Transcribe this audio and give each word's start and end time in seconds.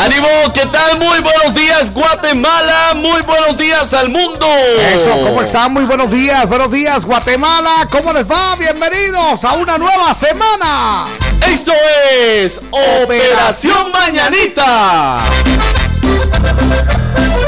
¡Ánimo! 0.00 0.28
¿Qué 0.54 0.64
tal? 0.64 0.98
Muy 0.98 1.20
buenos 1.20 1.54
días, 1.54 1.92
Guatemala. 1.92 2.94
Muy 2.94 3.20
buenos 3.20 3.58
días 3.58 3.92
al 3.92 4.08
mundo. 4.08 4.46
Eso, 4.94 5.10
¿cómo 5.10 5.42
están? 5.42 5.74
Muy 5.74 5.84
buenos 5.84 6.10
días. 6.10 6.48
Buenos 6.48 6.70
días, 6.70 7.04
Guatemala. 7.04 7.86
¿Cómo 7.90 8.10
les 8.14 8.26
va? 8.26 8.56
Bienvenidos 8.56 9.44
a 9.44 9.52
una 9.52 9.76
nueva 9.76 10.14
semana. 10.14 11.04
Esto 11.46 11.72
es 12.18 12.62
Operación 13.02 13.92
Mañanita. 13.92 15.18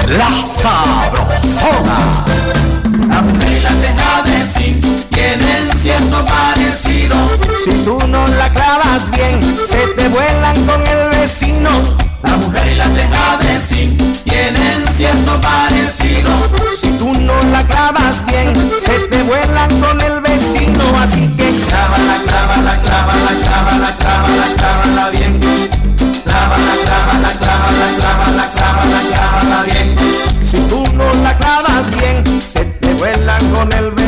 La 0.09 0.42
Sabrosona. 0.45 2.27
La 3.09 3.23
tienen 5.12 5.71
cierto 5.79 6.25
parecido. 6.25 7.16
Si 7.65 7.70
tú 7.84 7.98
no 8.09 8.27
la 8.27 8.48
clavas 8.51 9.11
bien, 9.11 9.41
se 9.65 9.87
te 9.97 10.09
vuelan 10.09 10.66
con 10.66 10.87
el 10.87 11.09
vecino. 11.19 11.70
La 12.25 12.37
mujer 12.37 12.73
y 12.73 12.75
la 12.77 12.84
teja 12.84 13.37
de 13.43 13.59
zinc 13.59 14.01
tienen 14.25 14.87
cierto 14.93 15.41
parecido. 15.41 16.30
Si 16.77 16.89
tú 16.98 17.12
no 17.20 17.41
la 17.53 17.65
clavas 17.67 18.25
bien, 18.27 18.55
se 18.79 18.98
te 19.09 19.23
vuelan 19.25 19.70
con 19.80 20.01
el 20.01 20.20
vecino. 20.20 20.83
Así 21.03 21.29
que 21.36 21.53
clávala, 21.69 22.17
clávala, 22.27 22.83
clávala, 22.83 23.31
clávala, 23.42 23.97
clávala, 23.98 24.47
clávala 24.56 25.11
bien. 25.11 25.39
Clávala, 26.25 26.73
clávala, 26.84 27.29
clávala, 27.41 27.86
clávala, 27.98 28.53
clávala, 28.55 28.98
clávala 29.11 29.62
bien. 29.64 29.97
Si 30.41 30.58
tú 30.69 30.84
no 30.95 31.12
la 31.23 31.36
clavas 31.36 31.95
bien, 31.97 32.41
se 32.41 32.64
te 32.64 32.95
vuelan 32.95 33.51
con 33.51 33.73
el 33.73 33.91
vecino. 33.91 34.02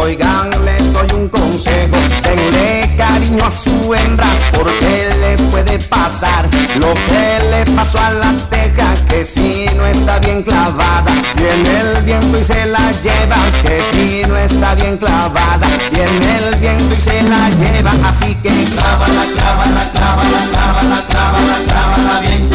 Oigan, 0.00 0.50
les 0.64 0.92
doy 0.92 1.06
un 1.14 1.28
consejo. 1.28 1.96
Denle 2.22 2.94
cariño 2.96 3.44
a 3.44 3.50
su 3.50 3.94
hembra, 3.94 4.26
porque 4.52 5.08
les 5.20 5.40
puede 5.42 5.78
pasar 5.78 6.48
lo 6.76 6.94
que 6.94 7.38
le 7.50 7.64
pasó 7.76 7.98
a 7.98 8.10
la 8.10 8.36
teja, 8.50 8.94
que 9.08 9.24
si 9.24 9.66
no 9.76 9.86
está 9.86 10.18
bien 10.20 10.42
clavada, 10.42 11.12
viene 11.36 11.78
el 11.78 12.02
viento 12.02 12.38
y 12.38 12.44
se 12.44 12.66
la 12.66 12.90
lleva. 12.92 13.36
Que 13.62 13.82
si 13.92 14.22
no 14.28 14.36
está 14.36 14.74
bien 14.74 14.96
clavada, 14.96 15.66
viene 15.92 16.36
el 16.36 16.54
viento 16.56 16.92
y 16.92 16.96
se 16.96 17.22
la 17.22 17.48
lleva. 17.50 17.90
Así 18.04 18.34
que 18.36 18.50
clávala, 18.76 19.22
clávala, 19.34 19.90
clávala, 19.92 20.50
clávala, 20.50 21.06
clávala, 21.08 21.56
clávala 21.66 22.20
bien. 22.20 22.50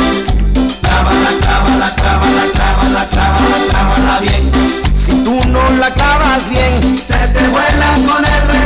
Clávala, 0.82 1.30
clávala, 1.42 1.96
clávala, 1.96 2.44
clávala, 2.54 2.77
bien, 6.46 6.98
se 6.98 7.18
te 7.30 7.48
vuela 7.48 7.94
con 8.08 8.24
el 8.24 8.57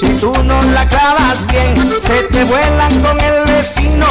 Si 0.00 0.08
tú 0.16 0.32
no 0.44 0.58
la 0.72 0.88
clavas 0.88 1.46
bien, 1.48 1.74
se 2.00 2.22
te 2.32 2.42
vuelan 2.44 3.02
con 3.02 3.20
el 3.20 3.44
vecino. 3.44 4.06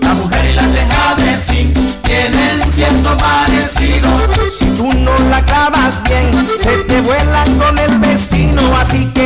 La 0.00 0.14
mujer 0.14 0.44
y 0.44 0.52
la 0.52 0.62
teja 0.68 1.16
de 1.16 1.36
zinc 1.36 1.76
tienen 2.02 2.62
cierto 2.70 3.16
parecido. 3.16 4.08
Si 4.48 4.66
tú 4.66 4.88
no 5.00 5.18
la 5.30 5.44
clavas 5.44 6.00
bien, 6.04 6.30
se 6.48 6.76
te 6.84 7.00
vuelan 7.00 7.58
con 7.58 7.76
el 7.76 7.98
vecino. 7.98 8.62
Así 8.80 9.10
que 9.14 9.21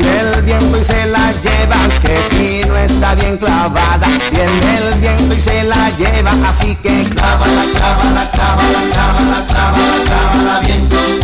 viene 0.00 0.20
el 0.20 0.42
viento 0.42 0.80
y 0.80 0.84
se 0.84 1.06
la 1.06 1.30
lleva. 1.30 1.76
Que 2.02 2.22
si 2.22 2.68
no 2.68 2.76
está 2.76 3.14
bien 3.14 3.36
clavada, 3.36 4.06
viene 4.30 4.74
el 4.76 5.00
viento 5.00 5.32
y 5.32 5.40
se 5.40 5.64
la 5.64 5.88
lleva. 5.90 6.32
Así 6.46 6.74
que 6.76 7.02
clávala, 7.02 7.62
clávala, 7.76 8.30
clávala, 8.30 8.78
clávala, 8.90 9.46
clávala, 9.46 10.04
clávala 10.04 10.60
bien. 10.60 11.23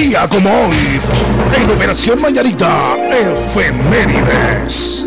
Día 0.00 0.26
como 0.30 0.48
hoy, 0.48 0.98
en 1.54 1.70
Operación 1.70 2.22
Mañanita, 2.22 2.96
efemérides. 3.10 5.04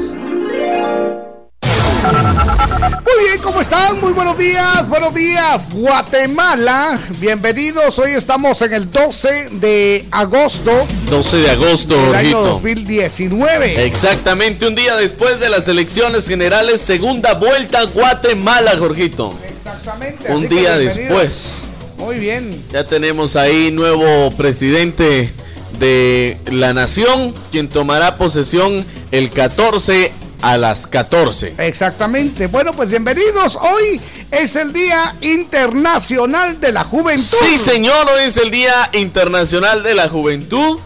Muy 3.03 3.25
bien, 3.25 3.40
¿cómo 3.41 3.61
están? 3.61 3.99
Muy 3.99 4.13
buenos 4.13 4.37
días, 4.37 4.87
buenos 4.87 5.16
días, 5.16 5.67
Guatemala. 5.72 6.99
Bienvenidos. 7.19 7.97
Hoy 7.97 8.11
estamos 8.11 8.61
en 8.61 8.73
el 8.75 8.91
12 8.91 9.49
de 9.53 10.05
agosto 10.11 10.85
12 11.09 11.37
de 11.37 11.49
agosto, 11.49 11.96
del 11.96 12.13
año 12.13 12.37
Jorgito. 12.37 12.43
2019. 12.43 13.85
Exactamente 13.87 14.67
un 14.67 14.75
día 14.75 14.96
después 14.96 15.39
de 15.39 15.49
las 15.49 15.67
elecciones 15.67 16.28
generales, 16.28 16.81
segunda 16.81 17.34
vuelta 17.34 17.81
Guatemala, 17.85 18.78
Jorgito. 18.78 19.34
Exactamente. 19.57 20.31
Un 20.31 20.47
día 20.47 20.78
después. 20.78 21.63
Muy 22.03 22.17
bien. 22.17 22.61
Ya 22.73 22.84
tenemos 22.84 23.38
ahí 23.38 23.72
nuevo 23.72 24.29
presidente 24.32 25.32
de 25.79 26.38
la 26.52 26.73
nación, 26.73 27.34
quien 27.50 27.70
tomará 27.70 28.17
posesión 28.17 28.85
el 29.11 29.32
14 29.32 30.11
a 30.41 30.58
las 30.58 30.85
14. 30.85 31.55
Exactamente. 31.59 32.47
Bueno, 32.47 32.73
pues 32.73 32.90
bienvenidos. 32.90 33.55
Hoy 33.55 34.02
es 34.32 34.58
el 34.58 34.73
Día 34.73 35.16
Internacional 35.22 36.59
de 36.59 36.73
la 36.73 36.84
Juventud. 36.84 37.38
Sí, 37.47 37.58
señor, 37.58 38.06
hoy 38.09 38.23
es 38.26 38.35
el 38.35 38.52
Día 38.52 38.90
Internacional 38.91 39.82
de 39.82 39.94
la 39.94 40.09
Juventud. 40.09 40.79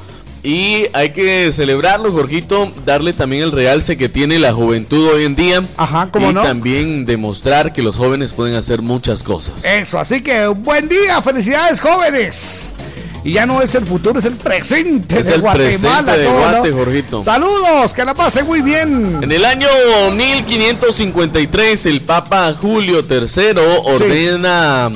Y 0.44 0.86
hay 0.94 1.10
que 1.10 1.52
celebrarlo, 1.52 2.12
Jorgito, 2.12 2.72
darle 2.86 3.12
también 3.14 3.44
el 3.44 3.52
realce 3.52 3.98
que 3.98 4.08
tiene 4.08 4.40
la 4.40 4.54
juventud 4.54 5.10
hoy 5.14 5.24
en 5.26 5.36
día. 5.36 5.62
Ajá, 5.76 6.08
¿cómo 6.12 6.32
y 6.32 6.34
no? 6.34 6.44
también 6.44 7.06
demostrar 7.06 7.74
que 7.74 7.82
los 7.82 7.98
jóvenes 7.98 8.32
pueden 8.34 8.56
hacer 8.56 8.82
muchas 8.82 9.24
cosas. 9.24 9.66
Eso, 9.66 10.00
así 10.00 10.22
que 10.22 10.48
buen 10.48 10.88
día, 10.88 11.22
felicidades 11.22 11.82
jóvenes. 11.82 12.74
Y 13.24 13.34
ya 13.34 13.46
no 13.46 13.62
es 13.62 13.76
el 13.76 13.84
futuro, 13.86 14.20
es 14.20 14.26
el 14.26 14.36
presente 14.38 15.20
Es 15.20 15.28
de 15.28 15.36
el 15.36 15.42
Guatemala. 15.42 15.68
presente 15.68 16.18
de 16.18 16.26
¿cómo 16.28 16.38
Guate, 16.40 16.72
Jorgito. 16.72 17.22
Saludos, 17.24 17.94
que 17.94 18.06
la 18.06 18.14
pase 18.14 18.44
muy 18.44 18.62
bien. 18.62 19.20
En 19.22 19.32
el 19.32 19.44
año 19.44 19.68
1553, 20.16 21.86
el 21.88 22.02
Papa 22.02 22.54
Julio 22.54 23.06
III 23.10 23.60
ordena 23.84 24.92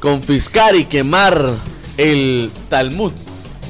confiscar 0.00 0.74
y 0.76 0.84
quemar 0.84 1.50
el 1.98 2.50
Talmud. 2.70 3.12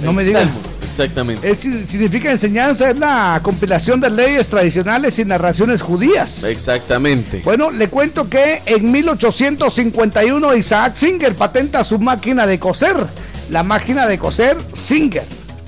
No 0.03 0.11
El 0.11 0.17
me 0.17 0.25
digas. 0.25 0.43
Talmud, 0.45 0.61
exactamente. 0.99 1.51
Es- 1.51 1.59
significa 1.61 2.31
enseñanza, 2.31 2.91
es 2.91 2.99
la 2.99 3.41
compilación 3.43 4.01
de 4.01 4.11
leyes 4.11 4.49
tradicionales 4.49 5.19
y 5.19 5.25
narraciones 5.25 5.83
judías. 5.83 6.45
Exactamente. 6.45 7.43
Bueno, 7.45 7.71
le 7.71 7.89
cuento 7.89 8.29
que 8.29 8.63
en 8.67 8.91
1851 8.91 10.55
Isaac 10.57 10.97
Singer 10.97 11.35
patenta 11.35 11.83
su 11.85 11.99
máquina 11.99 12.47
de 12.47 12.59
coser, 12.59 12.97
la 13.51 13.63
máquina 13.63 14.07
de 14.07 14.19
coser 14.19 14.57
Singer. 14.73 15.25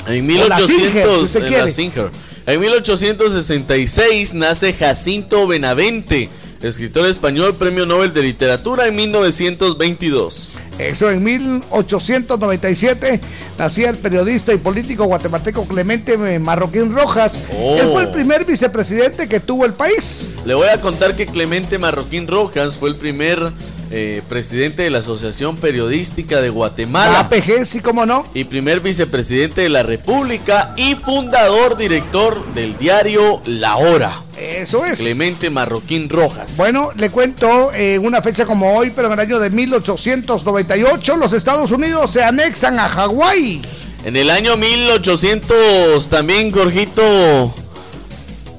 En 0.07 0.25
O 0.41 0.49
la 0.49 0.57
1800, 0.57 0.67
Singer, 0.67 1.07
si 1.19 1.25
usted 1.25 1.41
en 1.41 1.43
la 1.45 1.49
quiere. 1.49 1.71
Singer. 1.71 2.11
En 2.47 2.61
1866 2.61 4.35
nace 4.35 4.73
Jacinto 4.73 5.47
Benavente, 5.49 6.29
escritor 6.63 7.07
español, 7.07 7.55
Premio 7.57 7.87
Nobel 7.87 8.13
de 8.15 8.23
Literatura 8.23 8.87
en 8.87 8.95
1922. 8.97 10.49
Eso 10.79 11.11
en 11.11 11.23
1897 11.23 13.21
nacía 13.59 13.91
el 13.91 13.97
periodista 13.97 14.53
y 14.53 14.59
político 14.59 15.05
guatemalteco 15.05 15.67
Clemente 15.67 16.19
Marroquín 16.39 16.93
Rojas. 16.95 17.41
Oh. 17.59 17.77
Él 17.79 17.89
fue 17.93 18.03
el 18.03 18.11
primer 18.11 18.45
vicepresidente 18.45 19.29
que 19.29 19.41
tuvo 19.41 19.65
el 19.65 19.73
país. 19.73 20.35
Le 20.45 20.55
voy 20.55 20.69
a 20.69 20.81
contar 20.81 21.17
que 21.17 21.27
Clemente 21.27 21.79
Marroquín 21.79 22.29
Rojas 22.29 22.75
fue 22.77 22.91
el 22.91 22.97
primer 22.97 23.53
eh, 23.91 24.23
presidente 24.29 24.83
de 24.83 24.91
la 24.91 24.99
Asociación 24.99 25.57
Periodística 25.57 26.41
de 26.41 26.49
La 26.49 26.55
Guatemala 26.55 27.21
APG, 27.21 27.67
sí, 27.67 27.81
cómo 27.81 28.05
no. 28.05 28.27
y 28.35 28.43
primer 28.45 28.81
vicepresidente 28.81 29.61
de 29.61 29.69
la 29.69 29.85
República 29.85 30.75
y 30.77 30.97
fundador 30.97 31.77
director 31.77 32.45
del 32.55 32.77
diario 32.79 33.41
La 33.47 33.77
Hora. 33.77 34.23
Eso 34.37 34.85
es. 34.85 34.99
Clemente 34.99 35.51
Marroquín 35.51 36.09
Rojas. 36.09 36.57
Bueno, 36.57 36.91
le 36.97 37.11
cuento 37.11 37.73
en 37.73 38.05
una 38.05 38.21
fecha 38.23 38.45
como 38.45 38.77
hoy, 38.77 38.93
pero 38.95 39.07
en 39.09 39.15
el 39.15 39.21
año 39.21 39.39
de 39.39 39.51
1898, 39.51 41.17
los 41.17 41.33
Estados 41.33 41.71
Unidos 41.71 42.11
se 42.11 42.25
anexan 42.25 42.79
a 42.79 42.89
Hawái. 42.89 43.63
En 44.05 44.17
el 44.17 44.31
año 44.31 44.57
1800 44.57 46.09
también, 46.09 46.53
Jorgito, 46.53 47.53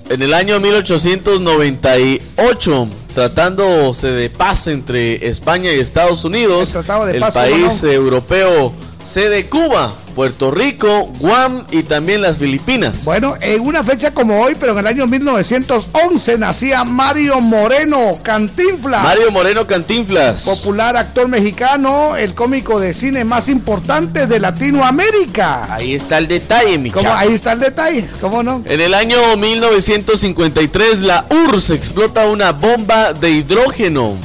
en 0.10 0.22
el 0.22 0.34
año 0.34 0.60
1898, 0.60 2.88
tratándose 3.18 4.12
de 4.12 4.30
paz 4.30 4.68
entre 4.68 5.28
España 5.28 5.74
y 5.74 5.80
Estados 5.80 6.24
Unidos, 6.24 6.76
El 6.76 6.84
tratado 6.84 7.08
de 7.08 7.20
paz, 7.20 7.34
país 7.34 7.80
¿cómo 7.80 7.88
no? 7.88 7.92
europeo 7.92 8.74
sede 9.04 9.48
Cuba, 9.48 9.92
Puerto 10.18 10.50
Rico, 10.50 11.12
Guam 11.20 11.64
y 11.70 11.84
también 11.84 12.24
las 12.24 12.38
Filipinas. 12.38 13.06
Bueno, 13.06 13.36
en 13.40 13.62
una 13.62 13.84
fecha 13.84 14.16
como 14.16 14.42
hoy, 14.42 14.56
pero 14.60 14.72
en 14.72 14.80
el 14.80 14.88
año 14.88 15.06
1911, 15.06 16.40
nacía 16.40 16.84
Mario 16.84 17.40
Moreno 17.40 18.18
Cantinflas. 18.24 19.04
Mario 19.04 19.30
Moreno 19.30 19.68
Cantinflas. 19.68 20.42
Popular 20.42 20.98
actor 20.98 21.28
mexicano, 21.28 22.18
el 22.18 22.34
cómico 22.34 22.80
de 22.80 22.96
cine 22.96 23.26
más 23.26 23.48
importante 23.48 24.26
de 24.26 24.40
Latinoamérica. 24.40 25.72
Ahí 25.72 25.94
está 25.94 26.18
el 26.18 26.28
detalle, 26.28 26.80
mi. 26.80 26.92
Ahí 27.06 27.34
está 27.34 27.52
el 27.52 27.60
detalle, 27.60 28.10
¿cómo 28.20 28.42
no? 28.42 28.64
En 28.66 28.82
el 28.82 28.96
año 28.96 29.38
1953, 29.38 31.02
la 31.02 31.28
URSS 31.30 31.70
explota 31.70 32.26
una 32.26 32.54
bomba 32.54 33.14
de 33.14 33.30
hidrógeno. 33.30 34.16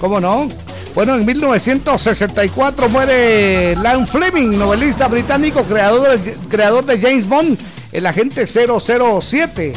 ¿Cómo 0.00 0.20
no? 0.20 0.48
Bueno, 0.94 1.14
en 1.14 1.24
1964 1.24 2.88
muere 2.90 3.74
Lan 3.76 4.06
Fleming, 4.06 4.58
novelista 4.58 5.08
británico, 5.08 5.62
creador 5.62 6.18
de, 6.18 6.34
creador 6.50 6.84
de 6.84 7.00
James 7.00 7.26
Bond, 7.26 7.58
el 7.92 8.06
agente 8.06 8.46
007. 8.46 9.72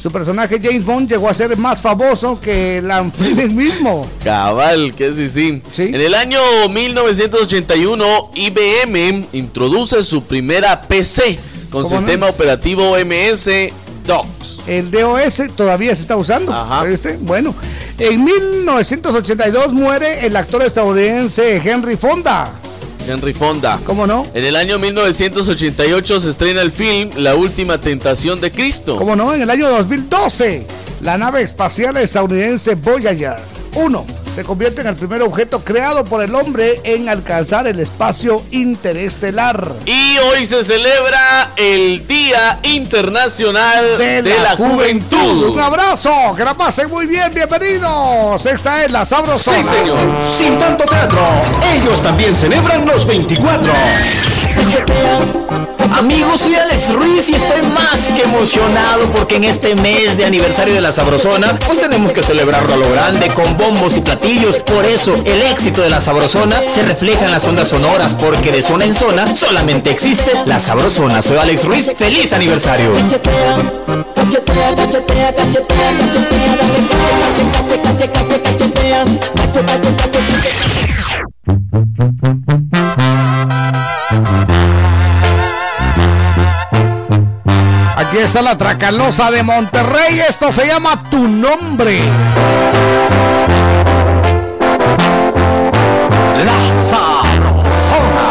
Su 0.00 0.10
personaje 0.10 0.58
James 0.62 0.84
Bond 0.84 1.10
llegó 1.10 1.28
a 1.28 1.34
ser 1.34 1.56
más 1.58 1.82
famoso 1.82 2.40
que 2.40 2.80
Lan 2.82 3.12
Fleming 3.12 3.54
mismo. 3.54 4.08
Cabal, 4.24 4.94
que 4.94 5.12
sí, 5.12 5.28
sí. 5.28 5.62
Sí. 5.74 5.82
En 5.82 5.96
el 5.96 6.14
año 6.14 6.40
1981, 6.70 8.30
IBM 8.34 9.26
introduce 9.32 10.02
su 10.04 10.22
primera 10.22 10.80
PC 10.80 11.38
con 11.70 11.86
sistema 11.86 12.28
operativo 12.28 12.96
MS-DOS. 12.96 14.62
El 14.66 14.90
DOS 14.90 15.42
todavía 15.54 15.94
se 15.94 16.02
está 16.02 16.16
usando. 16.16 16.52
Ajá. 16.52 16.84
¿viste? 16.84 17.18
Bueno, 17.20 17.54
en 17.98 18.24
1982 18.24 19.72
muere 19.72 20.26
el 20.26 20.36
actor 20.36 20.62
estadounidense 20.62 21.56
Henry 21.64 21.96
Fonda. 21.96 22.50
Henry 23.08 23.32
Fonda. 23.32 23.78
¿Cómo 23.84 24.06
no? 24.06 24.26
En 24.34 24.44
el 24.44 24.56
año 24.56 24.78
1988 24.78 26.20
se 26.20 26.30
estrena 26.30 26.62
el 26.62 26.72
film 26.72 27.10
La 27.16 27.34
última 27.36 27.80
tentación 27.80 28.40
de 28.40 28.50
Cristo. 28.50 28.96
¿Cómo 28.96 29.14
no? 29.14 29.32
En 29.32 29.42
el 29.42 29.50
año 29.50 29.68
2012, 29.68 30.66
la 31.02 31.16
nave 31.16 31.42
espacial 31.42 31.96
estadounidense 31.96 32.74
Voyager 32.74 33.36
1 33.74 34.25
se 34.36 34.44
convierte 34.44 34.82
en 34.82 34.88
el 34.88 34.96
primer 34.96 35.22
objeto 35.22 35.64
creado 35.64 36.04
por 36.04 36.22
el 36.22 36.34
hombre 36.34 36.78
en 36.84 37.08
alcanzar 37.08 37.66
el 37.66 37.80
espacio 37.80 38.42
interestelar. 38.50 39.72
Y 39.86 40.18
hoy 40.18 40.44
se 40.44 40.62
celebra 40.62 41.52
el 41.56 42.06
Día 42.06 42.58
Internacional 42.64 43.96
de, 43.96 44.20
la, 44.42 44.54
Juventud. 44.54 45.54
Un 45.54 45.58
abrazo, 45.58 46.34
que 46.36 46.44
la 46.44 46.52
pasen 46.52 46.90
muy 46.90 47.06
bien, 47.06 47.32
bienvenidos. 47.32 48.44
Esta 48.44 48.84
es 48.84 48.90
la 48.90 49.06
Sabrosona. 49.06 49.62
Sí, 49.62 49.68
señor. 49.70 50.06
Sin 50.30 50.58
tanto 50.58 50.84
teatro, 50.84 51.24
ellos 51.74 52.02
también 52.02 52.36
celebran 52.36 52.84
los 52.84 53.06
24. 53.06 53.72
Amigos, 55.92 56.42
soy 56.42 56.54
Alex 56.54 56.92
Ruiz 56.94 57.28
y 57.28 57.34
estoy 57.34 57.62
más 57.74 58.08
que 58.08 58.22
emocionado 58.22 59.04
porque 59.12 59.36
en 59.36 59.44
este 59.44 59.74
mes 59.74 60.16
de 60.16 60.24
aniversario 60.24 60.74
de 60.74 60.80
la 60.80 60.92
Sabrosona, 60.92 61.58
pues 61.66 61.80
tenemos 61.80 62.12
que 62.12 62.22
celebrarlo 62.22 62.74
a 62.74 62.76
lo 62.76 62.90
grande 62.90 63.28
con 63.28 63.56
bombos 63.56 63.96
y 63.96 64.00
platillos. 64.00 64.56
Por 64.58 64.84
eso, 64.84 65.14
el 65.24 65.42
éxito 65.42 65.82
de 65.82 65.90
la 65.90 66.00
Sabrosona 66.00 66.62
se 66.68 66.82
refleja 66.82 67.24
en 67.24 67.30
las 67.30 67.46
ondas 67.46 67.68
sonoras 67.68 68.14
porque 68.14 68.52
de 68.52 68.62
zona 68.62 68.84
en 68.84 68.94
zona 68.94 69.34
solamente 69.34 69.90
existe 69.90 70.32
la 70.46 70.60
Sabrosona. 70.60 71.22
Soy 71.22 71.38
Alex 71.38 71.64
Ruiz, 71.64 71.92
feliz 71.96 72.32
aniversario. 72.32 72.92
Aquí 88.08 88.18
está 88.18 88.40
la 88.40 88.56
Tracalosa 88.56 89.32
de 89.32 89.42
Monterrey. 89.42 90.20
Esto 90.28 90.52
se 90.52 90.66
llama 90.66 91.02
Tu 91.10 91.26
Nombre. 91.26 92.00
La 96.44 96.70
Sabrosona. 96.70 98.28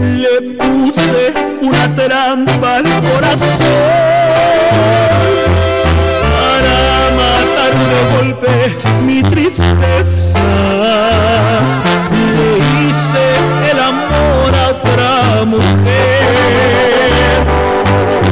Le 0.00 0.40
puse 0.56 1.32
una 1.62 1.94
trampa 1.94 2.76
al 2.76 2.84
corazón 3.02 3.67
Le 9.48 9.54
hice 12.58 13.24
el 13.70 13.78
amor 13.80 14.50
a 14.54 14.68
otra 14.68 15.12
mujer. 15.46 16.26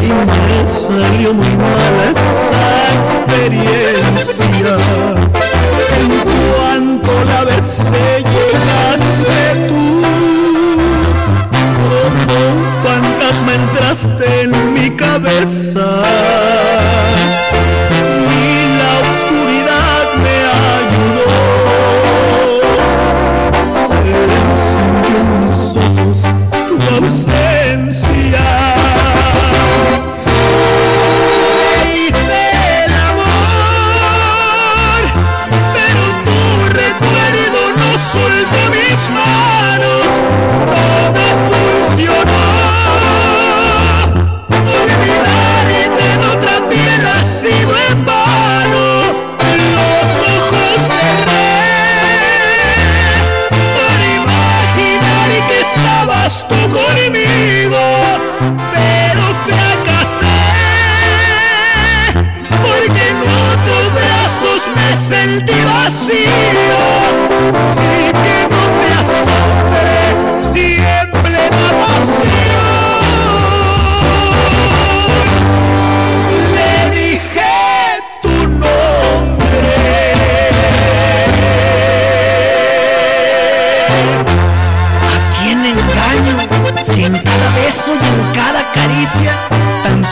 Y 0.03 0.09
me 0.09 0.67
salió 0.67 1.33
muy 1.33 1.49
mala 1.57 2.05
esa 2.11 2.67
experiencia. 3.01 4.73
En 5.97 6.07
cuanto 6.53 7.11
la 7.25 7.41
besé 7.45 8.23
llegaste 8.23 9.41
tú. 9.69 9.83
Como 11.81 12.35
un 12.53 12.61
fantasma 12.85 13.53
entraste 13.55 14.27
en 14.43 14.51
mi 14.75 14.91
cabeza 14.91 15.87
ausencia. 26.97 28.46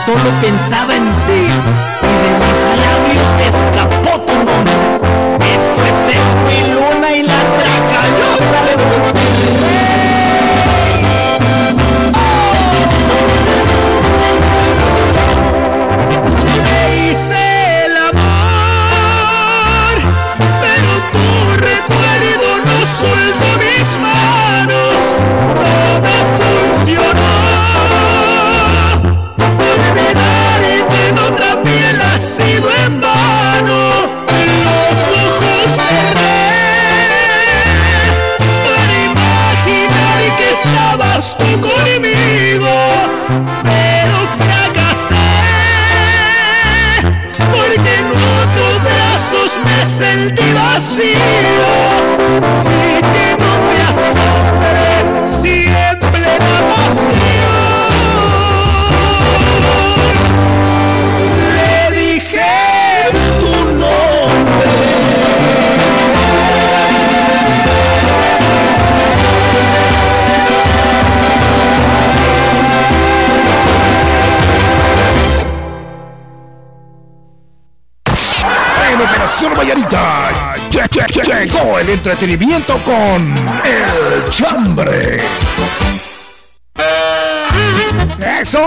Solo 0.05 0.29
pensaba 0.39 0.95
en 0.95 1.03
ti 1.03 1.41
y 2.01 2.13
de 2.21 2.31
mis 2.41 2.59
labios 2.83 3.31
escapó 3.47 3.94
entretenimiento 82.25 82.79
con 82.83 83.35
El 83.63 84.29
Chambre. 84.31 85.19
Eso 88.41 88.59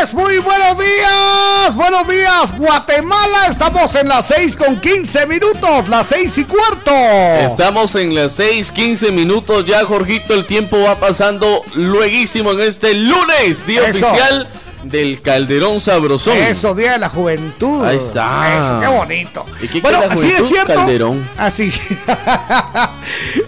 es, 0.00 0.14
muy 0.14 0.38
buenos 0.38 0.78
días, 0.78 1.74
buenos 1.74 2.08
días 2.08 2.56
Guatemala, 2.56 3.48
estamos 3.48 3.94
en 3.94 4.08
las 4.08 4.26
6 4.28 4.56
con 4.56 4.80
15 4.80 5.26
minutos, 5.26 5.88
las 5.88 6.06
6 6.06 6.38
y 6.38 6.44
cuarto. 6.44 6.94
Estamos 7.40 7.94
en 7.94 8.14
las 8.14 8.32
6, 8.36 8.72
15 8.72 9.12
minutos 9.12 9.66
ya, 9.66 9.84
Jorgito. 9.84 10.32
El 10.32 10.46
tiempo 10.46 10.80
va 10.80 10.98
pasando 10.98 11.62
lueguísimo 11.74 12.52
en 12.52 12.60
este 12.60 12.94
lunes, 12.94 13.66
día 13.66 13.86
Eso. 13.86 14.06
oficial 14.06 14.48
del 14.84 15.22
Calderón 15.22 15.80
Sabrosón. 15.80 16.36
Eso, 16.36 16.74
Día 16.74 16.92
de 16.92 16.98
la 16.98 17.08
Juventud. 17.08 17.84
Ahí 17.84 17.96
está. 17.96 18.60
Eso, 18.60 18.80
qué 18.80 18.86
bonito. 18.86 19.46
¿Y 19.60 19.68
qué 19.68 19.80
bueno, 19.80 20.00
así 20.10 20.28
es 20.28 20.48
cierto. 20.48 20.74
Calderón. 20.74 21.28
Así. 21.36 21.72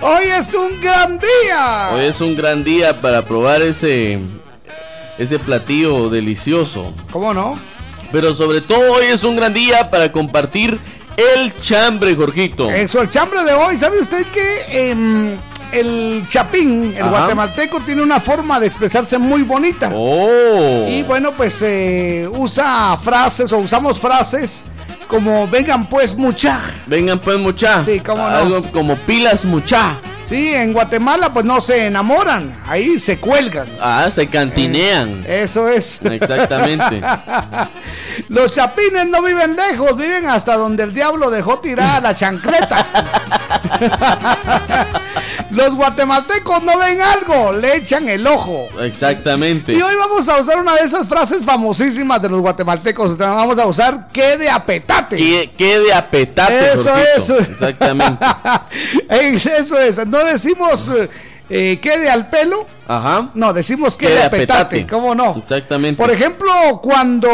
Hoy 0.09 0.25
es 0.39 0.55
un 0.55 0.81
gran 0.81 1.19
día. 1.19 1.91
Hoy 1.93 2.05
es 2.05 2.21
un 2.21 2.37
gran 2.37 2.63
día 2.63 3.01
para 3.01 3.25
probar 3.25 3.61
ese, 3.61 4.21
ese 5.19 5.41
platillo 5.41 6.09
delicioso. 6.09 6.95
¿Cómo 7.11 7.35
no? 7.35 7.59
Pero 8.13 8.33
sobre 8.33 8.61
todo 8.61 8.93
hoy 8.93 9.07
es 9.07 9.25
un 9.25 9.35
gran 9.35 9.53
día 9.53 9.91
para 9.91 10.13
compartir 10.13 10.79
el 11.17 11.61
chambre, 11.61 12.15
Jorgito. 12.15 12.71
Eso, 12.71 13.03
el 13.03 13.11
chambre 13.11 13.43
de 13.43 13.53
hoy, 13.55 13.79
¿sabe 13.79 13.99
usted 13.99 14.25
que 14.27 14.91
em, 14.91 15.41
el 15.73 16.25
chapín, 16.29 16.95
el 16.97 17.03
Ajá. 17.03 17.11
guatemalteco, 17.11 17.81
tiene 17.81 18.05
una 18.05 18.21
forma 18.21 18.61
de 18.61 18.69
expresarse 18.69 19.19
muy 19.19 19.43
bonita? 19.43 19.91
Oh. 19.93 20.87
Y 20.87 21.03
bueno, 21.03 21.33
pues 21.37 21.61
eh, 21.63 22.29
usa 22.31 22.97
frases 23.03 23.51
o 23.51 23.59
usamos 23.59 23.99
frases 23.99 24.63
como 25.09 25.47
vengan 25.49 25.87
pues 25.87 26.17
mucha. 26.17 26.61
Vengan 26.87 27.19
pues 27.19 27.39
mucha. 27.39 27.83
Sí, 27.85 28.01
cómo 28.01 28.23
no. 28.23 28.37
Algo 28.37 28.73
como 28.73 28.97
pilas 28.97 29.45
mucha. 29.45 29.99
Sí, 30.27 30.53
en 30.53 30.73
Guatemala 30.73 31.33
pues 31.33 31.45
no 31.45 31.61
se 31.61 31.87
enamoran, 31.87 32.53
ahí 32.67 32.99
se 32.99 33.19
cuelgan. 33.19 33.69
Ah, 33.81 34.09
se 34.11 34.27
cantinean. 34.27 35.25
Eso 35.25 35.69
es. 35.69 36.01
Exactamente. 36.03 37.01
Los 38.29 38.51
chapines 38.51 39.07
no 39.07 39.23
viven 39.23 39.55
lejos, 39.55 39.97
viven 39.97 40.27
hasta 40.27 40.57
donde 40.57 40.83
el 40.83 40.93
diablo 40.93 41.31
dejó 41.31 41.61
tirada 41.61 42.01
la 42.01 42.15
chancleta. 42.17 42.87
Los 45.50 45.75
guatemaltecos 45.75 46.62
no 46.62 46.79
ven 46.79 47.00
algo, 47.00 47.53
le 47.53 47.76
echan 47.76 48.09
el 48.09 48.26
ojo. 48.26 48.69
Exactamente. 48.81 49.73
Y 49.73 49.81
hoy 49.81 49.95
vamos 49.97 50.29
a 50.29 50.41
usar 50.41 50.59
una 50.59 50.75
de 50.75 50.83
esas 50.83 51.09
frases 51.09 51.45
famosísimas 51.45 52.21
de 52.21 52.29
los 52.29 52.41
guatemaltecos. 52.41 53.17
Vamos 53.17 53.59
a 53.59 53.67
usar 53.67 54.09
que 54.12 54.37
de 54.37 54.50
apetate. 54.50 55.17
Que, 55.17 55.53
que 55.57 55.79
de 55.79 55.95
apetate. 55.95 56.73
Eso 56.73 56.91
Jorgito. 56.91 57.38
es. 57.38 57.49
Exactamente. 57.49 58.25
Eso 59.59 59.79
es. 59.79 60.07
No 60.07 60.25
decimos 60.25 60.91
eh, 61.49 61.79
que 61.81 61.99
de 61.99 62.11
al 62.11 62.29
pelo. 62.31 62.67
Ajá. 62.88 63.31
No, 63.35 63.53
decimos 63.53 63.97
que 63.97 64.07
Que 64.07 64.12
de 64.12 64.19
de 64.19 64.25
apetate. 64.25 64.53
apetate. 64.61 64.87
¿Cómo 64.87 65.15
no? 65.15 65.37
Exactamente. 65.37 66.00
Por 66.00 66.11
ejemplo, 66.12 66.50
cuando. 66.83 67.29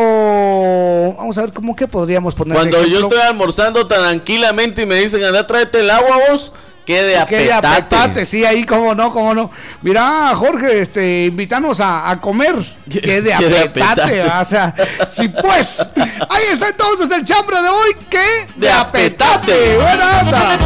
Vamos 1.19 1.37
a 1.39 1.43
ver, 1.43 1.53
¿cómo 1.53 1.77
que 1.77 1.87
podríamos 1.87 2.35
poner? 2.35 2.57
Cuando 2.57 2.85
yo 2.87 3.01
estoy 3.01 3.21
almorzando 3.21 3.87
tranquilamente 3.87 4.83
y 4.83 4.87
me 4.87 4.97
dicen, 4.97 5.23
anda, 5.25 5.47
tráete 5.47 5.81
el 5.81 5.91
agua 5.91 6.19
vos, 6.31 6.53
que 6.85 7.03
de 7.03 7.25
Que 7.27 7.37
de 7.39 7.53
apetate. 7.53 7.77
apetate, 7.79 8.27
sí, 8.27 8.45
ahí, 8.45 8.65
cómo 8.65 8.95
no, 8.95 9.13
cómo 9.13 9.35
no. 9.35 9.51
Mira, 9.83 10.33
Jorge, 10.35 10.83
este, 10.83 11.27
invítanos 11.27 11.81
a, 11.81 12.11
a 12.11 12.21
comer. 12.21 12.55
Que 12.91 13.23
de 13.23 13.35
Que 13.37 13.49
de 13.49 13.59
apetate, 13.61 14.23
apetate. 14.23 14.23
o 14.41 14.45
sea, 14.45 14.75
sí, 15.09 15.29
pues. 15.29 15.87
Ahí 16.29 16.43
está 16.53 16.69
entonces 16.69 17.11
el 17.11 17.25
chambre 17.25 17.61
de 17.63 17.69
hoy, 17.69 17.97
que 18.11 18.19
de, 18.57 18.67
De 18.67 18.71
apetate. 18.73 19.77
apetate. 19.77 19.77
Buena 19.77 20.21
onda. 20.21 20.59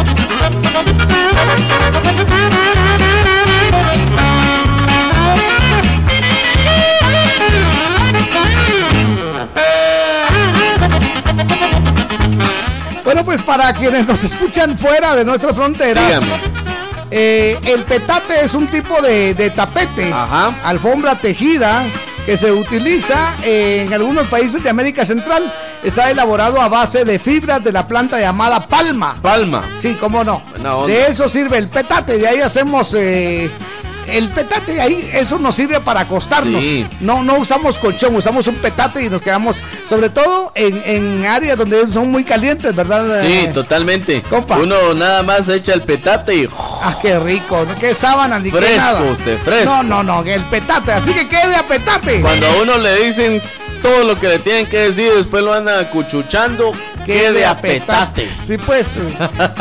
Bueno, 13.07 13.25
pues 13.25 13.41
para 13.41 13.73
quienes 13.73 14.05
nos 14.05 14.25
escuchan 14.25 14.77
fuera 14.77 15.15
de 15.15 15.25
nuestras 15.25 15.55
fronteras, 15.55 16.21
eh, 17.09 17.57
el 17.65 17.85
petate 17.85 18.45
es 18.45 18.53
un 18.53 18.67
tipo 18.67 19.01
de, 19.01 19.33
de 19.33 19.51
tapete, 19.51 20.13
Ajá. 20.13 20.53
alfombra 20.65 21.17
tejida 21.17 21.85
que 22.27 22.37
se 22.37 22.51
utiliza 22.51 23.37
en 23.45 23.95
algunos 23.95 24.27
países 24.27 24.61
de 24.61 24.71
América 24.71 25.07
Central. 25.07 25.55
Está 25.85 26.11
elaborado 26.11 26.61
a 26.61 26.69
base 26.69 27.05
de 27.05 27.21
fibras 27.21 27.63
de 27.63 27.71
la 27.71 27.87
planta 27.87 28.19
llamada 28.19 28.67
palma. 28.67 29.17
Palma. 29.23 29.63
Sí, 29.79 29.97
cómo 30.01 30.25
no. 30.25 30.43
De 30.89 31.07
eso 31.07 31.29
sirve 31.29 31.59
el 31.59 31.69
petate, 31.69 32.19
de 32.19 32.27
ahí 32.27 32.41
hacemos 32.41 32.93
eh, 32.99 33.49
el 34.09 34.29
petate, 34.31 34.81
ahí 34.81 35.11
eso 35.13 35.39
nos 35.39 35.55
sirve 35.55 35.81
para 35.81 36.01
acostarnos. 36.01 36.61
Sí. 36.61 36.87
No, 37.01 37.23
no 37.23 37.37
usamos 37.37 37.79
colchón, 37.79 38.15
usamos 38.17 38.47
un 38.47 38.57
petate 38.57 39.05
y 39.05 39.09
nos 39.11 39.23
quedamos, 39.23 39.63
sobre 39.89 40.11
todo 40.11 40.53
en, 40.55 40.83
en 40.85 41.27
áreas 41.27 41.57
donde 41.57 41.87
son 41.87 42.11
muy 42.11 42.25
calientes, 42.25 42.75
¿verdad? 42.75 43.23
Sí, 43.23 43.33
Eh, 43.33 43.51
totalmente. 43.53 44.23
compa. 44.23 44.57
Uno 44.59 44.95
nada 44.95 45.23
más 45.23 45.49
echa 45.49 45.73
el 45.75 45.83
petate 45.83 46.35
y 46.37 46.49
Ah, 46.83 46.97
qué 47.03 47.19
rico, 47.19 47.65
qué 47.81 47.95
sábana 47.95 48.39
ni 48.39 48.51
qué 48.51 48.57
Fresco 48.59 48.77
nada. 48.77 49.03
usted, 49.03 49.39
fresco. 49.39 49.65
No, 49.71 49.83
no, 49.83 50.03
no, 50.03 50.23
el 50.25 50.45
petate, 50.47 50.93
así 50.93 51.13
que 51.13 51.29
quede 51.29 51.57
a 51.57 51.67
petate. 51.67 52.21
cuando 52.21 52.47
a 52.47 52.63
uno 52.63 52.79
le 52.79 53.05
dicen 53.05 53.41
todo 53.83 54.05
lo 54.05 54.19
que 54.19 54.29
le 54.29 54.39
tienen 54.39 54.67
que 54.67 54.79
decir, 54.79 55.13
después 55.15 55.43
lo 55.45 55.53
andan 55.55 55.85
acuchuchando, 55.85 56.73
quede 57.07 57.47
a 57.47 57.59
petate. 57.61 58.29
Sí, 58.43 58.59
pues, 58.59 58.99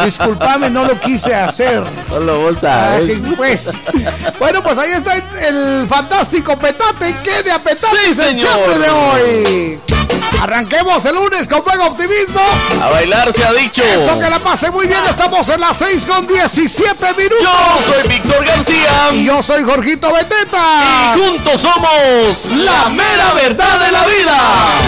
discúlpame, 0.04 0.70
no 0.70 0.84
lo 0.86 1.00
quise 1.00 1.34
hacer. 1.34 1.84
Solo 2.10 2.40
vos 2.40 2.64
Ay, 2.64 3.08
sabes. 3.08 3.18
pues. 3.38 3.72
Bueno, 4.40 4.64
pues 4.64 4.78
ahí 4.78 4.92
está 4.92 5.14
el 5.48 5.86
fantástico 5.88 6.58
petate. 6.58 7.16
Quede 7.24 7.52
a 7.52 7.60
petate 7.60 7.98
Sí, 8.04 8.08
el 8.10 8.16
señor. 8.16 8.48
chambre 8.50 8.78
de 8.80 8.90
hoy. 8.90 9.80
Arranquemos 10.42 11.04
el 11.06 11.16
lunes 11.16 11.48
con 11.48 11.64
buen 11.64 11.80
optimismo. 11.82 12.42
A 12.84 12.90
bailar 12.90 13.32
se 13.32 13.44
ha 13.44 13.54
dicho. 13.54 13.82
Eso 13.84 14.20
que 14.20 14.30
la 14.30 14.40
pase 14.40 14.70
muy 14.72 14.86
bien. 14.88 15.04
Estamos 15.10 15.48
en 15.50 15.60
las 15.62 15.78
6 15.78 16.06
con 16.06 16.28
17 16.28 17.14
minutos. 17.18 17.42
Yo 17.42 17.94
soy 17.94 18.08
Víctor 18.08 18.46
García. 18.46 18.90
Y 19.14 19.26
yo 19.26 19.42
soy 19.42 19.64
Jorgito 19.64 20.12
Beteta. 20.14 21.16
Y 21.16 21.20
juntos 21.20 21.62
somos 21.62 22.46
la 22.52 22.90
mera 22.90 23.34
verdad 23.34 23.80
de 23.80 23.92
la 23.92 24.06
vida. 24.06 24.38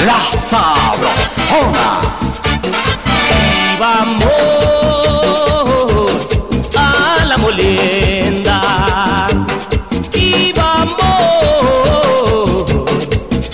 La 0.05 0.37
sabrosona. 0.37 2.16
Vamos 3.79 4.23
a 6.75 7.25
la 7.25 7.37
molienda. 7.37 9.27
Y 10.13 10.51
vamos 10.53 10.97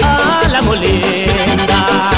a 0.01 0.47
la 0.49 0.61
molienda. 0.61 2.09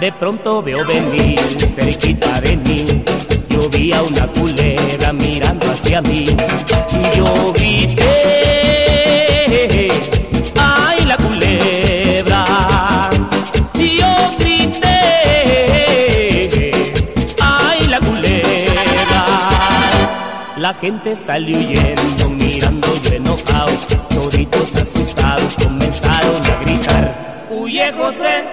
De 0.00 0.10
pronto 0.12 0.62
veo 0.62 0.84
venir 0.84 1.38
cerquita 1.76 2.40
de 2.40 2.56
mí. 2.56 3.04
Yo 3.50 3.68
vi 3.68 3.92
a 3.92 4.02
una 4.02 4.26
culebra 4.26 5.12
mirando 5.12 5.70
hacia 5.70 6.02
mí. 6.02 6.26
Yo 7.16 7.52
grité, 7.52 8.55
La 20.66 20.74
gente 20.74 21.14
salió 21.14 21.58
huyendo, 21.58 22.28
mirando 22.30 22.92
yo 23.00 23.12
enojado. 23.12 23.70
Toditos 24.08 24.74
asustados 24.74 25.54
comenzaron 25.62 26.44
a 26.44 26.60
gritar. 26.60 27.46
Huye 27.48 27.92
José, 27.92 28.44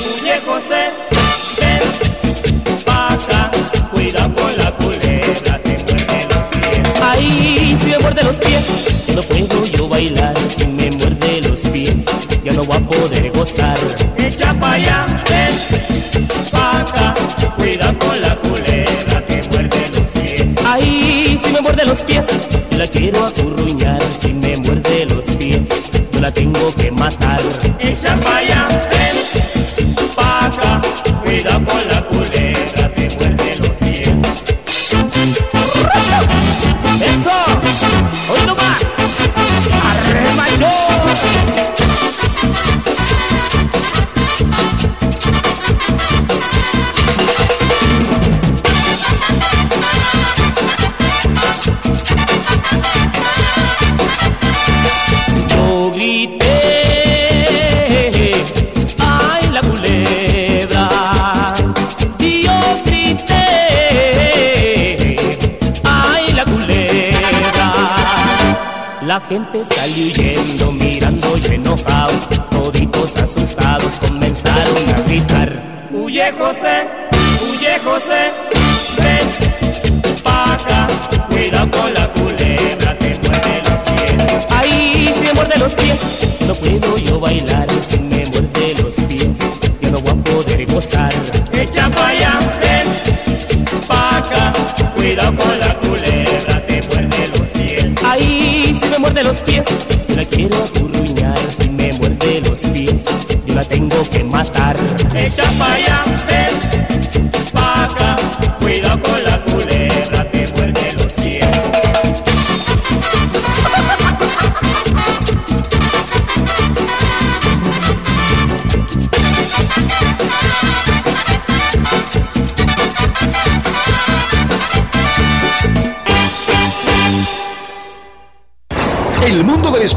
huye 0.00 0.40
José, 0.46 0.88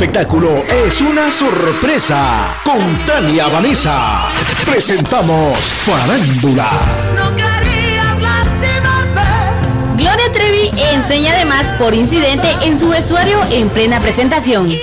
espectáculo 0.02 0.64
es 0.68 1.00
una 1.00 1.32
sorpresa. 1.32 2.60
Con 2.66 3.06
Tania 3.06 3.48
Vanessa 3.50 4.32
presentamos 4.66 5.56
Farándula. 5.60 6.72
Gloria 9.96 10.32
Trevi 10.34 10.72
enseña 10.92 11.34
además 11.34 11.72
por 11.78 11.94
incidente 11.94 12.50
en 12.64 12.80
su 12.80 12.90
vestuario 12.90 13.40
en 13.52 13.70
plena 13.70 14.00
presentación. 14.00 14.74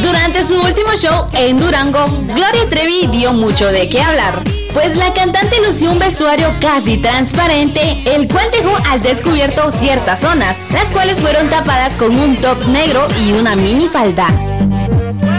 Durante 0.00 0.44
su 0.44 0.58
último 0.58 0.94
show 0.94 1.28
en 1.34 1.58
Durango, 1.60 2.06
Gloria 2.34 2.70
Trevi 2.70 3.08
dio 3.08 3.34
mucho 3.34 3.66
de 3.66 3.86
qué 3.90 4.00
hablar, 4.00 4.42
pues 4.72 4.96
la 4.96 5.12
cantante 5.12 5.60
lució 5.64 5.92
un 5.92 5.98
vestuario 5.98 6.52
casi 6.60 6.98
transparente, 6.98 8.02
el 8.06 8.28
cual 8.28 8.48
dejó 8.52 8.76
al 8.90 9.00
descubierto 9.00 9.70
ciertas 9.70 10.20
zonas, 10.20 10.56
las 10.70 10.90
cuales 10.90 11.20
fueron 11.20 11.48
tapadas 11.48 11.92
con 11.94 12.16
un 12.18 12.36
top 12.36 12.66
negro 12.68 13.06
y 13.24 13.32
una 13.32 13.56
mini 13.56 13.88
falda. 13.88 14.28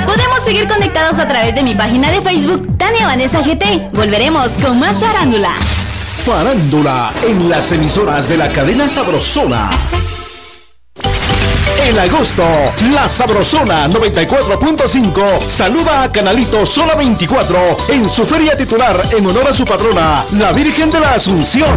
Podemos 0.05 0.41
seguir 0.43 0.67
conectados 0.67 1.19
a 1.19 1.27
través 1.27 1.53
de 1.53 1.63
mi 1.63 1.75
página 1.75 2.09
de 2.11 2.21
Facebook, 2.21 2.77
Tania 2.77 3.05
Vanessa 3.05 3.41
GT. 3.41 3.89
Volveremos 3.93 4.53
con 4.53 4.79
más 4.79 4.99
farándula. 4.99 5.51
Farándula 6.25 7.11
en 7.25 7.49
las 7.49 7.71
emisoras 7.71 8.27
de 8.27 8.37
la 8.37 8.51
cadena 8.51 8.89
Sabrosona. 8.89 9.69
En 11.87 11.97
agosto, 11.97 12.43
la 12.93 13.07
Sabrosona 13.07 13.87
94.5 13.87 15.47
saluda 15.47 16.03
a 16.03 16.11
Canalito 16.11 16.65
Sola 16.65 16.95
24 16.95 17.77
en 17.89 18.09
su 18.09 18.25
feria 18.25 18.57
titular 18.57 19.01
en 19.17 19.25
honor 19.25 19.47
a 19.47 19.53
su 19.53 19.63
patrona, 19.65 20.25
la 20.37 20.51
Virgen 20.51 20.91
de 20.91 20.99
la 20.99 21.13
Asunción. 21.13 21.69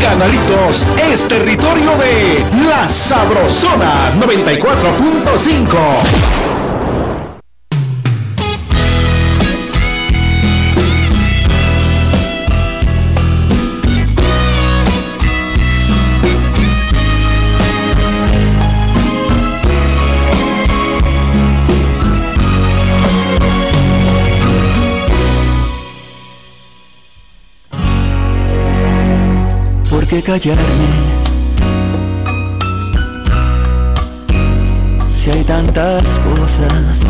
Canalitos 0.00 0.86
es 1.12 1.26
territorio 1.26 1.90
de 1.98 2.44
la 2.68 2.88
Sabrosona 2.88 4.12
94.5. 4.20 6.45
callarme? 30.26 30.88
Si 35.06 35.30
hay 35.30 35.44
tantas 35.44 36.18
cosas 36.18 37.04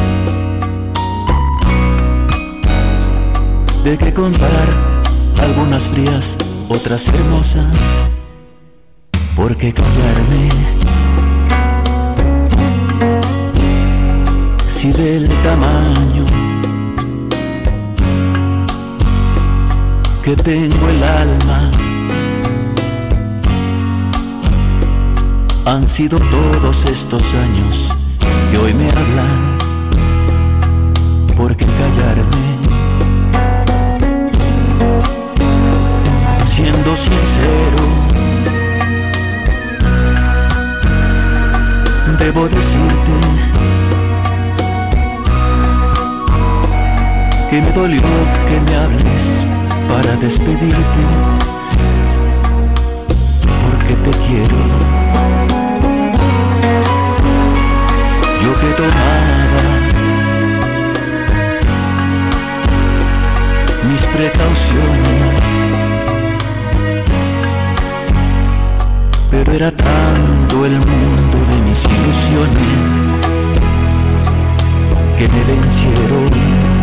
de 3.85 3.97
qué 3.97 4.13
contar, 4.13 4.69
algunas 5.41 5.89
frías, 5.89 6.37
otras 6.69 7.09
hermosas. 7.09 7.73
¿Por 9.35 9.57
qué 9.57 9.73
callarme? 9.73 10.51
Si 14.69 14.93
del 14.93 15.27
tamaño 15.43 16.27
que 20.23 20.37
tengo 20.37 20.89
el 20.91 21.03
alma, 21.03 21.71
han 25.67 25.89
sido 25.89 26.21
todos 26.21 26.85
estos 26.85 27.35
años 27.35 27.89
que 28.51 28.57
hoy 28.57 28.73
me 28.73 28.89
hablan. 28.89 29.59
¿Por 31.37 31.57
qué 31.57 31.67
callarme? 31.67 32.47
Siendo 36.45 36.97
sincero, 36.97 37.83
debo 42.21 42.47
decirte 42.49 43.17
que 47.51 47.61
me 47.61 47.73
dolió 47.73 48.03
que 48.47 48.61
me 48.61 48.77
hables 48.77 49.45
para 49.89 50.15
despedirte, 50.17 51.03
porque 53.65 53.95
te 53.97 54.11
quiero. 54.27 55.06
Yo 58.47 58.53
que 58.53 58.67
tomaba 58.77 59.63
mis 63.91 64.07
precauciones, 64.07 65.43
pero 69.33 69.53
era 69.53 69.73
tanto 69.73 70.65
el 70.65 70.79
mundo 70.79 71.39
de 71.51 71.61
mis 71.69 71.85
ilusiones 71.87 72.93
que 75.19 75.29
me 75.29 75.43
vencieron. 75.43 76.76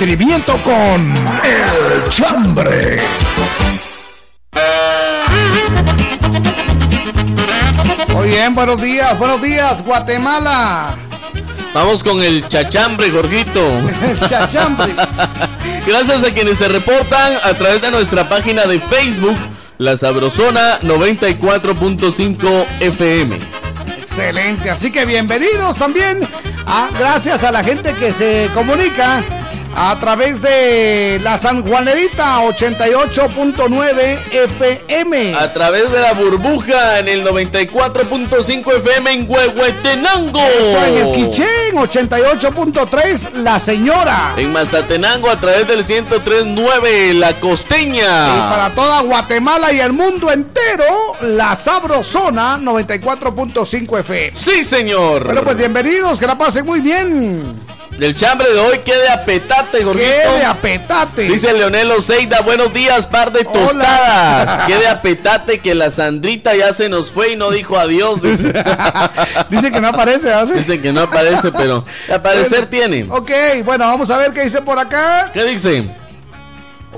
Entretenimiento 0.00 0.56
con 0.64 1.14
El 1.44 2.08
Chambre. 2.08 2.98
Muy 8.14 8.28
bien, 8.28 8.54
buenos 8.54 8.80
días, 8.80 9.18
buenos 9.18 9.42
días, 9.42 9.84
Guatemala. 9.84 10.94
Vamos 11.74 12.02
con 12.02 12.22
el 12.22 12.48
chachambre, 12.48 13.10
Jorgito. 13.10 13.60
El 14.02 14.18
chachambre. 14.20 14.94
Gracias 15.86 16.24
a 16.24 16.30
quienes 16.30 16.56
se 16.56 16.68
reportan 16.68 17.34
a 17.44 17.52
través 17.54 17.82
de 17.82 17.90
nuestra 17.90 18.26
página 18.26 18.64
de 18.64 18.80
Facebook, 18.80 19.36
La 19.76 19.98
Sabrosona 19.98 20.80
94.5 20.80 22.66
FM. 22.80 23.38
Excelente, 24.00 24.70
así 24.70 24.90
que 24.90 25.04
bienvenidos 25.04 25.76
también. 25.76 26.26
a- 26.66 26.88
gracias 26.98 27.44
a 27.44 27.52
la 27.52 27.62
gente 27.62 27.92
que 27.94 28.12
se 28.14 28.48
comunica 28.54 29.22
a 29.82 29.98
través 29.98 30.42
de 30.42 31.18
la 31.22 31.38
San 31.38 31.62
Juanerita 31.62 32.44
88.9 32.44 34.18
FM. 34.30 35.34
A 35.34 35.50
través 35.54 35.90
de 35.90 35.98
la 35.98 36.12
burbuja 36.12 36.98
en 36.98 37.08
el 37.08 37.24
94.5 37.24 38.76
FM 38.76 39.10
en 39.10 39.30
Huehuetenango. 39.30 40.38
Eso 40.38 40.84
en 40.84 40.96
el 40.98 41.12
Quichén 41.14 41.74
88.3 41.74 43.32
La 43.36 43.58
Señora. 43.58 44.34
En 44.36 44.52
Mazatenango 44.52 45.30
a 45.30 45.40
través 45.40 45.66
del 45.66 45.82
103.9 45.82 47.14
La 47.14 47.40
Costeña. 47.40 48.36
Y 48.36 48.40
para 48.50 48.74
toda 48.74 49.00
Guatemala 49.00 49.72
y 49.72 49.80
el 49.80 49.94
mundo 49.94 50.30
entero, 50.30 50.84
la 51.22 51.56
Sabrosona 51.56 52.58
94.5 52.58 54.00
FM. 54.00 54.32
Sí, 54.34 54.62
señor. 54.62 55.24
Bueno, 55.24 55.42
pues 55.42 55.56
bienvenidos, 55.56 56.18
que 56.18 56.26
la 56.26 56.36
pasen 56.36 56.66
muy 56.66 56.80
bien. 56.80 57.59
El 58.00 58.16
chambre 58.16 58.50
de 58.50 58.58
hoy 58.58 58.78
quede 58.78 59.10
a 59.10 59.26
petate, 59.26 59.84
gordito. 59.84 60.06
Quede 60.06 60.44
a 60.46 60.54
petate. 60.54 61.22
Dice 61.24 61.52
Leonel 61.52 61.90
Oseida, 61.90 62.40
buenos 62.40 62.72
días, 62.72 63.06
par 63.06 63.30
de 63.30 63.44
tostadas. 63.44 64.58
Quede 64.66 64.88
a 64.88 65.02
petate 65.02 65.58
que 65.58 65.74
la 65.74 65.90
Sandrita 65.90 66.54
ya 66.54 66.72
se 66.72 66.88
nos 66.88 67.10
fue 67.10 67.32
y 67.32 67.36
no 67.36 67.50
dijo 67.50 67.78
adiós. 67.78 68.22
Dice, 68.22 68.54
dice 69.50 69.70
que 69.70 69.80
no 69.82 69.88
aparece, 69.88 70.32
¿hace? 70.32 70.54
Dice 70.54 70.80
que 70.80 70.94
no 70.94 71.02
aparece, 71.02 71.52
pero 71.52 71.84
aparecer 72.10 72.64
tiene. 72.66 73.06
Ok, 73.10 73.30
bueno, 73.66 73.86
vamos 73.86 74.10
a 74.10 74.16
ver 74.16 74.32
qué 74.32 74.44
dice 74.44 74.62
por 74.62 74.78
acá. 74.78 75.30
¿Qué 75.34 75.44
dice? 75.44 75.84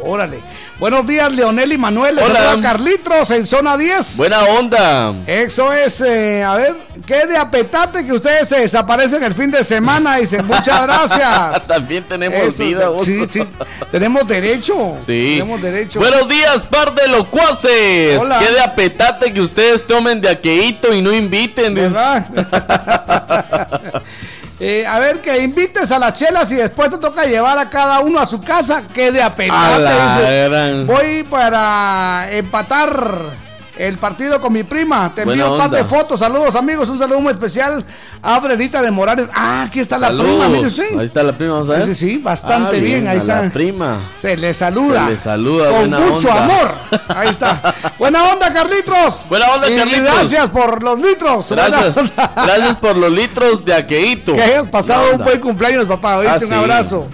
Órale. 0.05 0.41
Buenos 0.83 1.07
días, 1.07 1.31
Leonel 1.31 1.75
y 1.75 1.79
Manuel. 1.79 2.19
Hola. 2.19 2.59
Carlitos 2.61 3.31
en 3.31 3.47
zona 3.47 3.77
10. 3.77 4.17
Buena 4.17 4.41
onda. 4.47 5.15
Eso 5.29 5.73
es, 5.73 6.01
eh, 6.01 6.43
a 6.43 6.55
ver, 6.55 6.75
qué 7.07 7.25
de 7.29 7.37
apetate 7.37 8.05
que 8.05 8.13
ustedes 8.13 8.49
se 8.49 8.59
desaparecen 8.59 9.23
el 9.23 9.33
fin 9.33 9.53
de 9.53 9.63
semana. 9.63 10.17
Dicen, 10.17 10.45
muchas 10.45 10.83
gracias. 10.83 11.67
También 11.69 12.03
tenemos 12.03 12.59
vida. 12.59 12.91
Sí, 12.99 13.25
sí, 13.31 13.45
tenemos 13.93 14.27
derecho. 14.27 14.97
Sí. 14.99 15.35
Tenemos 15.39 15.63
derecho. 15.63 16.01
Buenos 16.01 16.29
días, 16.29 16.67
par 16.67 16.93
de 16.97 17.07
locuaces. 17.07 18.21
Hola. 18.21 18.41
Qué 18.41 18.53
de 18.53 18.61
apetate 18.61 19.33
que 19.33 19.41
ustedes 19.41 19.87
tomen 19.87 20.21
de 20.21 20.31
aqueíto 20.31 20.93
y 20.93 21.01
no 21.01 21.13
inviten. 21.13 21.75
¿Verdad? 21.75 22.27
Eh, 24.65 24.87
a 24.87 25.01
ver, 25.01 25.21
que 25.21 25.43
invites 25.43 25.91
a 25.91 25.99
las 25.99 26.15
chelas 26.15 26.53
y 26.53 26.55
después 26.55 26.89
te 26.89 26.99
toca 26.99 27.25
llevar 27.25 27.59
a 27.59 27.69
cada 27.69 27.99
uno 27.99 28.21
a 28.21 28.27
su 28.27 28.41
casa. 28.41 28.85
Quede 28.95 29.21
apetate. 29.21 29.55
Voy 30.85 31.25
para 31.25 32.29
empatar 32.31 33.42
el 33.89 33.99
partido 33.99 34.41
con 34.41 34.53
mi 34.53 34.63
prima. 34.63 35.13
Te 35.13 35.23
envío 35.23 35.53
un 35.53 35.59
par 35.59 35.71
de 35.71 35.85
fotos. 35.85 36.21
Saludos, 36.21 36.55
amigos. 36.55 36.89
Un 36.89 36.99
saludo 36.99 37.21
muy 37.21 37.33
especial 37.33 37.85
a 38.23 38.39
Brenita 38.39 38.81
de 38.81 38.93
Morales. 38.93 39.29
Ah, 39.35 39.65
aquí 39.65 39.81
está 39.81 39.99
la 39.99 40.09
prima, 40.11 40.49
mire 40.49 40.69
usted. 40.69 40.97
Ahí 40.97 41.07
está 41.07 41.25
la 41.25 41.37
prima, 41.37 41.55
vamos 41.55 41.71
a 41.71 41.73
ver. 41.79 41.87
Sí, 41.87 41.95
sí, 41.95 42.19
bastante 42.19 42.77
ah, 42.77 42.81
bien, 42.81 43.09
ahí 43.09 43.19
está. 43.19 43.43
La 43.43 43.51
prima. 43.51 43.99
Se 44.15 44.37
le 44.37 44.55
saluda. 44.55 45.07
Se 45.07 45.11
le 45.11 45.17
saluda, 45.17 45.71
Con 45.71 45.91
mucho 45.91 46.31
amor. 46.31 46.75
Ahí 47.09 47.29
está. 47.29 47.75
Buena 47.99 48.23
onda, 48.25 48.53
Carlitos. 48.53 49.27
Buena 49.29 49.51
onda, 49.53 49.67
Carlitos. 49.67 50.15
Gracias 50.15 50.49
por 50.51 50.83
los 50.83 50.99
litros. 51.01 51.51
Gracias. 51.51 51.95
Gracias 52.37 52.77
por 52.77 52.97
los 52.97 53.11
litros 53.11 53.65
de 53.65 53.75
aqueíto. 53.75 54.35
Que 54.35 54.43
hayas 54.43 54.69
pasado 54.69 55.17
un 55.17 55.25
buen 55.25 55.41
cumpleaños, 55.41 55.87
papá. 55.87 56.21
Ah, 56.27 56.39
un 56.41 56.53
abrazo. 56.53 57.09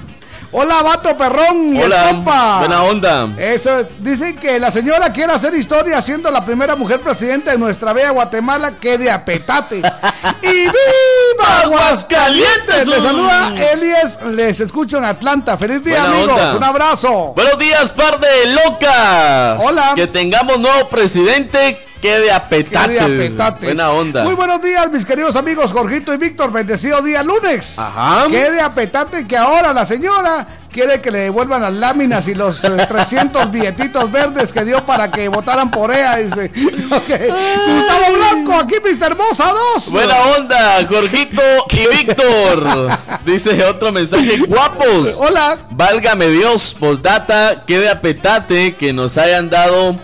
Hola, 0.51 0.83
vato 0.83 1.15
perrón 1.19 1.77
y 1.77 1.83
Hola, 1.83 2.09
el 2.09 2.17
compa. 2.17 2.59
Buena 2.61 2.83
onda. 2.83 3.29
Eso, 3.37 3.71
dicen 3.99 4.35
que 4.39 4.59
la 4.59 4.71
señora 4.71 5.13
quiere 5.13 5.33
hacer 5.33 5.55
historia 5.55 6.01
siendo 6.01 6.31
la 6.31 6.43
primera 6.43 6.75
mujer 6.75 7.03
presidenta 7.03 7.51
de 7.51 7.59
nuestra 7.59 7.93
bella 7.93 8.11
Guatemala 8.11 8.79
que 8.81 8.97
de 8.97 9.11
apetate. 9.11 9.77
¡Y 10.43 10.49
viva 10.49 11.61
Aguascalientes! 11.65 12.87
Les 12.87 13.03
saluda 13.03 13.55
Elias, 13.73 14.21
les 14.23 14.61
escucho 14.61 14.97
en 14.97 15.05
Atlanta. 15.05 15.59
Feliz 15.59 15.85
día, 15.85 16.05
amigos. 16.05 16.55
Un 16.57 16.65
abrazo. 16.65 17.35
Buenos 17.35 17.59
días, 17.59 17.93
par 17.93 18.19
de 18.19 18.47
locas. 18.47 19.61
Hola. 19.63 19.93
Que 19.97 20.07
tengamos 20.07 20.59
nuevo 20.59 20.89
presidente 20.89 21.88
Qué 22.01 22.19
de 22.21 22.33
apetate. 22.33 22.95
Qué 22.95 23.09
de 23.09 23.25
apetate. 23.27 23.67
Buena 23.67 23.91
onda. 23.91 24.25
Muy 24.25 24.35
buenos 24.35 24.63
días, 24.63 24.91
mis 24.91 25.05
queridos 25.05 25.35
amigos 25.37 25.73
Jorgito 25.73 26.15
y 26.15 26.17
Víctor. 26.17 26.53
Bendecido 26.53 27.03
día 27.03 27.23
lunes. 27.23 27.79
Ajá. 27.79 28.27
Qué 28.29 28.51
de 28.51 28.61
apetate 28.61 29.27
que 29.27 29.37
ahora 29.37 29.73
la 29.73 29.85
señora 29.85 30.47
quiere 30.73 31.01
que 31.01 31.11
le 31.11 31.21
devuelvan 31.21 31.63
las 31.63 31.73
láminas 31.73 32.29
y 32.29 32.35
los 32.35 32.61
300 32.61 33.43
eh, 33.43 33.49
billetitos 33.51 34.11
verdes 34.13 34.53
que 34.53 34.65
dio 34.65 34.85
para 34.85 35.11
que 35.11 35.29
votaran 35.29 35.71
por 35.71 35.91
ella. 35.91 36.17
Dice, 36.17 36.51
Gustavo 36.55 38.13
Blanco, 38.15 38.55
aquí 38.55 38.77
Mr. 38.85 39.07
Hermosa 39.07 39.53
2. 39.75 39.91
Buena 39.91 40.21
onda, 40.39 40.87
Jorgito 40.89 41.43
y 41.71 41.97
Víctor. 41.97 42.91
Dice 43.27 43.65
otro 43.65 43.91
mensaje, 43.91 44.39
guapos. 44.39 45.17
Hola. 45.19 45.59
Válgame 45.71 46.29
Dios, 46.29 46.77
postdata, 46.79 47.65
qué 47.67 47.81
de 47.81 47.89
apetate 47.89 48.77
que 48.77 48.93
nos 48.93 49.19
hayan 49.19 49.51
dado 49.51 49.99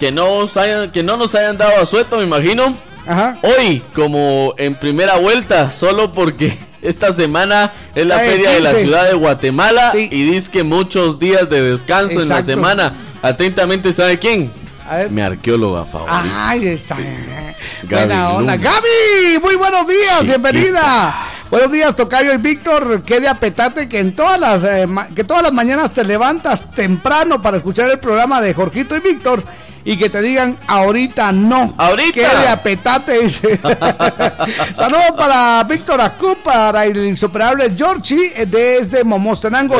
que 0.00 0.10
no, 0.10 0.48
hayan, 0.56 0.90
que 0.90 1.02
no 1.02 1.18
nos 1.18 1.34
hayan 1.34 1.58
dado 1.58 1.80
a 1.80 1.84
sueto, 1.84 2.16
me 2.16 2.24
imagino. 2.24 2.74
Ajá. 3.06 3.38
Hoy, 3.42 3.82
como 3.94 4.54
en 4.56 4.74
primera 4.74 5.18
vuelta, 5.18 5.70
solo 5.70 6.10
porque 6.10 6.56
esta 6.82 7.12
semana 7.12 7.72
es 7.94 8.06
la 8.06 8.18
feria 8.18 8.50
de 8.52 8.60
la 8.60 8.72
ciudad 8.72 9.06
de 9.06 9.14
Guatemala 9.14 9.92
y 9.94 10.24
dice 10.24 10.50
que 10.50 10.64
muchos 10.64 11.18
días 11.18 11.48
de 11.50 11.62
descanso 11.62 12.22
en 12.22 12.28
la 12.28 12.42
semana. 12.42 12.96
Atentamente, 13.22 13.92
¿sabe 13.92 14.18
quién? 14.18 14.50
Mi 15.10 15.20
arqueóloga 15.20 15.84
favorita. 15.84 16.48
Ay, 16.48 16.66
está. 16.66 16.96
Buena 17.88 18.30
onda. 18.30 18.56
Gaby, 18.56 19.38
muy 19.42 19.54
buenos 19.54 19.86
días, 19.86 20.22
bienvenida. 20.24 21.26
Buenos 21.50 21.70
días, 21.70 21.94
Tocayo 21.94 22.32
y 22.32 22.38
Víctor. 22.38 23.02
Qué 23.04 23.20
de 23.20 23.28
apetate 23.28 23.88
que 23.88 23.98
en 23.98 24.16
todas 24.16 24.38
las 24.38 24.64
eh, 24.64 24.86
que 25.14 25.24
todas 25.24 25.42
las 25.42 25.52
mañanas 25.52 25.92
te 25.92 26.04
levantas 26.04 26.70
temprano 26.70 27.42
para 27.42 27.58
escuchar 27.58 27.90
el 27.90 27.98
programa 27.98 28.40
de 28.40 28.54
Jorgito 28.54 28.96
y 28.96 29.00
Víctor 29.00 29.42
y 29.84 29.96
que 29.96 30.10
te 30.10 30.20
digan 30.22 30.58
ahorita 30.66 31.32
no. 31.32 31.74
Ahorita. 31.76 32.12
Que 32.12 32.20
de 32.20 32.48
apetate 32.48 33.18
dice. 33.20 33.58
Saludos 34.76 35.12
para 35.16 35.64
Víctor 35.64 36.00
Acu, 36.00 36.36
para 36.42 36.84
el 36.84 37.06
insuperable 37.06 37.72
Georgie 37.76 38.46
desde 38.46 39.04
Momostenango, 39.04 39.76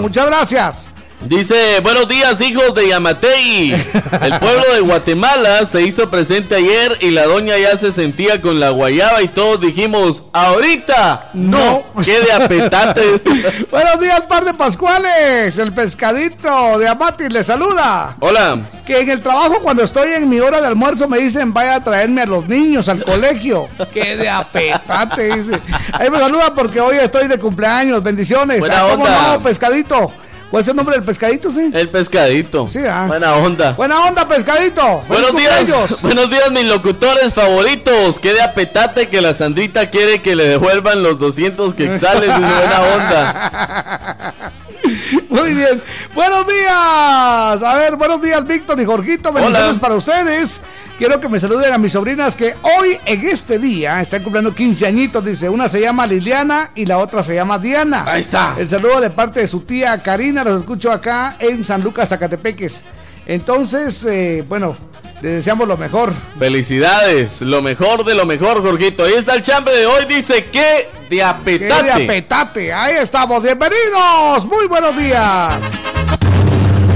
Muchas 0.00 0.26
gracias. 0.26 0.90
Dice, 1.22 1.80
buenos 1.82 2.08
días 2.08 2.40
hijos 2.40 2.74
de 2.74 2.88
Yamatei. 2.88 3.72
El 3.72 4.38
pueblo 4.38 4.72
de 4.72 4.80
Guatemala 4.80 5.66
se 5.66 5.82
hizo 5.82 6.10
presente 6.10 6.54
ayer 6.54 6.96
y 7.00 7.10
la 7.10 7.26
doña 7.26 7.58
ya 7.58 7.76
se 7.76 7.92
sentía 7.92 8.40
con 8.40 8.58
la 8.58 8.70
guayaba 8.70 9.20
y 9.20 9.28
todos 9.28 9.60
dijimos, 9.60 10.24
ahorita 10.32 11.30
no, 11.34 11.84
quede 12.02 12.32
apetate. 12.32 13.02
buenos 13.70 14.00
días, 14.00 14.22
par 14.22 14.46
de 14.46 14.54
Pascuales. 14.54 15.58
El 15.58 15.74
pescadito 15.74 16.78
de 16.78 16.88
Amati 16.88 17.28
le 17.28 17.44
saluda. 17.44 18.16
Hola. 18.20 18.62
Que 18.86 19.00
en 19.00 19.10
el 19.10 19.22
trabajo 19.22 19.60
cuando 19.62 19.82
estoy 19.82 20.14
en 20.14 20.26
mi 20.26 20.40
hora 20.40 20.60
de 20.62 20.68
almuerzo 20.68 21.06
me 21.06 21.18
dicen, 21.18 21.52
vaya 21.52 21.76
a 21.76 21.84
traerme 21.84 22.22
a 22.22 22.26
los 22.26 22.48
niños 22.48 22.88
al 22.88 23.04
colegio. 23.04 23.68
Quede 23.92 24.28
apetate, 24.28 25.36
dice. 25.36 25.60
Ahí 25.92 26.08
me 26.08 26.18
saluda 26.18 26.54
porque 26.54 26.80
hoy 26.80 26.96
estoy 26.96 27.28
de 27.28 27.38
cumpleaños. 27.38 28.02
Bendiciones. 28.02 28.58
Buena 28.58 28.82
¿Cómo 28.82 29.06
no, 29.06 29.42
pescadito? 29.42 30.14
¿Cuál 30.50 30.62
es 30.62 30.68
el 30.68 30.74
nombre 30.74 30.96
del 30.96 31.04
pescadito, 31.04 31.52
sí? 31.52 31.70
El 31.72 31.88
pescadito. 31.90 32.68
Sí, 32.68 32.80
ah. 32.84 33.04
Buena 33.06 33.34
onda. 33.36 33.72
Buena 33.72 34.00
onda, 34.00 34.26
pescadito. 34.26 35.02
Buenos 35.06 35.36
días. 35.36 36.02
Buenos 36.02 36.28
días, 36.28 36.50
mis 36.50 36.64
locutores 36.64 37.32
favoritos. 37.32 38.18
Qué 38.18 38.32
de 38.32 38.42
apetate 38.42 39.08
que 39.08 39.20
la 39.20 39.32
Sandrita 39.32 39.90
quiere 39.90 40.20
que 40.20 40.34
le 40.34 40.48
devuelvan 40.48 41.04
los 41.04 41.20
200 41.20 41.72
quexales. 41.74 42.26
buena 42.26 42.80
onda. 42.94 44.34
Muy 45.28 45.54
bien. 45.54 45.80
Buenos 46.14 46.44
días. 46.48 47.62
A 47.62 47.74
ver, 47.76 47.94
buenos 47.94 48.20
días, 48.20 48.44
Víctor 48.44 48.80
y 48.80 48.84
Jorgito. 48.84 49.32
Bendiciones 49.32 49.78
para 49.78 49.94
ustedes. 49.94 50.60
Quiero 51.00 51.18
que 51.18 51.30
me 51.30 51.40
saluden 51.40 51.72
a 51.72 51.78
mis 51.78 51.92
sobrinas 51.92 52.36
que 52.36 52.54
hoy, 52.60 52.98
en 53.06 53.24
este 53.24 53.58
día, 53.58 54.02
están 54.02 54.22
cumpliendo 54.22 54.54
15 54.54 54.86
añitos. 54.86 55.24
Dice, 55.24 55.48
una 55.48 55.66
se 55.66 55.80
llama 55.80 56.06
Liliana 56.06 56.72
y 56.74 56.84
la 56.84 56.98
otra 56.98 57.22
se 57.22 57.34
llama 57.34 57.58
Diana. 57.58 58.04
Ahí 58.06 58.20
está. 58.20 58.54
El 58.58 58.68
saludo 58.68 59.00
de 59.00 59.08
parte 59.08 59.40
de 59.40 59.48
su 59.48 59.60
tía 59.60 60.02
Karina. 60.02 60.44
Los 60.44 60.60
escucho 60.60 60.92
acá 60.92 61.36
en 61.38 61.64
San 61.64 61.82
Lucas, 61.82 62.10
Zacatepeques. 62.10 62.84
Entonces, 63.24 64.04
eh, 64.04 64.44
bueno, 64.46 64.76
le 65.22 65.30
deseamos 65.30 65.66
lo 65.66 65.78
mejor. 65.78 66.12
Felicidades, 66.38 67.40
lo 67.40 67.62
mejor 67.62 68.04
de 68.04 68.14
lo 68.14 68.26
mejor, 68.26 68.60
Jorgito. 68.60 69.04
Ahí 69.04 69.14
está 69.14 69.34
el 69.34 69.42
chambre 69.42 69.74
de 69.74 69.86
hoy, 69.86 70.04
dice 70.04 70.50
que 70.50 70.90
de 71.08 71.22
apetate. 71.22 71.82
de 71.82 71.92
apetate, 71.92 72.72
ahí 72.74 72.96
estamos, 73.00 73.42
bienvenidos, 73.42 74.44
muy 74.44 74.66
buenos 74.66 74.94
días. 74.94 75.62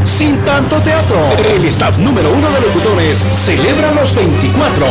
Sin 0.05 0.45
tanto 0.45 0.81
teatro, 0.83 1.17
el 1.55 1.65
staff 1.67 1.99
número 1.99 2.31
uno 2.33 2.51
de 2.51 2.61
locutores 2.61 3.27
celebra 3.33 3.91
los 3.93 4.15
24. 4.15 4.87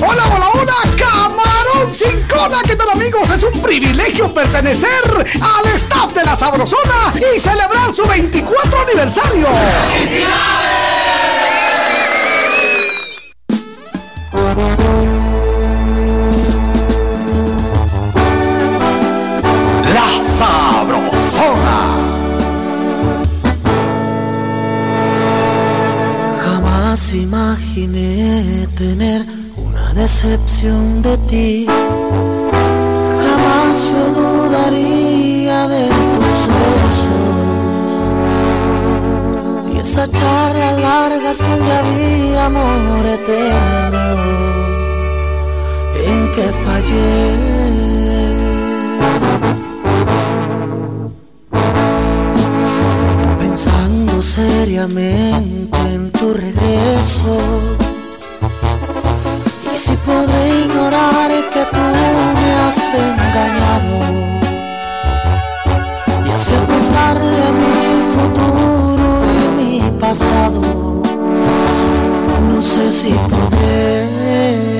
Hola, 0.00 0.22
hola, 0.34 0.50
hola, 0.52 0.74
camarón 0.96 1.92
sin 1.92 2.22
cola. 2.22 2.60
¿Qué 2.66 2.76
tal, 2.76 2.90
amigos? 2.90 3.30
Es 3.30 3.42
un 3.42 3.60
privilegio 3.60 4.32
pertenecer 4.32 5.26
al 5.40 5.66
staff 5.74 6.14
de 6.14 6.24
la 6.24 6.36
Sabrosona 6.36 7.12
y 7.34 7.40
celebrar 7.40 7.92
su 7.92 8.06
24 8.06 8.80
aniversario. 8.80 9.46
Jamás 26.96 27.12
imaginé 27.12 28.66
tener 28.74 29.26
una 29.58 29.92
decepción 29.92 31.02
de 31.02 31.18
ti. 31.28 31.66
Jamás 33.20 33.90
yo 33.90 34.02
dudaría 34.18 35.68
de 35.68 35.88
tus 35.88 36.38
besos. 36.56 37.36
Y 39.74 39.78
esa 39.78 40.06
charla 40.06 40.72
larga 40.72 41.34
donde 41.34 41.72
había 41.80 42.46
amor 42.46 43.04
eterno. 43.04 44.32
En 46.02 46.32
que 46.32 46.46
fallé. 46.64 47.95
Seriamente 54.26 55.78
en 55.94 56.10
tu 56.10 56.34
regreso. 56.34 57.36
Y 59.72 59.78
si 59.78 59.94
podré 60.04 60.64
ignorar 60.64 61.30
que 61.52 61.64
tú 61.74 61.84
me 62.40 62.52
has 62.54 62.78
engañado 62.94 63.98
y 66.26 66.30
hacer 66.30 66.60
a 67.02 67.52
mi 67.60 67.76
futuro 68.14 69.08
y 69.32 69.48
mi 69.58 69.80
pasado, 70.00 70.60
no 72.48 72.60
sé 72.60 72.92
si 72.92 73.10
podré. 73.30 74.75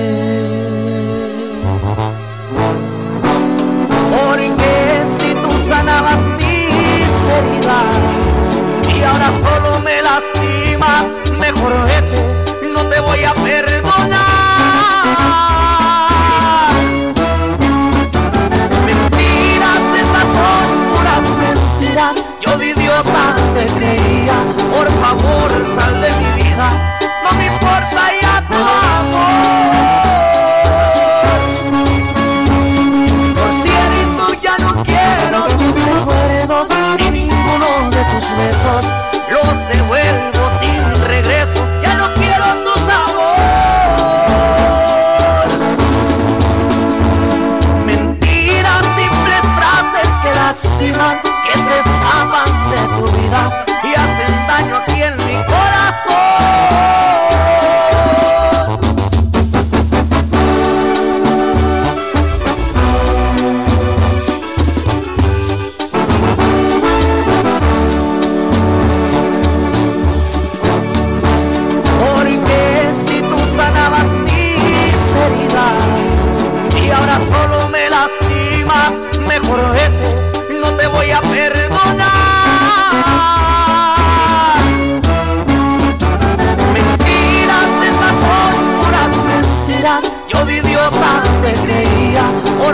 Solo 9.31 9.79
me 9.79 10.01
lastimas. 10.01 11.05
Mejor 11.39 11.73
vete, 11.85 12.19
no 12.73 12.81
te 12.87 12.99
voy 12.99 13.23
a 13.23 13.33
perdonar. 13.33 13.93
Mentiras, 18.85 19.81
estas 20.01 20.27
son 20.37 20.65
puras 20.93 21.25
mentiras. 21.37 22.15
Yo 22.41 22.57
de 22.57 22.67
idiota 22.67 23.35
te 23.53 23.65
creía. 23.65 24.37
Por 24.71 24.89
favor, 24.91 25.51
sal 25.77 26.01
de 26.01 26.09
mi 26.17 26.43
vida. 26.43 26.96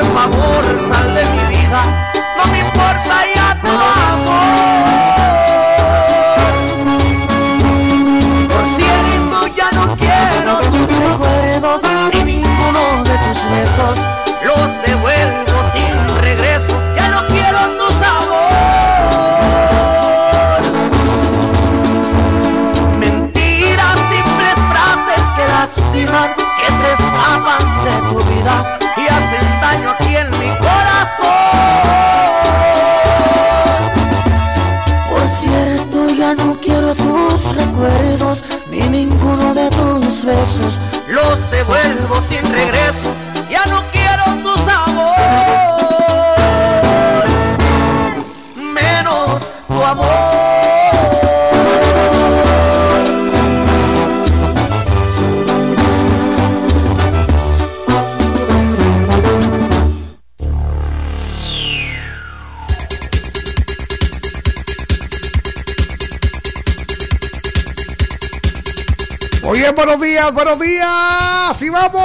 Buenos 0.01 0.82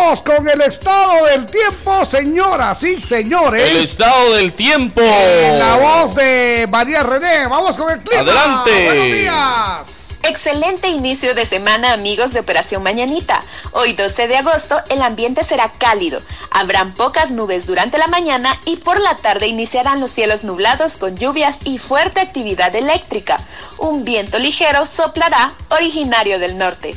vamos 0.09 0.23
con 0.23 0.49
el 0.49 0.63
estado 0.63 1.27
del 1.27 1.45
tiempo, 1.45 2.03
señoras 2.07 2.83
y 2.83 2.99
señores. 2.99 3.73
El 3.73 3.77
estado 3.77 4.33
del 4.33 4.55
tiempo. 4.55 5.03
la 5.03 5.77
voz 5.77 6.15
de 6.15 6.67
María 6.71 7.03
René. 7.03 7.47
Vamos 7.47 7.77
con 7.77 7.91
el 7.91 7.99
clima. 7.99 8.23
Adelante. 8.23 8.87
Buenos 8.87 9.05
días. 9.05 10.17
Excelente 10.23 10.89
inicio 10.89 11.35
de 11.35 11.45
semana 11.45 11.93
amigos 11.93 12.33
de 12.33 12.41
Operación 12.41 12.83
Mañanita. 12.83 13.43
Hoy 13.73 13.93
12 13.93 14.29
de 14.29 14.39
agosto 14.39 14.81
el 14.89 15.03
ambiente 15.03 15.45
será 15.45 15.71
cálido. 15.77 16.23
Habrán 16.51 16.95
pocas 16.95 17.31
nubes 17.31 17.67
durante 17.67 17.99
la 17.99 18.07
mañana 18.07 18.59
y 18.65 18.77
por 18.77 18.99
la 18.99 19.15
tarde 19.17 19.47
iniciarán 19.47 20.01
los 20.01 20.11
cielos 20.11 20.43
nublados 20.43 20.97
con 20.97 21.19
lluvias 21.19 21.61
y 21.65 21.79
fuerte 21.79 22.21
actividad 22.21 22.75
eléctrica. 22.75 23.39
Un 23.77 24.05
viento 24.05 24.39
ligero 24.39 24.87
soplará 24.87 25.53
originario 25.69 26.39
del 26.39 26.57
norte. 26.57 26.97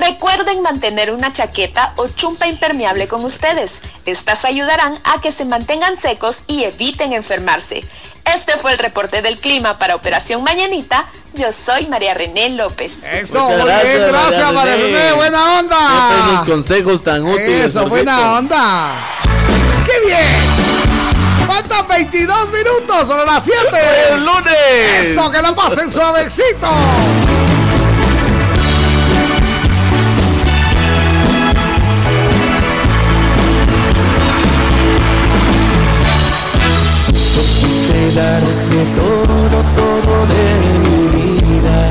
Recuerden 0.00 0.62
mantener 0.62 1.10
una 1.10 1.32
chaqueta 1.32 1.92
o 1.96 2.06
chumpa 2.06 2.46
impermeable 2.46 3.08
con 3.08 3.24
ustedes. 3.24 3.80
Estas 4.06 4.44
ayudarán 4.44 4.96
a 5.02 5.20
que 5.20 5.32
se 5.32 5.44
mantengan 5.44 5.96
secos 5.96 6.42
y 6.46 6.62
eviten 6.62 7.12
enfermarse. 7.12 7.82
Este 8.24 8.56
fue 8.58 8.72
el 8.72 8.78
reporte 8.78 9.22
del 9.22 9.40
clima 9.40 9.78
para 9.78 9.96
Operación 9.96 10.44
Mañanita. 10.44 11.04
Yo 11.34 11.52
soy 11.52 11.86
María 11.86 12.14
René 12.14 12.50
López. 12.50 13.02
Eso, 13.10 13.42
muy 13.42 13.54
gracias, 13.56 13.84
bien, 13.84 14.08
gracias 14.08 14.52
María, 14.52 14.76
René. 14.76 15.12
buena 15.14 15.58
onda. 15.58 16.32
Esos 16.32 16.46
consejos 16.46 17.02
tan 17.02 17.22
útiles. 17.24 17.66
Eso, 17.66 17.88
buena 17.88 18.34
onda. 18.34 18.94
¡Qué 19.84 20.06
bien! 20.06 21.48
Faltan 21.48 21.88
22 21.88 22.52
minutos 22.52 23.10
a 23.10 23.24
las 23.24 23.44
7. 23.44 23.60
¡El 24.12 24.24
lunes! 24.24 24.54
Eso, 25.00 25.28
que 25.30 25.42
la 25.42 25.54
pasen 25.54 25.90
suavecito. 25.90 26.68
de 38.18 38.84
todo, 38.96 39.62
todo 39.76 40.26
de 40.26 40.44
mi 40.84 41.02
vida. 41.14 41.90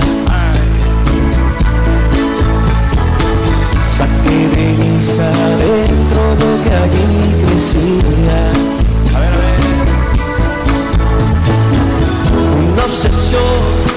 Saqué 3.82 4.40
venisa 4.54 5.30
dentro 5.58 6.22
lo 6.36 6.64
que 6.64 6.74
allí 6.84 7.10
crecía. 7.46 8.52
Una 12.74 12.84
obsesión. 12.84 13.88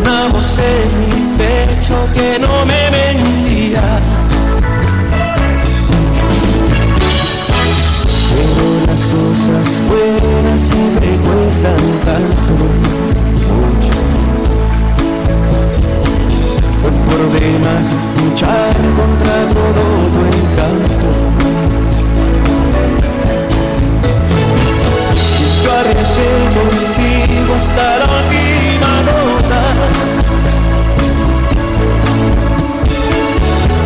Una 0.00 0.28
voz 0.30 0.58
en 0.58 0.88
mi 0.98 1.38
pecho 1.38 1.96
que 2.14 2.38
no 2.40 2.66
me 2.66 2.90
mentía. 2.90 4.07
Cosas 9.10 9.80
buenas 9.88 10.60
siempre 10.60 11.08
cuestan 11.24 11.82
tanto, 12.04 12.52
mucho. 13.48 13.94
Fue 16.80 16.90
por 17.06 17.22
demás 17.40 17.94
luchar 18.16 18.74
contra 18.98 19.34
todo 19.54 19.82
tu 20.12 20.20
encanto. 20.34 21.08
Yo 25.64 25.70
arriesgué 25.80 26.32
contigo 26.58 27.54
hasta 27.56 27.86
la 27.98 28.06
última 28.18 28.92
nota. 29.08 29.60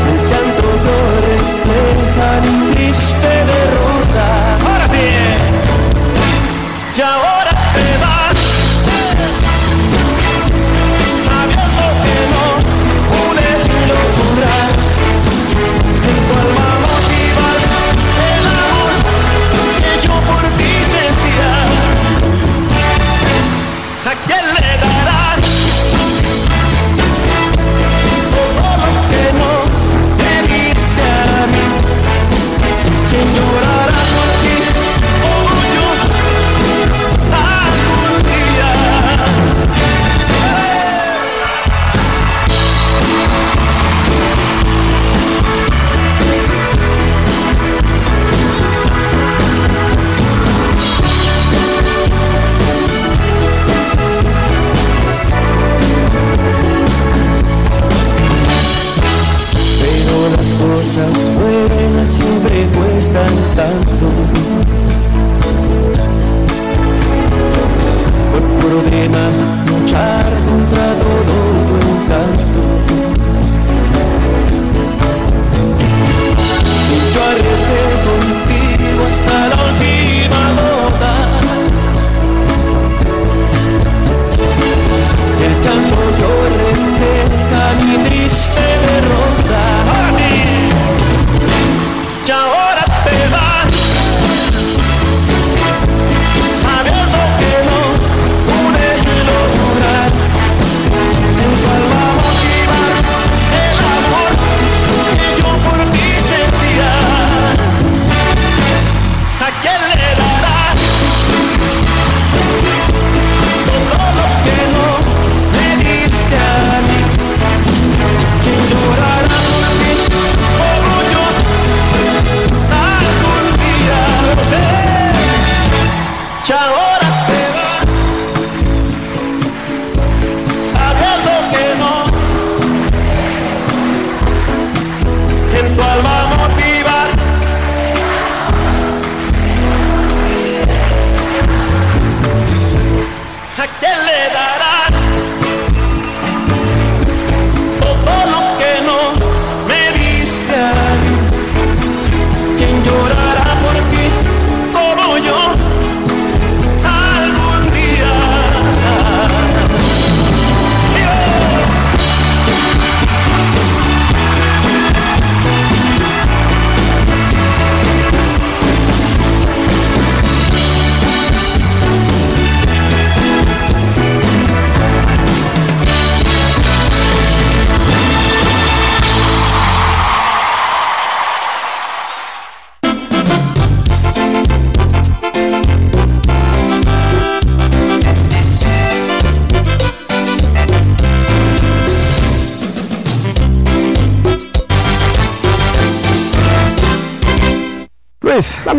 El 0.09 0.19
llanto 0.31 0.69
corre, 0.85 1.37
mi 2.43 2.75
triste 2.75 3.31
derrota. 3.51 4.02
Ahora 5.03 5.32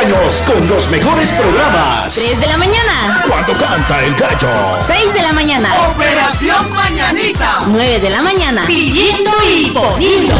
24 0.00 0.22
años 0.24 0.42
con 0.46 0.68
los 0.68 0.90
mejores 0.90 1.32
programas. 1.32 2.14
3 2.14 2.40
de 2.40 2.46
la 2.46 2.56
mañana. 2.56 3.24
Cuando 3.28 3.52
canta 3.52 4.02
el 4.02 4.14
gallo. 4.14 4.48
6 4.86 5.12
de 5.12 5.22
la 5.22 5.32
mañana. 5.32 5.68
Operación 5.90 6.72
Mañanita. 6.72 7.64
9 7.66 7.98
de 8.00 8.10
la 8.10 8.22
mañana. 8.22 8.62
Pidiendo 8.66 9.30
y 9.46 9.70
poniendo. 9.70 10.34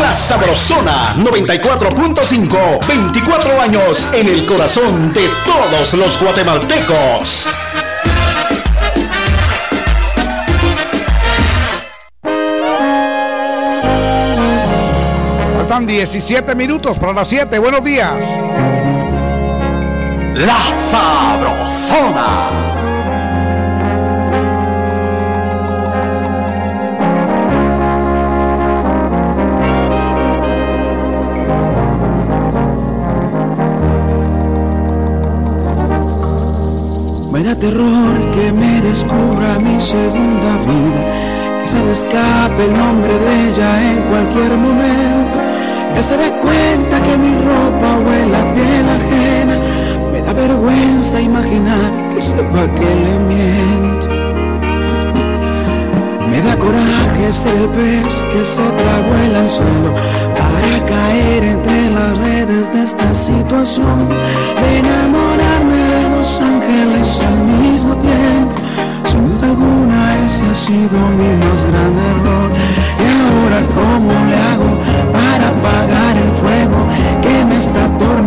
La 0.00 0.12
Sabrosona 0.14 1.14
94.5. 1.16 2.86
24 2.86 3.60
años 3.60 4.08
en 4.12 4.28
el 4.28 4.46
corazón 4.46 5.12
de 5.12 5.28
todos 5.44 5.94
los 5.94 6.20
guatemaltecos. 6.20 7.50
Faltan 15.56 15.86
17 15.86 16.54
minutos 16.54 16.98
para 16.98 17.12
las 17.12 17.28
7. 17.28 17.58
Buenos 17.58 17.84
días. 17.84 18.38
La 20.34 20.68
Sabrosona. 20.68 22.26
Me 37.30 37.42
da 37.44 37.54
terror 37.54 37.84
que 38.34 38.50
me 38.50 38.80
descubra 38.82 39.60
mi 39.60 39.80
segunda 39.80 40.50
vida, 40.66 41.62
que 41.62 41.68
se 41.68 41.78
me 41.78 41.92
escape 41.92 42.64
el 42.64 42.76
nombre 42.76 43.16
de 43.18 43.50
ella 43.50 43.92
en 43.92 44.02
cualquier 44.10 44.50
momento, 44.56 45.38
que 45.94 46.02
se 46.02 46.16
dé 46.16 46.30
cuenta 46.42 47.00
que 47.00 47.16
mi 47.16 47.34
ropa 47.36 47.98
huele 48.04 48.36
a 48.36 48.54
piel 48.54 48.88
ajena 48.88 49.13
vergüenza 50.34 51.20
imaginar 51.20 51.90
que 52.12 52.20
sepa 52.20 52.66
que 52.78 52.90
le 53.04 53.14
miento. 53.30 54.06
Me 56.30 56.42
da 56.42 56.56
coraje 56.56 57.32
ser 57.32 57.54
el 57.54 57.68
pez 57.68 58.08
que 58.32 58.44
se 58.44 58.62
tragó 58.62 59.14
el 59.24 59.36
anzuelo 59.36 59.94
para 60.36 60.86
caer 60.86 61.44
entre 61.44 61.90
las 61.90 62.18
redes 62.18 62.72
de 62.72 62.82
esta 62.82 63.14
situación, 63.14 64.08
de 64.60 64.78
enamorarme 64.78 65.80
de 65.94 66.10
los 66.16 66.40
ángeles 66.40 67.20
al 67.20 67.38
mismo 67.62 67.94
tiempo. 67.96 68.62
Sin 69.04 69.28
duda 69.28 69.46
alguna 69.46 70.26
ese 70.26 70.44
ha 70.50 70.54
sido 70.54 70.98
mi 71.18 71.30
más 71.44 71.60
grande 71.70 72.02
error. 72.14 72.50
Y 73.04 73.08
ahora 73.22 73.60
cómo 73.78 74.12
le 74.30 74.36
hago 74.50 74.72
para 75.12 75.48
apagar 75.50 76.16
el 76.16 76.32
fuego 76.40 76.80
que 77.22 77.44
me 77.44 77.56
está 77.58 77.84
atormentando 77.84 78.23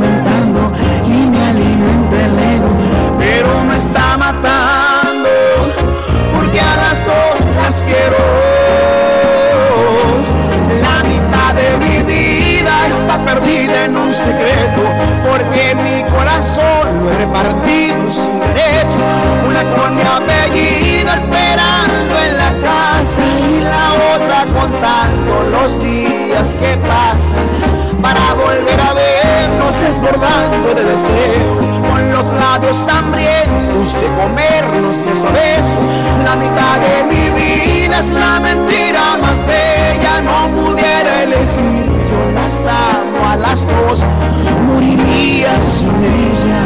corazón 16.37 17.03
lo 17.03 17.11
he 17.11 17.17
repartido 17.17 18.11
sin 18.11 18.39
derecho. 18.39 18.99
Una 19.47 19.63
con 19.75 19.95
mi 19.95 20.01
apellido 20.01 21.11
esperando 21.11 22.13
en 22.25 22.37
la 22.37 22.51
casa 22.61 23.21
y 23.21 23.61
la 23.61 24.15
otra 24.15 24.45
contando 24.45 25.43
los 25.51 25.79
días 25.81 26.49
que 26.59 26.77
pasan 26.77 27.56
para 28.01 28.33
volver 28.33 28.79
a 28.79 28.93
vernos 28.93 29.73
desbordando 29.81 30.73
de 30.75 30.83
deseo 30.83 31.55
con 31.89 32.11
los 32.11 32.25
labios 32.41 32.77
hambrientos 32.87 33.93
de 33.93 34.07
comernos 34.21 34.97
de 34.97 35.11
beso 35.11 35.79
la 36.23 36.35
mitad 36.35 36.79
de 36.79 37.03
mi 37.11 37.29
vida 37.29 37.99
es 37.99 38.09
la 38.09 38.39
mentira 38.39 39.17
más 39.21 39.45
bella 39.45 40.21
no 40.21 40.53
pudiera 40.53 41.23
elegir 41.23 41.85
yo 42.09 42.31
las 42.33 42.65
amo 42.67 43.29
a 43.29 43.35
las 43.35 43.65
dos 43.65 44.03
moriría 44.67 45.61
sin 45.61 45.89
ella. 45.89 46.61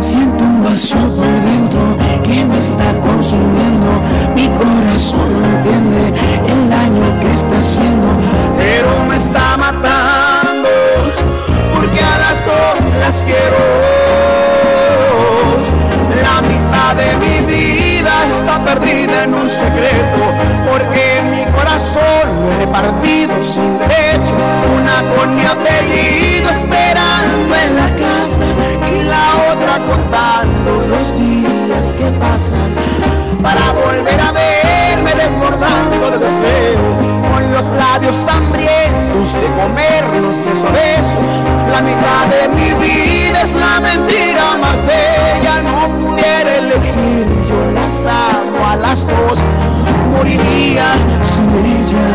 Siento 0.00 0.44
un 0.44 0.64
vacío 0.64 0.96
por 1.16 1.26
dentro 1.26 2.11
que 2.32 2.44
me 2.46 2.58
está 2.58 2.88
consumiendo. 3.06 3.90
Mi 4.34 4.48
corazón 4.48 5.28
no 5.38 5.44
entiende 5.56 6.02
el 6.52 6.70
daño 6.70 7.20
que 7.20 7.32
está 7.32 7.58
haciendo, 7.58 8.08
pero 8.56 8.88
me 9.08 9.16
está 9.16 9.56
matando 9.56 10.68
porque 11.74 12.00
a 12.00 12.18
las 12.24 12.38
dos 12.44 12.78
las 13.00 13.22
quiero. 13.22 13.62
La 16.22 16.40
mitad 16.52 16.94
de 17.02 17.10
mi 17.22 17.36
vida 17.46 18.14
está 18.32 18.58
perdida 18.64 19.24
en 19.24 19.34
un 19.34 19.50
secreto 19.50 20.20
porque 20.70 21.04
mi 21.30 21.44
corazón 21.52 22.24
lo 22.40 22.52
he 22.52 22.56
repartido 22.64 23.32
sin 23.44 23.78
derecho. 23.78 24.34
Una 24.76 24.96
con 25.14 25.36
mi 25.36 25.44
apellido 25.44 26.48
esperando 26.50 27.54
en 27.64 27.76
la 27.76 27.88
casa 28.04 28.44
y 28.90 29.02
la 29.04 29.24
otra 29.36 29.41
contando 29.92 30.86
los 30.88 31.18
días 31.18 31.94
que 31.98 32.06
pasan 32.18 32.70
para 33.42 33.72
volver 33.72 34.20
a 34.20 34.32
verme 34.32 35.12
desbordando 35.14 36.10
de 36.12 36.18
deseo 36.18 36.84
con 37.30 37.52
los 37.52 37.66
labios 37.70 38.16
hambrientos 38.28 39.34
de 39.34 39.48
comernos 39.60 40.36
de 40.38 40.52
su 40.60 40.68
beso 40.80 41.20
la 41.70 41.80
mitad 41.82 42.26
de 42.34 42.48
mi 42.56 42.70
vida 42.84 43.42
es 43.42 43.54
la 43.56 43.80
mentira 43.80 44.56
más 44.64 44.78
bella 44.86 45.62
no 45.62 45.92
pudiera 45.94 46.56
elegir 46.58 47.26
yo 47.48 47.70
las 47.72 48.06
amo 48.06 48.66
a 48.68 48.76
las 48.76 49.06
dos 49.06 49.38
moriría 50.16 50.94
sin 51.32 51.48
ella 51.80 52.08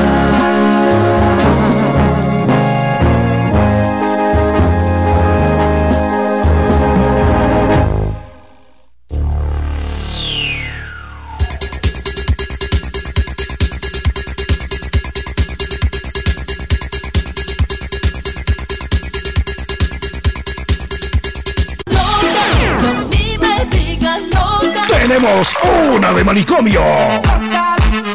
Tenemos 25.18 25.52
una 25.96 26.14
de 26.14 26.24
manicomio. 26.24 26.80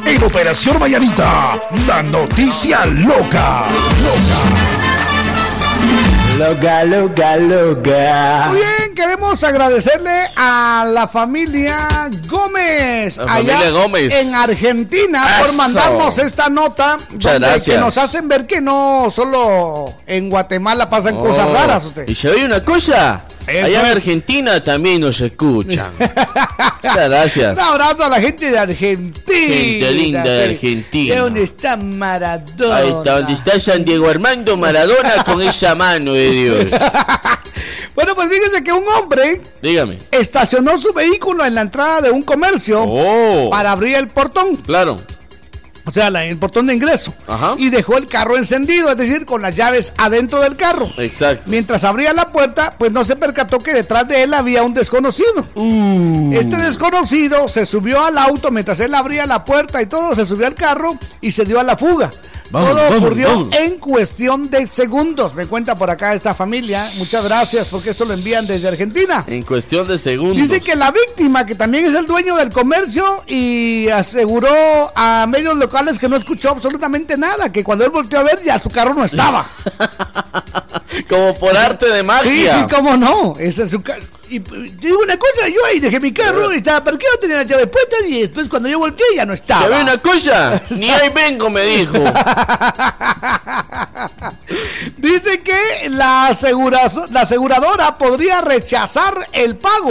En 0.07 0.23
Operación 0.23 0.79
Mañanita, 0.79 1.61
la 1.85 2.01
noticia 2.01 2.87
loca. 2.87 3.65
Loca, 6.39 6.85
loca, 6.85 7.37
loca. 7.39 8.45
Muy 8.51 8.57
bien, 8.59 8.95
queremos 8.95 9.43
agradecerle 9.43 10.31
a 10.37 10.85
la 10.89 11.09
familia 11.09 11.77
Gómez, 12.29 13.17
La 13.17 13.27
familia 13.27 13.71
Gómez. 13.73 14.15
en 14.15 14.35
Argentina, 14.37 15.27
por 15.41 15.53
mandarnos 15.55 16.19
esta 16.19 16.51
nota 16.51 16.99
Muchas 17.11 17.33
donde 17.33 17.49
gracias. 17.49 17.75
que 17.77 17.81
nos 17.81 17.99
hacen 17.99 18.29
ver 18.29 18.47
que 18.47 18.61
no 18.61 19.09
solo 19.11 19.93
en 20.07 20.31
Guatemala 20.31 20.89
pasan 20.89 21.17
cosas 21.17 21.49
Oh, 21.51 21.53
raras. 21.53 21.85
Usted. 21.85 22.09
Y 22.09 22.15
se 22.15 22.29
oye 22.29 22.45
una 22.47 22.63
cosa. 22.63 23.21
Eso 23.47 23.67
Allá 23.67 23.81
en. 23.81 23.87
Argentina 23.87 24.61
también 24.63 25.01
nos 25.01 25.21
escuchan. 25.21 25.91
Muchas 25.99 27.09
gracias. 27.09 27.53
Un 27.55 27.61
abrazo 27.61 28.05
a 28.05 28.09
la 28.09 28.21
gente 28.21 28.51
de 28.51 28.59
Argentina. 28.59 29.25
Gente 29.33 29.93
linda 29.93 30.23
de. 30.25 30.45
Argentina. 30.45 31.15
¿De 31.15 31.21
dónde 31.21 31.43
está 31.43 31.77
Maradona? 31.77 32.77
Ahí 32.77 32.89
está, 32.89 33.17
donde 33.19 33.33
está 33.33 33.59
San 33.61 33.85
Diego 33.85 34.09
Armando 34.09 34.57
Maradona 34.57 35.25
con 35.25 35.41
esa 35.49 35.75
mano 35.75 36.13
de 36.15 36.31
Dios. 36.31 36.71
Bueno, 37.95 38.15
pues 38.15 38.27
fíjese 38.31 38.65
que 38.65 38.73
un 38.73 38.85
hombre 38.89 39.39
Dígame. 39.61 39.99
estacionó 40.11 40.79
su 40.79 40.95
vehículo 40.95 41.45
en 41.45 41.55
la 41.55 41.61
entrada 41.61 42.01
de 42.01 42.11
un 42.11 42.23
comercio 42.23 42.83
Oh. 42.89 43.51
para 43.51 43.71
abrir 43.73 43.97
el 43.97 44.09
portón. 44.09 44.57
Claro. 44.57 44.97
O 45.85 45.93
sea, 45.93 46.11
la- 46.11 46.25
el 46.25 46.37
portón 46.39 46.67
de 46.69 46.75
ingreso. 46.75 47.13
Ajá. 47.27 47.55
Y 47.59 47.69
dejó 47.71 47.97
el 47.97 48.07
carro 48.07 48.37
encendido, 48.37 48.91
es 48.91 48.97
decir, 48.97 49.27
con 49.27 49.43
las 49.43 49.57
llaves 49.57 49.93
adentro 49.97 50.41
del 50.41 50.57
carro. 50.57 50.91
Exacto. 50.99 51.45
Mientras 51.47 51.83
abría 51.85 52.13
la 52.13 52.27
puerta, 52.27 52.73
pues 52.79 52.93
no 52.93 53.05
se 53.05 53.17
percató 53.17 53.59
que 53.59 53.75
detrás 53.75 54.07
de 54.09 54.23
él 54.23 54.33
había 54.35 54.63
un 54.63 54.75
desconocido. 54.75 55.45
Uh. 55.55 56.33
Este 56.35 56.57
desconocido 56.57 57.49
se 57.49 57.67
subió 57.67 58.05
al 58.05 58.17
auto 58.19 58.51
mientras 58.51 58.79
él 58.81 58.95
abría 58.95 59.27
la 59.27 59.45
puerta 59.45 59.83
y 59.83 59.87
todo, 59.87 60.15
se 60.15 60.25
subió 60.27 60.47
al 60.47 60.55
carro 60.55 60.97
y 61.21 61.33
se 61.33 61.45
dio 61.45 61.59
a 61.59 61.63
la 61.65 61.77
fuga. 61.77 62.11
Vamos, 62.53 62.71
todo 62.71 62.83
vamos, 62.83 62.99
ocurrió 62.99 63.29
vamos. 63.29 63.49
en 63.57 63.79
cuestión 63.79 64.51
de 64.51 64.67
segundos. 64.67 65.35
Me 65.35 65.47
cuenta 65.47 65.75
por 65.75 65.91
acá 65.91 66.15
esta 66.15 66.35
familia. 66.35 66.87
Muchas 66.99 67.25
gracias 67.25 67.69
porque 67.71 67.91
esto 67.91 68.05
lo 68.05 68.13
envían 68.13 68.47
desde 68.47 68.69
Argentina. 68.69 69.25
En 69.27 69.43
cuestión 69.43 69.87
de 69.89 69.99
segundos. 69.99 70.37
Dice 70.37 70.61
que 70.61 70.77
la 70.77 70.91
víctima, 70.91 71.47
que 71.47 71.55
también 71.55 71.87
es 71.87 71.95
el 71.95 72.07
dueño 72.07 72.37
del 72.37 72.51
comercio, 72.51 73.25
y 73.27 73.89
aseguró 73.89 74.53
a 74.95 75.27
medios 75.27 75.57
locales 75.57 75.99
que 75.99 76.09
no 76.11 76.17
escuchó 76.17 76.51
absolutamente 76.51 77.17
nada, 77.17 77.51
que 77.51 77.65
cuando 77.65 77.87
él 77.87 77.91
volteó 77.91 78.21
a 78.21 78.23
ver 78.23 78.41
ya 78.45 78.59
su 78.59 78.69
carro 78.69 78.93
no 78.95 79.05
estaba. 79.05 79.47
Como 81.09 81.35
por 81.39 81.57
arte 81.57 81.87
de 81.89 81.99
Sí, 82.01 82.05
magia. 82.05 82.55
sí, 82.59 82.65
cómo 82.75 82.97
no. 82.97 83.35
Esa 83.39 83.65
es 83.65 83.71
su 83.71 83.83
Y 84.29 84.41
te 84.41 84.57
digo 84.87 84.99
una 85.03 85.17
cosa, 85.19 85.49
yo 85.49 85.65
ahí 85.67 85.79
dejé 85.81 86.01
mi 86.01 86.13
carro 86.13 86.53
y 86.53 86.59
estaba 86.59 86.83
parqueado, 86.85 87.19
tenía 87.19 87.39
las 87.39 87.47
llaves 87.49 87.69
puestas 87.69 88.01
y 88.09 88.21
después 88.23 88.49
cuando 88.49 88.69
yo 88.69 88.79
volteé 88.79 89.05
ya 89.17 89.27
no 89.27 89.33
estaba. 89.35 89.63
¿Se 89.63 89.69
ve 89.69 89.83
una 89.83 89.99
cosa? 89.99 90.61
Ni 90.71 90.91
ahí 90.91 91.11
vengo, 91.11 91.51
me 91.51 91.63
dijo. 91.65 91.99
Dice 94.99 95.41
que 95.41 95.89
la, 95.91 96.31
la 97.11 97.21
aseguradora 97.21 97.95
podría 97.95 98.41
rechazar 98.41 99.15
el 99.33 99.57
pago, 99.57 99.91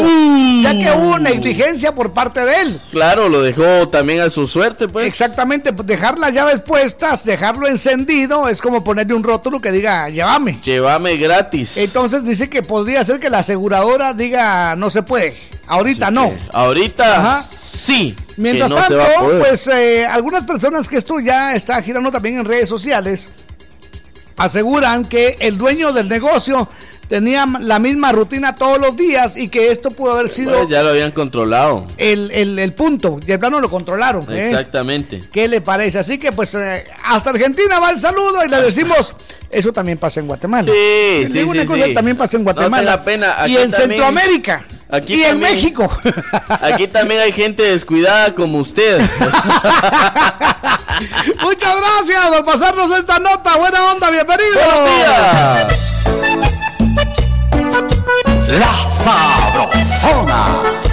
ya 0.63 0.71
que 0.71 0.91
hubo 0.97 1.19
negligencia 1.19 1.93
por 1.93 2.11
parte 2.11 2.39
de 2.45 2.55
él. 2.61 2.81
Claro, 2.91 3.27
lo 3.29 3.41
dejó 3.41 3.87
también 3.89 4.21
a 4.21 4.29
su 4.29 4.47
suerte, 4.47 4.87
pues. 4.87 5.05
Exactamente, 5.07 5.73
pues, 5.73 5.87
dejar 5.87 6.17
las 6.17 6.33
llaves 6.33 6.59
puestas, 6.61 7.23
dejarlo 7.25 7.67
encendido, 7.67 8.47
es 8.47 8.61
como 8.61 8.83
ponerle 8.83 9.13
un 9.13 9.23
rótulo 9.23 9.59
que 9.59 9.71
diga, 9.71 10.09
llévame. 10.09 10.59
Llévame 10.61 10.90
gratis. 10.99 11.77
Entonces 11.77 12.23
dice 12.23 12.49
que 12.49 12.61
podría 12.63 13.03
ser 13.05 13.19
que 13.19 13.29
la 13.29 13.39
aseguradora 13.39 14.13
diga, 14.13 14.75
no 14.75 14.89
se 14.89 15.03
puede. 15.03 15.35
Ahorita 15.67 16.11
no. 16.11 16.33
Ahorita 16.51 17.19
Ajá. 17.19 17.43
sí. 17.43 18.15
Mientras 18.37 18.69
tanto, 18.69 19.39
pues 19.39 19.67
eh, 19.67 20.05
algunas 20.05 20.43
personas 20.43 20.89
que 20.89 20.97
esto 20.97 21.19
ya 21.19 21.55
está 21.55 21.81
girando 21.81 22.11
también 22.11 22.39
en 22.39 22.45
redes 22.45 22.67
sociales 22.67 23.29
aseguran 24.37 25.05
que 25.05 25.37
el 25.39 25.57
dueño 25.57 25.93
del 25.93 26.09
negocio 26.09 26.67
tenía 27.11 27.45
la 27.59 27.77
misma 27.77 28.13
rutina 28.13 28.55
todos 28.55 28.79
los 28.79 28.95
días 28.95 29.35
y 29.35 29.49
que 29.49 29.67
esto 29.67 29.91
pudo 29.91 30.13
haber 30.13 30.29
sido... 30.29 30.55
Pues 30.55 30.69
ya 30.69 30.81
lo 30.81 30.91
habían 30.91 31.11
controlado. 31.11 31.85
El, 31.97 32.31
el, 32.31 32.57
el 32.57 32.71
punto, 32.71 33.19
ya 33.19 33.37
plano 33.37 33.59
lo 33.59 33.69
controlaron. 33.69 34.31
¿eh? 34.31 34.47
Exactamente. 34.47 35.21
¿Qué 35.29 35.49
le 35.49 35.59
parece? 35.59 35.99
Así 35.99 36.17
que 36.17 36.31
pues 36.31 36.55
eh, 36.55 36.85
hasta 37.03 37.31
Argentina 37.31 37.81
va 37.81 37.91
el 37.91 37.99
saludo 37.99 38.45
y 38.45 38.47
le 38.47 38.61
decimos, 38.61 39.13
eso 39.49 39.73
también 39.73 39.97
pasa 39.97 40.21
en 40.21 40.27
Guatemala. 40.27 40.71
Sí, 40.71 41.27
sí, 41.27 41.45
sí, 41.51 41.65
cosa 41.65 41.83
también 41.93 42.15
pasa 42.15 42.37
en 42.37 42.45
Guatemala. 42.45 42.81
la 42.81 43.01
pena. 43.03 43.35
y 43.45 43.57
en 43.57 43.69
Centroamérica. 43.71 44.63
Aquí 44.89 45.15
y 45.15 45.23
en 45.23 45.39
México. 45.39 45.91
Aquí 46.61 46.87
también 46.87 47.19
hay 47.19 47.33
gente 47.33 47.63
descuidada 47.63 48.33
como 48.33 48.59
usted. 48.59 49.01
Muchas 51.41 51.75
gracias 51.75 52.29
por 52.29 52.45
pasarnos 52.45 52.89
esta 52.97 53.19
nota. 53.19 53.57
Buena 53.57 53.91
onda, 53.91 54.09
bienvenido. 54.11 54.61
Buenos 54.63 54.85
días. 54.95 56.20
La 58.51 58.83
Sabrosona. 58.83 60.90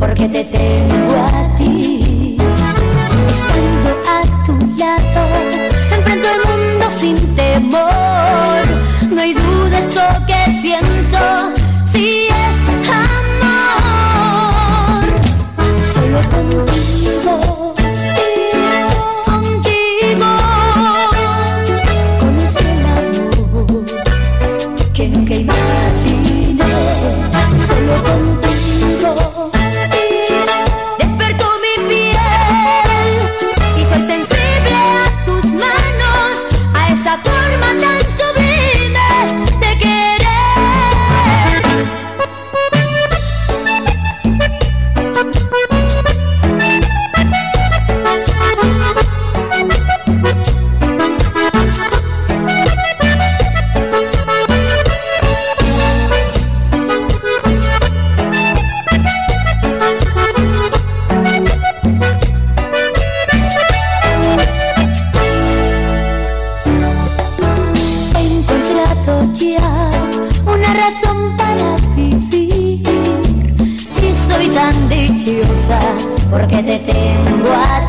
Porque 0.00 0.28
te 0.28 0.44
tengo 0.44 1.14
a 1.22 1.56
ti. 1.56 2.36
Estando 3.28 3.90
a 4.08 4.44
tu 4.46 4.54
lado, 4.78 5.22
enfrento 5.94 6.28
el 6.34 6.40
mundo 6.48 6.90
sin 6.90 7.36
temor. 7.36 8.62
No 9.10 9.20
hay 9.20 9.34
duda 9.34 9.78
esto 9.78 10.00
que 10.26 10.52
siento, 10.60 11.52
te 76.70 76.78
tengo 76.78 77.79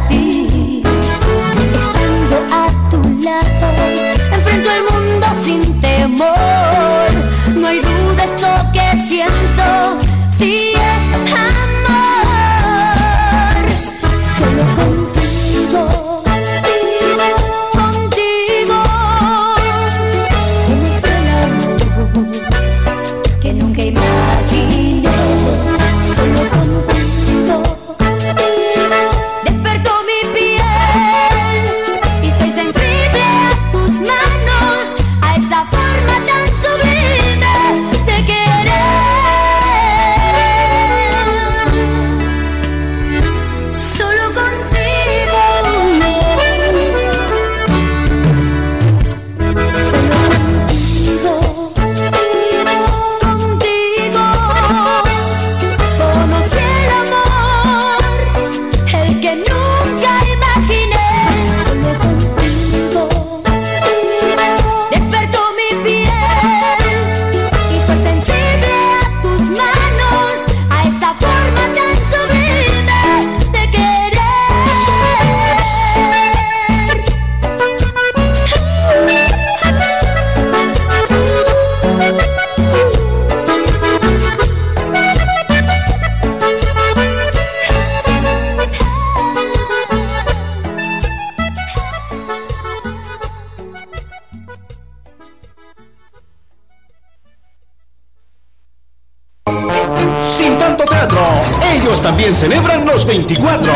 también 102.32 102.36
celebran 102.36 102.86
los 102.86 103.06
24. 103.06 103.74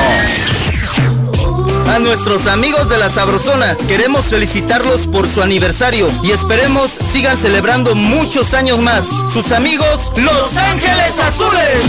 A 1.93 1.99
nuestros 1.99 2.47
amigos 2.47 2.89
de 2.89 2.97
la 2.97 3.09
Sabrosona 3.09 3.75
queremos 3.87 4.25
felicitarlos 4.25 5.07
por 5.07 5.27
su 5.27 5.41
aniversario 5.41 6.09
y 6.23 6.31
esperemos 6.31 6.91
sigan 6.91 7.37
celebrando 7.37 7.95
muchos 7.95 8.53
años 8.53 8.79
más. 8.79 9.09
Sus 9.31 9.51
amigos, 9.51 10.11
Los 10.15 10.55
Ángeles 10.57 11.19
Azules. 11.19 11.81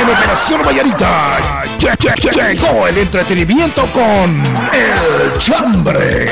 En 0.00 0.08
Operación 0.08 0.62
Vallarita 0.64 1.59
lle- 1.80 1.96
lle- 1.98 2.14
lle- 2.16 2.54
llegó 2.54 2.86
el 2.86 2.98
entretenimiento 2.98 3.86
con 3.92 4.42
El 4.72 5.38
Chambre. 5.38 6.30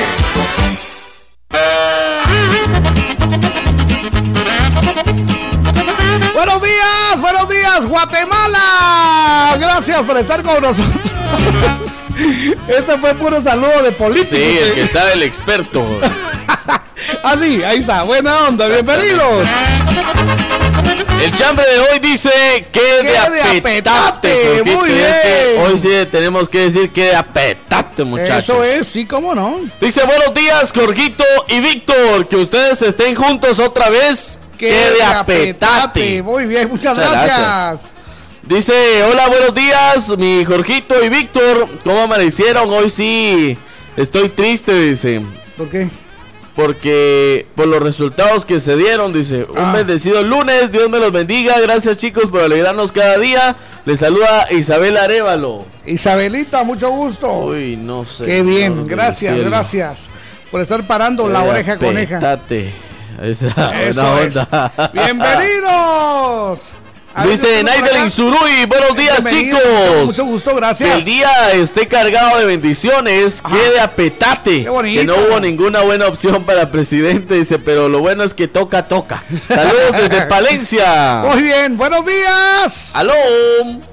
Buenos 6.33 6.61
días, 6.61 7.21
buenos 7.21 7.49
días, 7.49 7.87
Guatemala. 7.87 9.57
Gracias 9.59 10.01
por 10.03 10.17
estar 10.17 10.41
con 10.41 10.61
nosotros. 10.61 10.93
Este 12.67 12.97
fue 12.97 13.13
puro 13.15 13.41
saludo 13.41 13.81
de 13.83 13.91
político. 13.91 14.35
Sí, 14.35 14.57
el 14.61 14.73
que 14.73 14.87
sabe 14.87 15.13
el 15.13 15.23
experto. 15.23 15.85
Así, 17.23 17.63
ahí 17.63 17.79
está. 17.79 18.03
Buena 18.03 18.47
onda, 18.47 18.67
bienvenidos. 18.67 19.47
El 21.21 21.35
chambre 21.35 21.65
de 21.65 21.79
hoy 21.79 21.99
dice 21.99 22.29
que 22.71 23.03
de 23.03 23.17
apetate. 23.17 24.63
Muy 24.63 24.89
bien. 24.89 25.05
hoy 25.65 25.77
sí 25.77 25.89
tenemos 26.09 26.47
que 26.47 26.59
decir 26.59 26.91
que 26.91 27.05
de 27.05 27.15
apetate, 27.15 28.03
muchachos. 28.05 28.43
Eso 28.43 28.63
es, 28.63 28.87
sí, 28.87 29.05
cómo 29.05 29.35
no. 29.35 29.59
Dice 29.81 30.05
buenos 30.05 30.33
días, 30.33 30.71
Jorgito 30.73 31.25
y 31.47 31.59
Víctor. 31.59 32.27
Que 32.29 32.37
ustedes 32.37 32.81
estén 32.81 33.15
juntos 33.15 33.59
otra 33.59 33.89
vez. 33.89 34.39
Que, 34.57 34.71
de 34.71 35.03
apetate. 35.03 36.23
Muy 36.23 36.45
bien, 36.45 36.69
muchas, 36.69 36.97
gracias. 36.97 37.93
Dice, 38.43 39.03
hola, 39.03 39.27
buenos 39.27 39.53
días, 39.53 40.17
mi 40.17 40.43
Jorgito 40.45 41.03
y 41.03 41.09
Víctor. 41.09 41.67
¿Cómo 41.83 42.01
amanecieron? 42.01 42.69
Hoy 42.69 42.89
sí 42.89 43.57
estoy 43.95 44.29
triste, 44.29 44.73
dice. 44.73 45.21
¿Por 45.57 45.69
qué? 45.69 45.89
Porque 46.59 47.47
por 47.55 47.67
los 47.67 47.81
resultados 47.81 48.43
que 48.43 48.59
se 48.59 48.75
dieron, 48.75 49.13
dice, 49.13 49.45
un 49.45 49.57
ah. 49.59 49.71
bendecido 49.71 50.21
lunes, 50.23 50.69
Dios 50.73 50.89
me 50.89 50.99
los 50.99 51.09
bendiga, 51.09 51.57
gracias 51.61 51.95
chicos 51.95 52.25
por 52.29 52.41
alegrarnos 52.41 52.91
cada 52.91 53.17
día. 53.17 53.55
Le 53.85 53.95
saluda 53.95 54.45
Isabel 54.51 54.97
Arevalo. 54.97 55.65
Isabelita, 55.85 56.65
mucho 56.65 56.89
gusto. 56.89 57.45
Uy, 57.45 57.77
no 57.77 58.03
sé. 58.03 58.25
Qué 58.25 58.41
bien, 58.41 58.87
gracias, 58.87 59.39
gracias 59.39 60.09
por 60.51 60.59
estar 60.59 60.85
parando 60.85 61.29
la 61.29 61.43
oreja 61.43 61.77
coneja. 61.77 62.37
Esa, 63.21 63.81
Eso 63.81 64.03
Bienvenidos. 64.93 66.77
Dice 67.25 67.63
Naidelin 67.63 68.09
Surui, 68.09 68.65
buenos 68.67 68.95
días 68.95 69.23
chicos. 69.25 69.59
Mucho 70.05 70.25
gusto, 70.25 70.55
gracias. 70.55 70.89
Que 70.89 70.95
el 70.95 71.05
día 71.05 71.51
esté 71.53 71.87
cargado 71.87 72.37
de 72.37 72.45
bendiciones, 72.45 73.41
quede 73.41 73.79
a 73.79 73.95
petate. 73.95 74.63
Que 74.63 75.05
no 75.05 75.15
hubo 75.15 75.39
ninguna 75.39 75.81
buena 75.81 76.07
opción 76.07 76.43
para 76.43 76.71
presidente, 76.71 77.35
dice, 77.35 77.59
pero 77.59 77.89
lo 77.89 77.99
bueno 77.99 78.23
es 78.23 78.33
que 78.33 78.47
toca, 78.47 78.87
toca. 78.87 79.23
Saludos 79.47 79.91
desde 79.93 80.25
Palencia. 80.27 81.23
Muy 81.25 81.41
bien, 81.41 81.77
buenos 81.77 82.05
días. 82.05 82.95
Aló. 82.95 83.13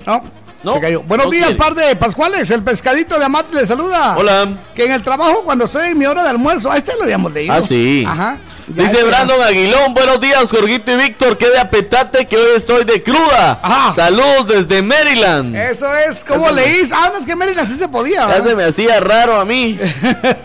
No. 0.07 0.37
No, 0.63 0.81
Buenos 1.05 1.31
días, 1.31 1.53
par 1.53 1.77
de 1.77 1.95
Pascuales. 1.95 2.51
El 2.51 2.65
pescadito 2.65 3.17
de 3.21 3.25
Amate 3.25 3.55
le 3.55 3.65
saluda. 3.67 4.17
Hola. 4.19 4.49
Que 4.75 4.85
en 4.85 4.91
el 4.91 5.03
trabajo, 5.03 5.45
cuando 5.45 5.65
estoy 5.65 5.91
en 5.91 5.99
mi 5.99 6.07
hora 6.07 6.25
de 6.25 6.31
almuerzo, 6.31 6.73
a 6.73 6.77
este 6.77 6.93
lo 6.97 7.05
habíamos 7.05 7.33
leído. 7.33 7.55
Ah, 7.55 7.63
sí. 7.63 8.05
Ajá. 8.07 8.39
Dice 8.69 9.05
Brandon 9.05 9.41
Aguilón, 9.43 9.95
buenos 9.95 10.21
días, 10.21 10.51
Jorgito 10.51 10.91
y 10.91 10.97
Víctor, 10.97 11.39
qué 11.39 11.49
de 11.51 11.59
apetate 11.59 12.27
que 12.27 12.37
hoy 12.37 12.57
estoy 12.57 12.85
de 12.85 13.01
cruda. 13.01 13.61
Ajá. 13.63 13.93
Saludos 13.93 14.49
desde 14.49 14.83
Maryland. 14.83 15.55
Eso 15.55 15.95
es, 15.95 16.25
¿cómo 16.25 16.51
leís? 16.51 16.91
Ah, 16.93 17.11
no, 17.13 17.21
es 17.21 17.27
que 17.27 17.37
Maryland 17.37 17.69
sí 17.69 17.77
se 17.77 17.87
podía. 17.87 18.27
Ya 18.27 18.43
se 18.43 18.57
me 18.57 18.65
hacía 18.65 18.99
raro 18.99 19.39
a 19.39 19.45
mí. 19.45 19.79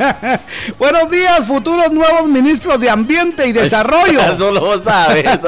buenos 0.78 1.10
días, 1.10 1.48
futuros 1.48 1.92
nuevos 1.92 2.28
ministros 2.28 2.80
de 2.80 2.92
Ambiente 2.92 3.48
y 3.48 3.54
Desarrollo. 3.54 4.22
Eso 4.36 4.52
lo 4.52 4.80
sabes. 4.80 5.26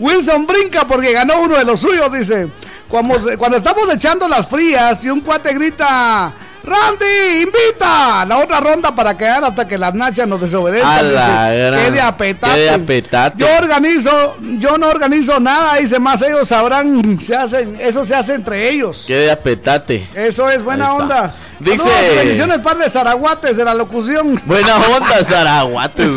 Wilson 0.00 0.46
brinca 0.46 0.86
porque 0.86 1.12
ganó 1.12 1.42
uno 1.42 1.58
de 1.58 1.66
los 1.66 1.80
suyos, 1.80 2.10
dice. 2.10 2.48
Cuando, 2.88 3.20
cuando 3.36 3.58
estamos 3.58 3.92
echando 3.92 4.26
las 4.26 4.46
frías 4.46 5.04
y 5.04 5.10
un 5.10 5.20
cuate 5.20 5.52
grita 5.52 6.32
Randy, 6.64 7.42
invita 7.42 8.24
la 8.24 8.38
otra 8.38 8.58
ronda 8.60 8.94
para 8.94 9.16
quedar 9.16 9.44
hasta 9.44 9.68
que 9.68 9.76
las 9.76 9.92
nachas 9.94 10.26
nos 10.26 10.40
desobedezcan. 10.40 11.08
Qué 11.08 11.90
de 11.90 12.00
apetate. 12.00 13.38
Yo 13.38 13.46
organizo, 13.58 14.36
yo 14.58 14.78
no 14.78 14.88
organizo 14.88 15.38
nada, 15.40 15.76
dice 15.76 15.98
más 15.98 16.22
ellos 16.22 16.48
sabrán, 16.48 17.20
se 17.20 17.36
hacen, 17.36 17.76
eso 17.78 18.04
se 18.04 18.14
hace 18.14 18.34
entre 18.34 18.70
ellos. 18.70 19.04
Qué 19.06 19.14
de 19.14 19.30
apetate. 19.30 20.08
Eso 20.14 20.50
es 20.50 20.62
buena 20.62 20.94
onda. 20.94 21.34
Dice. 21.60 21.88
bendiciones, 22.16 22.58
par 22.58 22.78
de 22.78 22.90
zaraguates 22.90 23.56
de 23.56 23.64
la 23.64 23.74
locución. 23.74 24.40
Buena 24.44 24.76
onda, 24.96 25.22
zaraguates. 25.22 26.08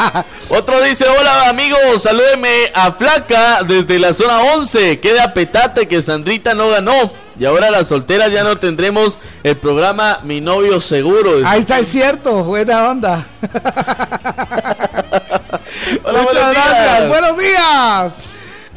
Otro 0.50 0.80
dice: 0.82 1.06
Hola, 1.08 1.48
amigos, 1.48 2.02
salúdeme 2.02 2.70
a 2.74 2.92
Flaca 2.92 3.62
desde 3.66 3.98
la 3.98 4.12
zona 4.12 4.40
11. 4.40 5.00
Qué 5.00 5.12
de 5.12 5.20
apetate 5.20 5.88
que 5.88 6.00
Sandrita 6.00 6.54
no 6.54 6.68
ganó. 6.70 7.23
Y 7.38 7.44
ahora 7.44 7.70
las 7.70 7.88
solteras 7.88 8.30
ya 8.30 8.44
no 8.44 8.58
tendremos 8.58 9.18
el 9.42 9.56
programa 9.56 10.18
Mi 10.22 10.40
novio 10.40 10.80
seguro. 10.80 11.40
Ahí 11.44 11.60
está, 11.60 11.78
es 11.78 11.88
cierto, 11.88 12.44
buena 12.44 12.90
onda. 12.90 13.26
Hola, 16.04 16.22
Muchas 16.22 16.52
gracias. 16.52 17.08
Buenos 17.08 17.36
días. 17.36 18.24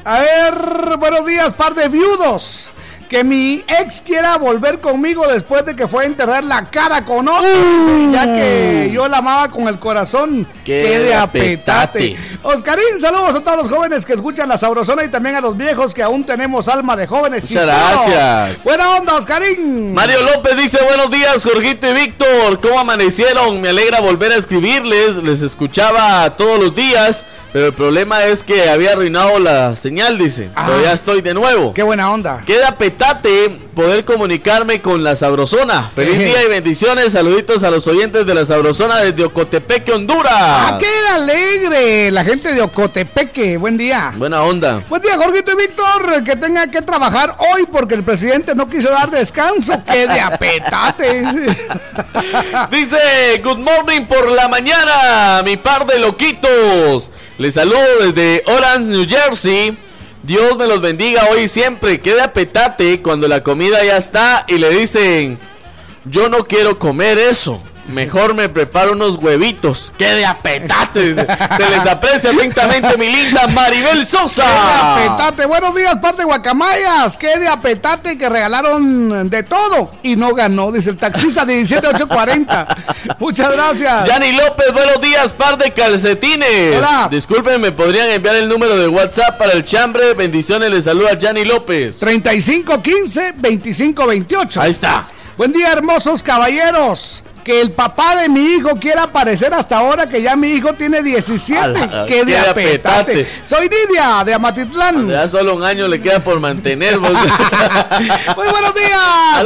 A 0.04 0.20
ver, 0.20 0.98
buenos 0.98 1.26
días, 1.26 1.54
par 1.54 1.76
de 1.76 1.90
viudos 1.90 2.72
que 3.08 3.24
mi 3.24 3.64
ex 3.82 4.02
quiera 4.02 4.38
volver 4.38 4.80
conmigo 4.80 5.26
después 5.28 5.66
de 5.66 5.76
que 5.76 5.88
fue 5.88 6.04
a 6.04 6.08
enterrar 6.08 6.44
la 6.44 6.70
cara 6.70 7.06
con 7.06 7.28
otro, 7.28 7.48
uh. 7.48 8.12
ya 8.12 8.26
que 8.26 8.90
yo 8.94 9.08
la 9.08 9.18
amaba 9.20 9.50
con 9.50 9.68
el 9.68 9.80
corazón. 9.80 10.48
¡Qué 10.64 11.00
de 11.00 11.14
apetate! 11.14 12.18
Oscarín, 12.44 13.00
saludos 13.00 13.36
a 13.36 13.40
todos 13.42 13.64
los 13.64 13.72
jóvenes 13.72 14.06
que 14.06 14.14
escuchan 14.14 14.50
la 14.50 14.58
sabrosona 14.58 15.04
y 15.04 15.10
también 15.10 15.36
a 15.36 15.42
los 15.42 15.56
viejos 15.56 15.94
que 15.94 16.04
aún 16.04 16.26
tenemos 16.26 16.68
alma 16.68 16.96
de 16.96 17.08
jóvenes. 17.08 17.44
Muchas 17.44 17.66
gracias. 17.66 18.64
Buena 18.64 18.96
onda, 18.96 19.16
Oscarín. 19.16 19.94
Mario 19.94 20.22
López 20.24 20.58
dice, 20.58 20.84
buenos 20.84 21.10
días, 21.10 21.44
Jorgito 21.44 21.90
y 21.90 21.94
Víctor. 21.94 22.60
¿Cómo 22.62 22.80
amanecieron? 22.80 23.62
Me 23.62 23.70
alegra 23.70 24.00
volver 24.02 24.32
a 24.32 24.36
escribirles. 24.36 25.18
Les 25.18 25.42
escuchaba 25.42 26.36
todos 26.36 26.60
los 26.60 26.76
días. 26.76 27.26
Pero 27.58 27.70
el 27.70 27.74
problema 27.74 28.24
es 28.26 28.44
que 28.44 28.70
había 28.70 28.92
arruinado 28.92 29.40
la 29.40 29.76
señal, 29.76 30.20
dice. 30.20 30.52
Pero 30.56 30.80
ya 30.80 30.94
estoy 30.94 31.22
de 31.22 31.34
nuevo. 31.34 31.74
Qué 31.74 31.82
buena 31.82 32.12
onda. 32.12 32.44
Queda 32.46 32.78
petate 32.78 33.52
poder 33.78 34.06
comunicarme 34.06 34.82
con 34.82 35.04
la 35.04 35.16
Sabrosona. 35.16 35.92
Feliz 35.94 36.18
día 36.18 36.44
y 36.44 36.50
bendiciones. 36.50 37.14
Saluditos 37.14 37.62
a 37.62 37.70
los 37.70 37.86
oyentes 37.86 38.26
de 38.26 38.34
la 38.34 38.44
Sabrosona 38.44 39.02
desde 39.02 39.24
Ocotepeque, 39.24 39.92
Honduras. 39.92 40.34
¡Ah, 40.36 40.80
qué 40.80 40.88
alegre! 41.14 42.10
La 42.10 42.24
gente 42.24 42.56
de 42.56 42.62
Ocotepeque. 42.64 43.56
Buen 43.58 43.78
día. 43.78 44.14
Buena 44.16 44.42
onda. 44.42 44.84
Buen 44.90 45.00
día, 45.04 45.16
Jorgito 45.16 45.52
y 45.52 45.68
Víctor. 45.68 46.24
Que 46.24 46.36
tenga 46.36 46.72
que 46.72 46.82
trabajar 46.82 47.38
hoy 47.54 47.68
porque 47.72 47.94
el 47.94 48.04
presidente 48.04 48.56
no 48.56 48.68
quiso 48.68 48.90
dar 48.90 49.12
descanso. 49.12 49.80
¡Qué 49.86 50.08
de 50.08 50.22
apetate! 50.22 51.22
dice, 52.72 52.98
good 53.44 53.60
morning 53.60 54.08
por 54.08 54.32
la 54.32 54.48
mañana, 54.48 55.44
mi 55.46 55.56
par 55.56 55.86
de 55.86 56.00
loquitos. 56.00 57.12
Les 57.38 57.54
saludo 57.54 57.78
desde 58.02 58.44
Orange, 58.48 58.86
New 58.86 59.06
Jersey. 59.08 59.78
Dios 60.28 60.58
me 60.58 60.68
los 60.68 60.82
bendiga 60.82 61.30
hoy 61.32 61.44
y 61.44 61.48
siempre. 61.48 62.02
Quede 62.02 62.22
apetate 62.22 63.02
cuando 63.02 63.30
la 63.30 63.44
comida 63.44 63.82
ya 63.86 63.96
está 63.96 64.44
y 64.50 64.58
le 64.58 64.70
dicen, 64.72 65.40
yo 66.04 66.28
no 66.28 66.44
quiero 66.44 66.78
comer 66.78 67.18
eso. 67.18 67.64
Mejor 67.88 68.34
me 68.34 68.50
preparo 68.50 68.92
unos 68.92 69.16
huevitos. 69.16 69.94
¡Qué 69.98 70.14
de 70.14 70.26
apetate! 70.26 71.16
Se 71.16 71.70
les 71.70 71.86
aprecia 71.90 72.34
lentamente 72.34 72.98
mi 72.98 73.08
linda 73.08 73.48
Maribel 73.48 74.06
Sosa. 74.06 74.44
¡Qué 74.44 74.50
de 74.50 74.56
apetate! 75.08 75.46
Buenos 75.46 75.74
días, 75.74 75.96
parte 76.02 76.24
de 76.24 76.26
Guacamayas. 76.26 77.16
¡Qué 77.16 77.40
de 77.40 77.48
apetate 77.48 78.18
que 78.18 78.28
regalaron 78.28 79.30
de 79.30 79.44
todo! 79.44 79.90
Y 80.04 80.18
no 80.18 80.36
ganó, 80.36 80.74
dice 80.74 80.90
el 80.90 80.98
taxista 80.98 81.46
17840. 81.46 82.68
Muchas 83.20 83.54
gracias. 83.54 84.06
Yani 84.06 84.34
López, 84.34 84.74
buenos 84.74 85.00
días, 85.00 85.32
par 85.32 85.58
de 85.58 85.72
calcetines. 85.72 86.76
Hola. 86.78 87.08
Disculpen, 87.10 87.62
¿me 87.62 87.72
podrían 87.72 88.10
enviar 88.10 88.36
el 88.36 88.50
número 88.50 88.76
de 88.76 88.90
WhatsApp 88.90 89.38
para 89.38 89.54
el 89.54 89.64
chambre? 89.64 90.14
Bendiciones, 90.14 90.72
les 90.72 90.84
saluda 90.84 91.18
Yani 91.18 91.46
López. 91.46 92.02
3515-2528. 92.02 94.58
Ahí 94.58 94.72
está. 94.72 95.08
Buen 95.38 95.54
día, 95.54 95.72
hermosos 95.72 96.22
caballeros 96.22 97.24
que 97.48 97.62
el 97.62 97.72
papá 97.72 98.18
de 98.18 98.28
mi 98.28 98.42
hijo 98.42 98.76
quiera 98.76 99.04
aparecer 99.04 99.54
hasta 99.54 99.78
ahora 99.78 100.06
que 100.06 100.22
ya 100.22 100.36
mi 100.36 100.50
hijo 100.50 100.74
tiene 100.74 101.02
17. 101.02 102.06
que 102.06 102.26
de 102.26 102.38
apetate. 102.38 103.26
Soy 103.46 103.70
Nidia 103.70 104.26
de 104.26 104.34
Amatitlán. 104.34 105.08
Ya 105.08 105.26
solo 105.30 105.56
un 105.56 105.64
año 105.64 105.88
le 105.88 106.02
queda 106.02 106.20
por 106.20 106.42
mantener. 106.42 107.00
Muy 107.00 107.10
buenos 107.10 108.74
días. 108.74 109.46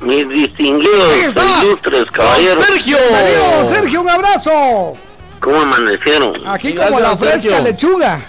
Mis 0.00 0.26
distinguidos, 0.26 1.36
ilustres 1.62 2.06
caballeros. 2.10 2.64
Sergio. 2.64 2.96
Sergio, 3.66 4.00
un 4.00 4.08
abrazo. 4.08 4.96
¿Cómo 5.40 5.60
amanecieron? 5.60 6.34
Aquí 6.46 6.74
como 6.74 6.98
la 6.98 7.14
fresca 7.14 7.60
lechuga 7.60 8.20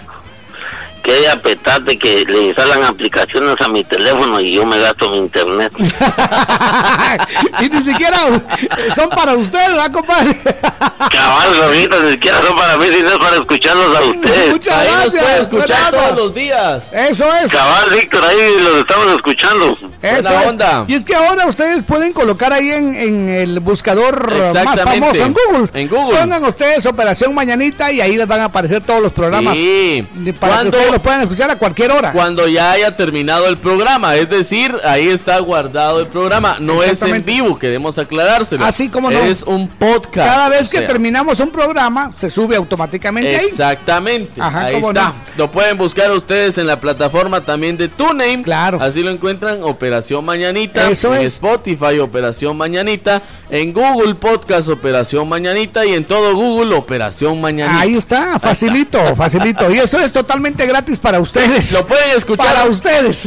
que 1.06 1.14
de 1.14 1.30
apetate 1.30 1.98
que 2.00 2.26
le 2.26 2.48
instalan 2.48 2.84
aplicaciones 2.84 3.56
a 3.64 3.70
mi 3.70 3.84
teléfono 3.84 4.40
y 4.40 4.54
yo 4.54 4.66
me 4.66 4.80
gasto 4.80 5.10
mi 5.12 5.18
internet. 5.18 5.72
y 7.62 7.70
ni 7.70 7.82
siquiera 7.84 8.18
son 8.94 9.10
para 9.10 9.36
usted, 9.36 9.60
¿verdad, 9.70 9.92
compadre? 9.92 10.36
Cabal, 11.12 11.62
ahorita 11.64 12.00
ni 12.00 12.12
siquiera 12.14 12.42
son 12.42 12.56
para 12.56 12.78
mí, 12.78 12.88
sino 12.92 13.20
para 13.20 13.36
escucharlos 13.36 13.96
a 13.96 14.02
ustedes. 14.02 14.50
Muchas 14.52 14.84
gracias. 14.84 15.40
escuchar 15.42 15.92
todos 15.92 16.16
los 16.16 16.34
días. 16.34 16.92
Eso 16.92 17.32
es. 17.36 17.52
Cabal, 17.52 17.90
Víctor, 17.92 18.26
ahí 18.26 18.38
los 18.60 18.76
estamos 18.78 19.08
escuchando. 19.16 19.78
Eso 20.06 20.34
onda. 20.48 20.86
Y 20.88 20.94
es 20.94 21.04
que 21.04 21.16
ahora 21.16 21.48
ustedes 21.48 21.84
pueden 21.84 22.14
colocar 22.14 22.54
ahí 22.54 22.72
en, 22.72 23.30
el 23.30 23.60
buscador 23.60 24.32
más 24.54 24.82
famoso 24.82 25.24
en 25.24 25.34
Google. 25.34 25.70
En 25.74 25.88
Google. 25.88 26.20
Pongan 26.20 26.44
ustedes 26.46 26.86
Operación 26.86 27.34
Mañanita 27.34 27.92
y 27.92 28.02
ahí 28.02 28.16
les 28.16 28.28
van 28.28 28.42
a 28.42 28.46
aparecer 28.46 28.82
todos 28.82 29.02
los 29.02 29.12
programas. 29.12 29.58
Sí. 29.58 30.08
Para 30.40 30.62
que 30.62 30.70
ustedes 30.70 30.92
los 30.92 31.00
puedan 31.00 31.22
escuchar 31.22 31.50
a 31.50 31.58
cualquier 31.58 31.92
hora. 31.92 32.12
Cuando 32.12 32.48
ya 32.48 32.72
haya 32.72 32.96
terminado 32.96 33.48
el 33.48 33.58
programa. 33.58 34.16
Es 34.16 34.30
decir, 34.30 34.76
ahí 34.84 35.08
está 35.08 35.40
guardado 35.40 36.00
el 36.00 36.08
programa. 36.08 36.58
No 36.60 36.84
es 36.84 37.02
en 37.02 37.26
vivo, 37.26 37.58
queremos 37.58 37.98
aclarárselo. 37.98 38.66
Así 38.66 38.90
como 38.90 39.10
no. 39.10 39.20
Es 39.20 39.44
un 39.44 39.68
podcast. 39.68 40.28
Cada 40.28 40.50
vez 40.50 40.70
que 40.70 40.82
terminamos 40.82 41.40
un 41.40 41.50
programa, 41.50 42.12
se 42.12 42.30
sube 42.30 42.56
automáticamente 42.56 43.36
ahí. 43.38 43.46
Exactamente. 43.46 44.40
ahí 44.42 44.76
está. 44.76 45.14
Lo 45.38 45.52
pueden 45.52 45.78
buscar 45.78 46.12
ustedes 46.12 46.58
en 46.58 46.68
la 46.68 46.80
plataforma 46.80 47.42
también 47.42 47.78
de 47.78 47.90
TuneIn. 47.90 48.44
Claro. 48.44 48.80
Así 48.82 49.02
lo 49.02 49.10
encuentran 49.10 49.64
Operación 49.64 49.95
Mañanita. 50.24 50.90
Eso 50.90 51.14
en 51.16 51.22
es. 51.22 51.34
Spotify 51.34 52.00
Operación 52.00 52.58
Mañanita. 52.58 53.22
En 53.50 53.74
Google 53.74 54.16
Podcast 54.16 54.70
Operación 54.70 55.28
Mañanita. 55.30 55.86
Y 55.86 55.94
en 55.94 56.06
todo 56.06 56.36
Google 56.36 56.76
Operación 56.76 57.40
Mañanita. 57.42 57.80
Ahí 57.80 57.96
está, 57.96 58.40
facilito, 58.40 59.16
facilito. 59.16 59.72
Y 59.72 59.78
eso 59.78 60.00
es 60.00 60.12
totalmente 60.12 60.66
gratis 60.66 61.00
para 61.00 61.20
ustedes. 61.20 61.72
Lo 61.72 61.86
pueden 61.86 62.16
escuchar. 62.16 62.46
Para 62.46 62.66
ustedes. 62.66 63.24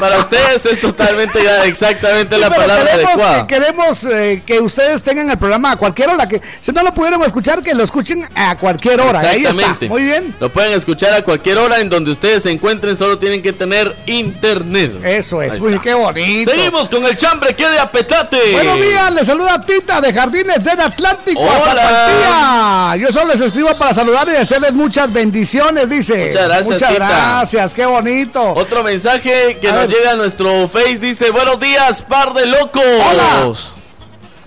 para 0.00 0.18
ustedes 0.18 0.66
es 0.66 0.80
totalmente 0.80 1.38
exactamente 1.64 2.38
la 2.38 2.50
palabra 2.50 2.90
queremos, 2.90 3.10
adecuada. 3.10 3.46
Queremos 3.46 4.04
eh, 4.04 4.42
que 4.46 4.60
ustedes 4.60 5.02
tengan 5.02 5.30
el 5.30 5.38
programa 5.38 5.72
a 5.72 5.76
cualquier 5.76 6.10
hora. 6.10 6.28
Que 6.28 6.40
si 6.60 6.72
no 6.72 6.82
lo 6.82 6.92
pudieron 6.94 7.22
escuchar, 7.22 7.62
que 7.62 7.74
lo 7.74 7.82
escuchen 7.82 8.26
a 8.34 8.56
cualquier 8.58 9.00
hora. 9.00 9.20
Ahí 9.20 9.44
está. 9.44 9.76
Muy 9.88 10.04
bien. 10.04 10.34
Lo 10.40 10.52
pueden 10.52 10.72
escuchar 10.72 11.14
a 11.14 11.22
cualquier 11.22 11.58
hora 11.58 11.80
en 11.80 11.88
donde 11.88 12.10
ustedes 12.10 12.42
se 12.42 12.50
encuentren. 12.50 12.96
Solo 12.96 13.18
tienen 13.18 13.42
que 13.42 13.52
tener 13.52 13.96
internet. 14.06 14.92
Eso 15.04 15.42
es. 15.42 15.58
Uy, 15.60 15.78
qué 15.82 15.94
bonito. 15.94 16.50
Seguimos 16.50 16.88
con 16.88 17.04
el 17.04 17.16
chambre 17.16 17.54
que 17.54 17.68
de 17.68 17.78
apetate. 17.78 18.52
Buenos 18.52 18.76
días. 18.76 19.14
Les 19.14 19.26
saluda 19.26 19.64
Tita 19.64 20.00
de 20.00 20.12
Jardines 20.12 20.62
del 20.62 20.80
Atlántico. 20.80 21.40
Hola. 21.40 22.96
Yo 22.96 23.08
solo 23.08 23.32
les 23.32 23.40
escribo 23.40 23.74
para 23.76 23.94
saludar 23.94 24.28
y 24.28 24.36
hacerles 24.36 24.72
muchas 24.72 25.12
bendiciones, 25.12 25.88
dice. 25.88 26.26
Muchas 26.26 26.48
gracias. 26.48 26.66
Muchas 26.66 26.94
gracias. 26.94 27.74
Qué 27.74 27.86
bonito. 27.86 28.54
Otro 28.54 28.82
mensaje 28.82 29.58
que 29.60 29.72
nos 29.72 29.88
llega 29.88 30.12
a 30.12 30.16
nuestro 30.16 30.68
Face 30.68 30.98
dice: 30.98 31.30
Buenos 31.30 31.58
días, 31.60 32.02
par 32.02 32.34
de 32.34 32.46
locos. 32.46 32.82
Hola. 32.84 33.54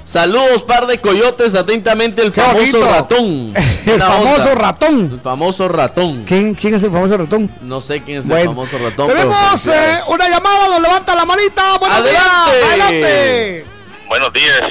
Saludos, 0.03 0.63
par 0.63 0.85
de 0.85 0.99
coyotes, 0.99 1.55
atentamente 1.55 2.21
el 2.21 2.33
famoso 2.33 2.81
ratón. 2.81 3.53
el 3.85 4.01
famoso 4.01 4.55
ratón. 4.55 5.11
El 5.13 5.19
famoso 5.19 5.67
ratón. 5.69 6.25
¿Quién, 6.25 6.55
¿Quién 6.55 6.75
es 6.75 6.83
el 6.83 6.91
famoso 6.91 7.17
ratón? 7.17 7.49
No 7.61 7.79
sé 7.79 8.03
quién 8.03 8.19
es 8.19 8.29
el 8.29 8.45
famoso 8.45 8.77
ratón. 8.77 9.07
Tenemos 9.07 9.67
eh, 9.67 9.99
una 10.07 10.29
llamada, 10.29 10.67
nos 10.67 10.81
levanta 10.81 11.15
la 11.15 11.25
manita. 11.25 11.77
Buenos 11.77 11.97
Adelante. 11.99 12.51
días, 12.51 12.63
adelante. 12.63 13.65
Buenos 14.09 14.33
días, 14.33 14.61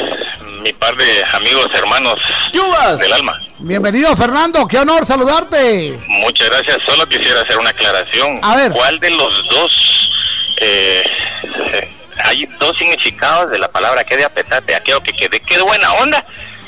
mi 0.62 0.72
par 0.74 0.94
de 0.96 1.24
amigos, 1.32 1.66
hermanos 1.74 2.14
Yubas. 2.52 2.98
del 2.98 3.12
alma. 3.12 3.38
Bienvenido, 3.58 4.14
Fernando. 4.14 4.68
Qué 4.68 4.78
honor 4.78 5.06
saludarte. 5.06 5.98
Muchas 6.08 6.50
gracias. 6.50 6.78
Solo 6.86 7.06
quisiera 7.08 7.40
hacer 7.40 7.58
una 7.58 7.70
aclaración. 7.70 8.38
A 8.42 8.54
ver. 8.54 8.70
¿Cuál 8.70 9.00
de 9.00 9.10
los 9.10 9.48
dos 9.48 10.10
eh, 10.60 11.02
hay 12.24 12.46
dos 12.58 12.76
significados 12.78 13.50
de 13.50 13.58
la 13.58 13.68
palabra 13.68 14.04
que 14.04 14.16
de 14.16 14.24
apetate, 14.24 14.74
aquello 14.74 15.02
que 15.02 15.12
quede, 15.12 15.40
qué 15.40 15.60
buena 15.60 15.92
onda. 15.94 16.24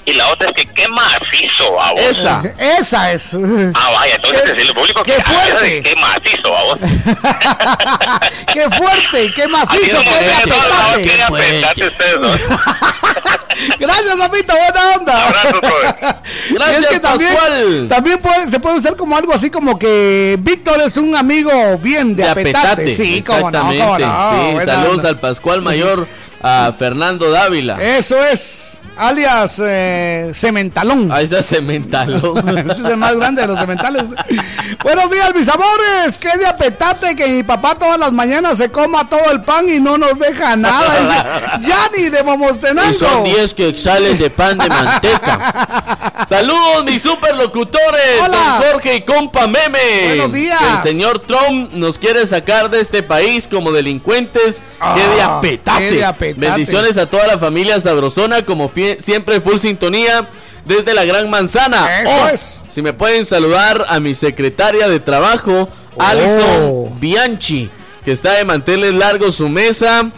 Y 0.06 0.12
la 0.12 0.28
otra 0.28 0.48
es 0.48 0.52
que 0.54 0.66
qué 0.66 0.86
macizo 0.88 1.80
a 1.80 1.92
vos. 1.92 2.00
Esa, 2.00 2.42
esa 2.58 3.12
es. 3.12 3.34
Ah, 3.74 3.90
vaya, 3.90 4.16
entonces 4.16 4.42
decirle 4.42 4.68
al 4.68 4.74
público 4.74 5.02
qué 5.02 5.12
que 5.14 5.22
fuerte. 5.22 5.82
qué 5.82 5.96
macizo 5.96 6.56
a 6.56 6.62
vos. 6.64 6.78
qué 8.52 8.70
fuerte, 8.70 9.32
qué 9.34 9.48
macizo, 9.48 10.00
qué 10.02 11.22
apetate. 11.22 11.86
Ustedes 11.86 12.20
dos. 12.20 12.40
Gracias, 13.78 14.16
papito, 14.16 14.52
buena 14.52 14.96
onda. 14.98 15.26
Abrazo, 15.28 15.60
Gracias, 16.50 16.80
es 16.84 16.86
que 16.88 17.00
también, 17.00 17.34
Pascual. 17.34 17.86
también 17.88 18.18
puede, 18.18 18.50
se 18.50 18.60
puede 18.60 18.78
usar 18.80 18.96
como 18.96 19.16
algo 19.16 19.32
así 19.32 19.48
como 19.50 19.78
que 19.78 20.36
Víctor 20.40 20.80
es 20.80 20.96
un 20.96 21.14
amigo 21.14 21.78
bien 21.78 22.16
de, 22.16 22.24
De 22.24 22.28
apetate. 22.30 22.58
apetate. 22.58 22.90
Sí, 22.90 23.22
cómo 23.22 23.50
no, 23.50 23.70
Exactamente. 23.72 23.84
cómo 23.84 23.98
no. 23.98 24.30
Sí, 24.48 24.52
buena 24.54 24.72
saludos 24.74 24.96
onda. 24.98 25.08
al 25.08 25.20
Pascual 25.20 25.62
Mayor, 25.62 26.08
a 26.42 26.72
Fernando 26.76 27.30
Dávila. 27.30 27.80
Eso 27.80 28.22
es, 28.24 28.80
alias 28.96 29.60
eh, 29.64 30.30
Cementalón. 30.32 31.10
Ahí 31.12 31.24
está 31.24 31.42
Cementalón. 31.42 32.48
Ese 32.70 32.82
es 32.82 32.88
el 32.88 32.96
más 32.96 33.14
grande 33.16 33.42
de 33.42 33.48
los 33.48 33.58
cementales. 33.58 34.04
Buenos 34.82 35.10
días, 35.10 35.34
mis 35.34 35.48
amores. 35.48 36.18
Qué 36.18 36.36
de 36.38 36.46
apetate 36.46 37.16
que 37.16 37.26
mi 37.28 37.42
papá 37.42 37.76
todas 37.78 37.98
las 37.98 38.12
mañanas 38.12 38.58
se 38.58 38.70
coma 38.70 39.08
todo 39.08 39.30
el 39.32 39.40
pan 39.42 39.68
y 39.68 39.80
no 39.80 39.98
nos 39.98 40.18
deja 40.18 40.56
nada. 40.56 41.58
Dice 41.58 41.68
Yanni 41.92 42.08
de 42.10 42.22
Momostenango. 42.22 42.90
Y 42.90 42.94
son 42.94 43.24
10 43.24 43.54
que 43.54 43.68
exhalen 43.68 44.18
de 44.18 44.30
pan 44.30 44.58
de 44.58 44.68
manteca. 44.68 46.24
Saludos, 46.28 46.84
mis 46.84 47.02
superlocutores. 47.02 48.20
Hola. 48.22 48.60
Don 48.60 48.72
Jorge 48.72 48.96
y 48.96 49.00
compa 49.02 49.46
Meme. 49.46 50.06
Buenos 50.08 50.32
días. 50.32 50.60
El 50.76 50.78
señor 50.90 51.18
Trump 51.20 51.72
nos 51.72 51.98
quiere 51.98 52.26
sacar 52.26 52.70
de 52.70 52.80
este 52.80 53.02
país 53.02 53.48
como 53.48 53.72
delincuentes. 53.72 54.62
qué 54.94 55.00
de 55.08 55.22
Ah, 55.22 55.38
apetate. 55.38 55.90
qué 55.90 55.96
de 55.96 56.04
apetate. 56.04 56.34
Bendiciones 56.40 56.96
a 56.96 57.06
toda 57.06 57.26
la 57.26 57.38
familia 57.38 57.80
sabrosona, 57.80 58.44
como 58.44 58.68
siempre 59.00 59.40
full 59.40 59.58
sintonía. 59.58 60.28
Desde 60.64 60.94
la 60.94 61.04
Gran 61.04 61.28
Manzana. 61.28 62.00
Eso 62.00 62.10
Oh, 62.24 62.28
es. 62.28 62.62
Si 62.70 62.80
me 62.80 62.94
pueden 62.94 63.26
saludar 63.26 63.84
a 63.86 64.00
mi 64.00 64.14
secretaria 64.14 64.88
de 64.88 64.98
trabajo, 65.00 65.68
Oh. 65.96 66.02
Alison 66.02 66.98
Bianchi, 66.98 67.70
que 68.04 68.10
está 68.12 68.32
de 68.32 68.44
manteles 68.44 68.94
largos 68.94 69.34
su 69.36 69.48
mesa. 69.48 70.10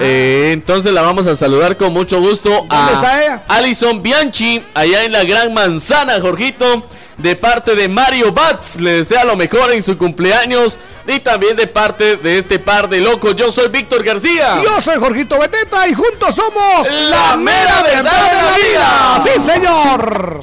Eh, 0.00 0.50
entonces 0.52 0.92
la 0.92 1.02
vamos 1.02 1.26
a 1.26 1.34
saludar 1.36 1.76
con 1.76 1.92
mucho 1.92 2.20
gusto 2.20 2.64
a 2.70 2.90
está 2.94 3.22
ella? 3.24 3.42
Alison 3.48 4.02
Bianchi, 4.02 4.62
allá 4.74 5.04
en 5.04 5.12
la 5.12 5.24
Gran 5.24 5.52
Manzana, 5.54 6.20
Jorgito, 6.20 6.86
de 7.18 7.36
parte 7.36 7.74
de 7.74 7.88
Mario 7.88 8.32
Bats. 8.32 8.80
Le 8.80 8.98
desea 8.98 9.24
lo 9.24 9.36
mejor 9.36 9.72
en 9.72 9.82
su 9.82 9.96
cumpleaños 9.96 10.78
y 11.06 11.20
también 11.20 11.56
de 11.56 11.66
parte 11.66 12.16
de 12.16 12.38
este 12.38 12.58
par 12.58 12.88
de 12.88 13.00
locos. 13.00 13.34
Yo 13.36 13.50
soy 13.50 13.68
Víctor 13.68 14.02
García. 14.04 14.62
Yo 14.62 14.80
soy 14.80 14.98
Jorgito 14.98 15.38
Beteta 15.38 15.86
y 15.88 15.94
juntos 15.94 16.34
somos 16.34 16.88
La 16.90 17.36
mera 17.36 17.82
verdad 17.82 18.30
de 18.30 18.42
la 18.42 18.56
vida. 18.56 19.22
Sí, 19.22 19.40
señor. 19.40 20.40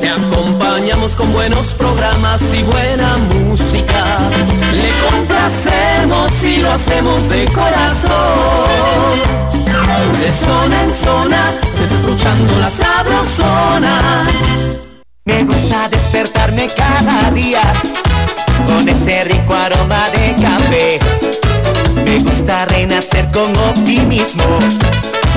Te 0.00 0.08
acompañamos 0.08 1.14
con 1.14 1.32
buenos 1.32 1.74
programas 1.74 2.42
y 2.52 2.62
buena 2.62 3.16
música. 3.16 4.18
Le 4.72 4.90
complacemos 5.10 6.44
y 6.44 6.58
lo 6.58 6.70
hacemos 6.70 7.28
de 7.28 7.44
corazón. 7.46 9.18
De 10.20 10.32
zona 10.32 10.82
en 10.82 10.94
zona, 10.94 11.54
se 11.78 11.84
está 11.84 11.94
escuchando 11.94 12.58
la 12.58 12.70
sabrosona. 12.70 14.26
Me 15.24 15.44
gusta 15.44 15.88
despertarme 15.90 16.66
cada 16.76 17.30
día 17.30 17.62
con 18.66 18.88
ese 18.88 19.22
rico 19.24 19.54
aroma 19.54 20.04
de 20.10 20.34
café. 20.42 20.98
Me 22.04 22.18
gusta 22.18 22.64
renacer 22.66 23.28
con 23.30 23.56
optimismo 23.56 24.58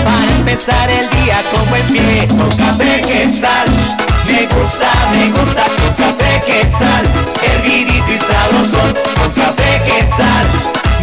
para 0.03 0.31
empezar 0.37 0.89
el 0.89 1.07
día 1.11 1.43
con 1.51 1.69
buen 1.69 1.85
pie. 1.85 2.27
Con 2.29 2.49
café 2.57 3.01
quetzal, 3.01 3.67
me 4.25 4.47
gusta, 4.47 4.89
me 5.11 5.29
gusta 5.37 5.63
con 5.77 5.93
café 5.93 6.39
quetzal, 6.43 7.05
hervidito 7.43 8.11
y 8.11 8.17
sabrosón. 8.17 8.93
Con 9.19 9.31
café 9.33 9.79
quetzal, 9.85 10.45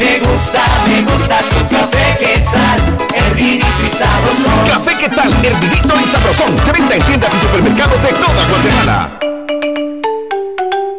me 0.00 0.18
gusta, 0.18 0.62
me 0.88 1.02
gusta 1.02 1.38
con 1.54 1.64
café 1.68 2.16
quetzal, 2.18 2.80
Café 4.66 4.96
Quetzal, 4.98 5.32
hervidito 5.44 5.94
y 6.02 6.06
sabrosón. 6.08 6.56
De 6.66 6.72
venta 6.72 6.96
en 6.96 7.02
tiendas 7.02 7.32
y 7.32 7.46
supermercados 7.46 8.02
de 8.02 8.08
toda 8.08 8.48
Guatemala. 8.48 9.37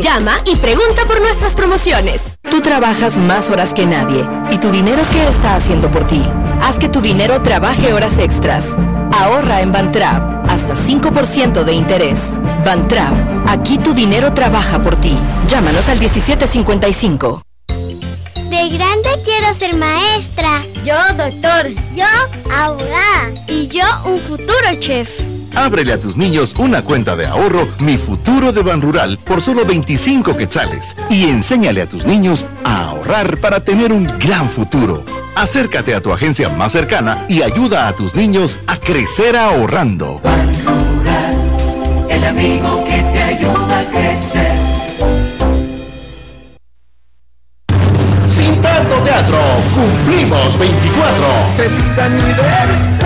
Llama 0.00 0.40
y 0.46 0.56
pregunta 0.56 1.04
por 1.06 1.20
nuestras 1.20 1.54
promociones. 1.54 2.38
Tú 2.50 2.62
trabajas 2.62 3.18
más 3.18 3.50
horas 3.50 3.74
que 3.74 3.84
nadie. 3.84 4.26
¿Y 4.50 4.56
tu 4.56 4.70
dinero 4.70 5.02
qué 5.12 5.28
está 5.28 5.56
haciendo 5.56 5.90
por 5.90 6.06
ti? 6.06 6.22
Haz 6.62 6.78
que 6.78 6.88
tu 6.88 7.02
dinero 7.02 7.42
trabaje 7.42 7.92
horas 7.92 8.18
extras. 8.18 8.74
Ahorra 9.12 9.60
en 9.60 9.72
Bantrap 9.72 10.50
hasta 10.50 10.74
5% 10.74 11.64
de 11.64 11.72
interés. 11.74 12.34
Bantrap, 12.64 13.12
aquí 13.46 13.76
tu 13.76 13.92
dinero 13.92 14.32
trabaja 14.32 14.82
por 14.82 14.96
ti. 14.96 15.14
Llámanos 15.48 15.90
al 15.90 15.98
1755. 15.98 17.42
De 17.68 18.68
grande 18.70 19.10
quiero 19.22 19.52
ser 19.54 19.76
maestra. 19.76 20.62
Yo 20.82 20.96
doctor. 21.18 21.68
Yo 21.94 22.06
abogada. 22.54 23.34
Y 23.48 23.68
yo 23.68 23.84
un 24.06 24.18
futuro 24.18 24.80
chef. 24.80 25.35
Ábrele 25.56 25.94
a 25.94 26.00
tus 26.00 26.18
niños 26.18 26.54
una 26.58 26.82
cuenta 26.82 27.16
de 27.16 27.26
ahorro 27.26 27.66
Mi 27.80 27.96
Futuro 27.96 28.52
de 28.52 28.62
Ban 28.62 28.82
Rural 28.82 29.18
por 29.18 29.40
solo 29.40 29.64
25 29.64 30.36
quetzales 30.36 30.94
y 31.08 31.24
enséñale 31.24 31.80
a 31.80 31.88
tus 31.88 32.04
niños 32.04 32.46
a 32.62 32.88
ahorrar 32.88 33.38
para 33.38 33.60
tener 33.60 33.90
un 33.90 34.04
gran 34.18 34.50
futuro. 34.50 35.02
Acércate 35.34 35.94
a 35.94 36.02
tu 36.02 36.12
agencia 36.12 36.50
más 36.50 36.72
cercana 36.72 37.24
y 37.28 37.40
ayuda 37.40 37.88
a 37.88 37.92
tus 37.94 38.14
niños 38.14 38.58
a 38.66 38.76
crecer 38.76 39.34
ahorrando. 39.36 40.20
el 42.10 42.24
amigo 42.24 42.84
que 42.84 43.02
te 43.12 43.22
ayuda 43.22 43.80
a 43.80 43.84
crecer. 43.84 44.52
Sin 48.28 48.60
tanto 48.60 48.96
teatro, 49.02 49.38
cumplimos 49.74 50.58
24. 50.58 51.16
¡Feliz 51.56 51.98
aniversario! 51.98 53.05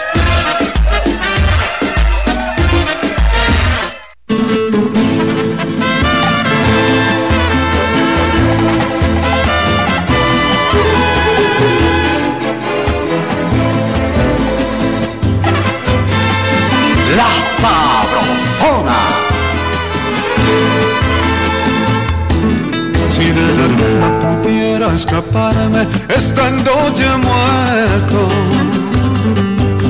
Escaparme 25.01 25.87
estando 26.09 26.71
ya 26.95 27.17
muerto. 27.17 28.19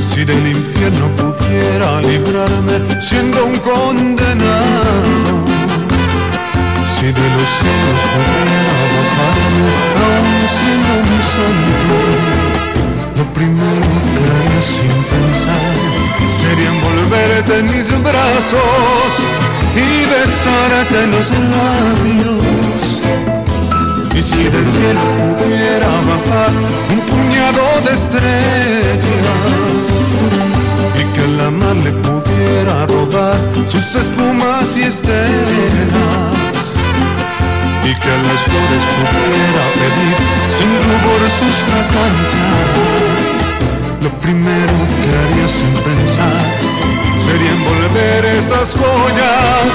Si 0.10 0.24
del 0.24 0.48
infierno 0.48 1.06
pudiera 1.20 2.02
librarme 2.02 2.76
siendo 3.02 3.46
un 3.46 3.58
condenado. 3.60 5.34
Si 6.96 7.08
de 7.20 7.28
los 7.36 7.50
cielos 7.60 8.02
pudiera 8.14 8.82
bajarme 8.96 9.70
aún 10.06 10.42
siendo 10.58 10.94
mi 11.10 11.20
santo. 11.36 11.98
Lo 13.18 13.26
primero 13.34 13.92
que 14.14 14.22
haría 14.32 14.62
sin 14.62 14.96
pensar 15.12 15.76
sería 16.40 16.70
envolverte 16.76 17.54
en 17.60 17.66
mis 17.66 17.90
brazos 18.10 19.12
y 19.76 19.88
besarte 20.14 21.00
los 21.14 21.28
labios. 21.56 22.71
Y 24.22 24.24
si 24.24 24.44
del 24.44 24.72
cielo 24.72 25.02
pudiera 25.40 25.88
bajar 26.10 26.52
un 26.94 27.00
puñado 27.10 27.64
de 27.84 27.92
estrellas 27.92 29.00
y 30.96 31.04
que 31.14 31.28
la 31.40 31.50
mar 31.50 31.76
le 31.78 31.92
pudiera 32.06 32.86
robar 32.86 33.36
sus 33.68 33.96
espumas 33.96 34.78
y 34.78 34.84
estelas 34.84 35.18
y 37.84 37.94
que 38.04 38.14
las 38.28 38.42
flores 38.46 38.84
pudiera 39.00 39.64
pedir 39.80 40.18
sin 40.56 40.72
rubor 40.86 41.22
sus 41.40 41.56
fragancias 41.66 43.02
lo 44.02 44.12
primero 44.20 44.78
que 45.02 45.10
haría 45.18 45.48
sin 45.48 45.74
pensar 45.88 46.46
sería 47.26 47.52
envolver 47.58 48.26
esas 48.38 48.76
joyas 48.76 49.74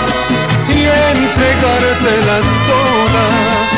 y 0.68 0.82
entregártelas 1.16 2.46
todas. 2.68 3.75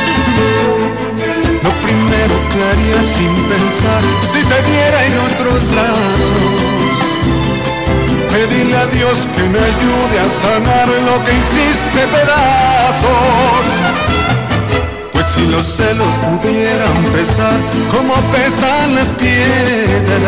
Lo 1.62 1.70
primero 1.86 2.34
que 2.51 2.59
haría 2.70 3.03
sin 3.03 3.34
pensar 3.53 4.03
si 4.32 4.41
te 4.51 4.62
diera 4.70 5.05
en 5.07 5.18
otros 5.18 5.68
brazos. 5.72 6.78
Pedirle 8.32 8.76
a 8.76 8.86
Dios 8.86 9.26
que 9.36 9.43
me 9.45 9.59
ayude 9.59 10.18
a 10.20 10.30
sanar 10.43 10.89
lo 10.89 11.24
que 11.24 11.32
hiciste 11.32 12.07
pedazos. 12.07 13.66
Pues 15.12 15.26
si 15.26 15.47
los 15.47 15.66
celos 15.66 16.14
pudieran 16.16 16.95
pesar 17.12 17.59
como 17.91 18.14
pesan 18.32 18.95
las 18.95 19.11
piedras, 19.12 20.22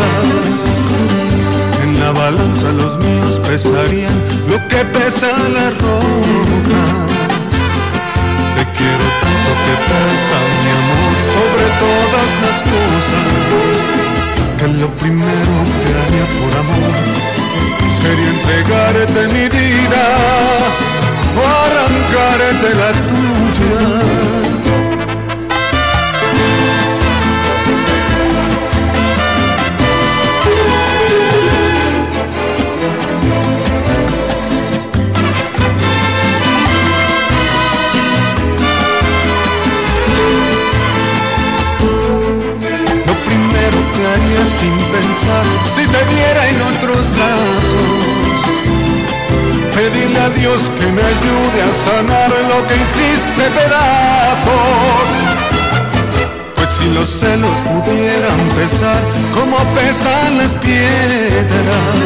en 1.82 2.00
la 2.00 2.10
balanza 2.12 2.72
los 2.72 2.98
míos 2.98 3.40
pesarían 3.46 4.14
lo 4.48 4.56
que 4.68 4.84
pesan 4.86 5.54
las 5.54 5.72
rocas. 5.78 7.19
Quiero 8.80 9.08
tanto 9.24 9.50
que 9.64 9.74
pesa 9.88 10.38
mi 10.62 10.70
amor 10.80 11.12
sobre 11.36 11.66
todas 11.84 12.30
las 12.44 12.58
cosas, 12.72 13.28
que 14.56 14.66
lo 14.68 14.88
primero 14.96 15.54
que 15.80 15.90
haría 16.00 16.26
por 16.38 16.52
amor 16.64 16.94
sería 18.00 18.30
entregarte 18.36 19.20
mi 19.34 19.46
vida 19.50 20.04
o 21.36 21.42
arrancarte 21.66 22.68
la 22.80 22.90
tuya. 23.10 24.29
Sin 44.58 44.76
pensar 44.94 45.44
si 45.74 45.86
te 45.86 46.04
diera 46.14 46.48
en 46.48 46.62
otros 46.62 47.10
brazos. 47.16 48.20
Pedirle 49.74 50.20
a 50.20 50.30
Dios 50.30 50.70
que 50.78 50.86
me 50.86 51.02
ayude 51.02 51.58
a 51.62 51.72
sanar 51.86 52.30
lo 52.50 52.66
que 52.66 52.74
hiciste 52.74 53.44
pedazos. 53.58 55.08
Pues 56.56 56.68
si 56.68 56.90
los 56.90 57.08
celos 57.08 57.58
pudieran 57.70 58.40
pesar 58.56 59.02
como 59.32 59.56
pesan 59.74 60.38
las 60.38 60.54
piedras. 60.54 61.96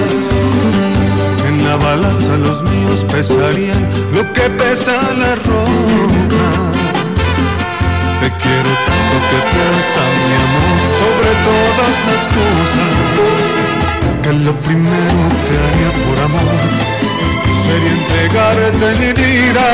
En 1.48 1.64
la 1.64 1.76
balanza 1.76 2.36
los 2.36 2.62
míos 2.62 3.04
pesarían 3.10 3.82
lo 4.12 4.32
que 4.32 4.42
pesan 4.42 5.20
las 5.20 5.42
rocas. 5.42 6.83
Quiero 8.44 8.72
tanto 8.88 9.16
que 9.30 9.38
piensa 9.52 10.02
mi 10.26 10.34
amor 10.44 10.78
sobre 11.02 11.30
todas 11.48 11.94
las 12.08 12.22
cosas. 12.36 12.92
Que 14.22 14.32
lo 14.32 14.52
primero 14.60 15.22
que 15.46 15.54
haría 15.64 15.90
por 16.04 16.18
amor 16.28 16.62
sería 17.64 17.92
entregarte 18.00 18.86
mi 19.00 19.10
vida 19.12 19.68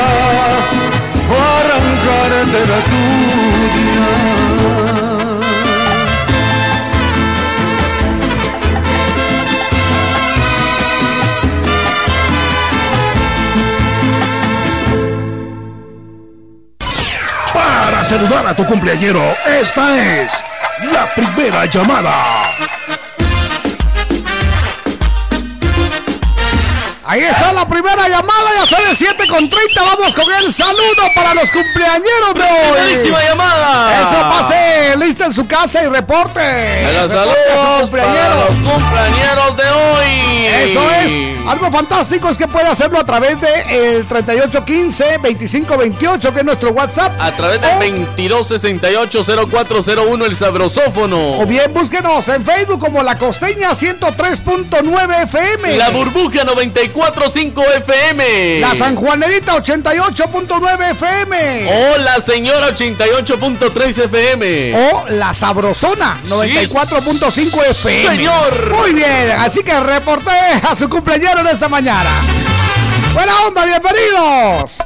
o 1.29 1.31
arrancarte 1.59 2.59
la 2.71 2.79
tuya. 2.91 5.00
Saludar 18.11 18.45
a 18.45 18.53
tu 18.53 18.65
cumpleañero, 18.65 19.23
esta 19.47 20.21
es 20.21 20.43
la 20.91 21.05
primera 21.15 21.65
llamada. 21.65 22.80
Ahí 27.11 27.23
está 27.23 27.51
la 27.51 27.67
primera 27.67 28.07
llamada, 28.07 28.53
ya 28.55 28.65
sale 28.65 28.95
7 28.95 29.27
con 29.27 29.49
30. 29.49 29.83
Vamos 29.83 30.15
con 30.15 30.33
el 30.33 30.53
saludo 30.53 31.03
para 31.13 31.33
los 31.33 31.51
cumpleañeros 31.51 32.33
de 32.35 32.43
hoy. 32.43 32.71
Primerísima 32.71 33.21
llamada. 33.21 34.01
Eso 34.01 34.15
pase, 34.29 34.95
lista 34.95 35.25
en 35.25 35.33
su 35.33 35.45
casa 35.45 35.83
y 35.83 35.87
reporte. 35.87 36.83
Los 36.83 37.11
Reporte 37.11 37.51
saludos 37.51 37.89
para 37.89 38.35
los 38.35 38.57
cumpleañeros 38.59 39.57
de 39.57 39.69
hoy. 39.69 40.45
Eso 40.63 40.89
es. 40.89 41.11
Algo 41.49 41.69
fantástico 41.69 42.29
es 42.29 42.37
que 42.37 42.47
puede 42.47 42.67
hacerlo 42.67 42.97
a 42.99 43.03
través 43.03 43.41
de 43.41 43.97
el 43.97 44.07
3815-2528, 44.07 46.31
que 46.31 46.39
es 46.39 46.45
nuestro 46.45 46.71
WhatsApp. 46.71 47.11
A 47.19 47.35
través 47.35 47.59
del 47.59 48.07
2268-0401, 48.15 50.25
el 50.27 50.35
sabrosófono. 50.37 51.41
O 51.41 51.45
bien 51.45 51.73
búsquenos 51.73 52.25
en 52.29 52.45
Facebook 52.45 52.79
como 52.79 53.03
La 53.03 53.17
Costeña 53.17 53.71
103.9 53.71 55.23
FM. 55.23 55.75
La 55.75 55.89
burbuja 55.89 56.45
94.1 56.45 57.00
94.5 57.01 57.63
FM. 57.77 58.59
La 58.59 58.75
San 58.75 58.95
Juanedita 58.95 59.55
88.9 59.55 60.91
FM. 60.91 61.93
O 61.93 61.97
la 61.97 62.19
Señora 62.19 62.69
88.3 62.69 64.03
FM. 64.05 64.91
O 64.93 65.05
la 65.09 65.33
Sabrosona 65.33 66.17
94.5 66.27 67.65
FM. 67.71 68.07
Señor. 68.07 68.75
Muy 68.75 68.93
bien, 68.93 69.31
así 69.39 69.63
que 69.63 69.79
reporté 69.79 70.31
a 70.69 70.75
su 70.75 70.87
cumpleaños 70.89 71.39
en 71.39 71.47
esta 71.47 71.67
mañana. 71.67 72.11
Buena 73.13 73.41
onda, 73.41 73.65
bienvenidos. 73.65 74.77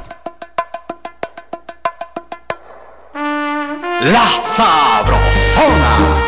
La 4.00 4.30
Sabrosona. 4.38 6.25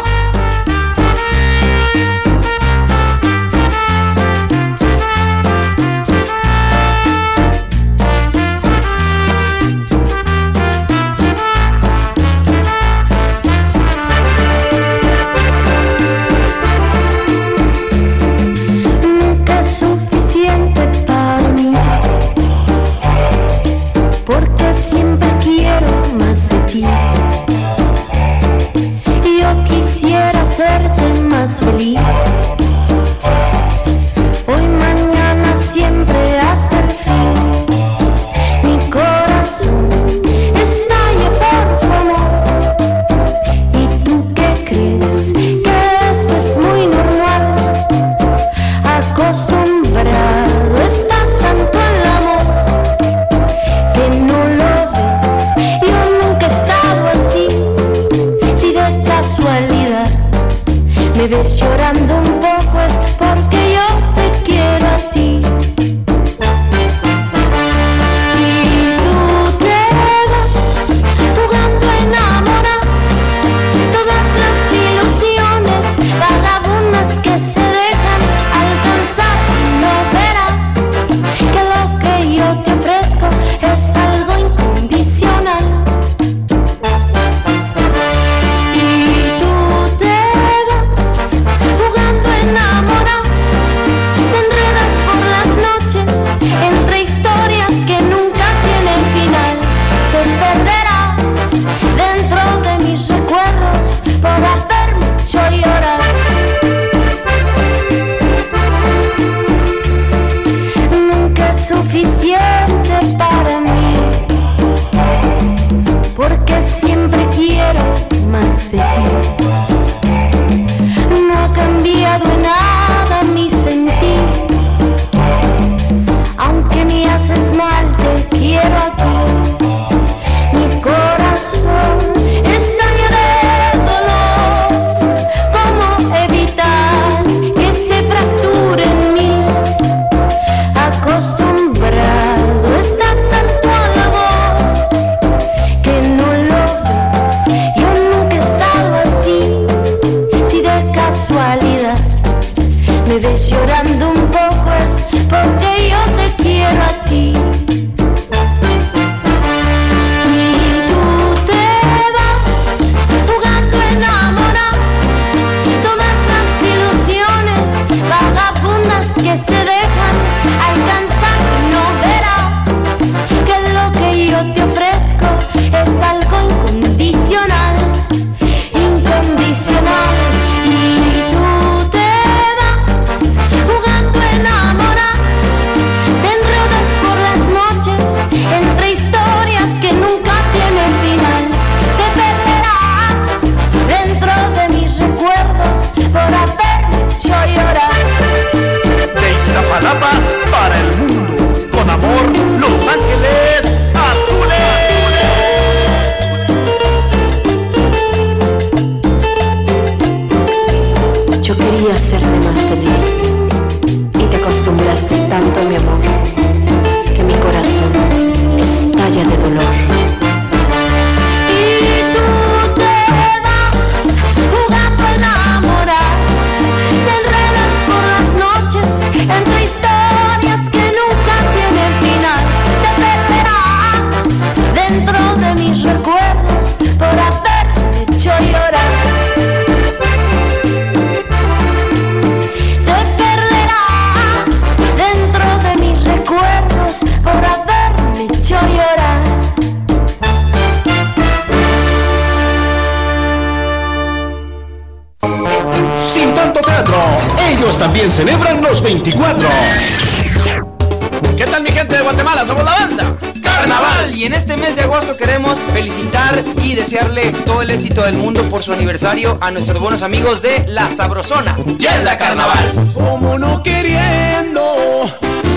A 269.49 269.51
nuestros 269.51 269.81
buenos 269.81 270.03
amigos 270.03 270.43
de 270.43 270.67
La 270.69 270.87
Sabrosona. 270.89 271.57
Ya 271.79 271.97
la 272.03 272.19
carnaval. 272.19 272.71
Como 272.93 273.39
no 273.39 273.63
queriendo, 273.63 275.11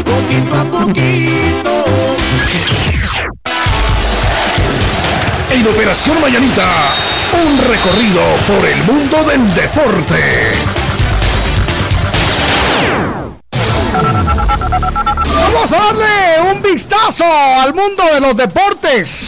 poquito 0.05 0.55
a 0.55 0.63
poquito. 0.63 1.85
En 5.49 5.67
Operación 5.67 6.21
Mañanita, 6.21 6.69
un 7.33 7.57
recorrido 7.57 8.21
por 8.47 8.65
el 8.65 8.81
mundo 8.85 9.25
del 9.25 9.53
deporte. 9.53 9.70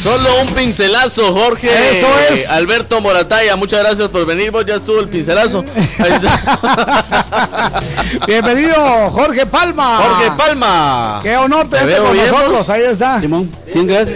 Solo 0.04 0.42
un 0.42 0.48
pincelazo, 0.50 1.34
Jorge. 1.34 1.70
Eso 1.92 2.08
es. 2.30 2.50
Alberto 2.50 3.00
Morataya, 3.00 3.56
muchas 3.56 3.80
gracias 3.84 4.10
por 4.10 4.26
venir. 4.26 4.52
Vos 4.52 4.66
ya 4.66 4.76
estuvo 4.76 5.00
el 5.00 5.08
pincelazo. 5.08 5.64
Bienvenido, 8.28 9.10
Jorge 9.12 9.46
Palma. 9.46 9.96
Jorge 9.98 10.32
Palma. 10.38 11.20
Qué 11.24 11.38
honor 11.38 11.70
Te 11.70 11.78
tenerte 11.78 12.02
con 12.02 12.12
bien, 12.12 12.28
nosotros. 12.28 12.52
vos. 12.58 12.70
Ahí 12.70 12.82
está. 12.84 13.22
Simón, 13.22 13.50
¿quién 13.72 13.88
crees? 13.88 14.10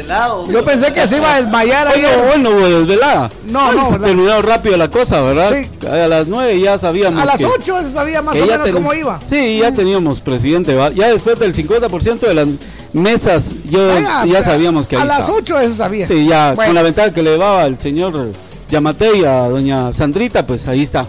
Yo 0.51 0.65
pensé 0.65 0.91
que 0.93 1.07
se 1.07 1.17
iba 1.17 1.33
a 1.35 1.41
desmayar 1.41 1.87
Bueno, 1.87 2.07
ayer. 2.07 2.27
bueno, 2.27 2.51
bueno, 2.51 2.79
desvelada. 2.79 3.31
No, 3.45 3.71
no, 3.71 3.89
Se 3.89 3.99
terminó 3.99 4.41
rápido 4.41 4.75
la 4.75 4.89
cosa, 4.89 5.21
¿verdad? 5.21 5.53
Sí. 5.53 5.87
A 5.87 6.07
las 6.09 6.27
9 6.27 6.59
ya 6.59 6.77
sabíamos 6.77 7.21
A 7.21 7.25
las 7.25 7.41
8 7.41 7.79
se 7.83 7.91
sabía 7.91 8.21
más 8.21 8.35
o 8.35 8.45
menos 8.45 8.63
ten- 8.65 8.73
cómo 8.73 8.93
iba. 8.93 9.19
Sí, 9.25 9.59
ya 9.59 9.71
teníamos 9.73 10.19
presidente. 10.19 10.75
¿va? 10.75 10.89
Ya 10.89 11.07
después 11.07 11.39
del 11.39 11.53
50% 11.55 12.27
de 12.27 12.33
las 12.33 12.47
mesas, 12.93 13.51
yo 13.69 13.87
Venga, 13.87 14.25
ya 14.25 14.41
sabíamos 14.41 14.87
que 14.87 14.95
A 14.97 15.01
ahí 15.01 15.07
las 15.07 15.19
estaba. 15.21 15.37
8 15.39 15.59
se 15.61 15.75
sabía. 15.75 16.07
Sí, 16.07 16.25
ya 16.27 16.53
Bueno. 16.53 16.69
con 16.69 16.75
la 16.75 16.83
ventaja 16.83 17.13
que 17.13 17.21
le 17.23 17.31
llevaba 17.31 17.65
el 17.65 17.79
señor 17.79 18.31
Yamate 18.69 19.17
y 19.17 19.25
a 19.25 19.47
doña 19.49 19.93
Sandrita, 19.93 20.45
pues 20.45 20.67
ahí 20.67 20.81
está. 20.81 21.05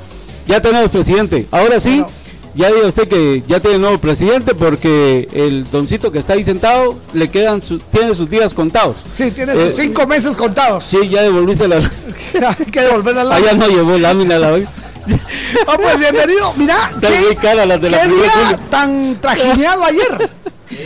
Ya 0.47 0.61
tenemos 0.61 0.91
presidente. 0.91 1.47
Ahora 1.51 1.79
sí, 1.81 2.03
ya 2.55 2.69
diga 2.73 2.87
usted 2.87 3.09
que 3.09 3.43
ya 3.47 3.61
tiene 3.61 3.79
nuevo 3.79 3.99
presidente 3.99 4.55
porque 4.55 5.29
el 5.33 5.71
doncito 5.71 6.11
que 6.11 6.19
está 6.19 6.33
ahí 6.35 6.43
sentado 6.45 6.97
le 7.13 7.31
quedan 7.31 7.63
su- 7.63 7.79
tiene 7.79 8.15
sus 8.15 8.31
días 8.31 8.55
contados. 8.55 9.05
Sí, 9.13 9.31
tiene 9.31 9.53
Eh, 9.55 9.67
sus 9.71 9.77
5 9.77 10.07
meses 10.07 10.35
contados. 10.37 10.85
Sí, 10.85 11.09
ya 11.09 11.23
devolviste 11.23 11.69
la. 11.69 11.77
Hay 12.59 12.65
que 12.67 12.81
devolver 12.81 13.15
la 13.15 13.35
Allá 13.35 13.53
no 13.55 13.67
llevó 13.69 13.99
lámina 13.99 14.39
la 14.39 14.51
vez. 14.53 14.69
Ah, 15.67 15.77
pues 15.83 15.99
bienvenido. 15.99 16.53
Mira, 16.57 16.93
qué, 17.01 17.09
muy 17.27 17.37
caras 17.37 17.67
las 17.67 17.81
de 17.81 17.91
la 17.91 18.03
qué 18.03 18.09
día 18.09 18.61
tan 18.71 19.17
trajineado 19.21 19.85
ayer. 19.85 20.31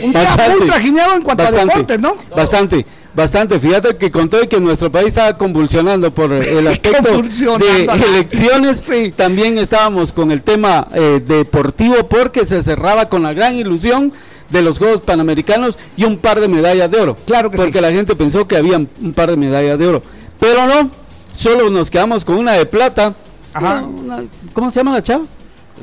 Un 0.01 0.11
día 0.11 0.21
Bastante. 0.23 0.57
muy 0.59 0.67
trajineado 0.67 1.13
en 1.15 1.21
cuanto 1.21 1.43
a 1.43 1.51
deportes, 1.51 1.99
¿no? 1.99 2.15
Bastante, 2.35 2.85
bastante. 3.13 3.59
Fíjate 3.59 3.95
que 3.97 4.11
con 4.11 4.29
todo 4.29 4.43
y 4.43 4.47
que 4.47 4.59
nuestro 4.59 4.91
país 4.91 5.07
estaba 5.09 5.37
convulsionando 5.37 6.11
por 6.11 6.31
el 6.33 6.67
aspecto 6.67 7.21
de 7.57 7.85
elecciones, 7.85 8.89
también 9.15 9.57
estábamos 9.57 10.11
con 10.13 10.31
el 10.31 10.41
tema 10.41 10.87
eh, 10.93 11.21
deportivo 11.25 12.07
porque 12.07 12.45
se 12.45 12.63
cerraba 12.63 13.07
con 13.09 13.23
la 13.23 13.33
gran 13.33 13.55
ilusión 13.55 14.11
de 14.49 14.61
los 14.61 14.77
Juegos 14.77 15.01
Panamericanos 15.01 15.77
y 15.97 16.03
un 16.05 16.17
par 16.17 16.39
de 16.39 16.47
medallas 16.47 16.89
de 16.91 16.99
oro. 17.01 17.15
Claro 17.25 17.49
que 17.49 17.57
Porque 17.57 17.81
la 17.81 17.91
gente 17.91 18.15
pensó 18.15 18.47
que 18.47 18.57
había 18.57 18.77
un 18.77 19.13
par 19.15 19.29
de 19.31 19.37
medallas 19.37 19.79
de 19.79 19.87
oro. 19.87 20.03
Pero 20.39 20.67
no, 20.67 20.91
solo 21.31 21.69
nos 21.69 21.89
quedamos 21.89 22.23
con 22.25 22.35
una 22.37 22.53
de 22.53 22.65
plata. 22.65 23.13
Ajá. 23.53 23.83
Una- 23.83 24.17
una- 24.17 24.25
¿Cómo 24.53 24.71
se 24.71 24.79
llama 24.79 24.93
la 24.93 25.01
chava? 25.03 25.23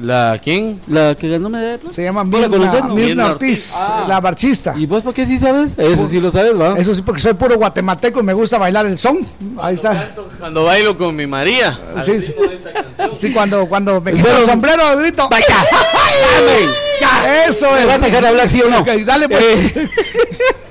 ¿La 0.01 0.41
quién? 0.43 0.81
La 0.87 1.15
que 1.15 1.29
ganó 1.29 1.49
medalla 1.51 1.73
de 1.73 1.79
plata. 1.79 1.95
Se 1.95 2.03
llama 2.05 2.23
¿Vos 2.25 2.41
la 2.41 2.49
Mirna, 2.49 2.67
no? 2.73 2.95
Mirna 2.95 2.95
Mirna 2.95 3.27
Ortiz, 3.33 3.73
Ah. 3.77 4.05
la 4.09 4.21
marchista. 4.21 4.75
¿Y 4.77 4.87
vos 4.87 5.03
por 5.03 5.13
qué 5.13 5.27
sí 5.27 5.39
sabes? 5.39 5.77
Eso 5.79 6.09
sí 6.09 6.21
lo 6.21 6.31
sabes, 6.31 6.59
¿va? 6.59 6.79
Eso 6.79 6.95
sí, 6.95 7.03
porque 7.03 7.21
soy 7.21 7.35
puro 7.35 7.57
guatemalteco 7.59 8.21
y 8.21 8.23
me 8.23 8.33
gusta 8.33 8.57
bailar 8.57 8.87
el 8.87 8.97
son. 8.99 9.19
Ahí 9.61 9.75
está. 9.75 10.11
Cuando 10.39 10.65
bailo 10.65 10.97
con 10.97 11.15
mi 11.17 11.27
María. 11.27 11.79
Sí, 12.07 12.13
sí, 13.21 13.33
cuando, 13.33 13.67
cuando 13.67 14.01
me 14.01 14.13
quito 14.13 14.25
Pero- 14.27 14.39
el 14.39 14.47
sombrero 14.47 14.97
grito. 14.97 15.29
Vaya. 15.29 15.47
Ya, 17.01 17.47
eso 17.47 17.67
¿Me 17.73 17.81
es. 17.81 17.87
vas 17.87 18.03
a 18.03 18.07
dejar 18.07 18.27
hablar 18.27 18.47
sí 18.49 18.61
o 18.61 18.69
no? 18.69 18.85
Dale 19.07 19.27
pues. 19.29 19.77
Eh, 19.77 19.89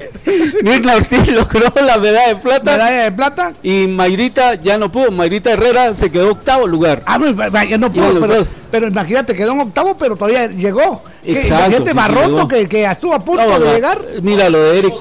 Mirna 0.63 0.95
Ortiz 0.95 1.27
logró 1.31 1.71
la 1.85 1.97
medalla 1.97 2.29
de 2.29 2.35
plata 2.35 2.71
Medalla 2.71 3.03
de 3.03 3.11
plata. 3.11 3.53
y 3.63 3.87
Mayrita 3.87 4.55
ya 4.55 4.77
no 4.77 4.91
pudo. 4.91 5.11
Mayrita 5.11 5.51
Herrera 5.51 5.95
se 5.95 6.11
quedó 6.11 6.31
octavo 6.31 6.67
lugar. 6.67 7.03
Ah, 7.05 7.17
pues, 7.19 7.35
vaya, 7.35 7.77
no 7.77 7.87
los 7.89 8.19
pero, 8.19 8.43
pero 8.71 8.87
imagínate, 8.87 9.35
quedó 9.35 9.53
en 9.53 9.61
octavo, 9.61 9.97
pero 9.97 10.15
todavía 10.15 10.47
llegó. 10.47 11.03
Exacto, 11.23 11.65
Imagínate, 11.65 11.91
sí, 11.91 11.95
Barrondo, 11.97 12.47
que, 12.47 12.67
que 12.67 12.85
estuvo 12.85 13.13
a 13.13 13.23
punto 13.23 13.45
No, 13.45 13.59
de 13.59 13.73
llegar. 13.73 13.99
Mira 14.21 14.49
lo 14.49 14.61
de 14.61 14.79
Eric. 14.79 14.93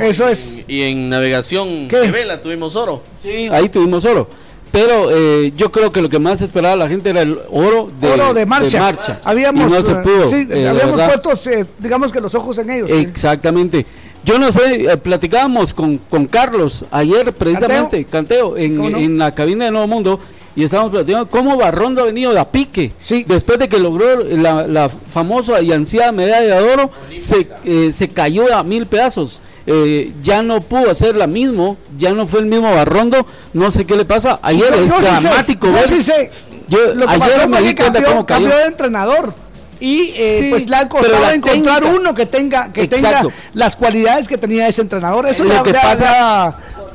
Eso 0.00 0.28
es. 0.28 0.64
Y 0.68 0.82
en 0.82 1.08
navegación 1.08 1.88
¿Qué? 1.88 1.98
de 1.98 2.10
vela 2.10 2.40
tuvimos 2.40 2.76
oro. 2.76 3.02
Sí, 3.22 3.48
ahí 3.50 3.68
tuvimos 3.68 4.04
oro. 4.04 4.28
Pero 4.70 5.10
eh, 5.10 5.52
yo 5.56 5.72
creo 5.72 5.90
que 5.90 6.02
lo 6.02 6.08
que 6.08 6.18
más 6.18 6.40
esperaba 6.42 6.76
la 6.76 6.88
gente 6.88 7.10
era 7.10 7.22
el 7.22 7.38
oro 7.50 7.88
de, 8.00 8.08
Oro 8.08 8.34
de 8.34 8.44
marcha. 8.44 9.18
Habíamos, 9.24 9.66
y 9.70 9.74
no 9.74 9.82
se 9.82 9.92
eh, 9.92 9.96
pudo. 10.02 10.28
sí, 10.28 10.46
eh, 10.50 10.68
habíamos 10.68 11.00
puesto, 11.00 11.50
eh, 11.50 11.64
digamos 11.78 12.12
que 12.12 12.20
los 12.20 12.34
ojos 12.34 12.58
en 12.58 12.70
ellos. 12.70 12.90
sí. 12.90 12.96
Exactamente. 12.96 13.86
Yo 14.24 14.38
no 14.38 14.52
sé, 14.52 14.98
platicábamos 15.02 15.72
con, 15.72 15.96
con 15.98 16.26
Carlos 16.26 16.84
ayer 16.90 17.32
precisamente, 17.32 18.04
Canteo, 18.04 18.56
en, 18.58 18.96
en 18.96 19.16
la 19.16 19.32
cabina 19.32 19.64
de 19.66 19.70
Nuevo 19.70 19.86
Mundo, 19.86 20.20
y 20.54 20.64
estábamos 20.64 20.90
platicando 20.90 21.28
cómo 21.30 21.56
Barrondo 21.56 22.02
ha 22.02 22.06
venido 22.06 22.34
de 22.34 22.40
a 22.40 22.50
pique. 22.50 22.92
Después 23.26 23.58
de 23.60 23.68
que 23.68 23.78
logró 23.78 24.24
la, 24.24 24.66
la 24.66 24.88
famosa 24.88 25.62
y 25.62 25.72
ansiada 25.72 26.10
medalla 26.12 26.60
de 26.60 26.72
oro, 26.72 26.90
se, 27.16 27.48
eh, 27.64 27.90
se 27.92 28.08
cayó 28.08 28.52
a 28.54 28.62
mil 28.64 28.84
pedazos. 28.86 29.40
Eh, 29.70 30.12
ya 30.22 30.42
no 30.42 30.62
pudo 30.62 30.90
hacer 30.90 31.14
la 31.14 31.26
mismo, 31.26 31.76
ya 31.96 32.12
no 32.12 32.26
fue 32.26 32.40
el 32.40 32.46
mismo 32.46 32.74
Barrondo, 32.74 33.26
no 33.52 33.70
sé 33.70 33.84
qué 33.84 33.96
le 33.96 34.06
pasa. 34.06 34.38
Ayer 34.40 34.72
Yo- 34.74 34.82
es 34.82 34.88
yo 34.88 34.96
sí 34.96 35.02
sé, 35.16 35.28
dramático 35.28 35.66
yo 35.68 35.86
sí 35.86 36.02
sé. 36.02 36.30
Lo 36.94 37.08
ayer 37.08 37.18
pasó 37.36 37.48
me 37.48 37.60
di 37.60 37.74
cuenta 37.74 37.92
cambió, 37.92 38.10
cómo 38.10 38.26
cayó. 38.26 38.40
cambió 38.44 38.56
de 38.58 38.64
entrenador. 38.66 39.34
Y 39.80 40.10
eh, 40.16 40.36
Sí, 40.40 40.46
pues 40.50 40.68
le 40.68 40.74
ha 40.76 40.88
costado 40.88 41.30
encontrar 41.30 41.82
técnica- 41.82 41.96
uno 42.00 42.14
que 42.14 42.26
tenga 42.26 42.72
que 42.72 42.82
Exacto. 42.82 43.28
tenga 43.28 43.34
las 43.54 43.76
cualidades 43.76 44.26
que 44.26 44.36
tenía 44.38 44.66
ese 44.66 44.80
entrenador. 44.82 45.26
Eso 45.28 45.44
Lo 45.44 45.54
le, 45.54 45.62
que 45.62 45.72
le 45.72 45.78
pasa- 45.78 46.04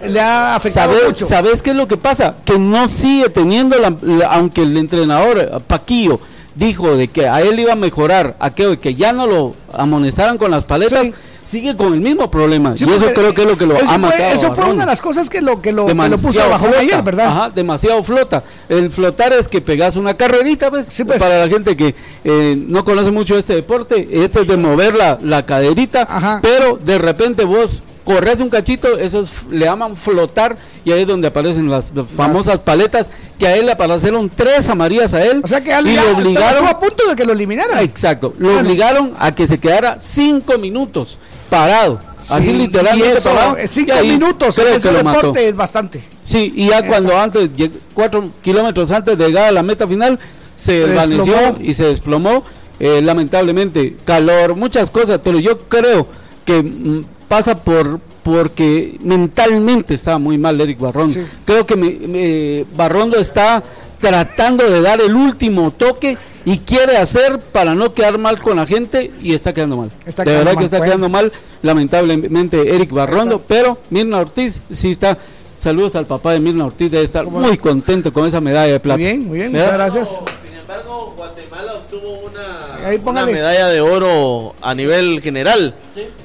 le 0.01 0.05
ha, 0.05 0.09
le 0.09 0.19
ha 0.19 0.55
afectado 0.55 0.93
¿Sabe- 0.95 1.07
mucho. 1.07 1.25
¿Sabes 1.27 1.61
qué 1.61 1.69
es 1.69 1.75
lo 1.75 1.87
que 1.87 1.95
pasa? 1.97 2.35
Que 2.43 2.57
no 2.59 2.87
sigue 2.87 3.29
teniendo, 3.29 3.77
la, 3.77 3.95
la- 4.01 4.27
aunque 4.27 4.63
el 4.63 4.75
entrenador 4.77 5.37
eh, 5.39 5.49
Paquillo 5.65 6.19
dijo 6.55 6.95
de 6.97 7.07
que 7.07 7.27
a 7.29 7.41
él 7.41 7.57
iba 7.59 7.73
a 7.73 7.75
mejorar 7.77 8.35
aquello 8.39 8.79
que 8.79 8.95
ya 8.95 9.13
no 9.13 9.27
lo 9.27 9.55
amonestaran 9.71 10.37
con 10.37 10.51
las 10.51 10.65
paletas, 10.65 11.09
sigue 11.43 11.75
con 11.75 11.93
el 11.93 11.99
mismo 12.01 12.29
problema. 12.31 12.77
Sí, 12.77 12.85
y 12.87 12.91
eso 12.91 13.07
creo 13.13 13.33
que 13.33 13.41
es 13.41 13.47
lo 13.47 13.57
que 13.57 13.65
lo 13.65 13.75
ha 13.75 13.79
fue, 13.79 13.97
matado. 13.97 14.23
Eso 14.33 14.55
fue 14.55 14.65
una 14.65 14.81
de 14.83 14.85
las 14.85 15.01
cosas 15.01 15.29
que 15.29 15.41
lo, 15.41 15.61
que 15.61 15.71
lo, 15.71 15.85
que 15.85 15.93
lo 15.93 16.17
puso 16.17 16.41
abajo 16.41 16.65
flota. 16.65 16.79
ayer, 16.79 17.01
¿verdad? 17.01 17.27
Ajá, 17.27 17.49
demasiado 17.49 18.01
flota. 18.03 18.43
El 18.69 18.89
flotar 18.91 19.33
es 19.33 19.47
que 19.47 19.61
pegas 19.61 19.95
una 19.95 20.15
carrerita, 20.15 20.69
pues, 20.69 20.89
pues. 21.05 21.19
para 21.19 21.39
la 21.39 21.47
gente 21.49 21.75
que 21.75 21.95
eh, 22.23 22.55
no 22.67 22.83
conoce 22.83 23.11
mucho 23.11 23.37
este 23.37 23.55
deporte, 23.55 24.07
este 24.11 24.41
es 24.41 24.47
de 24.47 24.57
mover 24.57 24.95
la, 24.95 25.17
la 25.21 25.45
caderita, 25.45 26.39
pero 26.41 26.77
de 26.83 26.97
repente 26.97 27.43
vos 27.43 27.83
corres 28.03 28.41
un 28.41 28.49
cachito, 28.49 28.97
eso 28.97 29.21
es- 29.21 29.45
le 29.49 29.63
llaman 29.65 29.95
flotar, 29.95 30.57
y 30.83 30.91
ahí 30.91 31.03
es 31.03 31.07
donde 31.07 31.29
aparecen 31.29 31.69
las, 31.71 31.93
las 31.95 32.05
famosas 32.09 32.59
paletas, 32.59 33.09
que 33.39 33.47
a 33.47 33.55
él 33.55 33.65
le 33.65 33.71
aparecieron 33.71 34.29
tres 34.29 34.67
amarillas 34.67 35.13
a 35.13 35.23
él, 35.23 35.39
O 35.41 35.47
sea 35.47 35.61
que 35.63 35.69
y 35.69 35.93
ya 35.95 36.03
lo 36.03 36.17
obligaron 36.17 36.67
a 36.67 36.77
punto 36.79 37.07
de 37.07 37.15
que 37.15 37.25
lo 37.25 37.31
eliminaran. 37.31 37.79
Exacto, 37.79 38.33
lo 38.37 38.59
obligaron 38.59 39.13
a 39.19 39.33
que 39.33 39.47
se 39.47 39.57
quedara 39.57 39.97
cinco 39.99 40.57
minutos 40.57 41.17
parado. 41.57 41.99
Así 42.29 42.45
Sí, 42.45 42.53
literalmente 42.53 43.07
y 43.09 43.17
eso, 43.17 43.29
parado. 43.33 43.57
eh, 43.57 43.67
cinco 43.67 43.93
y 44.01 44.07
minutos 44.07 44.57
en 44.59 44.67
ese 44.69 44.91
mató. 45.03 45.17
deporte 45.19 45.49
es 45.49 45.55
bastante. 45.55 46.01
Sí, 46.23 46.53
y 46.55 46.67
ya 46.67 46.87
cuando 46.87 47.17
antes, 47.17 47.49
cuatro 47.93 48.29
kilómetros 48.41 48.91
antes 48.91 49.17
de 49.17 49.27
llegar 49.27 49.45
a 49.45 49.51
la 49.51 49.61
meta 49.61 49.85
final, 49.87 50.17
se 50.55 50.71
Se 50.81 50.87
desvaneció 50.87 51.33
desplomó. 51.33 51.57
y 51.69 51.73
se 51.73 51.83
desplomó. 51.85 52.43
eh, 52.79 53.01
lamentablemente, 53.01 53.95
calor, 54.03 54.55
muchas 54.55 54.89
cosas, 54.89 55.19
pero 55.23 55.39
yo 55.39 55.59
creo 55.69 56.07
que 56.43 56.63
mm, 56.63 57.03
pasa 57.27 57.55
por 57.55 57.99
porque 58.23 58.97
mentalmente 59.01 59.93
estaba 59.93 60.17
muy 60.17 60.37
mal 60.37 60.59
Eric 60.59 60.79
Barrondo. 60.79 61.19
Creo 61.45 61.65
que 61.65 61.75
me- 61.75 61.99
me- 62.07 62.65
Barrondo 62.75 63.17
está 63.19 63.61
tratando 63.99 64.69
de 64.69 64.81
dar 64.81 64.99
el 65.01 65.13
último 65.15 65.71
toque 65.71 66.17
y 66.45 66.57
quiere 66.59 66.97
hacer 66.97 67.39
para 67.39 67.73
no 67.75 67.93
quedar 67.93 68.17
mal 68.17 68.39
con 68.39 68.57
la 68.57 68.65
gente 68.65 69.11
y 69.21 69.33
está 69.33 69.53
quedando 69.53 69.77
mal. 69.77 69.91
Está 70.05 70.23
de 70.23 70.31
quedando 70.31 70.39
verdad 70.39 70.53
mal, 70.53 70.57
que 70.59 70.65
está 70.65 70.77
bueno. 70.77 70.91
quedando 70.91 71.09
mal, 71.09 71.31
lamentablemente 71.61 72.75
Eric 72.75 72.91
Barrondo, 72.91 73.41
pero 73.47 73.77
Mirna 73.89 74.19
Ortiz 74.19 74.61
sí 74.71 74.91
está. 74.91 75.17
Saludos 75.57 75.95
al 75.95 76.05
papá 76.05 76.33
de 76.33 76.39
Mirna 76.41 76.65
Ortiz, 76.65 76.91
debe 76.91 77.05
estar 77.05 77.25
muy 77.25 77.57
contento 77.57 78.11
con 78.11 78.27
esa 78.27 78.41
medalla 78.41 78.73
de 78.73 78.79
plata. 78.79 78.97
Muy 78.97 79.05
bien, 79.05 79.27
muy 79.27 79.37
bien, 79.39 79.53
¿Verdad? 79.53 79.87
muchas 79.87 79.93
gracias. 79.95 80.21
Sin 80.45 80.59
embargo, 80.59 81.13
Guatemala 81.15 81.73
obtuvo 81.75 82.19
una, 82.19 82.87
Ahí 82.87 83.01
una 83.03 83.25
medalla 83.25 83.67
de 83.69 83.79
oro 83.79 84.55
a 84.61 84.75
nivel 84.75 85.21
general 85.21 85.73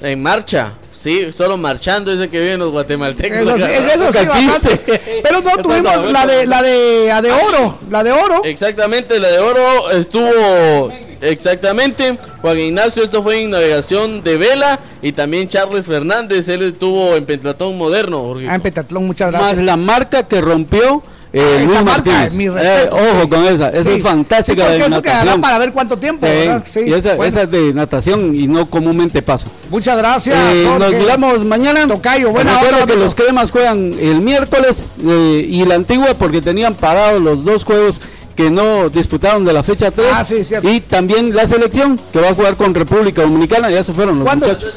en 0.03 0.23
marcha. 0.23 0.73
Sí, 0.99 1.33
solo 1.33 1.57
marchando 1.57 2.13
ese 2.13 2.29
que 2.29 2.41
viven 2.41 2.59
los 2.59 2.73
guatemaltecos. 2.73 3.39
Eso 3.39 3.57
sí, 3.57 3.73
en 3.73 3.85
eso 3.89 4.13
sí, 4.13 4.27
bastante. 4.27 5.21
Pero 5.23 5.41
no 5.41 5.53
¿Qué 5.53 5.63
tuvimos 5.63 5.85
la 5.85 6.27
de 6.27 6.45
la 6.45 6.61
de 6.61 7.07
la 7.07 7.23
de 7.23 7.31
oro, 7.31 7.79
la 7.89 8.03
de 8.03 8.11
oro. 8.11 8.43
Exactamente, 8.45 9.21
la 9.21 9.29
de 9.29 9.39
oro 9.39 9.93
estuvo 9.93 10.91
exactamente. 11.21 12.19
Juan 12.41 12.59
Ignacio, 12.59 13.05
esto 13.05 13.23
fue 13.23 13.41
en 13.41 13.51
navegación 13.51 14.25
de 14.25 14.39
vela. 14.39 14.81
Y 15.01 15.13
también 15.13 15.49
Charles 15.49 15.87
Fernández, 15.87 16.49
él 16.49 16.63
estuvo 16.63 17.15
en 17.15 17.25
pentatón 17.27 17.79
moderno. 17.79 18.19
Jorge. 18.19 18.49
Ah, 18.49 18.57
en 18.57 18.61
pentatlón, 18.61 19.07
muchas 19.07 19.31
Más 19.31 19.41
gracias. 19.41 19.65
la 19.65 19.77
marca 19.77 20.25
que 20.25 20.41
rompió 20.41 21.05
eh, 21.33 21.65
Luis 21.67 21.83
Martínez. 21.83 22.33
Eh, 22.39 22.89
ojo 22.91 23.29
con 23.29 23.45
esa, 23.45 23.69
esa 23.71 23.91
es 23.91 24.03
fantástica 24.03 24.69
de 24.69 24.79
eso 24.79 24.89
natación. 24.89 25.41
para 25.41 25.59
ver 25.59 25.73
cuánto 25.73 25.99
tiempo. 25.99 26.27
Sí, 26.65 26.81
y 26.87 26.93
esa, 26.93 27.15
esa, 27.15 27.43
es 27.43 27.51
de 27.51 27.75
natación 27.75 28.35
y 28.35 28.47
no 28.47 28.69
comúnmente 28.69 29.21
pasa. 29.21 29.49
Muchas 29.71 29.99
gracias. 29.99 30.37
Eh, 30.55 30.69
nos 30.79 30.91
miramos 30.91 31.45
mañana. 31.45 31.87
Tocayo, 31.87 32.31
buena 32.31 32.59
hora. 32.61 32.87
que 32.87 32.97
los 32.97 33.15
cremas 33.15 33.51
juegan 33.51 33.95
el 34.01 34.21
miércoles 34.21 34.93
eh, 35.07 35.47
y 35.49 35.65
la 35.65 35.75
antigua 35.75 36.15
porque 36.19 36.41
tenían 36.41 36.75
parados 36.75 37.21
los 37.21 37.45
dos 37.45 37.65
juegos 37.65 38.01
que 38.35 38.51
no 38.51 38.89
disputaron 38.89 39.45
de 39.45 39.53
la 39.53 39.63
fecha 39.63 39.91
3. 39.91 40.09
Ah, 40.13 40.25
sí, 40.25 40.43
y 40.63 40.81
también 40.81 41.35
la 41.35 41.47
selección 41.47 42.01
que 42.13 42.21
va 42.21 42.29
a 42.29 42.35
jugar 42.35 42.57
con 42.57 42.75
República 42.75 43.23
Dominicana. 43.23 43.69
Ya 43.71 43.83
se 43.85 43.93
fueron 43.93 44.21
los 44.21 44.35
muchachos. 44.35 44.73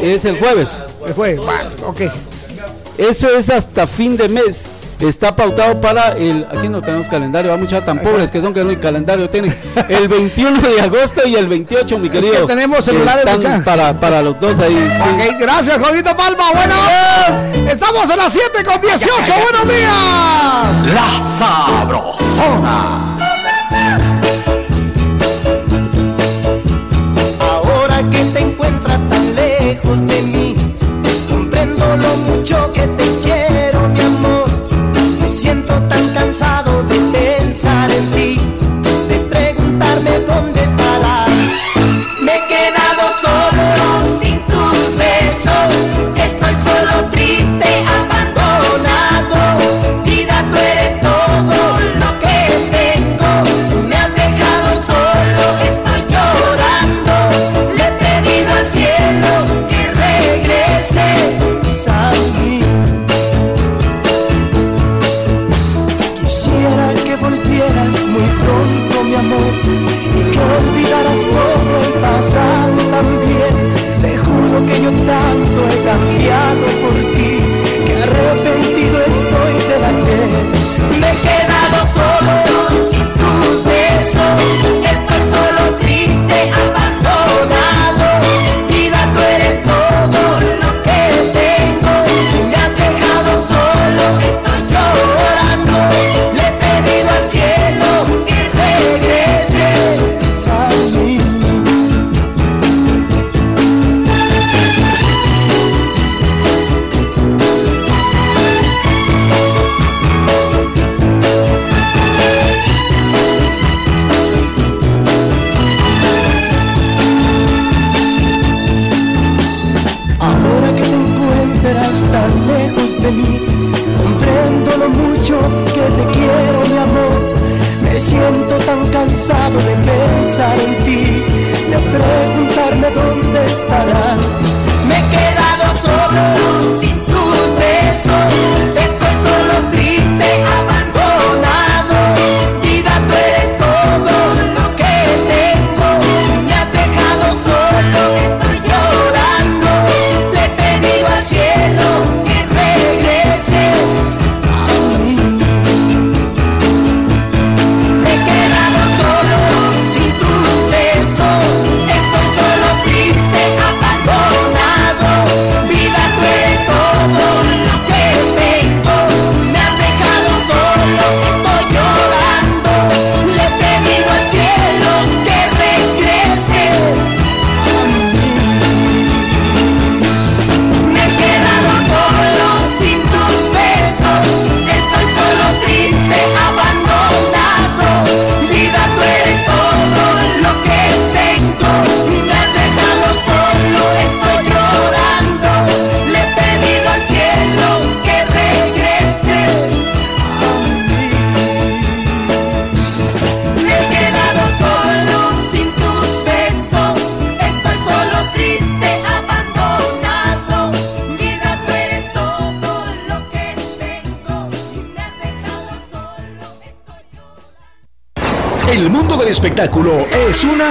Es 0.00 0.24
el 0.24 0.38
jueves. 0.38 0.78
El 1.04 1.14
jueves, 1.14 1.40
ok. 1.84 2.02
Eso 2.98 3.30
es 3.30 3.48
hasta 3.48 3.86
fin 3.86 4.16
de 4.16 4.28
mes 4.28 4.72
está 5.00 5.34
pautado 5.34 5.80
para 5.80 6.10
el. 6.12 6.46
Aquí 6.50 6.68
no 6.68 6.82
tenemos 6.82 7.08
calendario, 7.08 7.50
va 7.50 7.56
mucha 7.56 7.84
tan 7.84 8.00
pobres 8.00 8.30
que 8.30 8.40
son 8.40 8.52
que 8.52 8.62
no 8.62 8.70
hay 8.70 8.76
calendario 8.76 9.28
tienen. 9.30 9.54
El 9.88 10.08
21 10.08 10.60
de 10.60 10.80
agosto 10.80 11.26
y 11.26 11.34
el 11.34 11.46
28, 11.46 11.98
mi 11.98 12.08
querido. 12.10 12.32
Es 12.32 12.40
que 12.40 12.46
tenemos 12.46 12.84
celulares 12.84 13.24
para, 13.64 13.98
para 13.98 14.22
los 14.22 14.38
dos 14.40 14.58
ahí. 14.60 14.76
gracias, 15.38 15.78
Jorgito 15.78 16.16
Palma. 16.16 16.52
Buenos 16.52 16.78
Estamos 17.70 18.10
a 18.10 18.16
las 18.16 18.32
7 18.32 18.64
con 18.64 18.80
18. 18.80 19.10
Buenos 19.42 19.68
días. 19.68 20.94
La 20.94 21.18
Sabrosona. 21.38 23.16
Ahora 27.40 28.02
que 28.10 28.24
te 28.24 28.40
encuentras 28.40 29.00
tan 29.08 29.34
lejos 29.34 30.06
de 30.06 30.22
mí, 30.22 30.56
comprendo 31.28 31.96
lo 31.96 32.16
mucho 32.16 32.72
que 32.72 32.86
te 32.86 33.19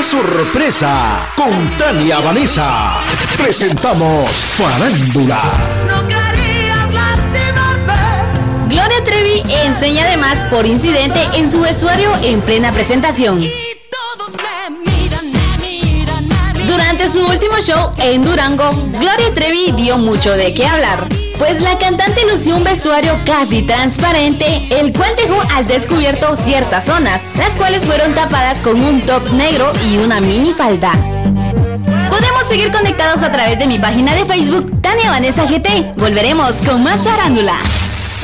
sorpresa. 0.09 1.31
Con 1.35 1.77
Tania 1.77 2.19
Vanessa 2.19 3.01
presentamos 3.37 4.27
Farándula. 4.57 5.39
Gloria 8.67 9.03
Trevi 9.03 9.43
enseña 9.65 10.05
además 10.05 10.43
por 10.49 10.65
incidente 10.65 11.19
en 11.35 11.51
su 11.51 11.61
vestuario 11.61 12.11
en 12.23 12.41
plena 12.41 12.71
presentación. 12.71 13.45
Durante 16.65 17.07
su 17.11 17.19
último 17.19 17.59
show 17.61 17.93
en 17.99 18.23
Durango, 18.23 18.71
Gloria 18.99 19.33
Trevi 19.35 19.73
dio 19.73 19.99
mucho 19.99 20.31
de 20.31 20.55
qué 20.55 20.65
hablar 20.65 21.18
pues 21.39 21.61
la 21.61 21.77
cantante 21.77 22.25
lució 22.29 22.57
un 22.57 22.63
vestuario 22.63 23.17
casi 23.25 23.63
transparente, 23.63 24.67
el 24.69 24.93
cual 24.93 25.15
dejó 25.15 25.41
al 25.55 25.65
descubierto 25.65 26.35
ciertas 26.35 26.85
zonas, 26.85 27.21
las 27.37 27.55
cuales 27.55 27.85
fueron 27.85 28.13
tapadas 28.13 28.57
con 28.59 28.79
un 28.83 29.01
top 29.01 29.31
negro 29.31 29.71
y 29.89 29.97
una 29.97 30.19
mini 30.19 30.53
falda. 30.53 30.91
Podemos 32.09 32.45
seguir 32.47 32.71
conectados 32.71 33.23
a 33.23 33.31
través 33.31 33.57
de 33.57 33.67
mi 33.67 33.79
página 33.79 34.13
de 34.13 34.25
Facebook, 34.25 34.81
Tania 34.81 35.09
Vanessa 35.09 35.45
GT. 35.45 35.93
Volveremos 35.97 36.57
con 36.57 36.83
más 36.83 37.01
farándula. 37.01 37.55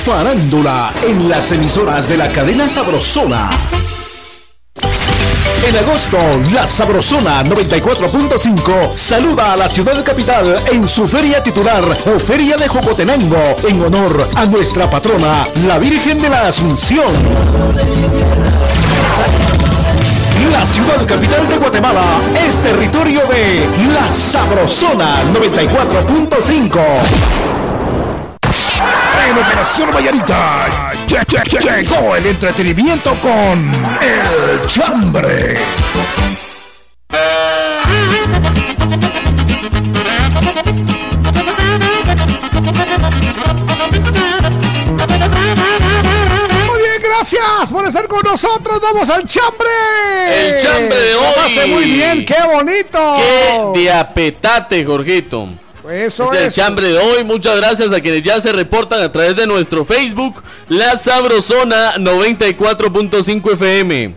Farándula 0.03 0.91
en 1.07 1.29
las 1.29 1.51
emisoras 1.51 2.09
de 2.09 2.17
la 2.17 2.31
cadena 2.31 2.67
Sabrosona. 2.67 3.49
Agosto, 5.79 6.17
la 6.53 6.67
Sabrosona 6.67 7.43
94.5 7.43 8.95
saluda 8.95 9.53
a 9.53 9.57
la 9.57 9.67
ciudad 9.67 10.03
capital 10.03 10.55
en 10.71 10.87
su 10.87 11.07
feria 11.07 11.43
titular 11.43 11.83
o 12.05 12.19
Feria 12.19 12.55
de 12.55 12.67
Jocotenango 12.67 13.55
en 13.67 13.81
honor 13.83 14.29
a 14.35 14.45
nuestra 14.45 14.89
patrona, 14.89 15.45
la 15.67 15.77
Virgen 15.77 16.21
de 16.21 16.29
la 16.29 16.47
Asunción. 16.47 17.07
La 20.51 20.65
ciudad 20.65 21.05
capital 21.05 21.47
de 21.49 21.57
Guatemala 21.57 22.05
es 22.47 22.59
territorio 22.59 23.21
de 23.27 23.67
la 23.93 24.09
Sabrosona 24.11 25.23
94.5. 25.33 26.79
En 29.29 29.37
Operación 29.37 29.89
Vallarita 29.93 30.84
llegó 31.07 32.15
el 32.15 32.25
entretenimiento 32.25 33.15
con 33.21 33.71
El 34.01 34.67
Chambre. 34.67 35.57
Muy 46.67 46.77
bien, 46.79 47.01
gracias 47.03 47.69
por 47.71 47.85
estar 47.85 48.07
con 48.07 48.21
nosotros. 48.23 48.81
Vamos 48.81 49.09
al 49.09 49.25
chambre. 49.25 49.69
El 50.29 50.61
chambre 50.61 50.99
de 50.99 51.15
hoy. 51.15 51.33
pasé 51.35 51.67
muy 51.67 51.83
bien, 51.83 52.25
qué 52.25 52.35
bonito. 52.51 53.17
¡Qué 53.17 53.79
diapetate, 53.79 54.85
Jorgito! 54.85 55.49
Eso 55.91 56.33
es 56.33 56.39
el 56.39 56.51
chambre 56.51 56.87
de 56.87 56.97
hoy. 56.97 57.23
Muchas 57.23 57.57
gracias 57.57 57.91
a 57.91 58.01
quienes 58.01 58.21
ya 58.21 58.41
se 58.41 58.51
reportan 58.51 59.03
a 59.03 59.11
través 59.11 59.35
de 59.35 59.45
nuestro 59.45 59.85
Facebook, 59.85 60.41
La 60.69 60.97
Sabrosona 60.97 61.93
94.5 61.97 63.53
FM. 63.53 64.15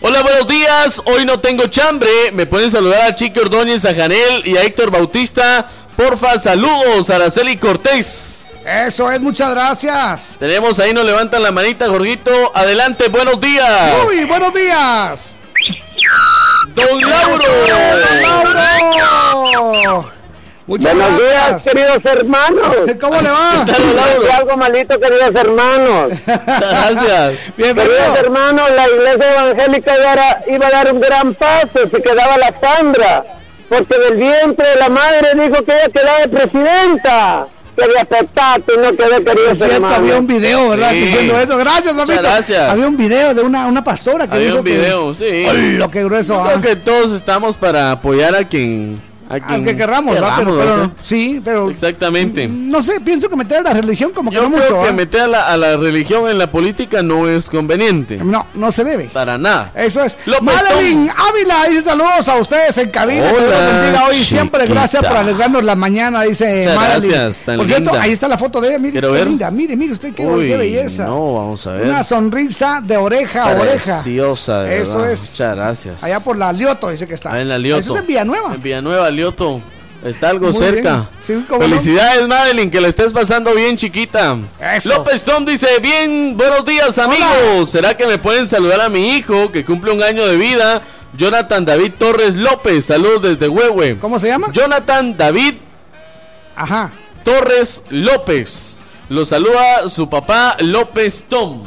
Hola, 0.00 0.22
buenos 0.22 0.46
días. 0.46 1.02
Hoy 1.06 1.24
no 1.24 1.40
tengo 1.40 1.66
chambre. 1.66 2.08
Me 2.32 2.46
pueden 2.46 2.70
saludar 2.70 3.02
a 3.02 3.14
Chiqui 3.16 3.40
Ordóñez, 3.40 3.84
a 3.84 3.92
Janel 3.92 4.46
y 4.46 4.56
a 4.56 4.62
Héctor 4.62 4.92
Bautista. 4.92 5.68
Porfa, 5.96 6.38
saludos, 6.38 7.10
Araceli 7.10 7.56
Cortés. 7.56 8.44
Eso 8.64 9.10
es, 9.10 9.20
muchas 9.20 9.50
gracias. 9.50 10.36
Tenemos 10.38 10.78
ahí, 10.78 10.92
nos 10.92 11.04
levantan 11.04 11.42
la 11.42 11.50
manita, 11.50 11.88
Jorgito. 11.88 12.52
Adelante, 12.54 13.08
buenos 13.08 13.40
días. 13.40 13.94
Uy, 14.06 14.24
buenos 14.24 14.54
días. 14.54 15.36
Don 16.76 17.00
Lauro. 17.00 17.44
Don 18.22 18.54
Lauro. 18.54 20.17
Muchas 20.68 20.94
Buenos 20.94 21.18
gracias. 21.18 21.64
días, 21.64 21.74
queridos 21.74 22.04
hermanos. 22.04 22.74
¿Cómo 23.00 23.20
le 23.22 23.30
va? 23.30 23.64
Tengo 23.64 24.32
algo 24.36 24.56
malito, 24.58 25.00
queridos 25.00 25.30
hermanos. 25.34 26.12
Gracias. 26.26 27.32
Queridos 27.56 28.16
hermanos, 28.18 28.64
la 28.76 28.86
iglesia 28.86 29.32
evangélica 29.32 29.96
iba 29.98 30.12
a, 30.12 30.16
dar- 30.16 30.44
iba 30.46 30.66
a 30.66 30.70
dar 30.70 30.92
un 30.92 31.00
gran 31.00 31.34
paso, 31.34 31.88
se 31.90 32.02
quedaba 32.02 32.36
la 32.36 32.54
Sandra, 32.60 33.24
porque 33.70 33.96
del 33.98 34.18
vientre 34.18 34.68
de 34.68 34.76
la 34.76 34.90
madre 34.90 35.28
dijo 35.34 35.64
que 35.64 35.72
ella 35.72 35.88
quedaba 35.92 36.18
de 36.18 36.28
presidenta. 36.28 37.46
Quería 37.74 38.04
petate 38.04 38.72
y 38.74 38.78
no 38.78 38.90
quedó, 38.96 39.24
queridos 39.24 39.52
Es 39.52 39.58
cierto, 39.60 39.86
había 39.86 40.16
un 40.18 40.26
video, 40.26 40.68
¿verdad? 40.70 40.90
Sí. 40.90 41.00
Diciendo 41.00 41.38
eso. 41.38 41.56
Gracias, 41.56 41.94
Lomito. 41.94 42.20
gracias. 42.20 42.68
Había 42.70 42.88
un 42.88 42.96
video 42.96 43.32
de 43.34 43.42
una, 43.42 43.66
una 43.68 43.84
pastora 43.84 44.26
que 44.28 44.34
Había 44.34 44.46
dijo 44.48 44.58
un 44.58 44.64
que- 44.64 44.70
video, 44.72 45.14
sí. 45.14 45.46
Lo 45.78 45.88
que 45.90 46.02
grueso. 46.04 46.34
Yo 46.34 46.40
ah. 46.42 46.48
creo 46.48 46.60
que 46.60 46.76
todos 46.76 47.12
estamos 47.12 47.56
para 47.56 47.92
apoyar 47.92 48.34
a 48.34 48.46
quien. 48.46 49.00
A 49.28 49.34
quien 49.40 49.44
Aunque 49.56 49.76
querramos, 49.76 50.14
¿verdad? 50.14 50.34
Pero, 50.38 50.56
querramos, 50.56 50.88
pero- 50.94 51.04
sí, 51.04 51.40
pero 51.44 51.70
Exactamente. 51.70 52.48
no 52.48 52.82
sé, 52.82 53.00
pienso 53.00 53.28
que 53.28 53.36
meter 53.36 53.58
a 53.58 53.62
la 53.62 53.74
religión 53.74 54.10
como 54.12 54.30
que 54.30 54.36
Yo 54.36 54.48
no 54.48 54.56
creo 54.56 54.62
mucho. 54.70 54.82
que 54.82 54.88
¿ah? 54.88 54.92
meter 54.92 55.20
a 55.22 55.28
la, 55.28 55.46
a 55.52 55.56
la 55.56 55.76
religión 55.76 56.28
en 56.30 56.38
la 56.38 56.50
política 56.50 57.02
no 57.02 57.28
es 57.28 57.50
conveniente. 57.50 58.16
No, 58.24 58.46
no 58.54 58.72
se 58.72 58.84
debe. 58.84 59.04
Para 59.12 59.36
nada. 59.36 59.70
Eso 59.74 60.02
es. 60.02 60.16
Madeline 60.42 61.10
Ávila 61.10 61.56
dice 61.68 61.82
saludos 61.82 62.26
a 62.28 62.36
ustedes 62.36 62.76
en 62.78 62.90
cabina. 62.90 63.28
Que 63.30 63.36
Dios 63.38 63.50
los 63.50 63.60
Hola, 63.60 63.78
bendiga 63.80 64.04
hoy. 64.06 64.16
Siempre 64.24 64.60
chiquita. 64.62 64.80
gracias 64.80 65.04
por 65.04 65.16
alegrarnos 65.16 65.64
la 65.64 65.74
mañana, 65.74 66.22
dice 66.22 66.60
Muchas 66.66 66.76
Madeline. 66.76 67.12
gracias, 67.12 67.42
tan 67.42 67.56
por 67.58 67.66
cierto, 67.66 67.90
linda. 67.90 68.02
ahí 68.04 68.12
está 68.12 68.28
la 68.28 68.38
foto 68.38 68.60
de 68.60 68.68
ella. 68.68 68.78
Mire, 68.78 68.92
Quiero 68.92 69.08
qué 69.12 69.18
ver. 69.18 69.28
linda. 69.28 69.50
Mire, 69.50 69.76
mire 69.76 69.92
usted 69.92 70.14
qué, 70.14 70.26
Uy, 70.26 70.48
qué 70.48 70.56
belleza. 70.56 71.04
No, 71.04 71.34
vamos 71.34 71.66
a 71.66 71.72
ver. 71.72 71.82
Una 71.88 72.02
sonrisa 72.02 72.80
de 72.82 72.96
oreja 72.96 73.42
a 73.42 73.60
oreja. 73.60 73.96
Preciosa, 74.02 74.62
de 74.62 74.82
Eso 74.82 74.98
verdad. 74.98 75.12
es. 75.12 75.30
Muchas 75.32 75.56
gracias. 75.56 76.02
Allá 76.04 76.20
por 76.20 76.36
la 76.36 76.52
Lioto 76.52 76.88
dice 76.90 77.06
que 77.06 77.14
está. 77.14 77.32
Ah, 77.34 77.40
en 77.40 77.48
la 77.48 77.58
Lioto. 77.58 77.80
Eso 77.82 77.94
es 77.96 78.00
en 78.00 78.06
Villanueva. 78.06 78.54
En 78.54 78.62
Villanueva, 78.62 79.10
Está 80.04 80.30
algo 80.30 80.46
Muy 80.46 80.54
cerca. 80.54 81.08
Sí, 81.18 81.44
no. 81.48 81.58
Felicidades, 81.58 82.28
Madeline, 82.28 82.70
que 82.70 82.80
la 82.80 82.88
estés 82.88 83.12
pasando 83.12 83.52
bien, 83.52 83.76
chiquita. 83.76 84.38
Eso. 84.76 84.90
López 84.90 85.24
Tom 85.24 85.44
dice, 85.44 85.66
bien, 85.82 86.36
buenos 86.36 86.64
días, 86.64 86.96
amigos. 86.98 87.70
¿Será 87.70 87.96
que 87.96 88.06
me 88.06 88.18
pueden 88.18 88.46
saludar 88.46 88.80
a 88.80 88.88
mi 88.88 89.16
hijo 89.16 89.50
que 89.50 89.64
cumple 89.64 89.90
un 89.90 90.02
año 90.02 90.24
de 90.26 90.36
vida? 90.36 90.82
Jonathan 91.16 91.64
David 91.64 91.94
Torres 91.98 92.36
López, 92.36 92.86
saludos 92.86 93.22
desde 93.22 93.48
Huehue. 93.48 93.98
¿Cómo 93.98 94.20
se 94.20 94.28
llama? 94.28 94.52
Jonathan 94.52 95.16
David 95.16 95.54
Ajá. 96.54 96.92
Torres 97.24 97.82
López. 97.90 98.78
Lo 99.08 99.24
saluda 99.24 99.88
su 99.88 100.08
papá 100.08 100.56
López 100.60 101.24
Tom. 101.28 101.64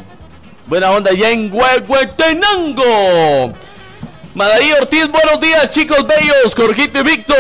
Buena 0.68 0.92
onda 0.92 1.12
ya 1.12 1.32
en 1.32 1.52
Huehuetenango. 1.52 3.54
Madaí 4.34 4.72
Ortiz, 4.72 5.10
buenos 5.10 5.42
días, 5.42 5.70
chicos 5.72 6.06
bellos, 6.08 6.56
Jorgito 6.56 7.02
y 7.02 7.04
Víctor. 7.04 7.38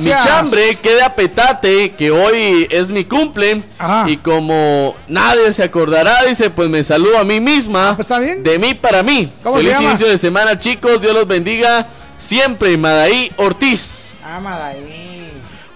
Mi 0.00 0.10
chambre 0.10 0.76
queda 0.76 1.14
petate, 1.14 1.92
que 1.92 2.10
hoy 2.10 2.66
es 2.70 2.90
mi 2.90 3.04
cumple. 3.04 3.62
Y 4.06 4.18
como 4.18 4.94
nadie 5.08 5.50
se 5.54 5.62
acordará, 5.64 6.24
dice, 6.24 6.50
pues 6.50 6.68
me 6.68 6.84
saludo 6.84 7.18
a 7.18 7.24
mí 7.24 7.40
misma. 7.40 7.96
De 8.38 8.58
mí 8.58 8.74
para 8.74 9.02
mí. 9.02 9.32
Ah, 9.32 9.40
¿Cómo 9.44 9.56
se 9.56 9.62
Feliz 9.62 9.76
llama? 9.76 9.88
inicio 9.90 10.08
de 10.08 10.18
semana, 10.18 10.58
chicos. 10.58 11.00
Dios 11.00 11.14
los 11.14 11.26
bendiga 11.26 11.88
siempre. 12.18 12.76
Madaí 12.76 13.32
Ortiz. 13.38 14.12
Amada 14.22 14.66
ahí. 14.68 15.15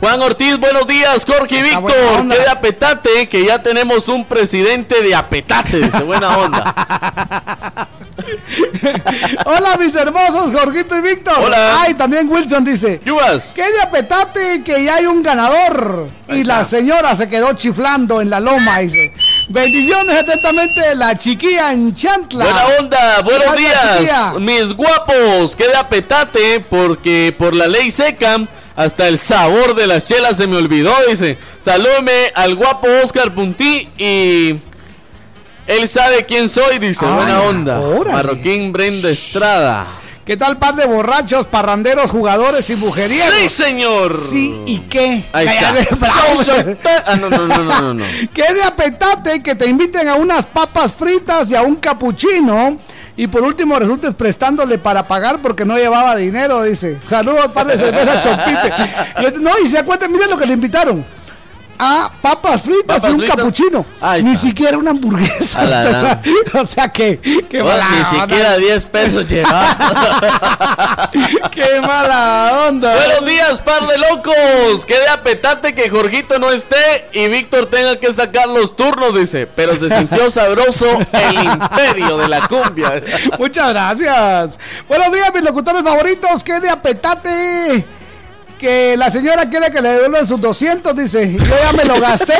Juan 0.00 0.22
Ortiz, 0.22 0.58
buenos 0.58 0.86
días, 0.86 1.26
Jorge 1.26 1.58
y 1.58 1.62
Víctor. 1.62 2.26
Qué 2.28 2.38
de 2.38 2.48
apetate, 2.48 3.28
que 3.28 3.44
ya 3.44 3.62
tenemos 3.62 4.08
un 4.08 4.24
presidente 4.24 5.02
de 5.02 5.14
apetate, 5.14 5.76
dice 5.76 6.02
buena 6.04 6.38
onda. 6.38 7.88
Hola, 9.44 9.76
mis 9.78 9.94
hermosos, 9.94 10.52
Jorgito 10.52 10.96
y 10.96 11.02
Víctor. 11.02 11.34
Hola. 11.42 11.82
Ay, 11.82 11.94
también 11.94 12.28
Wilson 12.30 12.64
dice. 12.64 13.00
Yubas. 13.04 13.52
Que 13.54 13.62
de 13.62 13.82
apetate 13.82 14.62
que 14.64 14.84
ya 14.84 14.96
hay 14.96 15.06
un 15.06 15.22
ganador. 15.22 16.08
Y 16.28 16.44
la 16.44 16.64
señora 16.64 17.14
se 17.14 17.28
quedó 17.28 17.52
chiflando 17.52 18.22
en 18.22 18.30
la 18.30 18.40
loma, 18.40 18.78
dice. 18.78 19.12
Bendiciones 19.48 20.16
atentamente, 20.16 20.94
la 20.96 21.18
chiquilla 21.18 21.72
en 21.72 21.94
Chantla. 21.94 22.44
Buena 22.44 22.64
onda, 22.78 23.22
buenos 23.22 23.56
días, 23.56 23.98
chiquilla. 23.98 24.32
mis 24.38 24.72
guapos. 24.72 25.56
Qué 25.56 25.68
de 25.68 25.76
apetate, 25.76 26.60
porque 26.60 27.34
por 27.36 27.54
la 27.54 27.66
ley 27.66 27.90
seca, 27.90 28.38
hasta 28.76 29.08
el 29.08 29.18
sabor 29.18 29.74
de 29.74 29.86
las 29.86 30.06
chelas 30.06 30.36
se 30.36 30.46
me 30.46 30.56
olvidó, 30.56 30.92
dice. 31.08 31.38
Salúdeme 31.60 32.32
al 32.34 32.54
guapo 32.54 32.88
Oscar 33.02 33.34
Puntí 33.34 33.88
y. 33.98 34.56
Él 35.66 35.86
sabe 35.86 36.24
quién 36.24 36.48
soy, 36.48 36.78
dice. 36.78 37.04
Buena 37.06 37.42
onda. 37.42 37.78
órale. 37.80 38.14
Marroquín 38.14 38.72
Brenda 38.72 39.08
Estrada. 39.10 39.86
¿Qué 40.26 40.36
tal 40.36 40.58
par 40.58 40.76
de 40.76 40.86
borrachos, 40.86 41.46
parranderos, 41.46 42.10
jugadores 42.10 42.68
y 42.70 42.76
mujerías? 42.76 43.32
Sí, 43.40 43.48
señor. 43.48 44.14
Sí, 44.14 44.60
¿y 44.66 44.78
qué? 44.80 45.24
Ahí 45.32 45.46
Cállate, 45.46 45.80
está. 45.80 45.96
bravo. 45.96 46.72
Ah, 47.06 47.16
no, 47.16 47.30
no, 47.30 47.46
no, 47.48 47.64
no, 47.64 47.94
no. 47.94 48.04
Que 48.32 48.54
de 48.54 48.62
apetate 48.62 49.42
que 49.42 49.54
te 49.54 49.66
inviten 49.66 50.08
a 50.08 50.14
unas 50.14 50.46
papas 50.46 50.92
fritas 50.92 51.50
y 51.50 51.56
a 51.56 51.62
un 51.62 51.76
capuchino. 51.76 52.78
Y 53.20 53.26
por 53.26 53.42
último 53.42 53.78
resultes 53.78 54.14
prestándole 54.14 54.78
para 54.78 55.06
pagar 55.06 55.42
porque 55.42 55.66
no 55.66 55.76
llevaba 55.76 56.16
dinero, 56.16 56.62
dice. 56.62 56.96
Saludos, 57.06 57.48
par 57.48 57.66
de 57.66 57.76
cerveza 57.76 58.18
Chompipe. 58.22 58.72
Y 59.20 59.24
este- 59.26 59.40
No, 59.40 59.50
y 59.62 59.66
se 59.66 59.76
acuerdan, 59.78 60.10
miren 60.10 60.30
lo 60.30 60.38
que 60.38 60.46
le 60.46 60.54
invitaron. 60.54 61.04
A 61.82 62.12
papas 62.20 62.60
fritas 62.62 62.96
Papas 62.96 63.10
y 63.10 63.12
un 63.14 63.18
fritas. 63.20 63.36
capuchino. 63.36 63.86
Ni 64.22 64.36
siquiera 64.36 64.76
una 64.76 64.90
hamburguesa. 64.90 65.64
La 65.64 66.20
o 66.60 66.66
sea 66.66 66.88
que, 66.88 67.18
qué 67.48 67.64
mala 67.64 67.88
ni 67.88 67.96
onda. 67.96 68.10
siquiera 68.20 68.56
10 68.58 68.86
pesos 68.86 69.28
llevaba. 69.28 71.10
Qué 71.50 71.80
mala 71.80 72.66
onda. 72.68 72.94
Buenos 72.94 73.26
días, 73.26 73.60
par 73.60 73.86
de 73.86 73.98
locos. 73.98 74.84
Qué 74.86 74.98
de 74.98 75.08
apetate 75.08 75.74
que 75.74 75.88
Jorgito 75.90 76.38
no 76.38 76.50
esté 76.50 77.08
y 77.12 77.28
Víctor 77.28 77.66
tenga 77.66 77.96
que 77.98 78.12
sacar 78.12 78.48
los 78.48 78.76
turnos, 78.76 79.14
dice. 79.14 79.46
Pero 79.46 79.76
se 79.76 79.88
sintió 79.88 80.30
sabroso 80.30 80.86
el 81.12 81.34
imperio 81.44 82.18
de 82.18 82.28
la 82.28 82.46
cumbia. 82.46 83.02
Muchas 83.38 83.68
gracias. 83.70 84.58
Buenos 84.88 85.10
días, 85.12 85.32
mis 85.34 85.42
locutores 85.42 85.82
favoritos. 85.82 86.44
Que 86.44 86.60
de 86.60 86.70
apetate. 86.70 87.86
Que 88.60 88.94
la 88.94 89.10
señora 89.10 89.48
quiere 89.48 89.70
que 89.70 89.80
le 89.80 89.88
devuelvan 89.88 90.26
sus 90.26 90.38
200, 90.38 90.94
dice. 90.94 91.32
Yo 91.32 91.38
ya 91.40 91.72
me 91.72 91.82
lo 91.86 91.98
gasté. 91.98 92.36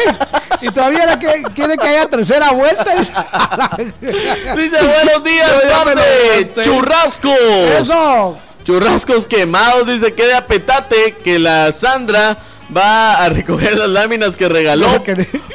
Y 0.60 0.68
todavía 0.68 1.06
la 1.06 1.18
que, 1.18 1.42
quiere 1.55 1.78
que 1.78 1.88
haya 1.88 2.06
tercera 2.10 2.51
vuelta. 2.52 2.94
Dice, 4.55 4.76
buenos 4.82 5.24
días, 5.24 5.51
gasté. 5.66 6.60
churrascos. 6.60 7.32
Eso. 7.80 8.38
Churrascos 8.64 9.24
quemados, 9.24 9.86
dice 9.86 10.12
que 10.12 10.26
de 10.26 10.34
apetate 10.34 11.16
que 11.24 11.38
la 11.38 11.72
Sandra 11.72 12.36
va 12.76 13.24
a 13.24 13.30
recoger 13.30 13.78
las 13.78 13.88
láminas 13.88 14.36
que 14.36 14.51
regaló 14.51 15.02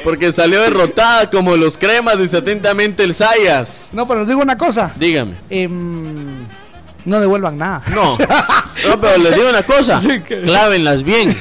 porque 0.02 0.32
salió 0.32 0.60
derrotada 0.60 1.30
como 1.30 1.56
los 1.56 1.78
cremas, 1.78 2.18
dice 2.18 2.38
atentamente 2.38 3.04
el 3.04 3.14
Sayas. 3.14 3.90
No, 3.92 4.08
pero 4.08 4.26
digo 4.26 4.40
una 4.40 4.58
cosa. 4.58 4.92
Dígame. 4.96 5.36
Em, 5.48 6.35
no 7.06 7.20
devuelvan 7.20 7.56
nada. 7.56 7.82
No, 7.94 8.04
no 8.88 9.00
pero 9.00 9.16
les 9.18 9.34
digo 9.34 9.48
una 9.48 9.62
cosa, 9.62 10.00
clávenlas 10.44 11.02
bien, 11.02 11.36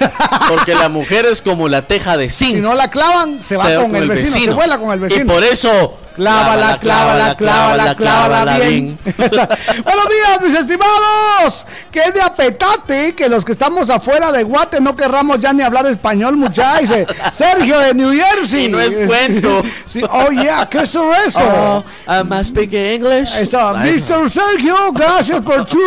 porque 0.47 0.73
la 0.73 0.89
mujer 0.89 1.25
es 1.25 1.41
como 1.41 1.67
la 1.67 1.87
teja 1.87 2.17
de 2.17 2.29
zinc. 2.29 2.55
Si 2.55 2.61
no 2.61 2.73
la 2.75 2.89
clavan, 2.89 3.43
se 3.43 3.57
va, 3.57 3.75
con, 3.81 3.95
el, 3.95 4.07
vecino, 4.07 4.45
se 4.45 4.51
vuela 4.51 4.77
con 4.77 4.91
el 4.91 4.99
vecino. 4.99 5.23
Y 5.23 5.27
por 5.27 5.43
eso 5.43 5.99
Clávala, 6.15 6.77
clávala, 6.79 7.35
clávala, 7.35 7.95
clávala, 7.95 8.57
bien. 8.57 8.97
Buenos 9.05 10.09
días, 10.09 10.41
mis 10.41 10.53
estimados. 10.57 11.65
Qué 11.91 12.09
de 12.11 12.21
apetate 12.21 13.13
que 13.13 13.27
los 13.27 13.43
que 13.43 13.51
estamos 13.51 13.89
afuera 13.89 14.31
de 14.31 14.43
Guate 14.43 14.79
no 14.79 14.95
querramos 14.95 15.39
ya 15.39 15.51
ni 15.51 15.61
hablar 15.61 15.85
español, 15.87 16.37
muchachos. 16.37 16.89
Sergio 17.33 17.79
de 17.79 17.93
New 17.93 18.13
Jersey. 18.13 18.69
No 18.69 18.79
es 18.79 18.97
cuento. 19.05 19.63
Oh, 20.09 20.29
yeah, 20.29 20.67
¿qué 20.69 20.79
es 20.79 20.95
eso? 20.95 21.39
Oh, 21.39 21.83
I 22.07 22.23
must 22.23 22.49
speak 22.49 22.73
English. 22.73 23.35
Eso, 23.35 23.73
Mr. 23.75 24.29
Sergio, 24.29 24.91
gracias 24.93 25.41
por 25.41 25.65
tu 25.65 25.79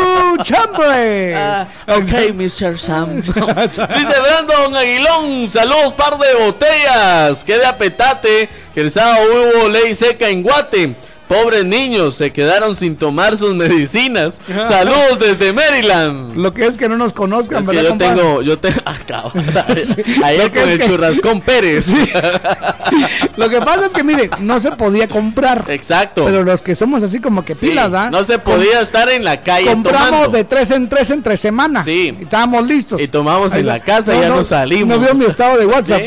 chambre. 0.43 1.35
Uh, 1.37 1.93
ok, 1.93 2.35
Mr. 2.35 2.79
Sam. 2.79 3.21
Dice 3.21 4.15
Brandon 4.21 4.77
Aguilón, 4.77 5.49
saludos, 5.49 5.93
par 5.95 6.19
de 6.19 6.35
botellas. 6.45 7.45
Qué 7.45 7.59
de 7.59 7.67
apetate 7.67 8.49
que 8.68 8.68
el 8.81 8.91
sábado 8.91 9.23
hubo 9.33 9.69
ley 9.69 9.95
seca 9.95 10.29
en 10.29 10.43
Guate. 10.43 10.95
Pobres 11.29 11.65
niños 11.65 12.17
se 12.17 12.33
quedaron 12.33 12.75
sin 12.75 12.97
tomar 12.97 13.37
sus 13.37 13.55
medicinas. 13.55 14.41
Saludos 14.67 15.19
desde 15.21 15.53
Maryland. 15.53 16.37
Lo 16.37 16.55
que 16.55 16.67
es 16.67 16.79
que 16.79 16.89
no 16.89 16.97
nos 16.97 17.13
conozcan, 17.13 17.61
es 17.61 17.69
que 17.69 17.83
yo 17.83 17.97
tengo, 17.99 18.41
yo 18.41 18.59
tengo, 18.59 18.81
acabo, 18.87 19.33
ayer 20.25 20.51
con 20.51 20.69
el 20.69 20.83
churrascón 20.83 21.41
Pérez. 21.43 21.89
Lo 23.37 23.49
que 23.49 23.61
pasa 23.61 23.87
es 23.87 23.89
que 23.91 24.03
mire, 24.03 24.31
no 24.41 24.59
se 24.59 24.73
podía 24.73 25.07
comprar. 25.07 25.67
Exacto. 25.69 26.25
Pero 26.25 26.43
los 26.43 26.63
que 26.63 26.75
somos 26.75 27.03
así 27.03 27.21
como 27.21 27.45
que 27.45 27.55
pilas, 27.55 27.93
¿ah? 27.93 28.11
No 28.11 28.25
se 28.25 28.39
podía 28.39 28.81
estar 28.81 29.09
en 29.11 29.23
la 29.23 29.41
calle 29.41 29.67
Compramos 29.67 30.33
de 30.33 30.45
tres 30.45 30.71
en 30.71 30.89
tres 30.89 31.11
entre 31.11 31.37
semana. 31.37 31.85
Sí. 31.85 32.17
Y 32.19 32.23
estábamos 32.23 32.67
listos. 32.67 33.01
Y 33.01 33.09
tomamos 33.09 33.55
en 33.55 33.67
la 33.67 33.81
casa 33.81 34.17
y 34.17 34.21
ya 34.21 34.29
no, 34.31 34.43
salimos. 34.45 34.99
No 34.99 35.05
vio 35.05 35.15
mi 35.15 35.27
estado 35.27 35.59
de 35.59 35.67
WhatsApp. 35.67 36.03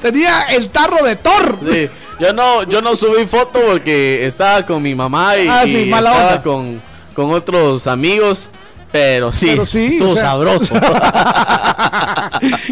Tenía 0.00 0.42
el 0.42 0.70
tarro 0.70 1.04
de 1.04 1.16
Thor. 1.16 1.58
Sí. 1.70 1.90
Yo 2.22 2.32
no, 2.32 2.62
yo 2.62 2.80
no 2.80 2.94
subí 2.94 3.26
foto 3.26 3.60
porque 3.66 4.24
estaba 4.24 4.64
con 4.64 4.80
mi 4.80 4.94
mamá 4.94 5.36
y, 5.36 5.48
ah, 5.48 5.64
estaba 5.64 6.40
con, 6.40 6.80
con 7.16 7.32
otros 7.32 7.88
amigos. 7.88 8.48
Pero 8.92 9.32
sí, 9.32 9.48
estuvo 9.48 10.14
sabroso. 10.14 10.74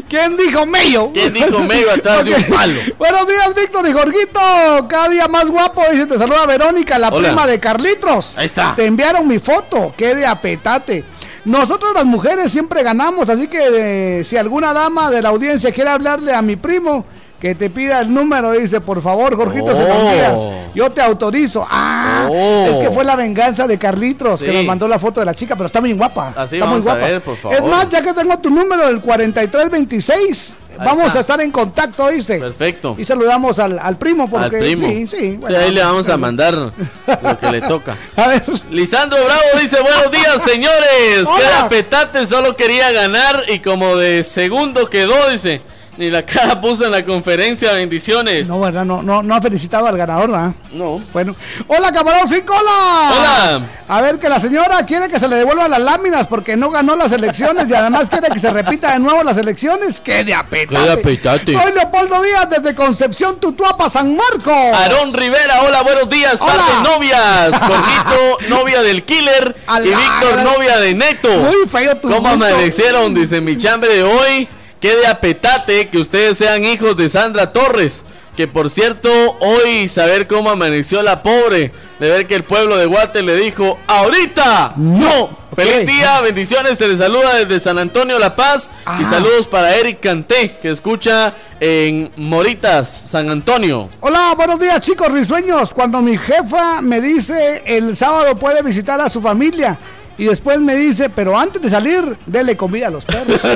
¿Quién 0.08 0.36
dijo 0.36 0.66
medio? 0.66 1.10
¿Quién 1.12 1.32
dijo 1.32 1.58
medio 1.60 1.90
atrás 1.90 2.24
de 2.24 2.34
un 2.34 2.44
palo? 2.44 2.80
Buenos 2.96 3.26
días, 3.26 3.52
Víctor 3.56 3.88
y 3.88 3.92
Jorgito. 3.92 4.40
Cada 4.88 5.08
día 5.08 5.26
más 5.26 5.48
guapo. 5.48 5.82
Dice, 5.90 6.06
te 6.06 6.16
saluda 6.16 6.46
Verónica, 6.46 6.96
la 6.96 7.10
prima 7.10 7.44
de 7.44 7.58
Carlitos. 7.58 8.38
Ahí 8.38 8.46
está. 8.46 8.74
Te 8.76 8.86
enviaron 8.86 9.26
mi 9.26 9.40
foto. 9.40 9.92
Qué 9.96 10.14
de 10.14 10.26
apetate. 10.26 11.04
Nosotros 11.44 11.92
las 11.92 12.04
mujeres 12.04 12.52
siempre 12.52 12.84
ganamos, 12.84 13.28
así 13.28 13.48
que 13.48 14.20
eh, 14.20 14.24
si 14.24 14.36
alguna 14.36 14.72
dama 14.72 15.10
de 15.10 15.22
la 15.22 15.30
audiencia 15.30 15.72
quiere 15.72 15.90
hablarle 15.90 16.34
a 16.34 16.42
mi 16.42 16.54
primo, 16.54 17.04
que 17.40 17.54
te 17.54 17.70
pida 17.70 18.02
el 18.02 18.12
número, 18.12 18.52
dice, 18.52 18.82
por 18.82 19.00
favor, 19.00 19.34
Jorgito, 19.34 19.74
se 19.74 19.82
oh. 19.82 20.70
Yo 20.74 20.90
te 20.90 21.00
autorizo. 21.00 21.66
Ah, 21.68 22.28
oh. 22.30 22.66
es 22.68 22.78
que 22.78 22.90
fue 22.90 23.02
la 23.02 23.16
venganza 23.16 23.66
de 23.66 23.78
Carlitos 23.78 24.42
que 24.42 24.52
nos 24.52 24.64
mandó 24.66 24.86
la 24.86 24.98
foto 24.98 25.20
de 25.20 25.26
la 25.26 25.34
chica, 25.34 25.56
pero 25.56 25.66
está 25.66 25.80
muy 25.80 25.94
guapa. 25.94 26.34
Así 26.36 26.56
está 26.56 26.66
muy 26.66 26.80
guapa. 26.80 27.20
por 27.24 27.36
favor. 27.36 27.56
Es 27.56 27.64
más, 27.64 27.88
ya 27.88 28.02
que 28.02 28.12
tengo 28.12 28.38
tu 28.38 28.50
número, 28.50 28.86
el 28.88 29.00
4326. 29.00 30.58
vamos 30.84 31.16
a 31.16 31.20
estar 31.20 31.40
en 31.40 31.50
contacto, 31.50 32.08
¿viste? 32.08 32.38
Perfecto. 32.38 32.94
Y 32.98 33.06
saludamos 33.06 33.58
al, 33.58 33.96
primo 33.96 34.28
porque 34.28 34.56
al 34.56 34.62
primo. 34.62 34.86
sí, 34.86 35.06
sí. 35.06 35.40
ahí 35.48 35.72
le 35.72 35.82
vamos 35.82 36.10
a 36.10 36.18
mandar 36.18 36.54
lo 36.54 37.38
que 37.40 37.52
le 37.52 37.62
toca. 37.62 37.96
A 38.16 38.28
ver. 38.28 38.42
Lisandro 38.70 39.24
Bravo 39.24 39.60
dice, 39.62 39.80
buenos 39.80 40.10
días, 40.12 40.42
señores. 40.42 41.26
Queda 41.38 41.70
petate, 41.70 42.26
solo 42.26 42.54
quería 42.54 42.92
ganar 42.92 43.44
y 43.48 43.60
como 43.60 43.96
de 43.96 44.24
segundo 44.24 44.90
quedó, 44.90 45.30
dice. 45.30 45.62
Ni 46.00 46.08
la 46.08 46.24
cara 46.24 46.58
puso 46.58 46.86
en 46.86 46.92
la 46.92 47.04
conferencia, 47.04 47.74
bendiciones. 47.74 48.48
No, 48.48 48.58
¿verdad? 48.58 48.86
No, 48.86 49.02
no, 49.02 49.22
no 49.22 49.34
ha 49.34 49.42
felicitado 49.42 49.86
al 49.86 49.98
ganador, 49.98 50.30
¿verdad? 50.30 50.52
No. 50.72 50.98
Bueno. 51.12 51.36
Hola, 51.66 51.92
camarón 51.92 52.26
sin 52.26 52.40
cola. 52.40 53.12
Hola. 53.18 53.66
A 53.86 54.00
ver, 54.00 54.18
que 54.18 54.30
la 54.30 54.40
señora 54.40 54.86
quiere 54.86 55.10
que 55.10 55.20
se 55.20 55.28
le 55.28 55.36
devuelvan 55.36 55.70
las 55.70 55.80
láminas 55.80 56.26
porque 56.26 56.56
no 56.56 56.70
ganó 56.70 56.96
las 56.96 57.12
elecciones 57.12 57.66
y 57.68 57.74
además 57.74 58.08
quiere 58.08 58.30
que 58.30 58.38
se 58.38 58.50
repita 58.50 58.94
de 58.94 58.98
nuevo 58.98 59.22
las 59.22 59.36
elecciones. 59.36 60.00
¡Qué 60.00 60.24
de 60.24 60.32
apetate! 60.32 60.74
¡Qué 60.74 60.80
de 60.80 60.92
apetate! 60.92 61.52
Soy 61.52 61.72
Leopoldo 61.74 62.22
Díaz 62.22 62.48
desde 62.48 62.74
Concepción, 62.74 63.38
Tutuapa, 63.38 63.90
San 63.90 64.16
Marcos. 64.16 64.54
Aarón 64.80 65.12
Rivera, 65.12 65.64
hola, 65.64 65.82
buenos 65.82 66.08
días. 66.08 66.38
Hola. 66.40 66.82
novias. 66.82 67.50
Jorgito, 67.60 68.48
novia 68.48 68.80
del 68.80 69.04
Killer. 69.04 69.54
y 69.84 69.88
Víctor, 69.88 70.44
novia 70.44 70.78
de 70.78 70.94
Neto. 70.94 71.28
Muy 71.28 71.68
feo 71.68 71.94
tu 71.98 72.08
¿Cómo 72.08 72.26
amanecieron? 72.26 73.12
Dice 73.12 73.42
mi 73.42 73.58
chambre 73.58 73.96
de 73.96 74.02
hoy. 74.02 74.48
Qué 74.80 74.96
de 74.96 75.06
apetate 75.06 75.88
que 75.90 75.98
ustedes 75.98 76.38
sean 76.38 76.64
hijos 76.64 76.96
de 76.96 77.10
Sandra 77.10 77.52
Torres. 77.52 78.04
Que 78.34 78.48
por 78.48 78.70
cierto, 78.70 79.10
hoy 79.40 79.86
saber 79.88 80.26
cómo 80.26 80.48
amaneció 80.48 81.02
la 81.02 81.22
pobre, 81.22 81.72
de 81.98 82.08
ver 82.08 82.26
que 82.26 82.36
el 82.36 82.44
pueblo 82.44 82.78
de 82.78 82.86
Guate 82.86 83.22
le 83.22 83.36
dijo, 83.36 83.78
ahorita, 83.86 84.72
no. 84.76 85.38
Feliz 85.54 85.86
día, 85.86 86.20
bendiciones, 86.22 86.78
se 86.78 86.88
les 86.88 86.98
saluda 86.98 87.34
desde 87.34 87.60
San 87.60 87.78
Antonio 87.78 88.18
La 88.18 88.36
Paz 88.36 88.72
y 88.98 89.04
saludos 89.04 89.46
para 89.46 89.74
Eric 89.76 90.00
Canté, 90.00 90.56
que 90.62 90.70
escucha 90.70 91.34
en 91.58 92.10
Moritas, 92.16 92.88
San 92.88 93.28
Antonio. 93.28 93.90
Hola, 94.00 94.32
buenos 94.34 94.58
días 94.58 94.80
chicos 94.80 95.12
risueños. 95.12 95.74
Cuando 95.74 96.00
mi 96.00 96.16
jefa 96.16 96.80
me 96.80 97.02
dice 97.02 97.62
el 97.66 97.94
sábado 97.96 98.36
puede 98.36 98.62
visitar 98.62 98.98
a 99.00 99.10
su 99.10 99.20
familia 99.20 99.76
y 100.20 100.26
después 100.26 100.60
me 100.60 100.76
dice, 100.76 101.08
pero 101.08 101.38
antes 101.38 101.62
de 101.62 101.70
salir, 101.70 102.16
dele 102.26 102.54
comida 102.54 102.88
a 102.88 102.90
los 102.90 103.06
perros. 103.06 103.40
¡Qué 103.42 103.48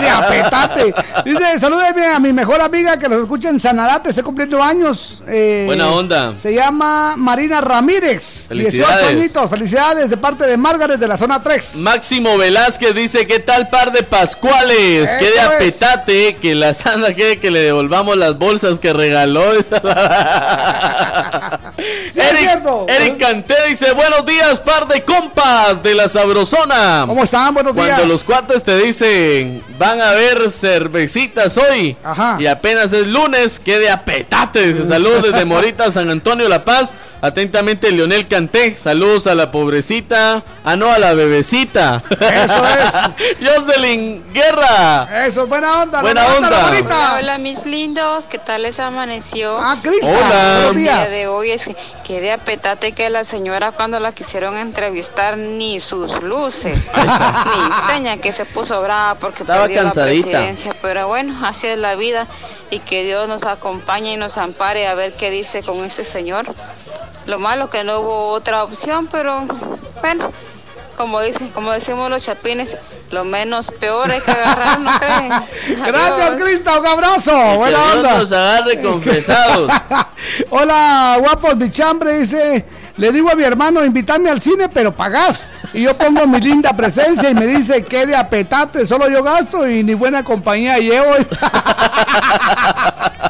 de 0.00 0.08
apetate! 0.08 0.92
Dice, 1.24 1.60
salúdeme 1.60 2.06
a 2.06 2.18
mi 2.18 2.32
mejor 2.32 2.60
amiga 2.60 2.96
que 2.96 3.08
los 3.08 3.20
escucha 3.20 3.50
en 3.50 3.60
Sanarate, 3.60 4.12
se 4.12 4.24
cumpliendo 4.24 4.60
años. 4.60 5.22
Eh, 5.28 5.62
Buena 5.66 5.90
onda. 5.90 6.34
Se 6.38 6.52
llama 6.52 7.14
Marina 7.16 7.60
Ramírez. 7.60 8.48
Felicidades. 8.48 8.96
18 8.96 9.16
añitos. 9.16 9.48
Felicidades 9.48 10.10
de 10.10 10.16
parte 10.16 10.44
de 10.44 10.56
Margaret 10.56 10.98
de 10.98 11.06
la 11.06 11.16
zona 11.16 11.40
3. 11.40 11.76
Máximo 11.76 12.36
Velázquez 12.36 12.92
dice, 12.92 13.24
¿qué 13.24 13.38
tal 13.38 13.68
par 13.68 13.92
de 13.92 14.02
pascuales? 14.02 15.14
¡Qué 15.20 15.30
de 15.30 15.40
apetate! 15.40 16.34
Que 16.34 16.56
la 16.56 16.74
Sandra 16.74 17.14
quiere 17.14 17.38
que 17.38 17.52
le 17.52 17.60
devolvamos 17.60 18.16
las 18.16 18.36
bolsas 18.36 18.80
que 18.80 18.92
regaló. 18.92 19.52
Esa... 19.56 19.76
Eric, 22.16 22.62
Eric 22.88 23.18
Canté 23.18 23.54
dice, 23.68 23.92
buenos 23.92 24.26
días, 24.26 24.58
par 24.60 24.88
de 24.88 25.04
compas 25.04 25.75
de 25.82 25.94
la 25.94 26.08
Sabrosona. 26.08 27.04
¿Cómo 27.06 27.22
están? 27.22 27.54
Buenos 27.54 27.74
días. 27.74 27.88
Cuando 27.88 28.06
los 28.06 28.24
cuates 28.24 28.62
te 28.62 28.76
dicen, 28.78 29.62
van 29.78 30.00
a 30.00 30.12
ver 30.12 30.50
cervecitas 30.50 31.56
hoy. 31.56 31.96
Ajá. 32.04 32.36
Y 32.38 32.46
apenas 32.46 32.92
es 32.92 33.06
lunes, 33.06 33.58
quede 33.58 33.90
apetate. 33.90 34.84
Saludos 34.84 35.24
desde 35.24 35.44
Morita, 35.46 35.90
San 35.90 36.10
Antonio, 36.10 36.48
La 36.48 36.64
Paz. 36.64 36.94
Atentamente, 37.20 37.90
Leonel 37.90 38.28
Canté. 38.28 38.76
Saludos 38.76 39.26
a 39.26 39.34
la 39.34 39.50
pobrecita. 39.50 40.44
Ah, 40.64 40.76
no, 40.76 40.92
a 40.92 40.98
la 40.98 41.14
bebecita. 41.14 42.02
Eso 42.10 42.64
es. 42.66 43.36
Jocelyn 43.46 44.24
Guerra. 44.32 45.26
Eso 45.26 45.42
es 45.42 45.48
buena 45.48 45.82
onda. 45.82 46.02
Buena 46.02 46.26
onda. 46.26 46.70
Hola, 46.70 47.16
hola, 47.18 47.38
mis 47.38 47.66
lindos. 47.66 48.26
¿Qué 48.26 48.38
tal 48.38 48.62
les 48.62 48.78
amaneció? 48.78 49.58
Ah, 49.58 49.78
Cristian. 49.82 50.14
Hola. 50.14 50.54
Buenos 50.56 50.76
días. 50.76 50.98
El 50.98 51.10
día 51.10 51.18
de 51.18 51.26
hoy 51.28 51.50
es 51.50 51.68
que 52.04 52.20
de 52.20 52.32
apetate 52.32 52.92
que 52.92 53.10
la 53.10 53.24
señora 53.24 53.72
cuando 53.72 53.98
la 53.98 54.12
quisieron 54.12 54.56
entrevistar 54.56 55.36
ni 55.36 55.65
sus 55.80 56.22
luces, 56.22 56.88
ni 56.94 57.92
seña 57.92 58.16
que 58.18 58.32
se 58.32 58.44
puso 58.44 58.80
brava 58.80 59.18
porque 59.18 59.42
estaba 59.42 59.62
perdió 59.62 59.82
cansadita. 59.82 60.26
La 60.26 60.32
presidencia. 60.32 60.76
Pero 60.80 61.08
bueno, 61.08 61.46
así 61.46 61.66
es 61.66 61.78
la 61.78 61.94
vida 61.96 62.26
y 62.70 62.78
que 62.80 63.04
Dios 63.04 63.28
nos 63.28 63.44
acompañe 63.44 64.12
y 64.12 64.16
nos 64.16 64.38
ampare 64.38 64.86
a 64.86 64.94
ver 64.94 65.14
qué 65.16 65.30
dice 65.30 65.62
con 65.62 65.84
este 65.84 66.04
señor. 66.04 66.46
Lo 67.26 67.38
malo 67.38 67.70
que 67.70 67.84
no 67.84 68.00
hubo 68.00 68.28
otra 68.28 68.62
opción, 68.62 69.08
pero 69.10 69.44
bueno, 70.00 70.30
como 70.96 71.20
dicen, 71.20 71.48
como 71.50 71.72
decimos 71.72 72.08
los 72.08 72.22
chapines, 72.22 72.76
lo 73.10 73.24
menos 73.24 73.70
peor 73.70 74.10
hay 74.10 74.20
que 74.20 74.30
agarrar, 74.30 74.80
¿no 74.80 74.90
creen? 74.98 75.32
Gracias, 75.84 76.30
Cristo, 76.40 76.80
un 76.80 76.86
abrazo. 76.86 77.56
Buena 77.56 77.78
onda. 77.92 78.18
Nos 78.18 78.32
agarre 78.32 78.80
confesados. 78.80 79.70
Hola, 80.50 81.16
guapos, 81.20 81.58
bichambre, 81.58 82.20
dice. 82.20 82.64
Le 82.96 83.12
digo 83.12 83.30
a 83.30 83.34
mi 83.34 83.44
hermano, 83.44 83.84
invítame 83.84 84.30
al 84.30 84.40
cine, 84.40 84.70
pero 84.70 84.94
pagás. 84.94 85.46
Y 85.74 85.82
yo 85.82 85.94
pongo 85.96 86.26
mi 86.26 86.40
linda 86.40 86.74
presencia 86.74 87.28
y 87.28 87.34
me 87.34 87.46
dice, 87.46 87.84
que 87.84 88.06
de 88.06 88.16
apetate, 88.16 88.86
solo 88.86 89.10
yo 89.10 89.22
gasto 89.22 89.68
y 89.68 89.84
ni 89.84 89.92
buena 89.94 90.24
compañía 90.24 90.78
llevo. 90.78 91.10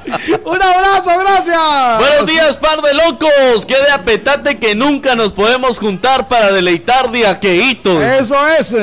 Un 0.45 0.63
abrazo, 0.63 1.11
gracias. 1.19 1.99
Buenos 1.99 2.27
días, 2.27 2.57
par 2.57 2.81
de 2.81 2.95
locos. 2.95 3.67
Qué 3.67 3.75
de 3.75 3.91
apetate 3.91 4.59
que 4.59 4.75
nunca 4.75 5.15
nos 5.15 5.33
podemos 5.33 5.79
juntar 5.79 6.29
para 6.29 6.53
deleitar 6.53 7.11
de 7.11 7.27
aqueitos. 7.27 8.03
Eso 8.03 8.37
es. 8.59 8.75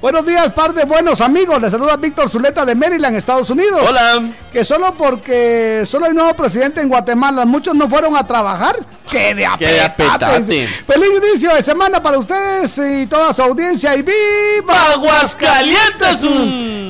Buenos 0.00 0.24
días, 0.24 0.50
par 0.52 0.72
de 0.72 0.84
buenos 0.84 1.20
amigos. 1.20 1.60
Les 1.60 1.70
saluda 1.70 1.96
Víctor 1.96 2.30
Zuleta 2.30 2.64
de 2.64 2.74
Maryland, 2.74 3.16
Estados 3.16 3.50
Unidos. 3.50 3.80
Hola. 3.86 4.30
Que 4.52 4.64
solo 4.64 4.94
porque 4.96 5.82
solo 5.86 6.06
hay 6.06 6.14
nuevo 6.14 6.34
presidente 6.34 6.80
en 6.80 6.88
Guatemala, 6.88 7.44
muchos 7.44 7.74
no 7.74 7.88
fueron 7.88 8.16
a 8.16 8.26
trabajar. 8.26 8.76
¡Qué 9.10 9.34
de 9.34 9.44
apetate! 9.44 10.68
Feliz 10.86 11.08
inicio 11.22 11.54
de 11.54 11.62
semana 11.62 12.00
para 12.02 12.18
ustedes 12.18 12.78
y 12.78 13.06
toda 13.06 13.32
su 13.32 13.42
audiencia. 13.42 13.96
¡Y 13.96 14.02
viva 14.02 14.92
Aguascalientes! 14.92 16.22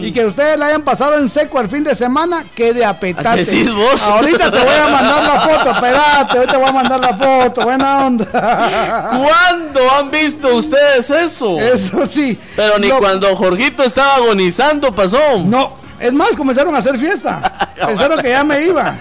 Y 0.03 0.13
que 0.13 0.25
ustedes 0.27 0.59
la 0.59 0.67
hayan 0.67 0.83
pasado 0.83 1.19
en 1.19 1.29
seco 1.29 1.61
el 1.61 1.69
fin 1.69 1.83
de 1.83 1.95
semana. 1.95 2.45
¡Qué 2.55 2.73
de 2.73 2.85
apetate! 2.85 3.45
Ahorita 3.89 4.51
te 4.51 4.59
voy 4.59 4.75
a 4.75 4.89
mandar 4.89 5.25
la 5.25 5.41
foto. 5.41 5.71
Espérate, 5.73 6.39
hoy 6.39 6.47
te 6.47 6.57
voy 6.57 6.69
a 6.69 6.73
mandar 6.73 7.01
la 7.01 7.17
foto. 7.17 7.63
Buena 7.63 8.07
onda. 8.07 9.11
¿Cuándo 9.11 9.81
han 9.99 10.11
visto 10.11 10.55
ustedes 10.55 11.11
eso? 11.11 11.59
Eso 11.59 12.07
sí. 12.07 12.39
Pero 12.57 12.79
ni 12.79 12.91
cuando 12.91 13.35
Jorgito 13.37 13.83
estaba 13.83 14.17
agonizando 14.17 14.95
pasó. 14.95 15.19
No. 15.45 15.81
Es 16.01 16.15
más, 16.15 16.35
comenzaron 16.35 16.75
a 16.75 16.79
hacer 16.79 16.97
fiesta. 16.97 17.69
Pensaron 17.87 18.23
que 18.23 18.31
ya 18.31 18.43
me 18.43 18.63
iba. 18.65 18.97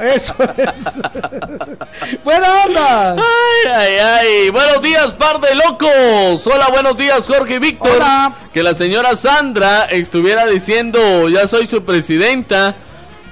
Eso 0.00 0.34
es. 0.56 0.94
Buena 2.24 2.48
onda. 2.64 3.12
Ay, 3.12 3.70
ay, 3.70 3.98
ay. 3.98 4.50
Buenos 4.50 4.80
días, 4.80 5.12
par 5.12 5.40
de 5.40 5.54
locos. 5.54 6.46
Hola, 6.46 6.68
buenos 6.70 6.96
días, 6.96 7.26
Jorge 7.26 7.56
y 7.56 7.58
Víctor. 7.58 7.90
Hola. 7.94 8.32
Que 8.54 8.62
la 8.62 8.72
señora 8.72 9.14
Sandra 9.14 9.84
estuviera 9.84 10.46
diciendo, 10.46 11.28
ya 11.28 11.46
soy 11.46 11.66
su 11.66 11.84
presidenta. 11.84 12.74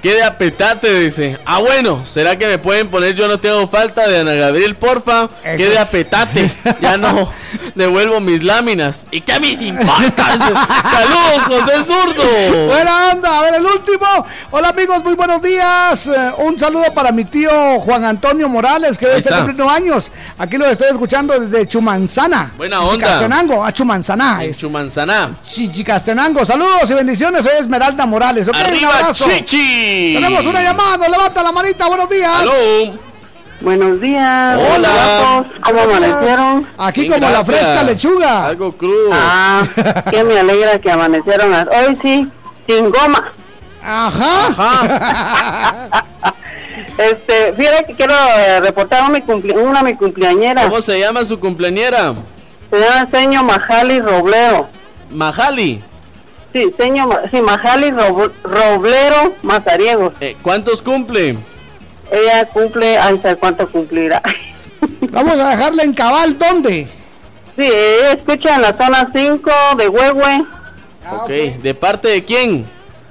¿Qué 0.07 0.13
de 0.13 0.23
apetate? 0.23 1.01
Dice. 1.01 1.37
Ah, 1.45 1.59
bueno, 1.59 2.05
¿será 2.05 2.37
que 2.37 2.47
me 2.47 2.57
pueden 2.59 2.89
poner 2.89 3.13
yo 3.13 3.27
no 3.27 3.41
tengo 3.41 3.67
falta 3.67 4.07
de 4.07 4.19
Ana 4.19 4.35
Gabriel, 4.35 4.77
porfa? 4.77 5.27
¿Qué 5.43 5.67
de 5.67 5.77
apetate? 5.77 6.49
Ya 6.79 6.95
no 6.95 7.29
devuelvo 7.75 8.21
mis 8.21 8.41
láminas. 8.41 9.05
¿Y 9.11 9.19
qué 9.19 9.33
a 9.33 9.39
mí 9.41 9.53
se 9.57 9.65
importa? 9.65 10.25
Saludos, 10.93 11.43
José 11.49 11.83
Zurdo. 11.83 12.67
Buena 12.67 13.09
onda, 13.11 13.37
a 13.37 13.41
ver 13.41 13.55
el 13.55 13.65
último. 13.65 14.05
Hola 14.51 14.69
amigos, 14.69 15.03
muy 15.03 15.13
buenos 15.15 15.41
días. 15.41 16.07
Eh, 16.07 16.31
un 16.37 16.57
saludo 16.57 16.85
para 16.93 17.11
mi 17.11 17.25
tío 17.25 17.51
Juan 17.81 18.05
Antonio 18.05 18.47
Morales, 18.47 18.97
que 18.97 19.07
hoy 19.07 19.17
está 19.17 19.35
cumpliendo 19.35 19.69
años. 19.69 20.09
Aquí 20.37 20.57
lo 20.57 20.67
estoy 20.67 20.87
escuchando 20.87 21.37
desde 21.37 21.67
Chumanzana. 21.67 22.53
Buena 22.55 22.79
onda. 22.79 22.93
Chicastenango, 22.95 23.65
a 23.65 23.73
Chumanzana. 23.73 24.41
En 24.45 24.53
Chumanzana. 24.53 25.35
Chicastenango. 25.45 26.45
Saludos 26.45 26.89
y 26.91 26.93
bendiciones. 26.93 27.43
Soy 27.43 27.57
Esmeralda 27.59 28.05
Morales. 28.05 28.47
Okay, 28.47 28.61
Arriba, 28.61 28.89
un 28.89 28.95
abrazo. 28.95 29.25
Chichi. 29.29 29.96
Tenemos 30.15 30.45
una 30.45 30.61
llamada. 30.61 31.07
Levanta 31.07 31.43
la 31.43 31.51
manita. 31.51 31.87
Buenos 31.87 32.09
días. 32.09 32.31
Buenos 33.61 33.99
días. 33.99 34.61
Hola. 34.75 35.45
¿Cómo 35.63 35.81
amanecieron? 35.81 36.67
Aquí 36.77 37.01
Bien, 37.01 37.13
como 37.13 37.27
gracias. 37.31 37.47
la 37.47 37.53
fresca 37.65 37.83
lechuga. 37.83 38.45
Algo 38.45 38.71
crudo. 38.77 39.09
Ah, 39.11 39.63
que 40.11 40.23
me 40.23 40.39
alegra 40.39 40.77
que 40.79 40.91
amanecieron. 40.91 41.53
Hoy 41.53 41.97
sí, 42.01 42.27
sin 42.67 42.89
goma. 42.89 43.31
Ajá. 43.83 45.89
Este, 46.97 47.53
fíjate 47.53 47.85
que 47.85 47.93
quiero 47.93 48.13
eh, 48.37 48.59
reportar 48.59 49.03
a 49.03 49.09
mi 49.09 49.19
cumple- 49.21 49.55
una 49.55 49.83
mi 49.83 49.93
cumpleañera. 49.95 50.63
¿Cómo 50.63 50.81
se 50.81 50.99
llama 50.99 51.23
su 51.25 51.39
cumpleañera? 51.39 52.15
Se 52.71 52.79
llama 52.79 53.07
Seño 53.11 53.43
Majali 53.43 54.01
Roblero. 54.01 54.67
Majali. 55.11 55.83
Sí, 56.57 56.73
Seño, 56.75 57.05
Ma- 57.05 57.21
sí, 57.29 57.39
Majali 57.39 57.91
Rob- 57.91 58.31
Roblero 58.43 59.33
Mazariegos. 59.43 60.13
Eh, 60.19 60.35
¿Cuántos 60.41 60.81
cumple? 60.81 61.37
Ella 62.11 62.45
cumple, 62.51 62.97
ay, 62.97 63.19
¿sabe 63.21 63.35
cuánto 63.35 63.67
cumplirá? 63.69 64.23
Vamos 65.11 65.39
a 65.39 65.49
dejarle 65.51 65.83
en 65.83 65.93
cabal. 65.93 66.35
¿Dónde? 66.39 66.87
Sí, 67.55 67.63
ella 67.63 68.13
escucha 68.13 68.55
en 68.55 68.61
la 68.63 68.75
zona 68.75 69.11
5 69.13 69.51
de 69.77 69.87
Huehue, 69.87 70.45
ok. 71.11 71.29
¿De 71.61 71.73
parte 71.75 72.07
de 72.07 72.23
quién? 72.25 72.65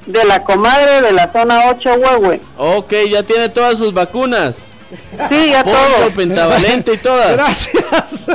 de 0.07 0.25
la 0.25 0.43
comadre 0.45 1.03
de 1.03 1.13
la 1.13 1.33
zona 1.33 1.69
8 1.71 1.95
Huehue. 1.95 2.41
Ok, 2.59 2.93
ya 3.11 3.23
tiene 3.23 3.49
todas 3.49 3.79
sus 3.79 3.93
vacunas. 3.95 4.69
Sí, 5.29 5.51
ya 5.51 5.65
Polio, 5.65 5.81
todo. 5.97 6.15
pentavalente 6.15 6.93
y 6.95 6.99
todas. 6.99 7.33
Gracias. 7.33 8.27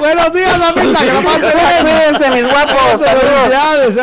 Buenos 0.00 0.32
días, 0.32 0.58
mamita. 0.58 0.98
Que 0.98 1.12
la 1.12 1.22
pase 1.30 1.46
bien. 1.46 1.82
Cuídense, 1.82 2.30
mis 2.42 2.50
guapos. 2.50 3.00
Felicidades. 3.00 3.94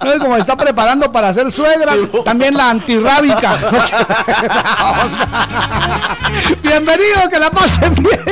No 0.00 0.12
es 0.12 0.20
como 0.20 0.36
está 0.36 0.54
preparando 0.56 1.10
para 1.10 1.34
ser 1.34 1.50
suegra, 1.50 1.94
también 2.24 2.56
la 2.56 2.70
antirrábica. 2.70 3.58
Bienvenido, 6.62 7.28
que 7.28 7.40
la 7.40 7.50
pasen 7.50 7.92
bien. 7.94 8.22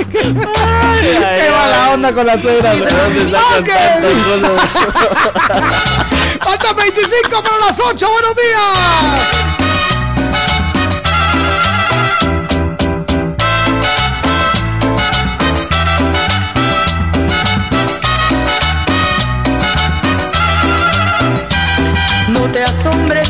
Qué 1.00 1.50
mala 1.50 1.90
onda 1.94 2.12
con 2.12 2.26
la 2.26 2.40
suegra. 2.40 2.72
Faltan 6.40 6.76
25 6.76 7.42
para 7.42 7.58
las 7.66 7.80
8. 7.80 8.08
Buenos 8.08 8.34
días. 8.36 9.55
No 22.36 22.52
te 22.52 22.62
asombres 22.62 23.25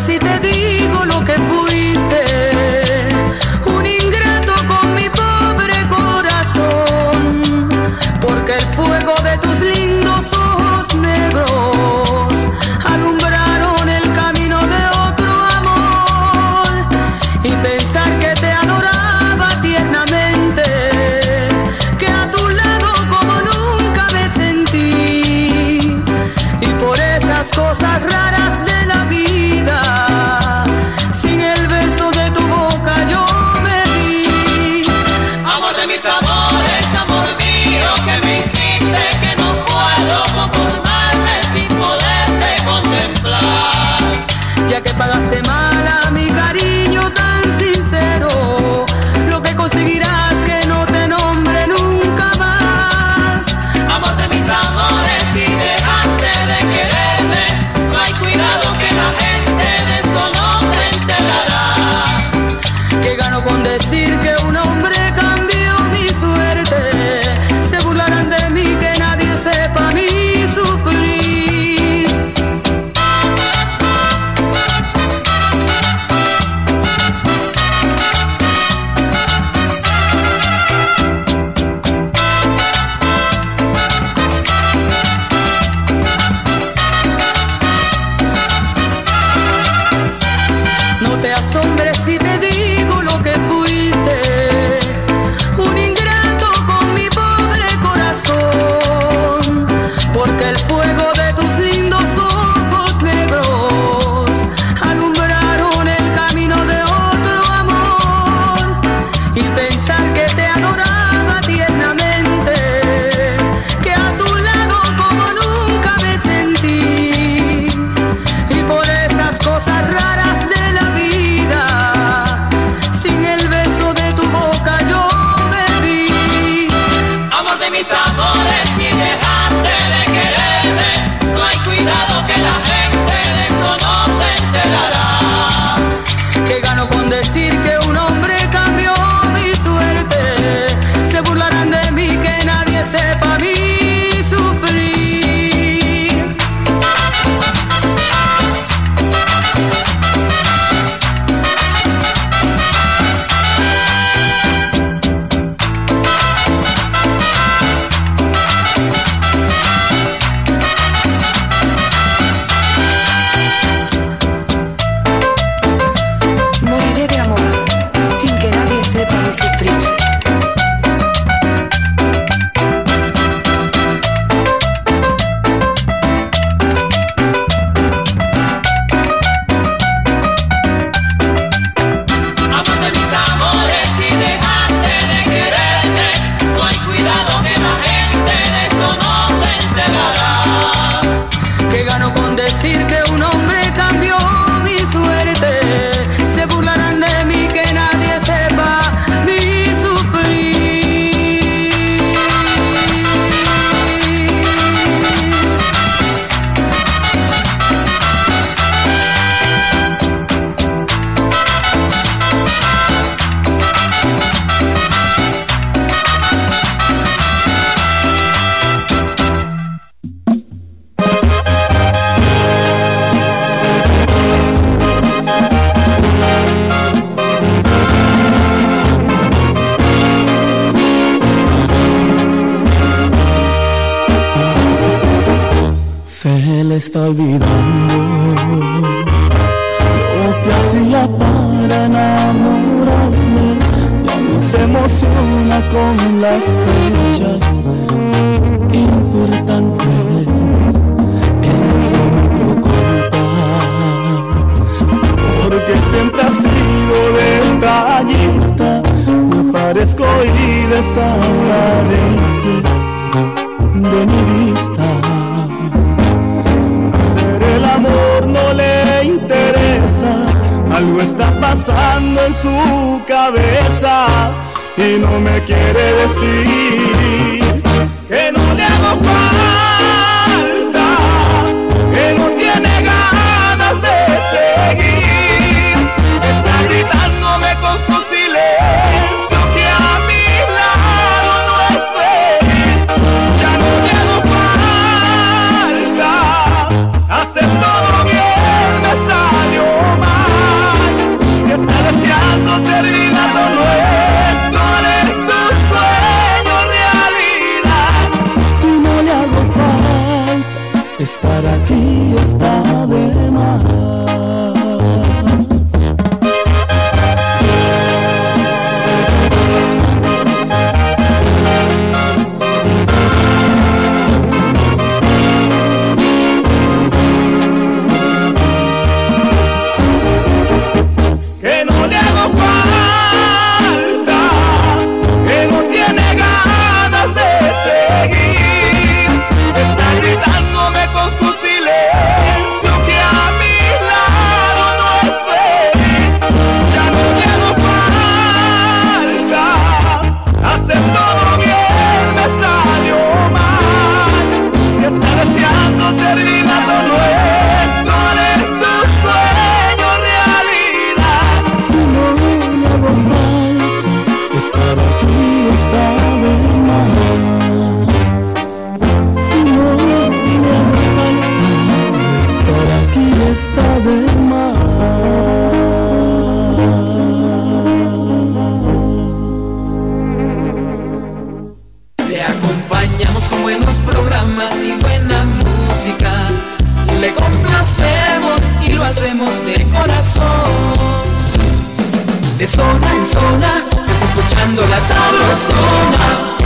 De 392.39 392.47
zona 392.47 392.93
en 392.93 393.07
zona 393.07 393.65
se 393.83 393.93
está 393.93 394.05
escuchando 394.05 394.67
la 394.67 394.79
sabrosona. 394.79 396.37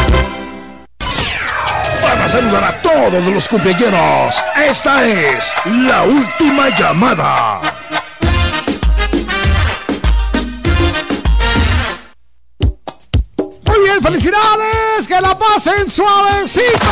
Para 2.01 2.29
saludar 2.29 2.63
a 2.63 2.81
todos 2.81 3.27
los 3.27 3.49
cumpleaños, 3.49 4.45
esta 4.65 5.05
es 5.05 5.53
la 5.67 6.05
última 6.05 6.69
llamada. 6.69 7.61
Muy 13.67 13.81
bien, 13.83 14.01
felicidades, 14.01 15.09
que 15.09 15.21
la 15.21 15.37
pasen 15.37 15.91
suavecito. 15.91 16.91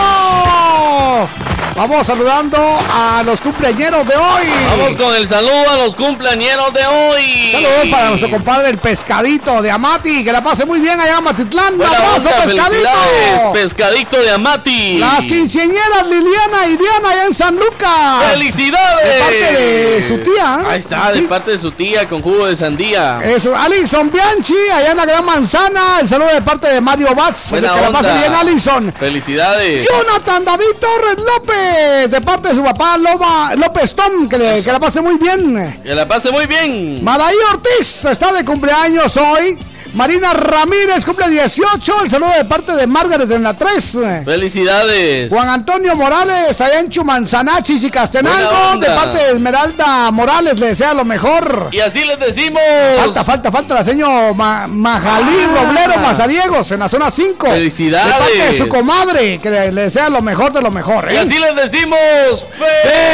Vamos 1.79 2.09
saludando 2.09 2.59
a 2.93 3.23
los 3.23 3.41
cumpleañeros 3.41 4.05
de 4.05 4.17
hoy. 4.17 4.47
Vamos 4.69 4.97
con 4.97 5.15
el 5.15 5.29
saludo 5.29 5.71
a 5.71 5.77
los 5.77 5.95
cumpleañeros 5.95 6.75
de 6.75 6.85
hoy. 6.85 7.53
Saludos 7.53 7.87
para 7.89 8.09
nuestro 8.09 8.31
compadre 8.31 8.71
el 8.71 8.79
pescadito 8.79 9.63
de 9.63 9.71
Amati, 9.71 10.25
que 10.25 10.33
la 10.33 10.43
pase 10.43 10.65
muy 10.65 10.81
bien 10.81 10.99
allá 10.99 11.19
en 11.19 11.25
Matitlán. 11.25 11.75
Abrazo, 11.81 12.31
pescadito. 12.43 13.53
pescadito 13.53 14.21
de 14.21 14.31
Amati. 14.33 14.99
Las 14.99 15.25
quinceañeras 15.25 16.05
Liliana 16.09 16.67
y 16.67 16.77
Diana 16.77 17.11
allá 17.11 17.25
en 17.27 17.35
San 17.35 17.55
Lucas. 17.55 18.25
¡Felicidades! 18.33 19.05
De 19.05 19.21
parte 19.21 19.63
de 19.63 20.09
su 20.09 20.19
tía. 20.19 20.59
Ahí 20.69 20.81
está, 20.81 21.13
de 21.13 21.23
parte 21.23 21.51
de 21.53 21.59
su 21.59 21.71
tía 21.71 22.09
con 22.09 22.23
jugo 22.23 22.47
de 22.47 22.57
sandía. 22.57 23.21
Eso, 23.23 23.55
Alison 23.55 24.11
Bianchi, 24.11 24.69
allá 24.75 24.91
en 24.91 24.97
la 24.97 25.07
Gran 25.07 25.25
Manzana. 25.25 26.01
El 26.01 26.09
saludo 26.09 26.35
de 26.35 26.43
parte 26.43 26.69
de 26.69 26.81
Mario 26.81 27.15
Batz. 27.15 27.51
Buena 27.51 27.73
que 27.73 27.81
la 27.83 27.93
pase 27.93 28.13
bien, 28.15 28.35
Alison. 28.35 28.93
Felicidades. 28.93 29.87
Jonathan 29.87 30.45
David 30.45 30.65
Torres 30.81 31.17
López, 31.19 31.68
de 32.09 32.21
parte 32.21 32.49
de 32.49 32.55
su 32.55 32.65
papá 32.65 32.97
Loba, 32.99 33.55
López 33.57 33.95
Tom, 33.95 34.29
que, 34.29 34.39
le- 34.39 34.63
que 34.63 34.73
la 34.73 34.81
pase 34.81 35.01
muy 35.01 35.17
bien. 35.17 35.77
Que 35.83 35.95
la 35.95 36.07
pase 36.07 36.31
muy 36.31 36.47
bien. 36.47 37.03
Madaí 37.03 37.35
Ortiz 37.53 38.05
está 38.05 38.33
de 38.33 38.45
cumpleaños 38.45 39.17
hoy. 39.17 39.57
Marina 39.99 40.33
Ramírez 40.33 41.05
cumple 41.05 41.29
18. 41.29 42.05
El 42.05 42.11
saludo 42.13 42.31
de 42.39 42.45
parte 42.45 42.71
de 42.71 42.87
Margaret 42.87 43.29
en 43.33 43.43
la 43.43 43.55
3. 43.55 43.99
Felicidades. 44.25 45.29
Juan 45.29 45.49
Antonio 45.49 45.97
Morales, 45.97 46.61
allá 46.61 46.79
en 46.79 46.89
y 46.89 47.91
Castenango, 47.91 48.79
de 48.79 48.87
parte 48.87 49.19
de 49.19 49.31
Esmeralda 49.33 50.13
Morales, 50.13 50.61
le 50.61 50.69
desea 50.69 50.95
lo 50.95 51.05
mejor. 51.05 51.71
Y 51.73 51.81
así 51.81 52.05
les 52.05 52.17
decimos. 52.21 52.63
Falta, 52.97 53.25
falta, 53.25 53.51
falta 53.51 53.75
la 53.75 53.83
señor 53.83 54.37
Ma- 54.37 54.69
Majalí 54.69 55.45
Roblero 55.47 55.99
Mazariegos 55.99 56.71
en 56.71 56.79
la 56.79 56.89
zona 56.89 57.11
5. 57.11 57.49
Felicidades. 57.49 58.07
De 58.07 58.21
parte 58.21 58.53
de 58.53 58.57
su 58.57 58.69
comadre, 58.69 59.41
que 59.41 59.51
le, 59.51 59.73
le 59.73 59.83
desea 59.83 60.09
lo 60.11 60.23
mejor 60.23 60.53
de 60.53 60.63
lo 60.63 60.71
mejor. 60.71 61.09
Y 61.11 61.17
¿eh? 61.17 61.19
así 61.19 61.37
les 61.41 61.57
decimos. 61.57 61.99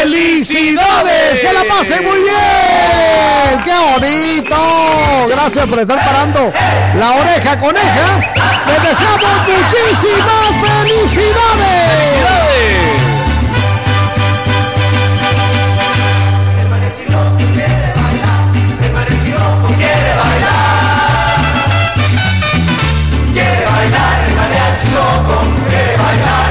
¡Felicidades! 0.02 1.40
¡Que 1.40 1.50
la 1.50 1.64
pasen 1.64 2.04
muy 2.04 2.20
bien! 2.20 3.64
¡Qué 3.64 3.72
bonito! 3.72 5.28
Gracias 5.30 5.66
por 5.66 5.78
estar 5.78 6.04
parando 6.04 6.52
la 6.98 7.10
oreja 7.12 7.58
coneja. 7.58 8.20
Les 8.66 8.82
deseamos 8.82 9.34
muchísimas 9.46 10.50
felicidades. 10.62 12.04
Quiere 12.14 12.93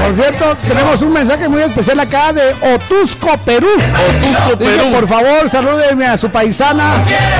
Por 0.04 0.14
cierto, 0.16 0.54
tenemos 0.68 1.00
un 1.02 1.12
mensaje 1.12 1.48
muy 1.48 1.62
especial 1.62 1.98
acá 2.00 2.32
de 2.32 2.42
Otusco, 2.74 3.36
Perú. 3.38 3.68
Otusco, 3.68 4.56
Dice, 4.56 4.76
Perú. 4.76 4.92
por 4.92 5.08
favor, 5.08 5.48
salúdeme 5.50 6.06
a 6.06 6.16
su 6.16 6.30
paisana 6.30 6.94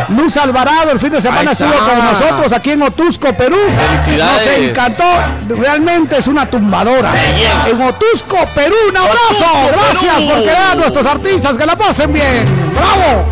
Luz 0.08 0.36
Alvarado. 0.36 0.90
El 0.92 0.98
fin 0.98 1.10
de 1.10 1.20
semana 1.20 1.52
estuvo 1.52 1.72
con 1.72 2.04
nosotros 2.04 2.52
aquí 2.52 2.70
en 2.72 2.82
Otusco, 2.82 3.34
Perú. 3.36 3.56
Felicidades. 3.90 4.46
Nos 4.58 4.68
encantó. 4.70 5.04
Realmente 5.48 6.16
es 6.18 6.26
una 6.26 6.48
tumbadora. 6.48 7.12
En 7.66 7.80
Otusco, 7.82 8.36
Perú. 8.54 8.74
Un 8.88 8.96
abrazo. 8.96 9.44
Otusco, 9.44 9.68
Gracias 9.72 10.14
Perú. 10.14 10.28
por 10.28 10.42
quedar 10.42 10.72
a 10.72 10.74
nuestros 10.74 11.06
artistas. 11.06 11.58
Que 11.58 11.66
la 11.66 11.76
pasen 11.76 12.12
bien. 12.12 12.72
¡Bravo! 12.72 13.28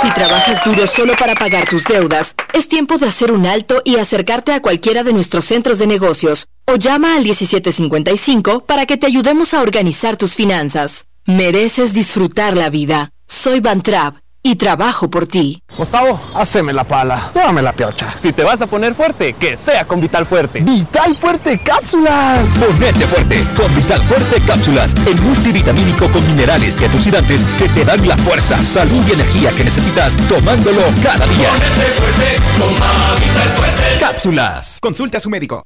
Si 0.00 0.08
trabajas 0.12 0.64
duro 0.64 0.86
solo 0.86 1.14
para 1.18 1.34
pagar 1.34 1.68
tus 1.68 1.84
deudas, 1.84 2.34
es 2.52 2.68
tiempo 2.68 2.98
de 2.98 3.08
hacer 3.08 3.32
un 3.32 3.46
alto 3.46 3.82
y 3.84 3.96
acercarte 3.98 4.52
a 4.52 4.60
cualquiera 4.62 5.02
de 5.02 5.12
nuestros 5.12 5.44
centros 5.44 5.78
de 5.78 5.86
negocios 5.88 6.48
o 6.68 6.76
llama 6.76 7.16
al 7.16 7.24
1755 7.24 8.64
para 8.66 8.86
que 8.86 8.96
te 8.96 9.06
ayudemos 9.06 9.54
a 9.54 9.62
organizar 9.62 10.16
tus 10.16 10.34
finanzas. 10.34 11.06
Mereces 11.24 11.94
disfrutar 11.94 12.56
la 12.56 12.70
vida. 12.70 13.10
Soy 13.26 13.60
Van 13.60 13.82
Trapp 13.82 14.16
y 14.42 14.56
trabajo 14.56 15.10
por 15.10 15.26
ti. 15.26 15.62
Gustavo, 15.76 16.20
haceme 16.34 16.72
la 16.72 16.84
pala. 16.84 17.30
Tómame 17.32 17.62
la 17.62 17.72
piocha. 17.72 18.14
Si 18.16 18.32
te 18.32 18.44
vas 18.44 18.60
a 18.62 18.66
poner 18.66 18.94
fuerte, 18.94 19.34
que 19.34 19.56
sea 19.56 19.84
con 19.84 20.00
Vital 20.00 20.26
Fuerte. 20.26 20.60
¡Vital 20.60 21.16
Fuerte 21.16 21.58
Cápsulas! 21.58 22.48
Ponete 22.58 23.06
fuerte 23.06 23.44
con 23.56 23.74
Vital 23.74 24.02
Fuerte 24.02 24.40
Cápsulas. 24.46 24.94
El 25.06 25.20
multivitamínico 25.20 26.10
con 26.10 26.26
minerales 26.26 26.80
y 26.80 26.84
antioxidantes 26.84 27.44
que 27.58 27.68
te 27.68 27.84
dan 27.84 28.06
la 28.06 28.16
fuerza, 28.16 28.62
salud 28.62 29.04
y 29.08 29.12
energía 29.12 29.52
que 29.52 29.64
necesitas 29.64 30.16
tomándolo 30.28 30.82
cada 31.02 31.26
día. 31.26 31.50
Ponete 31.50 31.90
fuerte, 31.96 32.40
toma 32.58 33.14
Vital 33.16 33.48
Fuerte. 33.50 33.82
Cápsulas. 34.00 34.78
Consulte 34.80 35.16
a 35.16 35.20
su 35.20 35.30
médico. 35.30 35.64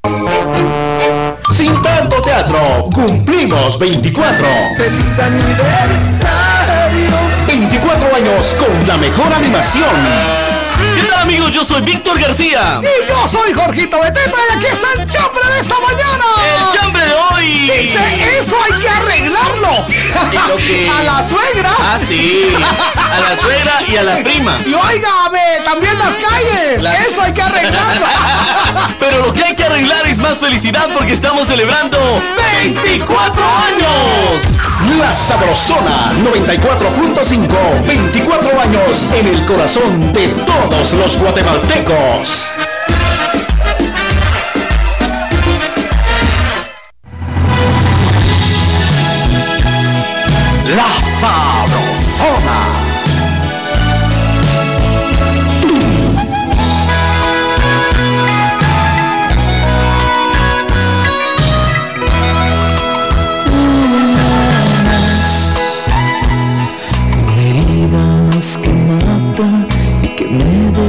Sin 1.50 1.80
tanto 1.82 2.20
teatro, 2.22 2.88
cumplimos 2.92 3.78
24. 3.78 4.46
¡Feliz 4.76 5.18
aniversario! 5.18 6.81
24 7.72 8.16
años 8.16 8.54
con 8.58 8.86
la 8.86 8.98
mejor 8.98 9.32
animación. 9.32 9.88
¿Qué 10.94 11.04
tal 11.04 11.20
amigos? 11.20 11.50
Yo 11.52 11.64
soy 11.64 11.80
Víctor 11.80 12.20
García. 12.20 12.82
Y 12.82 13.08
yo 13.08 13.26
soy 13.26 13.54
Jorgito 13.54 13.98
Beteta 13.98 14.36
y 14.50 14.56
aquí 14.58 14.66
está 14.66 14.88
el 15.00 15.08
chambre 15.08 15.40
de 15.54 15.60
esta 15.60 15.76
mañana. 15.80 16.24
El 16.44 16.78
chambre 16.78 17.02
de 17.02 17.14
hoy. 17.14 17.70
Dice, 17.80 18.38
eso 18.38 18.56
hay 18.62 18.78
que 18.78 18.88
arreglarlo. 18.90 19.86
A 20.98 21.02
la 21.02 21.22
suegra. 21.22 21.74
Ah, 21.78 21.98
sí. 21.98 22.54
A 23.10 23.20
la 23.30 23.36
suegra 23.38 23.72
y 23.88 23.96
a 23.96 24.02
la 24.02 24.16
prima. 24.22 24.58
Y 24.66 24.74
óigame, 24.74 25.64
también 25.64 25.98
las 25.98 26.16
calles. 26.16 26.84
Eso 27.08 27.22
hay 27.22 27.32
que 27.32 27.40
arreglarlo. 27.40 28.06
Pero 29.00 29.26
lo 29.26 29.32
que 29.32 29.44
hay 29.44 29.56
que 29.56 29.64
arreglar 29.64 30.06
es 30.06 30.18
más 30.18 30.36
felicidad 30.36 30.90
porque 30.92 31.14
estamos 31.14 31.46
celebrando 31.46 32.22
24 32.36 33.42
años. 33.42 34.60
La 34.90 35.14
Sabrosona 35.14 36.12
94.5. 36.24 37.86
24 37.86 38.60
años 38.60 39.06
en 39.14 39.26
el 39.26 39.44
corazón 39.46 40.12
de 40.12 40.28
todos 40.46 40.92
los 40.94 41.16
guatemaltecos. 41.18 42.52
La 50.74 51.00
Sabrosona. 51.20 52.61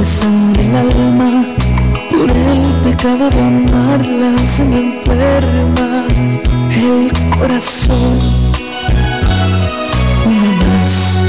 Me 0.04 0.10
desangra 0.10 0.62
el 0.62 0.76
alma. 0.76 1.30
Por 2.10 2.30
el 2.30 2.80
pecado 2.82 3.30
de 3.30 3.40
amarla 3.40 4.38
se 4.38 4.64
me 4.64 4.78
enferma 4.80 6.04
el 6.70 7.12
corazón. 7.38 8.18
Una 10.26 10.52
más. 10.62 11.20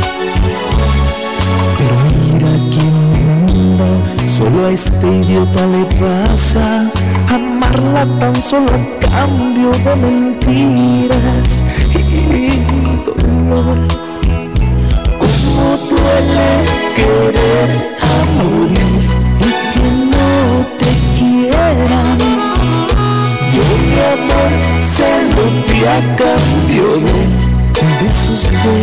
Pero 1.78 1.96
mira 2.34 2.54
quién 2.72 2.94
me 3.12 3.54
manda, 3.54 3.90
solo 4.38 4.68
a 4.68 4.72
este 4.72 5.08
idiota 5.08 5.68
le 5.68 5.86
pasa 6.00 6.92
amarla 7.30 8.06
tan 8.20 8.36
solo 8.36 8.72
cambio 9.00 9.72
de 9.72 9.96
mentiras 9.96 11.64
y 11.94 12.50
dolor. 13.06 13.88
Como 15.18 15.78
duele 15.90 16.66
querer 16.96 17.95
morir 18.38 19.04
y 19.40 19.52
que 19.74 19.88
no 20.14 20.66
te 20.80 20.92
quieran. 21.18 22.18
Yo 23.54 23.66
mi 23.90 24.00
amor 24.16 24.52
se 24.80 25.10
lo 25.36 25.46
di 25.68 25.80
a 25.86 26.00
cambio 26.16 26.88
de 27.06 27.18
besos 28.02 28.44
de 28.52 28.78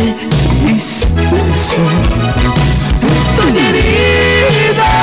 tristeza. 0.59 1.83
Estoy 3.01 3.53
herida 3.67 4.93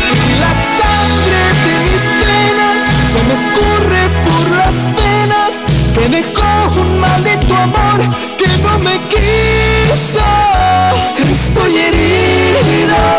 y 0.00 0.40
la 0.42 0.52
sangre 0.78 1.42
de 1.64 1.74
mis 1.86 2.04
venas 2.22 2.80
se 3.12 3.20
me 3.26 3.34
escurre 3.40 4.02
por 4.26 4.44
las 4.56 4.76
venas 4.98 5.52
que 5.94 6.04
dejó 6.08 6.80
un 6.80 7.00
maldito 7.00 7.54
amor 7.54 8.00
que 8.38 8.48
no 8.62 8.78
me 8.78 8.96
quiso. 9.08 10.28
Estoy 11.32 11.76
que 11.76 13.17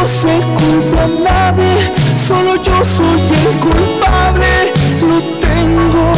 no 0.00 0.06
se 0.06 0.40
culpa 0.58 1.04
a 1.04 1.08
nadie, 1.08 1.92
solo 2.16 2.56
yo 2.62 2.84
soy 2.84 3.20
el 3.20 3.58
culpable, 3.58 4.72
lo 5.00 5.18
tengo 5.46 6.12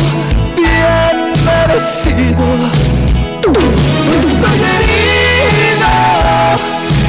bien 0.57 1.33
merecido. 1.49 2.47
Estoy 4.21 4.61
herido 4.75 5.93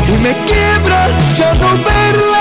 y 0.07 0.17
me 0.23 0.33
quiebra 0.45 1.07
ya 1.35 1.53
no 1.55 1.69
verla. 1.83 2.40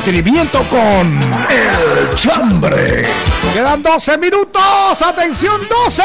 Entretenimiento 0.00 0.64
con 0.70 1.20
El 1.50 2.14
Chambre. 2.14 3.04
Quedan 3.52 3.82
12 3.82 4.16
minutos, 4.16 5.02
atención 5.02 5.60
12, 5.68 6.02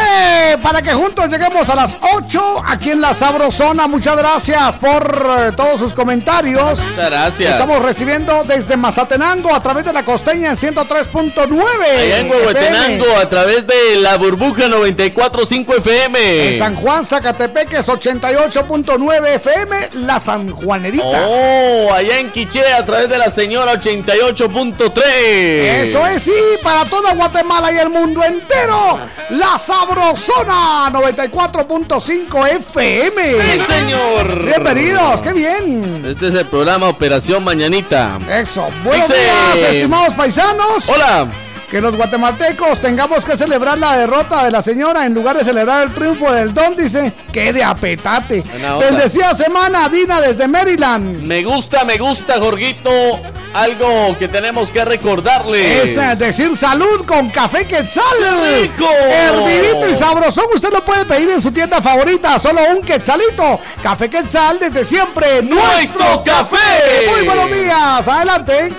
para 0.66 0.82
que 0.82 0.96
juntos 0.96 1.30
lleguemos 1.30 1.70
a 1.70 1.76
las 1.76 1.96
8 2.02 2.64
aquí 2.66 2.90
en 2.90 3.00
la 3.00 3.14
Sabrosona. 3.14 3.86
Muchas 3.88 4.18
gracias 4.18 4.76
por 4.78 5.04
eh, 5.40 5.52
todos 5.56 5.80
sus 5.80 5.94
comentarios. 5.94 6.80
Muchas 6.80 7.06
gracias. 7.06 7.52
Estamos 7.52 7.84
recibiendo 7.84 8.44
desde 8.46 8.76
Mazatenango 8.76 9.54
a 9.54 9.62
través 9.62 9.86
de 9.86 9.94
la 9.94 10.04
costeña 10.04 10.50
en 10.50 10.56
103.9. 10.56 11.62
Allá 11.62 12.18
en 12.18 12.32
Huehuetenango 12.32 13.06
a 13.16 13.30
través 13.30 13.68
de 13.68 13.98
la 13.98 14.18
burbuja 14.18 14.64
94.5 14.64 15.78
FM. 15.78 16.54
En 16.54 16.58
San 16.58 16.76
Juan, 16.78 17.06
Zacatepeques 17.06 17.88
88.9 17.88 19.36
FM, 19.36 19.90
la 19.94 20.20
San 20.20 20.50
Juanerita. 20.50 21.28
Oh, 21.28 21.94
allá 21.94 22.18
en 22.18 22.32
Quiché 22.32 22.74
a 22.74 22.84
través 22.84 23.08
de 23.08 23.20
la 23.20 23.30
señora 23.30 23.74
88.3. 23.74 25.04
Eso 25.84 26.08
es, 26.08 26.24
sí, 26.24 26.32
para 26.64 26.86
toda 26.86 27.14
Guatemala 27.14 27.72
y 27.72 27.78
el 27.78 27.92
mundo 27.92 28.24
entero. 28.24 29.00
La 29.30 29.60
Sabrosona 29.60 30.55
94.5 30.92 32.48
FM. 32.48 33.22
Sí, 33.24 33.60
señor. 33.60 34.46
Bienvenidos, 34.46 35.22
qué 35.22 35.34
bien. 35.34 36.06
Este 36.06 36.28
es 36.28 36.34
el 36.34 36.48
programa 36.48 36.88
Operación 36.90 37.44
Mañanita. 37.44 38.18
Eso. 38.30 38.68
Buenos 38.84 39.08
días, 39.08 39.70
estimados 39.70 40.14
paisanos. 40.14 40.88
Hola. 40.88 41.28
Que 41.70 41.82
los 41.82 41.96
guatemaltecos 41.96 42.80
tengamos 42.80 43.26
que 43.26 43.36
celebrar 43.36 43.78
la 43.78 43.98
derrota 43.98 44.46
de 44.46 44.52
la 44.52 44.62
señora 44.62 45.06
en 45.06 45.14
lugar 45.14 45.38
de 45.38 45.44
celebrar 45.44 45.88
el 45.88 45.94
triunfo 45.94 46.32
del 46.32 46.54
don, 46.54 46.76
dice. 46.76 47.12
Que 47.34 47.52
de 47.52 47.64
apetate. 47.64 48.44
Bendecida 48.80 49.34
semana, 49.34 49.90
Dina, 49.90 50.22
desde 50.22 50.48
Maryland. 50.48 51.24
Me 51.26 51.44
gusta, 51.44 51.84
me 51.84 51.98
gusta, 51.98 52.40
Jorgito. 52.40 52.92
Algo 53.54 54.18
que 54.18 54.28
tenemos 54.28 54.70
que 54.70 54.84
recordarle. 54.84 55.84
Es 55.84 55.98
eh, 55.98 56.16
decir 56.18 56.56
salud 56.58 57.06
con 57.06 57.30
café 57.30 57.66
quetzal. 57.66 58.04
rico! 58.62 58.90
Hervidito 58.90 59.90
y 59.90 59.96
sabrosón. 59.96 60.46
Usted 60.54 60.72
lo 60.72 60.84
puede 60.84 61.06
pedir 61.06 61.30
en 61.30 61.42
su 61.42 61.52
tienda 61.52 61.82
favorita. 61.82 62.38
Solo 62.38 62.62
un 62.70 62.82
quetzalito. 62.82 63.60
Café 63.82 64.10
quetzal 64.10 64.60
desde 64.60 64.84
siempre. 64.84 65.42
¡Nuestro 65.42 66.24
café! 66.24 67.08
Muy 67.10 67.26
buenos 67.26 67.48
días. 67.48 68.08
Adelante. 68.08 68.74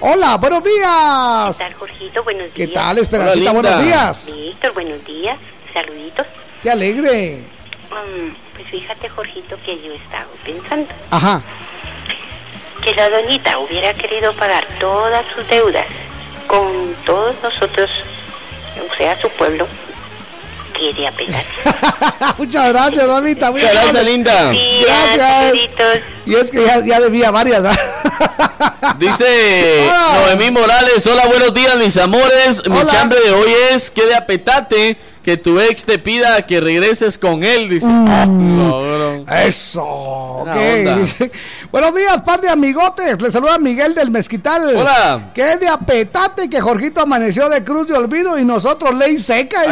Hola, 0.00 0.36
buenos 0.38 0.62
días. 0.64 1.58
¿Qué 1.58 1.64
tal, 1.64 1.74
Jorgito? 1.74 2.24
Buenos 2.24 2.42
días. 2.42 2.54
¿Qué 2.54 2.66
tal, 2.68 2.98
Esperancita? 2.98 3.52
Buenos 3.52 3.84
días. 3.84 4.32
Víctor, 4.34 4.72
buenos 4.72 5.04
días. 5.04 5.38
Saluditos. 5.74 6.26
Qué 6.62 6.70
alegre. 6.70 7.44
Mm, 7.90 8.32
pues 8.56 8.68
fíjate, 8.70 9.08
Jorgito, 9.08 9.56
que 9.64 9.76
yo 9.82 9.92
estaba 9.92 10.26
pensando 10.44 10.88
Ajá. 11.10 11.42
Que 12.84 12.94
la 12.94 13.08
doñita 13.10 13.58
hubiera 13.58 13.92
querido 13.94 14.32
pagar 14.34 14.66
todas 14.78 15.24
sus 15.34 15.46
deudas 15.48 15.86
con 16.46 16.94
todos 17.06 17.36
nosotros, 17.42 17.90
o 18.90 18.96
sea, 18.96 19.20
su 19.20 19.28
pueblo, 19.30 19.66
que 20.74 20.92
de 20.94 21.06
apelar. 21.06 21.44
Muchas 22.38 22.72
gracias, 22.72 23.06
mamita. 23.06 23.50
Muy 23.50 23.60
Muchas 23.60 23.74
gracias, 23.74 24.04
linda. 24.04 24.52
Gracias. 24.52 25.18
saluditos. 25.18 25.98
Y 26.26 26.34
es 26.34 26.50
que 26.50 26.64
ya, 26.64 26.84
ya 26.84 27.00
debía 27.00 27.30
varias, 27.30 27.62
¿verdad? 27.62 27.78
Dice 28.98 29.84
Hola. 29.88 30.20
Noemí 30.26 30.50
Morales, 30.50 31.06
hola, 31.06 31.26
buenos 31.28 31.54
días, 31.54 31.76
mis 31.76 31.96
amores. 31.96 32.62
Mi 32.68 32.86
chambre 32.86 33.18
de 33.20 33.30
hoy 33.32 33.50
es 33.72 33.90
que 33.90 34.06
de 34.06 34.14
apetate 34.14 34.96
que 35.22 35.36
tu 35.36 35.60
ex 35.60 35.84
te 35.84 35.98
pida 35.98 36.46
que 36.46 36.60
regreses 36.60 37.18
con 37.18 37.42
él. 37.44 37.68
Dice, 37.68 37.86
Mm. 37.86 38.08
Ah, 38.08 38.24
cabrón. 38.26 39.26
Eso. 39.44 39.82
Buena 40.44 40.52
ok. 40.52 40.58
onda. 40.58 41.08
Buenos 41.72 41.94
días, 41.94 42.20
par 42.22 42.40
de 42.40 42.48
amigotes. 42.48 43.22
Le 43.22 43.30
saluda 43.30 43.56
Miguel 43.60 43.94
del 43.94 44.10
Mezquital. 44.10 44.74
Hola. 44.74 45.30
Que 45.32 45.56
de 45.56 45.68
apetate 45.68 46.50
que 46.50 46.60
Jorgito 46.60 47.00
amaneció 47.00 47.48
de 47.48 47.62
cruz 47.62 47.86
de 47.86 47.94
olvido 47.94 48.36
y 48.36 48.44
nosotros 48.44 48.92
ley 48.96 49.18
seca. 49.18 49.60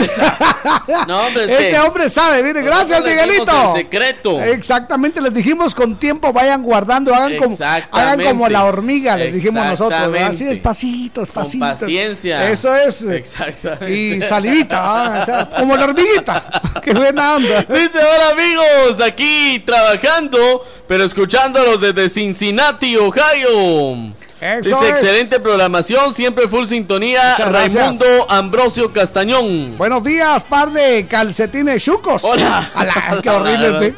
No, 1.06 1.26
hombre, 1.26 1.44
es 1.44 1.50
este 1.50 1.70
que 1.70 1.78
hombre 1.80 2.08
sabe. 2.10 2.42
Mire, 2.42 2.62
gracias, 2.62 3.02
Miguelito. 3.02 3.74
el 3.74 3.82
secreto. 3.82 4.40
Exactamente, 4.40 5.20
les 5.20 5.32
dijimos 5.34 5.74
con 5.74 5.96
tiempo, 5.98 6.32
vayan 6.32 6.62
guardando, 6.62 7.14
hagan 7.14 7.36
como, 7.36 7.56
hagan 7.90 8.22
como 8.22 8.48
la 8.48 8.64
hormiga, 8.64 9.16
les 9.16 9.32
dijimos 9.34 9.64
nosotros, 9.64 10.00
así 10.24 10.44
despacito, 10.44 11.20
Con 11.20 11.24
despacito. 11.26 11.64
paciencia. 11.64 12.48
Eso 12.50 12.74
es. 12.74 13.02
Exactamente. 13.02 13.90
Y 13.94 14.20
salivita. 14.22 15.20
O 15.20 15.24
sea, 15.24 15.48
como 15.50 15.76
la 15.76 15.84
hormiguita. 15.84 16.44
Qué 16.82 16.92
buena 16.94 17.36
onda. 17.36 17.62
Dice, 17.62 17.98
hola 17.98 18.30
amigos, 18.32 19.00
aquí 19.00 19.62
trabajando, 19.66 20.64
pero 20.86 21.04
escuchándolos 21.04 21.80
desde 21.92 22.08
Cincinnati, 22.08 22.96
Ohio. 22.96 24.12
Eso 24.40 24.68
Dice, 24.70 24.84
es. 24.84 24.90
excelente 24.90 25.40
programación, 25.40 26.14
siempre 26.14 26.46
full 26.46 26.64
sintonía. 26.64 27.34
Raimundo 27.38 28.06
Ambrosio 28.28 28.92
Castañón. 28.92 29.76
Buenos 29.76 30.04
días, 30.04 30.44
par 30.44 30.70
de 30.70 31.08
calcetines 31.08 31.82
chucos. 31.82 32.22
Hola. 32.22 32.70
Ala, 32.72 33.18
qué 33.22 33.30
horrible 33.30 33.66
este. 33.88 33.96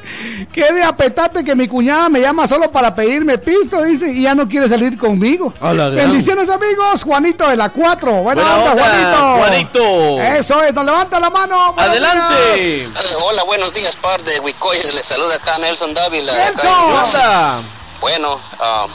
Qué 0.51 0.73
de 0.73 0.83
apetate 0.83 1.45
que 1.45 1.55
mi 1.55 1.69
cuñada 1.69 2.09
me 2.09 2.21
llama 2.23 2.49
solo 2.49 2.73
para 2.73 2.95
pedirme 2.95 3.37
pisto, 3.37 3.85
dice, 3.85 4.11
y 4.13 4.23
ya 4.23 4.35
no 4.35 4.49
quiere 4.49 4.67
salir 4.67 4.97
conmigo. 4.97 5.53
Hola, 5.61 5.91
gran. 5.91 6.09
Bendiciones, 6.09 6.49
amigos. 6.49 7.03
Juanito 7.05 7.47
de 7.47 7.57
la 7.57 7.69
4. 7.69 8.11
Buena, 8.11 8.41
Buena 8.43 8.57
onda, 8.57 8.71
onda, 8.73 8.83
Juanito. 8.83 9.37
Juanito. 9.37 10.23
Eso 10.39 10.63
es, 10.63 10.73
nos 10.73 10.87
levanta 10.87 11.21
la 11.21 11.29
mano. 11.29 11.75
Buenos 11.75 11.91
Adelante. 11.97 12.57
días. 12.57 13.19
Hola, 13.27 13.43
buenos 13.45 13.75
días, 13.75 13.95
par 13.97 14.23
de 14.23 14.41
Huicoyes. 14.41 14.95
Les 14.95 15.05
saluda 15.05 15.35
acá 15.35 15.59
Nelson 15.59 15.93
Dávila. 15.93 16.33
Nelson. 16.33 17.80
Bueno, 18.01 18.41
ah, 18.59 18.87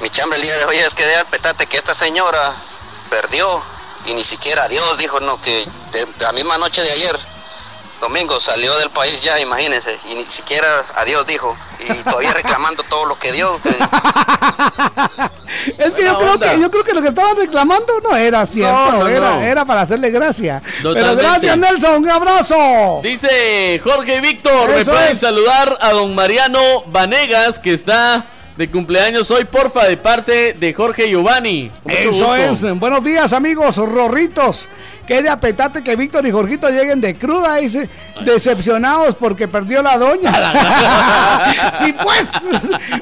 mi 0.00 0.10
chambre 0.10 0.38
el 0.38 0.44
día 0.44 0.56
de 0.58 0.64
hoy 0.66 0.76
es 0.78 0.92
que 0.92 1.04
de 1.04 1.24
petate 1.24 1.66
que 1.66 1.78
esta 1.78 1.94
señora 1.94 2.54
perdió 3.08 3.62
y 4.04 4.12
ni 4.12 4.22
siquiera 4.22 4.68
Dios 4.68 4.98
dijo 4.98 5.18
no 5.20 5.40
que 5.40 5.66
la 6.20 6.32
misma 6.32 6.58
noche 6.58 6.82
de 6.82 6.90
ayer, 6.90 7.18
domingo, 8.00 8.40
salió 8.40 8.76
del 8.78 8.90
país 8.90 9.22
ya, 9.22 9.38
imagínense, 9.40 9.96
y 10.10 10.14
ni 10.14 10.24
siquiera 10.24 10.66
adiós 10.96 11.26
dijo 11.26 11.56
y 11.80 11.92
todavía 12.02 12.32
reclamando 12.32 12.82
todo 12.84 13.06
lo 13.06 13.18
que 13.18 13.32
dio. 13.32 13.60
que- 13.62 13.70
Es 15.78 15.94
que 15.94 16.04
yo 16.04 16.16
creo 16.18 16.32
onda. 16.34 16.52
que 16.54 16.60
yo 16.60 16.70
creo 16.70 16.84
que 16.84 16.92
lo 16.92 17.02
que 17.02 17.08
estaban 17.08 17.36
reclamando 17.36 18.00
no 18.00 18.14
era 18.16 18.46
cierto, 18.46 18.92
No, 18.92 18.98
no, 19.00 19.08
era, 19.08 19.30
no. 19.36 19.40
era 19.42 19.64
para 19.64 19.82
hacerle 19.82 20.10
gracia. 20.10 20.62
Pero 20.64 20.94
Totalmente. 20.94 21.22
gracias, 21.22 21.56
Nelson, 21.58 21.94
un 22.02 22.10
abrazo. 22.10 23.00
Dice 23.02 23.80
Jorge 23.82 24.20
Víctor, 24.20 24.68
me 24.70 24.84
pueden 24.84 25.12
es. 25.12 25.20
saludar 25.20 25.76
a 25.80 25.90
don 25.90 26.14
Mariano 26.14 26.84
Vanegas, 26.86 27.58
que 27.58 27.72
está 27.72 28.24
de 28.56 28.70
cumpleaños 28.70 29.30
hoy, 29.30 29.44
porfa, 29.44 29.84
de 29.86 29.96
parte 29.96 30.52
de 30.54 30.74
Jorge 30.74 31.08
Giovanni. 31.08 31.70
Eso 31.86 32.08
gusto. 32.08 32.34
es. 32.36 32.78
Buenos 32.78 33.02
días, 33.02 33.32
amigos 33.32 33.76
rorritos. 33.76 34.68
Qué 35.06 35.22
de 35.22 35.28
apetate 35.28 35.82
que 35.82 35.96
Víctor 35.96 36.26
y 36.26 36.30
Jorgito 36.30 36.68
lleguen 36.68 37.00
de 37.00 37.14
cruda, 37.14 37.56
dice. 37.56 37.88
Decepcionados 38.24 39.16
porque 39.16 39.48
perdió 39.48 39.82
la 39.82 39.96
doña. 39.96 41.72
sí, 41.74 41.94
pues. 42.02 42.32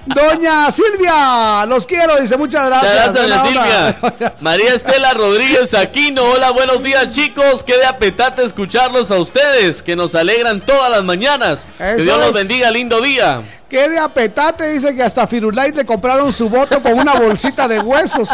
Doña 0.06 0.70
Silvia, 0.70 1.66
los 1.66 1.86
quiero, 1.86 2.18
dice. 2.20 2.36
Muchas 2.36 2.66
gracias. 2.66 3.08
Muchas 3.08 3.26
gracias, 3.26 3.44
doña. 3.44 3.92
Silvia. 3.92 4.34
María 4.40 4.74
Estela 4.74 5.12
Rodríguez 5.12 5.74
Aquino. 5.74 6.22
Hola, 6.22 6.50
buenos 6.50 6.82
días, 6.82 7.12
chicos. 7.12 7.62
Qué 7.64 7.76
de 7.76 7.86
apetate 7.86 8.42
escucharlos 8.44 9.10
a 9.10 9.16
ustedes, 9.16 9.82
que 9.82 9.96
nos 9.96 10.14
alegran 10.14 10.60
todas 10.60 10.90
las 10.90 11.04
mañanas. 11.04 11.68
que 11.78 11.96
Dios 11.96 12.18
los 12.18 12.32
bendiga, 12.32 12.70
lindo 12.70 13.00
día. 13.00 13.42
Qué 13.68 13.86
de 13.86 13.98
apetate, 13.98 14.72
dice 14.72 14.96
que 14.96 15.02
hasta 15.02 15.26
Firulais 15.26 15.74
le 15.74 15.84
compraron 15.84 16.32
su 16.32 16.48
voto 16.48 16.82
con 16.82 16.94
una 16.94 17.14
bolsita 17.14 17.68
de 17.68 17.78
huesos. 17.78 18.30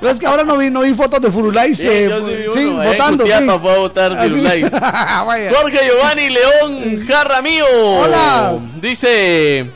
No 0.00 0.08
es 0.08 0.18
que 0.18 0.26
ahora 0.26 0.44
no 0.44 0.56
vi, 0.56 0.70
no 0.70 0.80
vi 0.80 0.94
fotos 0.94 1.20
de 1.20 1.30
Firulais 1.30 1.76
Sí, 1.76 1.88
eh, 1.90 2.46
sí 2.50 2.60
ahí 2.60 2.68
en 2.68 2.76
votando. 2.76 3.26
Sí. 3.26 3.32
Cutiapa 3.32 3.60
fue 3.60 3.72
a 3.72 3.78
votar 3.78 4.12
Así. 4.14 4.30
Firulais. 4.30 4.72
Vaya. 5.26 5.52
Jorge 5.54 5.78
Giovanni 5.84 6.30
León 6.30 7.06
Jarra 7.06 7.42
mío. 7.42 7.66
Hola. 7.70 8.58
Dice. 8.80 9.70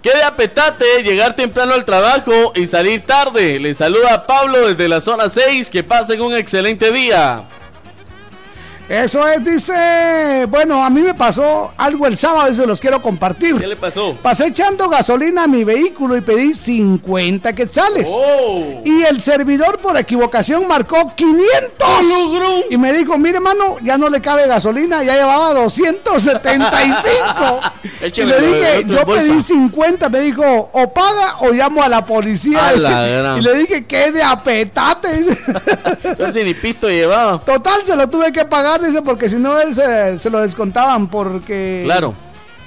Qué 0.00 0.10
de 0.10 0.22
apetate 0.24 0.84
llegar 1.04 1.34
temprano 1.34 1.74
al 1.74 1.84
trabajo 1.84 2.52
y 2.54 2.66
salir 2.66 3.06
tarde. 3.06 3.58
Le 3.58 3.72
saluda 3.74 4.26
Pablo 4.26 4.68
desde 4.68 4.88
la 4.88 5.00
zona 5.00 5.28
6. 5.28 5.70
Que 5.70 5.82
pasen 5.82 6.20
un 6.20 6.34
excelente 6.34 6.92
día. 6.92 7.44
Eso 8.92 9.26
es, 9.26 9.42
dice. 9.42 10.44
Bueno, 10.50 10.84
a 10.84 10.90
mí 10.90 11.00
me 11.00 11.14
pasó 11.14 11.72
algo 11.78 12.06
el 12.06 12.18
sábado 12.18 12.52
y 12.52 12.54
se 12.54 12.66
los 12.66 12.78
quiero 12.78 13.00
compartir. 13.00 13.56
¿Qué 13.56 13.66
le 13.66 13.76
pasó? 13.76 14.18
Pasé 14.20 14.48
echando 14.48 14.86
gasolina 14.90 15.44
a 15.44 15.46
mi 15.46 15.64
vehículo 15.64 16.14
y 16.14 16.20
pedí 16.20 16.54
50 16.54 17.54
quetzales. 17.54 18.10
Oh. 18.12 18.82
Y 18.84 19.02
el 19.04 19.22
servidor 19.22 19.78
por 19.78 19.96
equivocación 19.96 20.68
marcó 20.68 21.14
500. 21.16 21.88
Y 22.68 22.76
me 22.76 22.92
dijo, 22.92 23.16
mire, 23.16 23.40
mano, 23.40 23.78
ya 23.82 23.96
no 23.96 24.10
le 24.10 24.20
cabe 24.20 24.46
gasolina, 24.46 25.02
ya 25.02 25.14
llevaba 25.14 25.54
275. 25.54 27.60
y 28.14 28.24
le 28.24 28.40
dije, 28.40 28.84
yo 28.88 29.06
bolsa. 29.06 29.22
pedí 29.22 29.40
50. 29.40 30.10
Me 30.10 30.20
dijo, 30.20 30.70
o 30.70 30.92
paga 30.92 31.36
o 31.40 31.50
llamo 31.52 31.82
a 31.82 31.88
la 31.88 32.04
policía. 32.04 32.68
A 32.68 32.76
la 32.76 33.00
gran. 33.06 33.38
y 33.38 33.40
le 33.40 33.54
dije, 33.54 33.86
qué 33.86 34.12
de 34.12 34.22
apetate. 34.22 35.24
Yo 36.18 36.44
ni 36.44 36.52
pisto 36.52 36.88
llevaba. 36.88 37.38
Total, 37.38 37.80
se 37.84 37.96
lo 37.96 38.08
tuve 38.08 38.32
que 38.32 38.44
pagar, 38.44 38.81
dice, 38.88 39.02
porque 39.02 39.28
si 39.28 39.36
no 39.36 39.58
él 39.60 39.74
se, 39.74 40.18
se 40.20 40.30
lo 40.30 40.40
descontaban 40.40 41.08
porque... 41.08 41.82
Claro. 41.84 42.14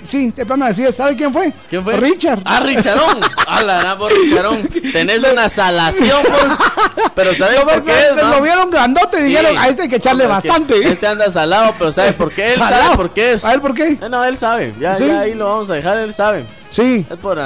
Sí, 0.06 0.32
de 0.32 0.46
plano 0.46 0.66
decía, 0.66 0.92
¿sabe 0.92 1.16
quién 1.16 1.34
fue? 1.34 1.52
¿Quién 1.70 1.84
fue? 1.84 1.98
Richard. 1.98 2.40
Ah, 2.46 2.60
Richarón. 2.60 3.20
Ah, 3.48 3.62
la 3.62 3.96
por 3.96 4.12
Richarón. 4.12 4.68
Tenés 4.92 5.24
una 5.24 5.48
salación, 5.50 6.20
pues. 6.24 7.12
Pero 7.14 7.36
¿sabes 7.36 7.60
por 7.60 7.84
qué? 7.84 7.94
Lo 8.16 8.42
vieron 8.42 8.72
grandote 8.72 9.20
y 9.20 9.24
dijeron, 9.26 9.56
a 9.56 9.68
este 9.68 9.84
hay 9.84 9.90
que 9.90 9.98
echarle 9.98 10.26
bastante. 10.26 10.84
Este 10.84 11.06
anda 11.06 11.30
salado, 11.30 11.76
pero 11.78 11.92
¿sabe 11.92 12.14
por 12.14 12.32
qué? 12.34 12.54
Él 12.54 12.60
sabe 12.60 12.96
por 12.98 13.14
qué 13.14 13.34
es. 13.34 13.46
A 13.46 13.52
ver, 13.52 13.62
¿por 13.62 13.76
qué? 13.76 13.90
Eh, 13.90 14.10
no, 14.10 14.26
él 14.26 14.36
sabe. 14.36 14.74
Ya, 14.80 14.98
ya 14.98 15.20
ahí 15.20 15.36
lo 15.36 15.46
vamos 15.46 15.70
a 15.70 15.76
dejar, 15.76 16.00
él 16.00 16.12
sabe. 16.12 16.44
Sí. 16.72 17.06
Es 17.08 17.18
por, 17.18 17.38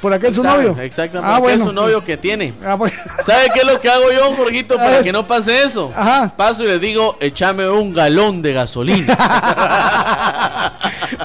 por 0.00 0.12
aquel 0.12 0.34
su 0.34 0.42
novio. 0.42 0.76
Exactamente. 0.80 1.34
Ah, 1.34 1.38
bueno. 1.38 1.56
es 1.56 1.62
su 1.62 1.72
novio 1.72 2.02
que 2.04 2.16
tiene. 2.16 2.52
Ah, 2.64 2.74
bueno. 2.74 2.96
¿Sabe 3.24 3.48
qué 3.52 3.60
es 3.60 3.66
lo 3.66 3.80
que 3.80 3.88
hago 3.88 4.10
yo, 4.12 4.34
Jorgito, 4.34 4.76
para 4.78 5.02
que 5.02 5.12
no 5.12 5.26
pase 5.26 5.62
eso? 5.62 5.92
Ajá. 5.94 6.32
Paso 6.36 6.64
y 6.64 6.66
le 6.66 6.78
digo, 6.78 7.16
échame 7.20 7.68
un 7.68 7.92
galón 7.94 8.42
de 8.42 8.52
gasolina. 8.52 9.16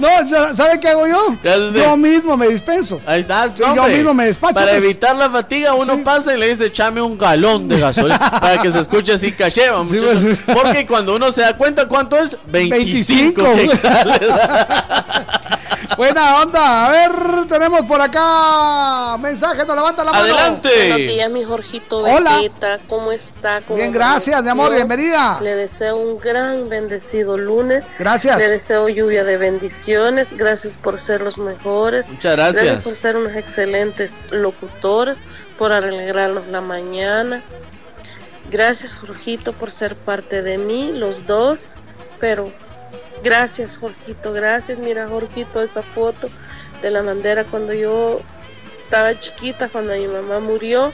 no, 0.02 0.10
¿sabe 0.56 0.80
qué 0.80 0.89
hago 0.89 1.07
yo? 1.07 1.35
Yo 1.73 1.98
mismo 1.98 2.38
me 2.38 2.48
dispenso. 2.48 2.99
Ahí 3.06 3.22
estás, 3.22 3.53
Yo 3.56 3.88
mismo 3.88 4.14
me 4.14 4.26
despacho. 4.26 4.53
Para 4.53 4.72
pues. 4.72 4.84
evitar 4.84 5.15
la 5.15 5.30
fatiga, 5.30 5.73
uno 5.73 6.03
pasa 6.03 6.34
y 6.34 6.38
le 6.38 6.49
dice, 6.49 6.65
échame 6.65 7.02
un 7.02 7.18
galón 7.18 7.68
de 7.68 7.80
gasolina. 7.80 8.19
para 8.41 8.61
que 8.61 8.72
se 8.72 8.80
escuche 8.80 9.14
así 9.14 9.31
caché, 9.31 9.64
pues. 9.72 10.39
Porque 10.45 10.85
cuando 10.85 11.15
uno 11.15 11.31
se 11.31 11.41
da 11.41 11.56
cuenta 11.56 11.88
cuánto 11.88 12.18
es, 12.18 12.38
25, 12.48 13.43
25. 13.43 13.91
Buena 15.98 16.41
onda. 16.41 16.88
A 16.88 16.91
ver, 16.91 17.11
tenemos 17.48 17.84
por 17.84 18.02
acá 18.02 18.22
mensaje. 19.19 19.65
Nos 19.65 19.75
levanta 19.75 20.03
la 20.03 20.11
mano. 20.11 20.23
Adelante. 20.23 20.69
Buenos 20.69 20.97
días, 20.97 21.29
mi 21.29 21.43
Jorgito 21.43 21.99
Hola. 21.99 22.41
¿Cómo 22.88 23.11
está? 23.11 23.61
Bien, 23.69 23.91
gracias, 23.91 24.43
mi 24.43 24.49
amor. 24.49 24.73
Bienvenida. 24.73 25.39
Le 25.41 25.55
deseo 25.55 25.97
un 25.97 26.19
gran 26.19 26.69
bendecido 26.69 27.38
lunes. 27.38 27.83
Gracias. 27.99 28.38
Le 28.38 28.49
deseo 28.49 28.89
lluvia 28.89 29.23
de 29.23 29.38
bendiciones. 29.38 30.35
Gracias 30.35 30.73
por 30.75 30.99
ser 30.99 31.21
los 31.21 31.38
mejores. 31.38 32.09
Muchas 32.09 32.35
gracias. 32.35 32.63
Gracias 32.63 32.83
por 32.83 32.95
ser 32.95 33.17
unos 33.17 33.35
excelentes 33.35 34.11
locutores, 34.31 35.17
por 35.57 35.71
alegrarnos 35.71 36.47
la 36.47 36.61
mañana. 36.61 37.43
Gracias, 38.49 38.95
Jorgito, 38.95 39.53
por 39.53 39.71
ser 39.71 39.95
parte 39.95 40.41
de 40.41 40.57
mí, 40.57 40.91
los 40.91 41.25
dos. 41.25 41.75
Pero 42.19 42.51
Gracias, 43.23 43.77
Jorgito, 43.77 44.33
gracias. 44.33 44.79
Mira, 44.79 45.07
Jorgito, 45.07 45.61
esa 45.61 45.83
foto 45.83 46.27
de 46.81 46.91
la 46.91 47.01
bandera 47.01 47.43
cuando 47.43 47.73
yo 47.73 48.19
estaba 48.91 49.18
chiquita, 49.18 49.69
cuando 49.69 49.93
mi 49.93 50.05
mamá 50.05 50.41
murió. 50.41 50.91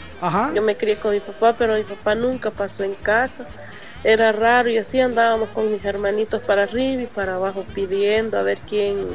Yo 0.53 0.61
me 0.61 0.75
crié 0.75 0.97
con 0.97 1.13
mi 1.13 1.19
papá, 1.19 1.55
pero 1.57 1.75
mi 1.75 1.83
papá 1.83 2.13
nunca 2.13 2.51
pasó 2.51 2.83
en 2.83 2.93
casa. 2.93 3.47
Era 4.03 4.31
raro 4.31 4.69
y 4.69 4.77
así 4.77 4.99
andábamos 4.99 5.49
con 5.49 5.71
mis 5.71 5.83
hermanitos 5.83 6.43
para 6.43 6.63
arriba 6.63 7.01
y 7.01 7.07
para 7.07 7.37
abajo 7.37 7.65
pidiendo 7.73 8.37
a 8.37 8.43
ver 8.43 8.59
quién, 8.69 9.07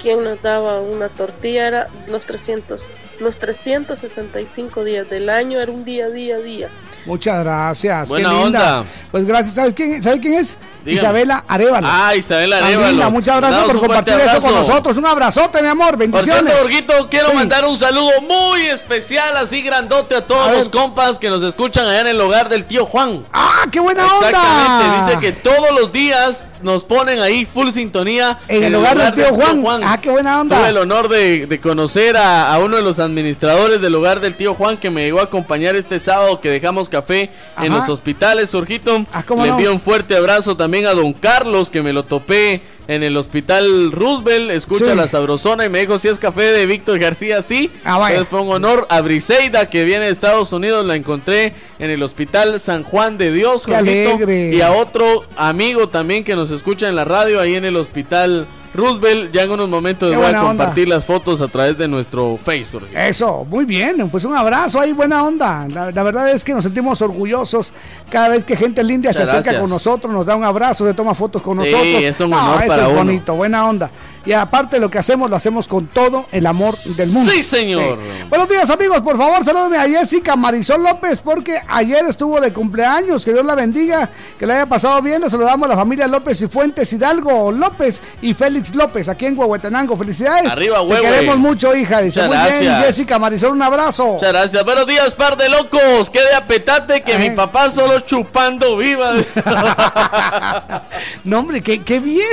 quién 0.00 0.22
nos 0.22 0.40
daba 0.40 0.80
una 0.80 1.08
tortilla. 1.08 1.66
Era 1.66 1.88
los 2.06 2.24
300, 2.26 2.80
los 3.18 3.36
365 3.38 4.84
días 4.84 5.10
del 5.10 5.28
año, 5.28 5.60
era 5.60 5.72
un 5.72 5.84
día, 5.84 6.08
día, 6.10 6.38
día. 6.38 6.68
Muchas 7.06 7.44
gracias. 7.44 8.08
Buena 8.08 8.28
Qué 8.28 8.34
linda. 8.34 8.78
onda. 8.80 8.90
Pues 9.10 9.24
gracias. 9.26 9.54
¿Sabes 9.54 9.74
quién, 9.74 10.02
¿sabe 10.02 10.20
quién 10.20 10.34
es? 10.34 10.56
Isabela 10.86 11.44
Arevalo. 11.46 11.86
Ah, 11.90 12.14
Isabela 12.14 12.58
Arevalo. 12.58 13.10
Muchas 13.10 13.38
gracias 13.38 13.64
por 13.64 13.80
compartir 13.80 14.14
eso 14.14 14.40
con 14.40 14.54
nosotros. 14.54 14.96
Un 14.96 15.06
abrazote, 15.06 15.62
mi 15.62 15.68
amor. 15.68 15.96
Bendiciones. 15.96 16.52
Por 16.52 16.68
cierto, 16.68 17.08
quiero 17.10 17.32
mandar 17.34 17.64
un 17.64 17.76
saludo 17.76 18.20
muy 18.22 18.62
especial, 18.62 19.36
así 19.36 19.62
grandote 19.62 20.14
a 20.14 20.26
todos 20.26 20.52
los 20.52 20.68
compas 20.68 21.18
que 21.18 21.30
nos 21.30 21.42
escuchan 21.42 21.86
allá 21.86 22.02
en 22.02 22.06
el 22.08 22.20
hogar 22.20 22.48
del 22.48 22.64
tío 22.64 22.86
Juan. 22.86 23.26
¡Ah, 23.32 23.66
qué 23.70 23.80
buena 23.80 24.04
onda! 24.14 24.28
Exactamente. 24.28 25.04
Dice 25.04 25.20
que 25.20 25.32
todos 25.32 25.72
los 25.78 25.92
días 25.92 26.44
nos 26.62 26.84
ponen 26.84 27.20
ahí 27.20 27.44
full 27.44 27.70
sintonía. 27.70 28.38
En, 28.48 28.64
el, 28.64 28.74
hogar, 28.74 28.96
del, 28.98 29.14
tío, 29.14 29.34
Juan. 29.34 29.82
Ah, 29.84 29.98
qué 30.00 30.10
buena 30.10 30.40
onda. 30.40 30.58
Tuve 30.58 30.68
el 30.68 30.76
honor 30.76 31.08
de, 31.08 31.60
conocer 31.62 32.16
a, 32.16 32.58
uno 32.58 32.76
de 32.76 32.82
los 32.82 32.98
administradores 32.98 33.80
del 33.80 33.94
hogar 33.94 34.20
del 34.20 34.36
tío 34.36 34.54
Juan 34.54 34.76
que 34.76 34.90
me 34.90 35.02
llegó 35.02 35.20
a 35.20 35.24
acompañar 35.24 35.76
este 35.76 36.00
sábado 36.00 36.40
que 36.40 36.50
dejamos 36.50 36.88
café 36.90 37.30
en 37.58 37.72
los 37.72 37.88
hospitales, 37.88 38.50
Jorgito. 38.50 39.04
Ah, 39.12 39.24
Le 39.28 39.48
envío 39.48 39.72
un 39.72 39.80
fuerte 39.80 40.16
abrazo 40.16 40.56
también 40.56 40.86
a 40.86 40.92
don 40.92 41.12
Carlos 41.12 41.70
que 41.70 41.82
me 41.82 41.92
lo 41.92 42.04
topé 42.04 42.60
en 42.90 43.04
el 43.04 43.16
hospital 43.16 43.92
Roosevelt, 43.92 44.50
escucha 44.50 44.96
la 44.96 45.06
sabrosona 45.06 45.64
y 45.64 45.68
me 45.68 45.78
dijo 45.78 45.98
si 46.00 46.08
es 46.08 46.18
café 46.18 46.42
de 46.42 46.66
Víctor 46.66 46.98
García, 46.98 47.40
sí. 47.40 47.70
Ah, 47.84 48.10
fue 48.28 48.40
un 48.40 48.50
honor. 48.50 48.86
A 48.90 49.00
Briseida 49.00 49.66
que 49.66 49.84
viene 49.84 50.06
de 50.06 50.10
Estados 50.10 50.52
Unidos, 50.52 50.84
la 50.84 50.96
encontré 50.96 51.54
en 51.78 51.90
el 51.90 52.02
hospital 52.02 52.58
San 52.58 52.82
Juan 52.82 53.16
de 53.16 53.32
Dios, 53.32 53.64
Qué 53.64 54.50
y 54.52 54.60
a 54.60 54.72
otro 54.72 55.24
amigo 55.36 55.88
también 55.88 56.24
que 56.24 56.34
nos 56.34 56.50
escucha 56.50 56.88
en 56.88 56.96
la 56.96 57.04
radio 57.04 57.40
ahí 57.40 57.54
en 57.54 57.64
el 57.64 57.76
hospital 57.76 58.48
Roosevelt, 58.72 59.32
ya 59.32 59.42
en 59.42 59.50
unos 59.50 59.68
momentos 59.68 60.14
voy 60.14 60.24
a 60.24 60.40
compartir 60.40 60.88
las 60.88 61.04
fotos 61.04 61.40
a 61.40 61.48
través 61.48 61.76
de 61.76 61.88
nuestro 61.88 62.36
Facebook. 62.36 62.86
Eso, 62.94 63.44
muy 63.44 63.64
bien, 63.64 64.08
pues 64.10 64.24
un 64.24 64.34
abrazo 64.34 64.80
ahí, 64.80 64.92
buena 64.92 65.24
onda. 65.24 65.66
La, 65.68 66.02
verdad 66.02 66.30
es 66.30 66.44
que 66.44 66.54
nos 66.54 66.62
sentimos 66.62 67.02
orgullosos 67.02 67.72
cada 68.10 68.28
vez 68.28 68.44
que 68.44 68.56
gente 68.56 68.84
linda 68.84 69.12
se 69.12 69.22
acerca 69.22 69.58
con 69.58 69.70
nosotros, 69.70 70.12
nos 70.12 70.24
da 70.24 70.36
un 70.36 70.44
abrazo, 70.44 70.86
se 70.86 70.94
toma 70.94 71.14
fotos 71.14 71.42
con 71.42 71.56
nosotros. 71.56 71.82
Sí, 71.82 72.04
es 72.04 72.20
un 72.20 72.32
honor 72.32 72.62
eso 72.62 72.80
es 72.80 72.94
bonito, 72.94 73.34
buena 73.34 73.68
onda. 73.68 73.90
Y 74.24 74.32
aparte 74.32 74.78
lo 74.78 74.90
que 74.90 74.98
hacemos, 74.98 75.30
lo 75.30 75.36
hacemos 75.36 75.66
con 75.66 75.86
todo 75.86 76.26
el 76.30 76.46
amor 76.46 76.74
del 76.76 77.10
mundo. 77.10 77.30
Sí, 77.30 77.42
señor. 77.42 77.98
Buenos 78.28 78.48
días, 78.48 78.68
amigos. 78.68 79.00
Por 79.00 79.16
favor, 79.16 79.42
salúdame 79.44 79.78
a 79.78 79.84
Jessica 79.84 80.36
Marisol 80.36 80.82
López, 80.82 81.20
porque 81.20 81.58
ayer 81.68 82.04
estuvo 82.06 82.38
de 82.40 82.52
cumpleaños. 82.52 83.24
Que 83.24 83.32
Dios 83.32 83.44
la 83.44 83.54
bendiga, 83.54 84.10
que 84.38 84.46
la 84.46 84.54
haya 84.56 84.66
pasado 84.66 85.00
bien. 85.00 85.22
Le 85.22 85.30
saludamos 85.30 85.66
a 85.66 85.70
la 85.70 85.76
familia 85.76 86.06
López 86.06 86.40
y 86.42 86.48
Fuentes 86.48 86.92
Hidalgo 86.92 87.50
López 87.50 88.02
y 88.20 88.34
Félix 88.34 88.74
López, 88.74 89.08
aquí 89.08 89.24
en 89.26 89.38
Huehuetenango. 89.38 89.96
Felicidades. 89.96 90.50
Arriba, 90.50 90.80
Te 90.86 91.00
queremos 91.00 91.38
mucho, 91.38 91.74
hija. 91.74 92.00
Dice, 92.00 92.22
muy 92.26 92.36
bien, 92.36 92.74
Jessica 92.82 93.18
Marisol, 93.18 93.52
un 93.52 93.62
abrazo. 93.62 94.14
Muchas 94.14 94.32
gracias. 94.32 94.64
Buenos 94.64 94.86
días, 94.86 95.14
par 95.14 95.36
de 95.38 95.48
locos. 95.48 96.10
Qué 96.10 96.20
de 96.20 96.34
apetate 96.34 97.00
que 97.00 97.16
mi 97.16 97.30
papá 97.30 97.70
solo 97.70 98.00
chupando 98.00 98.76
viva. 98.76 99.14
no, 101.24 101.38
hombre, 101.38 101.62
qué, 101.62 101.82
qué 101.82 101.98
bien. 101.98 102.26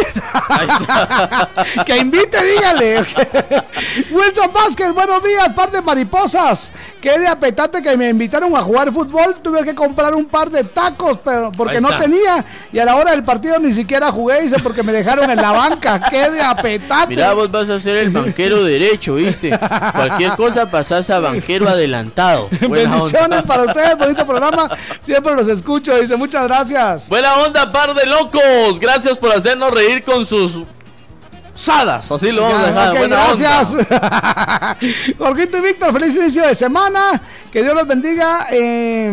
que 1.86 1.98
invite, 1.98 2.38
dígale. 2.44 3.06
Wilson 4.12 4.52
Vázquez, 4.54 4.94
buenos 4.94 5.24
días, 5.24 5.50
par 5.56 5.72
de 5.72 5.82
mariposas. 5.82 6.72
Qué 7.02 7.18
de 7.20 7.28
apetate 7.28 7.82
que 7.82 7.96
me 7.96 8.10
invitaron 8.10 8.56
a 8.56 8.62
jugar 8.62 8.92
fútbol. 8.92 9.36
Tuve 9.42 9.64
que 9.64 9.76
comprar 9.76 10.16
un 10.16 10.26
par 10.26 10.50
de 10.50 10.64
tacos, 10.64 11.20
pero 11.24 11.52
porque 11.52 11.80
no 11.80 11.90
tenía. 11.98 12.46
Y 12.72 12.80
a 12.80 12.86
la 12.86 12.96
hora 12.96 13.12
del 13.12 13.24
partido 13.24 13.60
ni 13.60 13.72
siquiera 13.72 14.12
jugué, 14.12 14.42
dice, 14.42 14.58
porque 14.62 14.84
me 14.84 14.92
dejaron 14.92 15.30
en 15.30 15.38
la 15.38 15.52
banca. 15.52 16.00
Qué 16.10 16.30
de 16.32 16.42
apetate. 16.42 17.08
Mira, 17.08 17.34
vos 17.34 17.52
vas 17.52 17.70
a 17.70 17.80
ser 17.80 17.98
el 17.98 18.10
banquero 18.10 18.64
derecho, 18.64 19.16
¿viste? 19.16 19.58
Cualquier 19.94 20.36
cosa 20.36 20.70
pasás 20.70 21.10
a 21.10 21.20
banquero 21.20 21.70
adelantado. 21.70 22.50
Bendiciones 22.68 23.44
para 23.44 23.64
ustedes, 23.64 23.98
bonito 23.98 24.26
programa. 24.26 24.70
Siempre 25.02 25.36
los 25.36 25.48
escucho, 25.48 25.98
dice, 26.00 26.16
muchas 26.16 26.48
gracias. 26.48 27.10
Buena 27.10 27.36
onda, 27.38 27.72
par 27.72 27.94
de 27.94 28.06
locos. 28.06 28.80
Gracias 28.80 29.18
por 29.18 29.32
hacernos 29.32 29.72
reír 29.72 30.04
con 30.04 30.26
sus 30.26 30.64
Sadas, 31.58 32.12
así 32.12 32.32
lo 32.32 32.44
vamos 32.44 32.62
a 32.62 32.94
dejar. 32.94 33.10
gracias. 33.10 33.76
Jorgito 35.18 35.58
y 35.58 35.62
Víctor, 35.62 35.92
feliz 35.92 36.16
inicio 36.16 36.46
de 36.46 36.54
semana. 36.54 37.20
Que 37.52 37.64
Dios 37.64 37.74
los 37.74 37.88
bendiga. 37.88 38.46
Eh, 38.52 39.12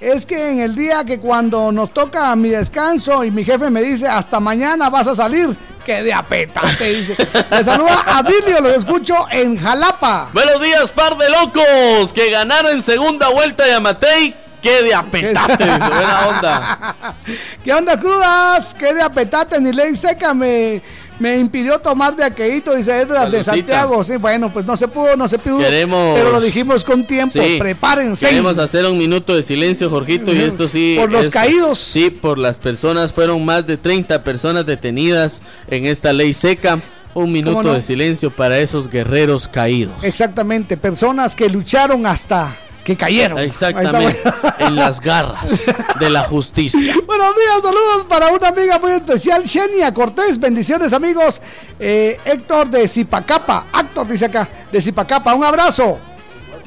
es 0.00 0.26
que 0.26 0.50
en 0.50 0.58
el 0.58 0.74
día 0.74 1.04
que 1.04 1.20
cuando 1.20 1.70
nos 1.70 1.94
toca 1.94 2.34
mi 2.34 2.48
descanso 2.48 3.22
y 3.22 3.30
mi 3.30 3.44
jefe 3.44 3.70
me 3.70 3.80
dice 3.80 4.08
hasta 4.08 4.40
mañana 4.40 4.90
vas 4.90 5.06
a 5.06 5.14
salir, 5.14 5.56
que 5.86 6.02
de 6.02 6.12
apetate, 6.12 6.94
dice. 6.94 7.16
Le 7.48 7.62
saluda 7.62 8.02
a 8.06 8.24
Dilio, 8.24 8.60
lo 8.60 8.68
escucho 8.70 9.26
en 9.30 9.56
Jalapa. 9.56 10.30
Buenos 10.32 10.60
días, 10.60 10.90
par 10.90 11.16
de 11.16 11.30
locos, 11.30 12.12
que 12.12 12.28
ganaron 12.28 12.72
en 12.72 12.82
segunda 12.82 13.28
vuelta 13.28 13.64
de 13.64 13.74
Amatei. 13.74 14.34
¡Qué 14.60 14.82
de 14.82 14.94
apetate! 14.94 15.64
buena 15.64 16.28
onda. 16.28 17.16
¿Qué 17.64 17.72
onda, 17.72 17.98
crudas? 17.98 18.74
¿Qué 18.74 18.94
de 18.94 19.02
apetate? 19.02 19.60
Ni 19.60 19.72
ley 19.72 19.96
seca 19.96 20.34
me 20.34 20.80
me 21.22 21.38
impidió 21.38 21.78
tomar 21.78 22.16
de 22.16 22.24
aquelito, 22.24 22.74
dice 22.74 23.00
Edgar 23.00 23.30
de 23.30 23.44
Santiago. 23.44 24.02
Sí, 24.02 24.16
bueno, 24.16 24.52
pues 24.52 24.66
no 24.66 24.76
se 24.76 24.88
pudo, 24.88 25.16
no 25.16 25.28
se 25.28 25.38
pudo. 25.38 25.58
pero 25.60 26.32
lo 26.32 26.40
dijimos 26.40 26.84
con 26.84 27.04
tiempo. 27.04 27.38
Prepárense. 27.60 28.26
Queremos 28.26 28.58
hacer 28.58 28.84
un 28.86 28.98
minuto 28.98 29.36
de 29.36 29.44
silencio, 29.44 29.88
Jorgito, 29.88 30.32
y 30.32 30.38
esto 30.38 30.66
sí. 30.66 30.96
Por 30.98 31.12
los 31.12 31.30
caídos. 31.30 31.78
Sí, 31.78 32.10
por 32.10 32.38
las 32.38 32.58
personas. 32.58 33.12
Fueron 33.12 33.44
más 33.44 33.64
de 33.64 33.76
30 33.76 34.24
personas 34.24 34.66
detenidas 34.66 35.42
en 35.68 35.86
esta 35.86 36.12
ley 36.12 36.34
seca. 36.34 36.80
Un 37.14 37.30
minuto 37.30 37.72
de 37.72 37.82
silencio 37.82 38.30
para 38.30 38.58
esos 38.58 38.88
guerreros 38.88 39.46
caídos. 39.46 40.02
Exactamente, 40.02 40.78
personas 40.78 41.36
que 41.36 41.48
lucharon 41.48 42.06
hasta 42.06 42.56
que 42.84 42.96
cayeron. 42.96 43.38
Exactamente, 43.38 44.18
en 44.58 44.76
las 44.76 45.00
garras 45.00 45.66
de 45.98 46.10
la 46.10 46.22
justicia. 46.22 46.94
Buenos 47.06 47.34
días, 47.36 47.62
saludos 47.62 48.06
para 48.08 48.28
una 48.28 48.48
amiga 48.48 48.78
muy 48.78 48.92
especial, 48.92 49.46
Xenia 49.46 49.92
Cortés. 49.94 50.38
Bendiciones, 50.38 50.92
amigos. 50.92 51.40
Eh, 51.78 52.18
Héctor 52.24 52.68
de 52.70 52.88
Zipacapa, 52.88 53.66
Héctor 53.78 54.08
dice 54.08 54.26
acá, 54.26 54.48
de 54.70 54.80
Zipacapa, 54.80 55.34
un 55.34 55.44
abrazo. 55.44 55.98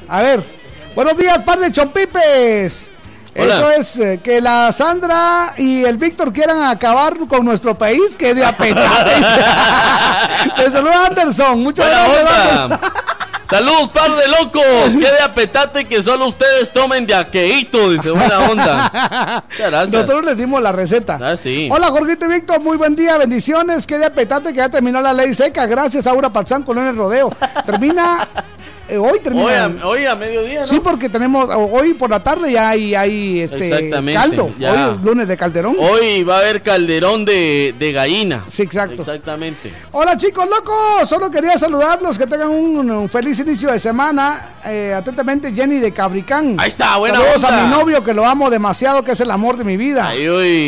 A 0.08 0.22
ver, 0.22 0.44
buenos 0.96 1.18
días, 1.18 1.40
par 1.40 1.60
de 1.60 1.72
chompipes. 1.72 2.92
Eso 3.34 3.70
es 3.70 3.98
eh, 3.98 4.22
que 4.24 4.40
la 4.40 4.72
Sandra 4.72 5.54
y 5.58 5.84
el 5.84 5.98
Víctor 5.98 6.32
quieran 6.32 6.64
acabar 6.64 7.18
con 7.28 7.44
nuestro 7.44 7.78
país, 7.78 8.16
que 8.16 8.34
de 8.34 8.46
apetate. 8.46 9.12
Te 10.56 10.72
saluda 10.72 11.08
Anderson, 11.08 11.62
muchas 11.62 11.86
gracias. 11.86 12.80
Saludos, 13.50 13.90
par 13.90 14.16
de 14.16 14.28
locos. 14.28 14.94
Qué 14.94 15.12
de 15.12 15.20
apetate 15.24 15.86
que 15.86 16.02
solo 16.02 16.28
ustedes 16.28 16.72
tomen 16.72 17.06
de 17.06 17.14
aqueíto, 17.14 17.92
dice 17.92 18.10
buena 18.12 18.40
onda. 18.40 19.44
Muchas 19.50 19.72
gracias. 19.72 19.92
Nosotros 19.94 20.26
les 20.26 20.38
dimos 20.38 20.62
la 20.62 20.72
receta. 20.72 21.20
Ah, 21.22 21.38
sí. 21.38 21.70
Hola, 21.72 21.88
Jorgito 21.88 22.26
y 22.26 22.30
Víctor, 22.30 22.60
muy 22.60 22.78
buen 22.78 22.96
día, 22.96 23.18
bendiciones. 23.18 23.86
Qué 23.86 23.98
de 23.98 24.06
apetate 24.06 24.50
que 24.50 24.58
ya 24.58 24.70
terminó 24.70 25.00
la 25.00 25.14
ley 25.14 25.34
seca. 25.36 25.66
Gracias, 25.68 26.08
Aura 26.08 26.30
Pazán, 26.32 26.64
Colonia 26.64 26.92
Rodeo. 26.92 27.32
Termina 27.66 28.28
eh, 28.88 28.98
hoy 28.98 29.20
termina. 29.20 29.74
Hoy 29.84 30.06
a, 30.06 30.16
mediodía, 30.16 30.62
¿no? 30.62 30.68
Sí, 30.68 30.80
porque 30.80 31.10
tenemos. 31.10 31.48
Hoy 31.56 31.95
por 31.95 32.10
la 32.10 32.22
tarde 32.22 32.52
ya 32.52 32.70
hay, 32.70 32.94
hay 32.94 33.41
este, 33.41 33.90
caldo. 34.14 34.45
Hoy 34.45 34.95
es 34.95 35.02
lunes 35.03 35.28
de 35.28 35.36
calderón. 35.36 35.76
Hoy 35.80 36.24
va 36.24 36.36
a 36.36 36.40
haber 36.40 36.62
calderón 36.62 37.26
de, 37.26 37.74
de 37.78 37.91
gallina. 37.91 38.45
Sí, 38.48 38.62
exacto. 38.64 38.95
Exactamente. 38.95 39.74
Hola, 39.91 40.16
chicos 40.18 40.48
locos. 40.48 41.10
Solo 41.10 41.32
quería 41.32 41.57
saludarlos. 41.57 42.18
Que 42.18 42.28
tengan 42.28 42.49
un, 42.49 43.10
feliz 43.10 43.40
inicio 43.40 43.72
de 43.72 43.80
semana. 43.80 44.52
Eh, 44.66 44.94
atentamente, 44.95 45.53
Jenny 45.53 45.80
de 45.80 45.91
Cabricán. 45.91 46.56
Ahí 46.60 46.68
está, 46.68 46.98
buena 46.98 47.18
Saludos 47.18 47.44
a 47.44 47.64
mi 47.64 47.72
novio 47.72 48.03
que 48.03 48.14
lo 48.14 48.26
amo 48.26 48.49
demasiado, 48.49 49.03
que 49.03 49.12
es 49.12 49.20
el 49.20 49.32
amor 49.32 49.57
de 49.57 49.64
mi 49.64 49.78
vida. 49.78 50.12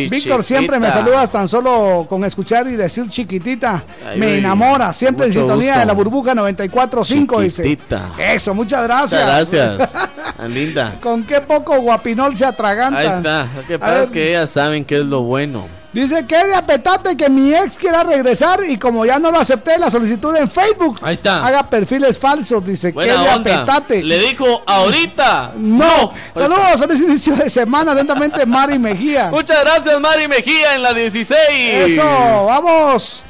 Víctor 0.09 0.43
siempre 0.43 0.79
me 0.79 0.91
saludas 0.91 1.31
tan 1.31 1.47
solo 1.47 2.07
con 2.09 2.23
escuchar 2.23 2.67
y 2.67 2.75
decir 2.75 3.07
chiquitita. 3.09 3.83
me 4.15 4.39
enamora. 4.39 4.91
Siempre 4.91 5.27
en 5.27 5.33
sintonía 5.33 5.79
de 5.79 5.85
la 5.85 5.93
burbuja 5.93 6.33
94.5, 6.33 7.41
dice. 7.41 7.77
Eso, 8.17 8.53
muchas 8.53 8.83
gracias. 8.83 9.21
Muchas 9.21 9.51
gracias. 9.51 10.07
linda. 10.47 10.95
Con 11.01 11.23
qué 11.23 11.41
poco 11.41 11.79
guapinol 11.79 12.37
se 12.37 12.45
atraganta. 12.45 12.99
Ahí 12.99 13.07
está. 13.07 13.47
Lo 13.55 13.65
que 13.65 13.79
pasa 13.79 14.03
es 14.03 14.09
que 14.09 14.29
ellas 14.29 14.51
saben 14.51 14.85
qué 14.85 14.99
es 14.99 15.05
lo 15.05 15.21
bueno. 15.21 15.67
Dice 15.93 16.27
que 16.27 16.35
de 16.45 16.53
apetate 16.53 17.17
que 17.17 17.27
mi 17.29 17.51
ex 17.55 17.75
quiera 17.75 18.03
regresar 18.03 18.59
y 18.67 18.77
como 18.77 19.05
ya 19.05 19.17
no 19.17 19.31
lo 19.31 19.39
acepté 19.39 19.79
la 19.79 19.89
solicitud 19.89 20.35
en 20.35 20.47
Facebook. 20.49 20.99
Ahí 21.01 21.15
está. 21.15 21.43
Haga 21.43 21.67
perfiles 21.69 22.19
falsos, 22.19 22.63
dice 22.63 22.93
que 22.93 23.05
de 23.05 23.29
apetate. 23.29 24.03
Le 24.03 24.19
dijo 24.19 24.61
ahorita. 24.65 25.53
No. 25.57 26.13
Saludos, 26.35 26.79
feliz 26.79 27.01
inicio 27.01 27.35
de 27.35 27.49
semana, 27.49 27.93
atentamente 27.93 28.45
Mari 28.45 28.77
Mejía. 28.77 29.29
Muchas 29.31 29.59
gracias 29.63 29.99
Mari 29.99 30.27
Mejía 30.27 30.75
en 30.75 30.83
la 30.83 30.93
16. 30.93 31.37
Eso, 31.49 32.03
vamos. 32.03 33.23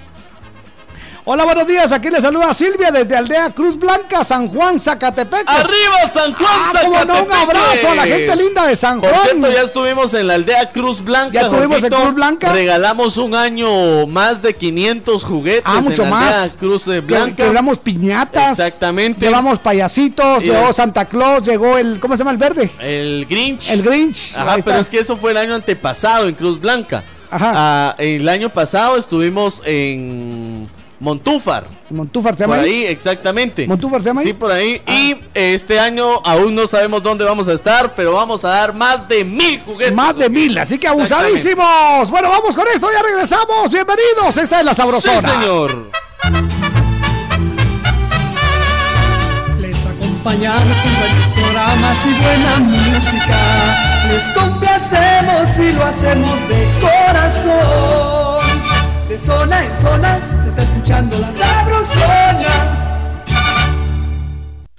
Hola, 1.29 1.43
buenos 1.43 1.67
días. 1.67 1.91
Aquí 1.91 2.09
le 2.09 2.21
saluda 2.21 2.53
Silvia 2.53 2.89
desde 2.89 3.13
Aldea 3.13 3.49
Cruz 3.49 3.77
Blanca, 3.77 4.23
San 4.23 4.47
Juan, 4.47 4.79
Zacatepec. 4.79 5.43
¡Arriba, 5.45 6.07
San 6.09 6.33
Juan, 6.33 6.49
ah, 6.49 6.69
Zacatepec! 6.71 7.25
un 7.25 7.33
abrazo 7.33 7.89
a 7.89 7.95
la 7.95 8.03
gente 8.03 8.33
linda 8.37 8.65
de 8.65 8.77
San 8.77 9.01
Juan. 9.01 9.11
Por 9.11 9.23
cierto, 9.23 9.51
ya 9.51 9.61
estuvimos 9.63 10.13
en 10.13 10.25
la 10.25 10.35
Aldea 10.35 10.71
Cruz 10.71 11.03
Blanca. 11.03 11.33
Ya 11.33 11.41
estuvimos 11.41 11.83
en 11.83 11.89
Cruz 11.89 12.13
Blanca. 12.13 12.53
Regalamos 12.53 13.17
un 13.17 13.35
año 13.35 14.07
más 14.07 14.41
de 14.41 14.55
500 14.55 15.25
juguetes. 15.25 15.63
Ah, 15.65 15.81
mucho 15.81 16.03
en 16.03 16.09
la 16.11 16.15
más. 16.15 16.33
Aldea 16.33 16.59
Cruz 16.59 16.85
Blanca. 16.85 17.43
Quebramos 17.43 17.77
piñatas. 17.77 18.57
Exactamente. 18.57 19.25
Llevamos 19.25 19.59
payasitos, 19.59 20.41
llegó 20.43 20.71
Santa 20.71 21.03
Claus, 21.03 21.43
llegó 21.43 21.77
el. 21.77 21.99
¿Cómo 21.99 22.15
se 22.15 22.19
llama 22.19 22.31
el 22.31 22.37
verde? 22.37 22.71
El 22.79 23.25
Grinch. 23.25 23.69
El 23.69 23.83
Grinch. 23.83 24.33
Ajá, 24.33 24.59
pero 24.63 24.77
es 24.77 24.87
que 24.87 24.99
eso 24.99 25.17
fue 25.17 25.31
el 25.31 25.37
año 25.37 25.55
antepasado 25.55 26.29
en 26.29 26.35
Cruz 26.35 26.57
Blanca. 26.61 27.03
Ajá. 27.29 27.51
Ah, 27.53 27.95
el 27.97 28.29
año 28.29 28.47
pasado 28.47 28.95
estuvimos 28.95 29.61
en 29.65 30.69
Montúfar. 30.99 31.67
Montúfar 31.91 32.35
se 32.35 32.41
llama 32.43 32.55
Por 32.55 32.65
ahí, 32.65 32.85
exactamente. 32.85 33.67
Montúfar 33.67 34.01
se 34.01 34.07
llama 34.07 34.21
Sí, 34.23 34.33
por 34.33 34.51
ahí. 34.51 34.81
Ah. 34.85 34.91
Y 34.93 35.15
este 35.33 35.79
año 35.79 36.21
aún 36.25 36.55
no 36.55 36.65
sabemos 36.65 37.03
dónde 37.03 37.23
vamos 37.23 37.47
a 37.47 37.53
estar, 37.53 37.93
pero 37.95 38.13
vamos 38.13 38.43
a 38.43 38.49
dar 38.49 38.73
más 38.73 39.07
de 39.07 39.23
mil 39.23 39.61
juguetes. 39.61 39.93
Más 39.93 40.17
de 40.17 40.29
mil, 40.29 40.57
así 40.57 40.79
que 40.79 40.87
abusadísimos. 40.87 42.09
Bueno, 42.09 42.29
vamos 42.29 42.55
con 42.55 42.65
esto, 42.73 42.87
ya 42.91 43.03
regresamos. 43.03 43.71
Bienvenidos, 43.71 44.37
esta 44.37 44.59
es 44.59 44.65
la 44.65 44.73
sabrosona. 44.73 45.21
Sí, 45.21 45.27
señor. 45.39 45.91
Les 49.59 49.85
acompañamos 49.85 50.77
con 50.77 50.99
buenos 50.99 51.27
programas 51.35 51.97
y 52.05 52.23
buena 52.23 52.57
música. 52.59 53.37
Les 54.09 54.31
complacemos 54.31 55.59
y 55.59 55.71
lo 55.73 55.83
hacemos 55.83 56.49
de 56.49 56.67
corazón. 56.81 58.26
De 59.07 59.17
zona 59.17 59.63
en 59.63 59.73
zona 59.73 60.19
se 60.43 60.49
está 60.49 60.63
escuchando 60.63 61.17
la 61.17 61.31
sabrosona. 61.31 62.53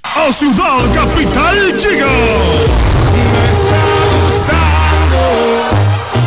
A 0.02 0.30
Ciudad 0.30 0.84
Capital 0.92 1.56
llega. 1.78 2.06
Me 3.14 3.44
está 3.52 3.80
gustando 4.26 5.20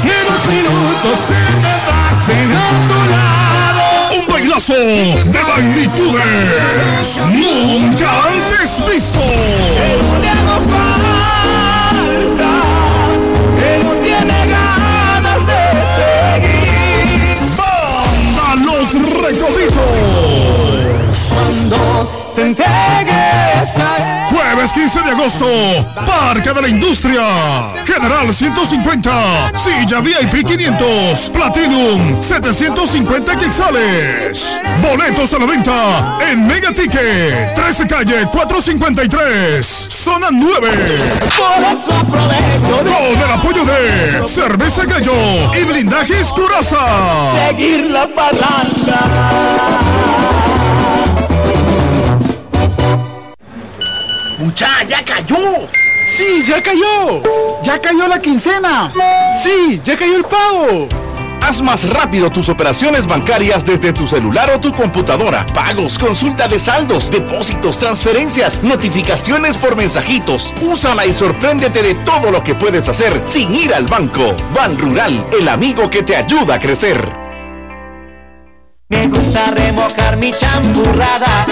que 0.02 0.18
los 0.28 0.42
minutos 0.48 1.16
se 1.28 1.42
me 1.62 1.76
pasen 1.86 2.50
a 2.52 2.70
tu 2.88 3.00
lado. 3.12 3.84
Un 4.20 4.26
bailazo 4.28 4.74
de 4.74 5.44
magnitudes 5.48 7.20
nunca 7.30 8.10
antes 8.26 8.84
visto. 8.90 9.20
Que 9.20 9.90
Cuando 21.34 21.78
te 22.36 22.42
entregues 22.42 23.78
a 23.78 24.28
él. 24.28 24.31
Jueves 24.54 24.74
15 24.74 25.02
de 25.04 25.12
agosto, 25.12 25.48
Parque 26.06 26.52
de 26.52 26.62
la 26.62 26.68
Industria. 26.68 27.24
General 27.86 28.34
150, 28.34 29.54
Silla 29.56 30.02
VIP 30.02 30.46
500, 30.46 31.30
Platinum 31.30 32.22
750 32.22 33.38
quetzales. 33.38 34.60
Boletos 34.82 35.34
a 35.34 35.40
la 35.40 35.46
venta 35.46 36.18
en 36.30 36.46
Mega 36.46 36.74
Ticket, 36.74 37.54
13 37.56 37.88
calle 37.88 38.26
453, 38.30 39.66
zona 39.90 40.28
9. 40.32 40.70
Por 41.38 41.64
eso 41.64 41.94
aprovecho 41.98 42.84
Con 42.84 43.22
el 43.22 43.32
apoyo 43.32 43.64
de 43.64 44.28
Cerveza 44.28 44.84
Gallo 44.84 45.14
y 45.58 45.64
Blindajes 45.64 46.34
Curaza. 46.34 46.78
seguir 47.48 47.90
la. 47.90 48.02
¡Mucha, 54.42 54.84
ya 54.88 55.06
cayó! 55.06 55.70
¡Sí, 56.04 56.44
ya 56.48 56.64
cayó! 56.64 57.22
¡Ya 57.62 57.80
cayó 57.80 58.08
la 58.08 58.20
quincena! 58.20 58.92
¡Sí, 59.44 59.80
ya 59.84 59.96
cayó 59.96 60.16
el 60.16 60.24
pago! 60.24 60.90
Haz 61.42 61.62
más 61.62 61.88
rápido 61.88 62.32
tus 62.32 62.50
operaciones 62.50 63.06
bancarias 63.06 63.64
desde 63.64 63.94
tu 63.94 64.08
celular 64.08 64.50
o 64.50 64.60
tu 64.60 64.74
computadora. 64.74 65.46
Pagos, 65.46 66.00
consulta 66.00 66.48
de 66.48 66.58
saldos, 66.58 67.12
depósitos, 67.12 67.78
transferencias, 67.78 68.64
notificaciones 68.64 69.58
por 69.58 69.76
mensajitos. 69.76 70.56
Úsala 70.62 71.06
y 71.06 71.14
sorpréndete 71.14 71.84
de 71.84 71.94
todo 71.94 72.32
lo 72.32 72.44
que 72.44 72.56
puedes 72.56 72.90
hacer 72.90 73.22
sin 73.26 73.54
ir 73.54 73.76
al 73.76 73.86
banco. 73.86 74.36
Ban 74.56 74.76
Rural, 74.76 75.24
el 75.40 75.50
amigo 75.50 75.88
que 75.88 76.02
te 76.02 76.16
ayuda 76.16 76.56
a 76.56 76.60
crecer. 76.60 76.98
Me 78.90 79.06
gusta 79.08 79.52
remojar 79.52 80.18
mi 80.18 80.32
champurrada 80.32 81.46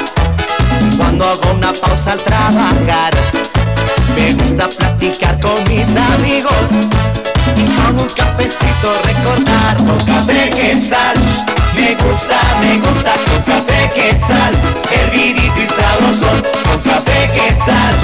cuando 0.98 1.26
hago 1.26 1.52
una 1.54 1.74
pausa 1.74 2.14
al 2.14 2.20
trabajar. 2.20 3.14
Me 4.16 4.34
gusta 4.34 4.68
platicar 4.70 5.40
con 5.40 5.56
mis 5.70 5.96
amigos 5.96 6.72
y 7.56 7.66
con 7.76 8.00
un 8.00 8.10
cafecito 8.10 8.94
recordar 9.06 9.78
con 9.78 10.00
café 10.06 10.50
quetzal. 10.50 11.18
Me 11.76 11.96
gusta, 11.96 12.40
me 12.62 12.78
gusta 12.80 13.14
con 13.28 13.42
café 13.44 13.90
quetzal, 13.94 14.54
hervidito 14.92 15.60
y 15.60 15.68
sabrosón 15.68 16.42
con 16.64 16.80
café 16.82 17.28
quetzal. 17.34 17.96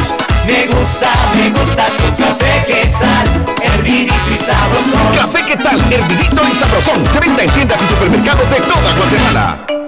Me 0.46 0.68
gusta, 0.68 1.12
me 1.36 1.50
gusta 1.50 1.88
con 1.98 2.16
café 2.16 2.62
quetzal, 2.66 3.28
hervidito 3.62 4.14
y 4.30 4.36
sabrosón. 4.36 5.16
Café 5.16 5.46
¿qué 5.48 5.58
tal? 5.58 5.80
Hervidito 5.92 6.42
y 6.52 6.56
sabrosón. 6.56 7.04
De 7.04 7.20
venta 7.20 7.44
en 7.44 7.50
tiendas 7.52 7.82
y 7.82 7.88
supermercados 7.88 8.50
de 8.50 8.58
toda 8.58 8.94
Guatemala. 8.96 9.85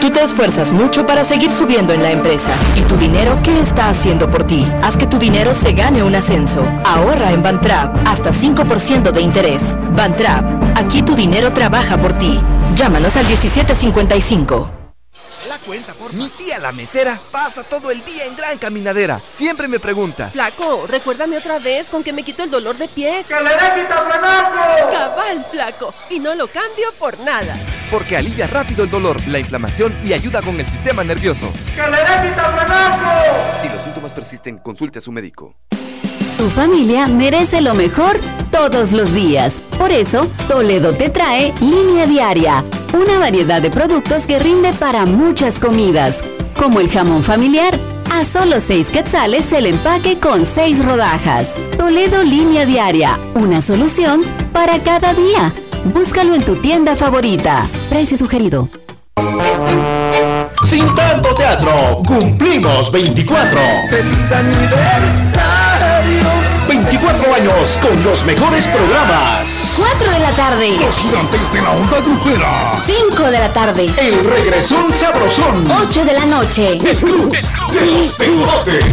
Tú 0.00 0.10
te 0.10 0.22
esfuerzas 0.22 0.72
mucho 0.72 1.04
para 1.04 1.24
seguir 1.24 1.50
subiendo 1.50 1.92
en 1.92 2.02
la 2.02 2.10
empresa. 2.10 2.50
¿Y 2.74 2.80
tu 2.82 2.96
dinero 2.96 3.38
qué 3.44 3.60
está 3.60 3.90
haciendo 3.90 4.30
por 4.30 4.46
ti? 4.46 4.66
Haz 4.82 4.96
que 4.96 5.06
tu 5.06 5.18
dinero 5.18 5.52
se 5.52 5.72
gane 5.72 6.02
un 6.02 6.14
ascenso. 6.14 6.66
Ahorra 6.86 7.32
en 7.32 7.42
Bantrap 7.42 7.94
hasta 8.08 8.30
5% 8.30 9.10
de 9.10 9.20
interés. 9.20 9.76
Bantrap, 9.90 10.42
aquí 10.74 11.02
tu 11.02 11.14
dinero 11.14 11.52
trabaja 11.52 11.98
por 11.98 12.16
ti. 12.16 12.40
Llámanos 12.76 13.16
al 13.16 13.26
1755. 13.26 14.72
La 15.48 15.58
cuenta, 15.58 15.92
por 15.92 16.14
Mi 16.14 16.30
tía 16.30 16.58
la 16.58 16.72
mesera 16.72 17.18
pasa 17.30 17.62
todo 17.64 17.90
el 17.90 18.02
día 18.02 18.24
en 18.24 18.36
gran 18.36 18.56
caminadera. 18.56 19.20
Siempre 19.28 19.68
me 19.68 19.80
pregunta. 19.80 20.30
Flaco, 20.30 20.86
recuérdame 20.86 21.36
otra 21.36 21.58
vez 21.58 21.88
con 21.88 22.02
que 22.02 22.14
me 22.14 22.22
quito 22.22 22.42
el 22.42 22.50
dolor 22.50 22.78
de 22.78 22.88
pies. 22.88 23.26
¡Que 23.26 23.34
le 23.34 23.50
dé! 23.50 23.86
Cabal, 24.90 25.46
flaco. 25.50 25.92
Y 26.08 26.20
no 26.20 26.34
lo 26.34 26.46
cambio 26.46 26.88
por 26.98 27.18
nada. 27.20 27.54
Porque 27.90 28.16
alivia 28.16 28.46
rápido 28.46 28.84
el 28.84 28.90
dolor, 28.90 29.16
la 29.26 29.38
inflamación 29.38 29.96
y 30.04 30.12
ayuda 30.12 30.42
con 30.42 30.58
el 30.60 30.66
sistema 30.66 31.02
nervioso. 31.02 31.52
¡Que 31.74 31.82
le 31.82 31.96
dé 31.96 32.30
quitafrenaco! 32.30 33.10
Si 33.60 33.68
los 33.68 33.82
síntomas 33.82 34.12
persisten, 34.12 34.58
consulte 34.58 35.00
a 35.00 35.02
su 35.02 35.10
médico. 35.10 35.56
Tu 36.38 36.48
familia 36.50 37.06
merece 37.06 37.60
lo 37.60 37.74
mejor 37.74 38.18
todos 38.50 38.92
los 38.92 39.12
días. 39.12 39.60
Por 39.78 39.90
eso, 39.90 40.26
Toledo 40.48 40.94
te 40.94 41.10
trae 41.10 41.52
Línea 41.60 42.06
Diaria, 42.06 42.64
una 42.94 43.18
variedad 43.18 43.60
de 43.60 43.70
productos 43.70 44.26
que 44.26 44.38
rinde 44.38 44.72
para 44.72 45.04
muchas 45.04 45.58
comidas, 45.58 46.22
como 46.56 46.80
el 46.80 46.90
jamón 46.90 47.22
familiar, 47.24 47.78
a 48.10 48.24
solo 48.24 48.60
6 48.60 48.88
quetzales 48.88 49.52
el 49.52 49.66
empaque 49.66 50.18
con 50.18 50.46
6 50.46 50.84
rodajas. 50.84 51.54
Toledo 51.76 52.22
Línea 52.22 52.64
Diaria, 52.64 53.18
una 53.34 53.60
solución 53.60 54.22
para 54.52 54.78
cada 54.78 55.12
día. 55.12 55.52
Búscalo 55.84 56.34
en 56.34 56.44
tu 56.44 56.56
tienda 56.56 56.94
favorita. 56.94 57.66
Precio 57.88 58.16
sugerido. 58.18 58.68
Sin 60.64 60.94
tanto 60.94 61.34
teatro, 61.34 62.02
cumplimos 62.06 62.92
24. 62.92 63.58
¡Feliz 63.88 64.32
aniversario! 64.32 65.59
24 66.84 67.34
años 67.34 67.78
con 67.82 68.02
los 68.04 68.24
mejores 68.24 68.66
programas. 68.68 69.76
4 69.76 70.12
de 70.12 70.18
la 70.18 70.30
tarde. 70.30 70.70
Los 70.80 70.96
gigantes 70.98 71.52
de 71.52 71.60
la 71.60 71.70
onda 71.72 72.00
grupera. 72.00 72.80
5 72.82 73.22
de 73.30 73.38
la 73.38 73.52
tarde. 73.52 73.92
El 73.98 74.24
regresón 74.24 74.90
sabrosón. 74.90 75.70
8 75.70 76.04
de 76.06 76.12
la 76.14 76.24
noche. 76.24 76.78
El 76.82 76.96
club, 76.96 77.34
el 77.34 77.42
club 77.42 77.72
de 77.72 77.86
los 77.86 78.12
pegotes. 78.14 78.84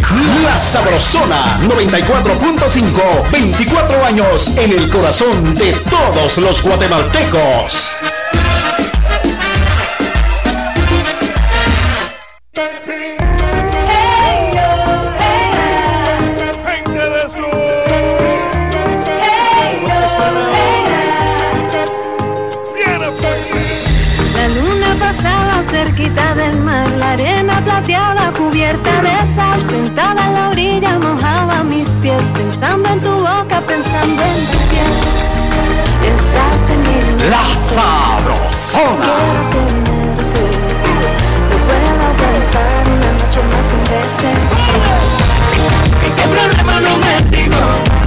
La 0.44 0.60
Sabrosona 0.60 1.60
94.5. 1.62 3.32
24 3.32 4.06
años 4.06 4.58
en 4.58 4.74
el 4.74 4.90
corazón 4.90 5.54
de 5.54 5.72
todos 5.90 6.38
los 6.40 6.62
guatemaltecos. 6.62 8.00
Sabrosona. 37.58 39.18
Tenerte, 39.50 39.62
no 41.50 41.58
puedo 41.66 41.90
aguantar 42.06 42.84
una 42.86 43.10
noche 43.18 43.42
más. 43.50 43.68
¿En 46.06 46.12
qué 46.16 46.26
problema 46.28 46.76
nos 46.80 46.98
metimos? 47.00 47.98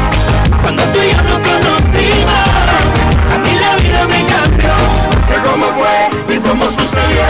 Cuando 0.63 0.83
tú 0.85 0.99
y 1.01 1.11
yo 1.11 1.17
nos 1.23 1.39
conocimos 1.41 2.47
A 3.33 3.39
mí 3.39 3.53
la 3.59 3.77
vida 3.77 4.07
me 4.07 4.25
cambió 4.27 4.69
No 5.11 5.19
sé 5.27 5.35
cómo 5.43 5.67
fue 5.73 6.35
y 6.35 6.39
cómo 6.39 6.65
sucedió 6.67 7.27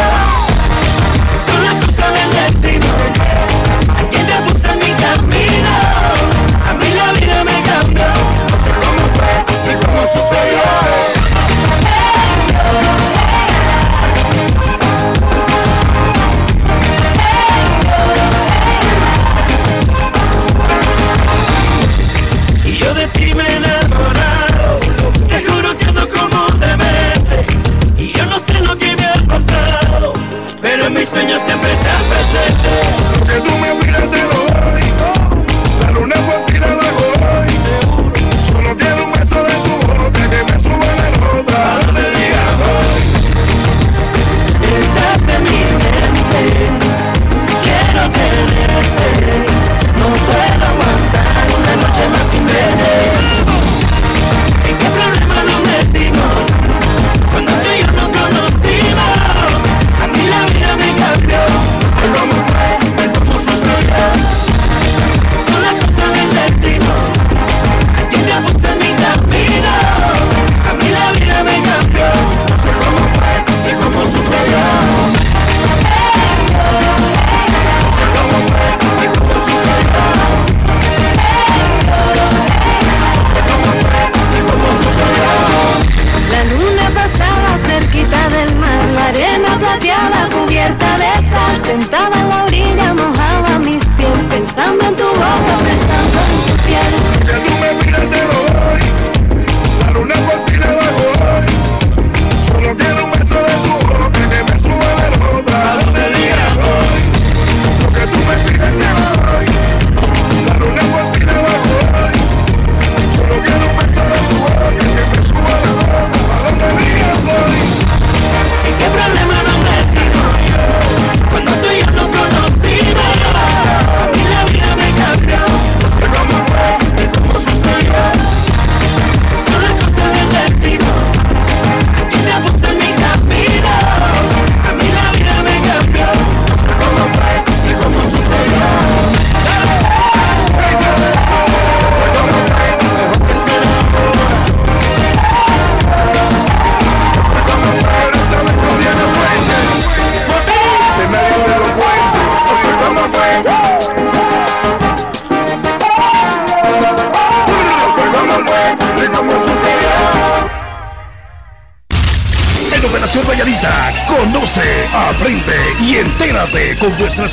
Son 1.47 1.63
las 1.65 1.75
cosas 1.85 2.13
del 2.13 2.31
destino 2.31 2.93
¿A 3.97 4.03
quién 4.11 4.27
te 4.27 4.35
puse 4.43 4.69
en 4.73 4.79
mi 4.79 4.93
camino? 5.01 5.71
A 6.69 6.73
mí 6.75 6.89
la 6.95 7.13
vida 7.13 7.45
me 7.45 7.63
cambió 7.63 8.05
No 8.05 8.57
sé 8.65 8.71
cómo 8.85 9.03
fue 9.15 9.73
y 9.73 9.77
cómo 9.85 10.03
sucedió 10.03 11.10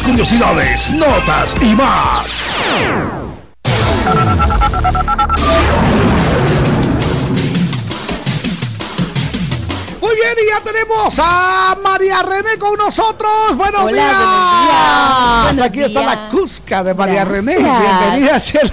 curiosidades, 0.08 0.90
notas 0.92 1.54
y 1.62 1.76
más. 1.76 2.56
Muy 10.00 10.16
bien, 10.16 10.36
y 10.46 10.50
ya 10.52 10.62
tenemos 10.64 11.20
a 11.22 11.76
María 11.84 12.22
René 12.22 12.58
con 12.60 12.78
nosotros. 12.78 13.58
Buenos 13.58 13.82
Hola, 13.82 13.92
días. 13.92 14.16
buenos 14.16 14.62
días. 14.62 15.44
Buenos 15.44 15.66
Aquí 15.66 15.82
está 15.82 16.04
la. 16.04 16.30
Cusca 16.30 16.84
de 16.84 16.94
María 16.94 17.26
Gracias. 17.26 17.46
René. 17.46 17.80
Bienvenida, 17.80 18.40
cielo. 18.40 18.72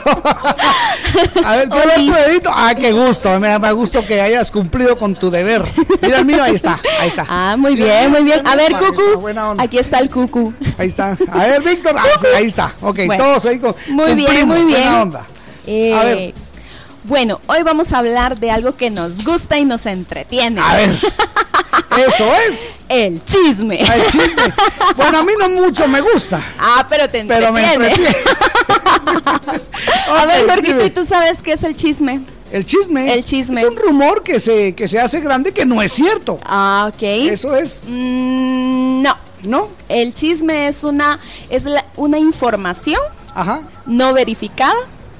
a 1.45 1.57
ver, 1.57 1.69
¿qué 1.71 1.79
ves 1.87 1.97
tu 2.07 2.13
dedito? 2.13 2.51
Ah, 2.55 2.75
qué 2.79 2.93
gusto. 2.93 3.41
Me 3.41 3.49
da 3.49 3.71
gusto 3.73 4.07
que 4.07 4.21
hayas 4.21 4.51
cumplido 4.51 4.97
con 4.99 5.15
tu 5.17 5.31
deber. 5.31 5.65
Mira 6.03 6.19
el 6.19 6.25
mío, 6.27 6.43
ahí 6.43 6.55
está. 6.55 6.79
Ahí 7.01 7.09
está. 7.09 7.25
Ah, 7.29 7.57
muy 7.57 7.75
bien, 7.75 8.11
muy 8.11 8.23
bien. 8.23 8.47
A 8.47 8.55
ver, 8.55 8.77
Cucu. 8.77 9.27
Aquí 9.59 9.79
está 9.79 9.99
el 9.99 10.11
Cucu. 10.11 10.53
Ahí 10.79 10.89
está. 10.89 11.17
A 11.31 11.39
ver, 11.39 11.63
Víctor. 11.63 11.95
Ah, 11.99 12.05
sí, 12.21 12.27
ahí 12.35 12.47
está. 12.47 12.73
Ok, 12.81 13.01
Bueno. 13.07 13.23
todos 13.25 13.45
ahí 13.47 13.59
con. 13.59 13.75
Muy 13.89 14.15
bien, 14.15 14.47
muy 14.49 14.65
bien. 14.65 14.81
Buena 14.83 15.03
onda. 15.03 15.27
Eh, 15.67 15.95
A 15.95 16.05
ver. 16.05 16.35
Bueno, 17.05 17.41
hoy 17.49 17.63
vamos 17.63 17.93
a 17.93 17.99
hablar 17.99 18.39
de 18.39 18.51
algo 18.51 18.77
que 18.77 18.89
nos 18.91 19.25
gusta 19.25 19.59
y 19.59 19.65
nos 19.65 19.85
entretiene. 19.87 20.61
A 20.61 20.75
ver. 20.77 20.91
Eso 22.09 22.25
es. 22.49 22.81
El 22.89 23.25
chisme. 23.25 23.81
El 23.81 24.07
chisme. 24.11 24.43
Bueno, 24.97 25.19
a 25.19 25.23
mí 25.23 25.33
no 25.39 25.49
mucho 25.51 25.87
me 25.87 26.01
gusta. 26.01 26.41
Ah, 26.59 26.85
pero 26.89 27.09
te 27.09 27.25
Pero 27.25 27.53
me 27.53 27.63
entretiene. 27.75 27.95
entretiene. 27.95 28.17
A 30.09 30.27
ver, 30.27 30.49
Jorgito. 30.49 30.85
¿y 30.85 30.91
tú 30.91 31.05
sabes 31.05 31.43
qué 31.43 31.53
es 31.53 31.63
el 31.63 31.77
chisme? 31.77 32.21
El 32.53 32.65
chisme. 32.67 33.13
El 33.13 33.25
chisme. 33.25 33.63
Es 33.63 33.69
un 33.69 33.77
rumor 33.77 34.23
que 34.23 34.41
se, 34.41 34.75
que 34.75 34.87
se 34.89 34.99
hace 35.01 35.21
grande 35.21 35.53
que 35.53 35.67
no 35.67 35.83
es 35.83 35.93
cierto. 35.93 36.39
Ah, 36.45 36.91
ok. 36.93 37.03
Eso 37.03 37.55
es. 37.57 37.83
Mm, 37.87 38.94
no. 39.47 39.69
El 39.89 40.15
chisme 40.15 40.69
es 40.69 40.85
una, 40.85 41.19
es 41.51 41.65
la- 41.65 41.85
una 41.97 42.19
información 42.19 43.01
Ajá. 43.35 43.63
no 43.87 44.13
verificada. 44.13 44.75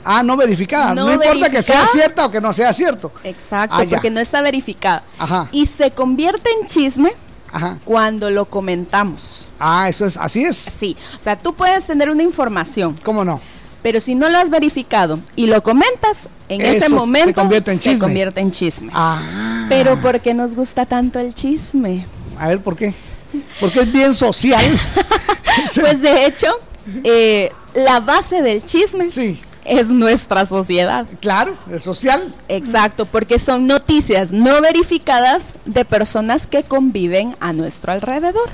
Ah, 0.05 0.23
no 0.23 0.37
verificada. 0.37 0.95
No, 0.95 1.07
No 1.07 1.13
importa 1.15 1.49
que 1.49 1.63
sea 1.63 1.87
cierta 1.87 2.27
o 2.27 2.31
que 2.31 2.41
no 2.41 2.53
sea 2.53 2.73
cierto. 2.73 3.11
Exacto, 3.25 3.77
Ah, 3.79 3.85
porque 3.89 4.11
no 4.11 4.21
está 4.21 4.43
verificada. 4.43 5.03
Ajá. 5.19 5.49
Y 5.51 5.65
se 5.67 5.91
convierte 5.93 6.51
en 6.61 6.67
chisme 6.67 7.13
Ajá. 7.51 7.79
cuando 7.85 8.29
lo 8.31 8.45
comentamos. 8.45 9.49
Ah, 9.59 9.89
eso 9.89 10.05
es, 10.05 10.17
así 10.19 10.45
es. 10.45 10.57
Sí, 10.57 10.97
o 11.19 11.23
sea, 11.23 11.37
tú 11.37 11.55
puedes 11.55 11.85
tener 11.87 12.11
una 12.11 12.23
información, 12.23 12.99
¿Cómo 13.03 13.25
no? 13.25 13.41
pero 13.83 14.01
si 14.01 14.15
no 14.15 14.29
lo 14.29 14.37
has 14.39 14.51
verificado 14.51 15.19
y 15.37 15.47
lo 15.47 15.63
comentas, 15.63 16.29
en 16.51 16.61
Eso 16.61 16.71
ese 16.73 16.89
se 16.89 16.95
momento 16.95 17.41
convierte 17.41 17.73
en 17.73 17.81
chisme. 17.81 17.99
convierte 17.99 18.41
en 18.41 18.51
chisme. 18.51 18.91
Ah. 18.95 19.65
Pero 19.71 19.99
¿por 20.03 20.21
qué 20.21 20.35
nos 20.35 20.55
gusta 20.55 20.85
tanto 20.85 21.19
el 21.19 21.33
chisme? 21.35 22.05
A 22.39 22.49
ver, 22.49 22.61
¿por 22.61 22.77
qué? 22.77 22.93
Porque 23.61 23.81
es 23.81 23.93
bien 23.93 24.13
social. 24.15 24.65
Pues 25.81 26.01
de 26.01 26.27
hecho, 26.27 26.49
eh, 27.05 27.53
la 27.75 28.01
base 28.01 28.43
del 28.43 28.65
chisme 28.65 29.09
Sí. 29.09 29.41
es 29.65 29.89
nuestra 29.89 30.45
sociedad. 30.47 31.07
Claro, 31.21 31.57
es 31.71 31.85
social. 31.85 32.35
Exacto, 32.49 33.07
porque 33.07 33.39
son 33.39 33.69
noticias 33.69 34.33
no 34.33 34.61
verificadas 34.61 35.55
de 35.65 35.85
personas 35.85 36.49
que 36.49 36.65
conviven 36.65 37.37
a 37.39 37.53
nuestro 37.53 37.93
alrededor. 37.93 38.49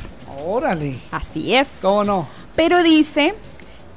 Órale. 0.45 0.99
Así 1.11 1.55
es. 1.55 1.69
¿Cómo 1.81 2.05
no? 2.05 2.29
Pero 2.55 2.83
dice 2.83 3.35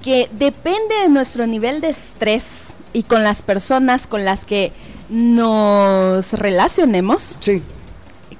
que 0.02 0.30
depende 0.32 0.96
de 1.04 1.10
nuestro 1.10 1.46
nivel 1.46 1.82
de 1.82 1.90
estrés 1.90 2.68
y 2.94 3.04
con 3.04 3.24
las 3.24 3.42
personas 3.42 4.08
con 4.08 4.24
las 4.24 4.46
que 4.46 4.72
nos 5.10 6.32
relacionemos, 6.34 7.36
Sí. 7.42 7.62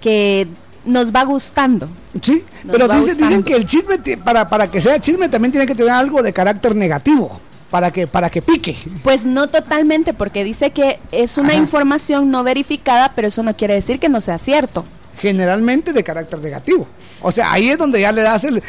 que 0.02 0.48
nos 0.86 1.14
va 1.14 1.24
gustando. 1.24 1.88
Sí, 2.22 2.44
Nos 2.64 2.72
pero 2.78 2.88
dice- 2.88 3.16
dicen 3.16 3.44
que 3.44 3.56
el 3.56 3.66
chisme, 3.66 3.98
para, 4.24 4.48
para 4.48 4.68
que 4.68 4.80
sea 4.82 5.00
chisme, 5.00 5.30
también 5.30 5.52
tiene 5.52 5.66
que 5.66 5.76
tener 5.76 5.92
algo 5.92 6.22
de 6.24 6.34
carácter 6.34 6.76
negativo. 6.76 7.40
Para 7.70 7.90
que, 7.90 8.06
para 8.06 8.30
que 8.30 8.44
pique. 8.44 8.78
Pues 9.04 9.26
no 9.26 9.48
totalmente, 9.48 10.14
porque 10.14 10.44
dice 10.44 10.70
que 10.70 11.00
es 11.12 11.40
una 11.40 11.50
Ajá. 11.54 11.58
información 11.58 12.30
no 12.30 12.44
verificada, 12.44 13.14
pero 13.16 13.30
eso 13.30 13.42
no 13.42 13.56
quiere 13.58 13.74
decir 13.74 14.00
que 14.00 14.10
no 14.10 14.22
sea 14.22 14.38
cierto. 14.38 14.86
Generalmente 15.20 15.92
de 15.92 16.04
carácter 16.04 16.40
negativo. 16.40 16.86
O 17.22 17.32
sea, 17.32 17.52
ahí 17.52 17.70
es 17.70 17.78
donde 17.80 18.00
ya 18.02 18.12
le 18.12 18.22
das 18.22 18.44
el, 18.44 18.62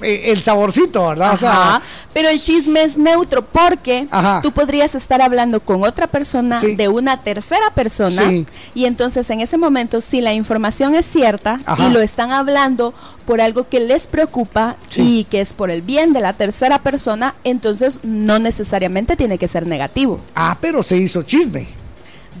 el 0.00 0.42
saborcito, 0.42 1.06
¿verdad? 1.08 1.34
O 1.34 1.36
sea, 1.36 1.50
Ajá, 1.76 1.82
pero 2.12 2.28
el 2.28 2.40
chisme 2.40 2.82
es 2.82 2.96
neutro 2.96 3.42
porque 3.44 4.06
Ajá. 4.10 4.40
tú 4.42 4.52
podrías 4.52 4.94
estar 4.94 5.22
hablando 5.22 5.60
con 5.60 5.82
otra 5.84 6.06
persona 6.06 6.60
Sí. 6.60 6.74
de 6.76 6.88
una 6.88 7.22
tercera 7.22 7.70
persona 7.74 8.28
Sí. 8.28 8.46
y 8.74 8.84
entonces 8.86 9.28
en 9.30 9.40
ese 9.40 9.56
momento 9.56 10.00
si 10.00 10.20
la 10.20 10.32
información 10.34 10.94
es 10.94 11.06
cierta 11.06 11.60
Ajá. 11.64 11.86
y 11.86 11.90
lo 11.90 12.00
están 12.00 12.32
hablando 12.32 12.92
por 13.26 13.40
algo 13.40 13.68
que 13.68 13.80
les 13.80 14.06
preocupa 14.06 14.76
Sí. 14.90 15.20
y 15.20 15.24
que 15.24 15.40
es 15.40 15.52
por 15.52 15.70
el 15.70 15.82
bien 15.82 16.12
de 16.12 16.20
la 16.20 16.32
tercera 16.34 16.78
persona, 16.80 17.34
entonces 17.44 18.00
no 18.02 18.38
necesariamente 18.38 19.16
tiene 19.16 19.38
que 19.38 19.48
ser 19.48 19.66
negativo. 19.66 20.20
ah, 20.34 20.56
pero 20.60 20.82
se 20.82 20.96
hizo 20.96 21.22
chisme. 21.22 21.66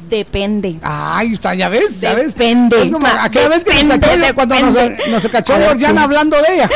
Depende. 0.08 0.78
Ahí 0.82 1.32
está, 1.32 1.54
ya 1.54 1.68
ves, 1.68 2.00
ya 2.00 2.14
ves. 2.14 2.28
Depende. 2.34 2.82
Es 2.84 2.90
como 2.92 3.06
aquella 3.06 3.48
vez 3.48 3.64
que 3.64 3.72
nos 3.84 4.00
depende, 4.00 4.20
cachó, 4.22 4.34
cuando 4.34 4.60
nos, 4.60 4.74
depende. 4.74 5.08
nos 5.08 5.28
cachó 5.28 5.54
Georgiana 5.56 6.02
hablando 6.04 6.36
de 6.40 6.54
ella. 6.54 6.70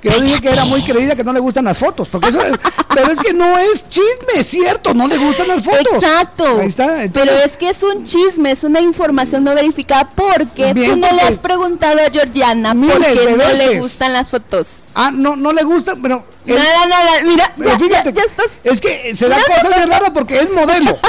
Que 0.00 0.08
yo 0.08 0.20
dije 0.20 0.40
que 0.40 0.48
era 0.50 0.64
muy 0.64 0.82
creída, 0.82 1.14
que 1.14 1.24
no 1.24 1.32
le 1.32 1.40
gustan 1.40 1.64
las 1.66 1.76
fotos. 1.78 2.08
Porque 2.08 2.28
eso 2.30 2.40
es- 2.42 2.54
pero 2.94 3.10
es 3.10 3.18
que 3.18 3.34
no 3.34 3.58
es 3.58 3.86
chisme, 3.88 4.38
es 4.40 4.46
cierto, 4.46 4.94
no 4.94 5.06
le 5.06 5.18
gustan 5.18 5.48
las 5.48 5.62
fotos. 5.62 5.94
Exacto. 6.02 6.60
Ahí 6.60 6.66
está. 6.68 7.02
entonces- 7.04 7.30
Pero 7.34 7.44
es 7.46 7.56
que 7.56 7.68
es 7.70 7.82
un 7.82 8.04
chisme, 8.04 8.52
es 8.52 8.64
una 8.64 8.80
información 8.80 9.44
no 9.44 9.54
verificada 9.54 10.08
porque 10.14 10.72
Bien, 10.72 10.92
tú 10.92 10.96
no 10.98 11.12
le 11.12 11.20
has 11.22 11.38
preguntado 11.38 11.98
a 12.00 12.10
Georgiana 12.10 12.74
porque 12.74 13.14
de 13.14 13.36
no 13.36 13.48
le 13.52 13.78
gustan 13.80 14.12
las 14.12 14.28
fotos. 14.28 14.66
Ah, 14.94 15.10
no, 15.12 15.36
no 15.36 15.52
le 15.52 15.62
gusta, 15.62 15.94
pero. 16.02 16.24
el- 16.46 16.54
Nada, 16.56 16.86
nada, 16.86 17.10
mira, 17.24 17.52
pero 17.56 17.70
ya, 17.70 17.78
fíjate, 17.78 18.12
ya, 18.12 18.22
ya 18.22 18.22
estás. 18.30 18.46
es 18.64 18.80
que 18.80 19.14
se 19.14 19.28
da 19.28 19.38
No, 19.38 19.44
cosas 19.44 19.86
no. 19.86 19.92
raras 19.92 20.10
porque 20.12 20.38
es 20.38 20.50
modelo. 20.50 20.98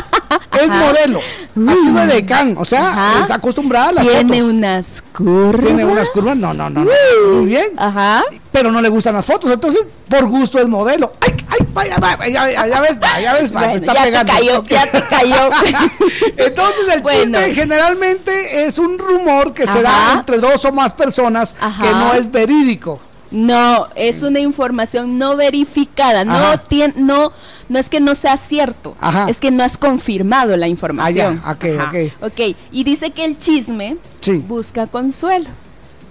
Es 0.53 0.68
modelo. 0.68 1.20
Ha 1.69 1.76
sido 1.76 2.05
de 2.07 2.26
can, 2.26 2.55
o 2.57 2.65
sea, 2.65 2.89
Ajá. 2.89 3.22
está 3.22 3.35
acostumbrada 3.35 3.89
a 3.89 3.91
las 3.93 4.07
Tiene 4.07 4.39
fotos. 4.39 4.53
unas 4.53 5.03
curvas. 5.15 5.61
Tiene 5.65 5.85
unas 5.85 6.10
curvas, 6.10 6.35
no, 6.38 6.53
no, 6.53 6.69
no, 6.69 6.84
no. 6.84 6.91
Muy 7.35 7.45
bien. 7.45 7.65
Ajá. 7.77 8.23
Pero 8.51 8.72
no 8.72 8.81
le 8.81 8.89
gustan 8.89 9.15
las 9.15 9.26
fotos, 9.26 9.51
entonces 9.51 9.88
por 10.10 10.26
gusto 10.27 10.60
es 10.60 10.68
modelo. 10.68 11.14
Ay, 11.19 11.31
ay, 11.49 11.68
vaya, 11.73 11.97
vaya, 11.97 12.27
ya, 12.27 12.68
ya, 12.68 12.81
ves, 12.81 12.97
ya 13.22 13.34
ves, 13.34 13.51
Bueno, 13.51 13.76
está 13.76 13.93
ya 13.93 14.03
pegando. 14.03 14.31
te 14.31 14.38
cayó, 14.39 14.64
ya 14.64 14.91
te 14.91 15.03
cayó. 15.03 15.49
Entonces 16.38 16.93
el 16.93 17.01
Bueno. 17.01 17.39
chisme 17.39 17.55
generalmente 17.55 18.65
es 18.65 18.77
un 18.77 18.97
rumor 18.99 19.53
que 19.53 19.68
se 19.68 19.81
da 19.81 20.14
entre 20.14 20.38
dos 20.39 20.64
o 20.65 20.72
más 20.72 20.93
personas 20.93 21.55
Ajá. 21.60 21.84
que 21.84 21.89
no 21.91 22.14
es 22.14 22.31
verídico. 22.31 22.99
No, 23.34 23.88
es 23.95 24.22
una 24.22 24.39
información 24.39 25.18
no 25.18 25.35
verificada, 25.35 26.23
no 26.23 26.60
tiene, 26.60 26.93
no, 26.97 27.31
no 27.68 27.80
es 27.80 27.89
que 27.89 27.99
no 27.99 28.14
sea 28.14 28.38
cierto, 28.38 28.95
Ajá. 29.01 29.26
es 29.27 29.39
que 29.39 29.49
no 29.49 29.64
has 29.64 29.77
confirmado 29.77 30.55
la 30.55 30.68
información. 30.68 31.41
Ah, 31.43 31.55
ya, 31.60 31.69
ok, 31.73 31.80
Ajá. 31.80 31.89
ok. 31.89 32.31
Ok, 32.31 32.55
y 32.72 32.84
dice 32.84 33.10
que 33.11 33.26
el 33.26 33.38
chisme 33.38 33.97
Sí. 34.22 34.34
busca 34.47 34.85
consuelo. 34.88 35.49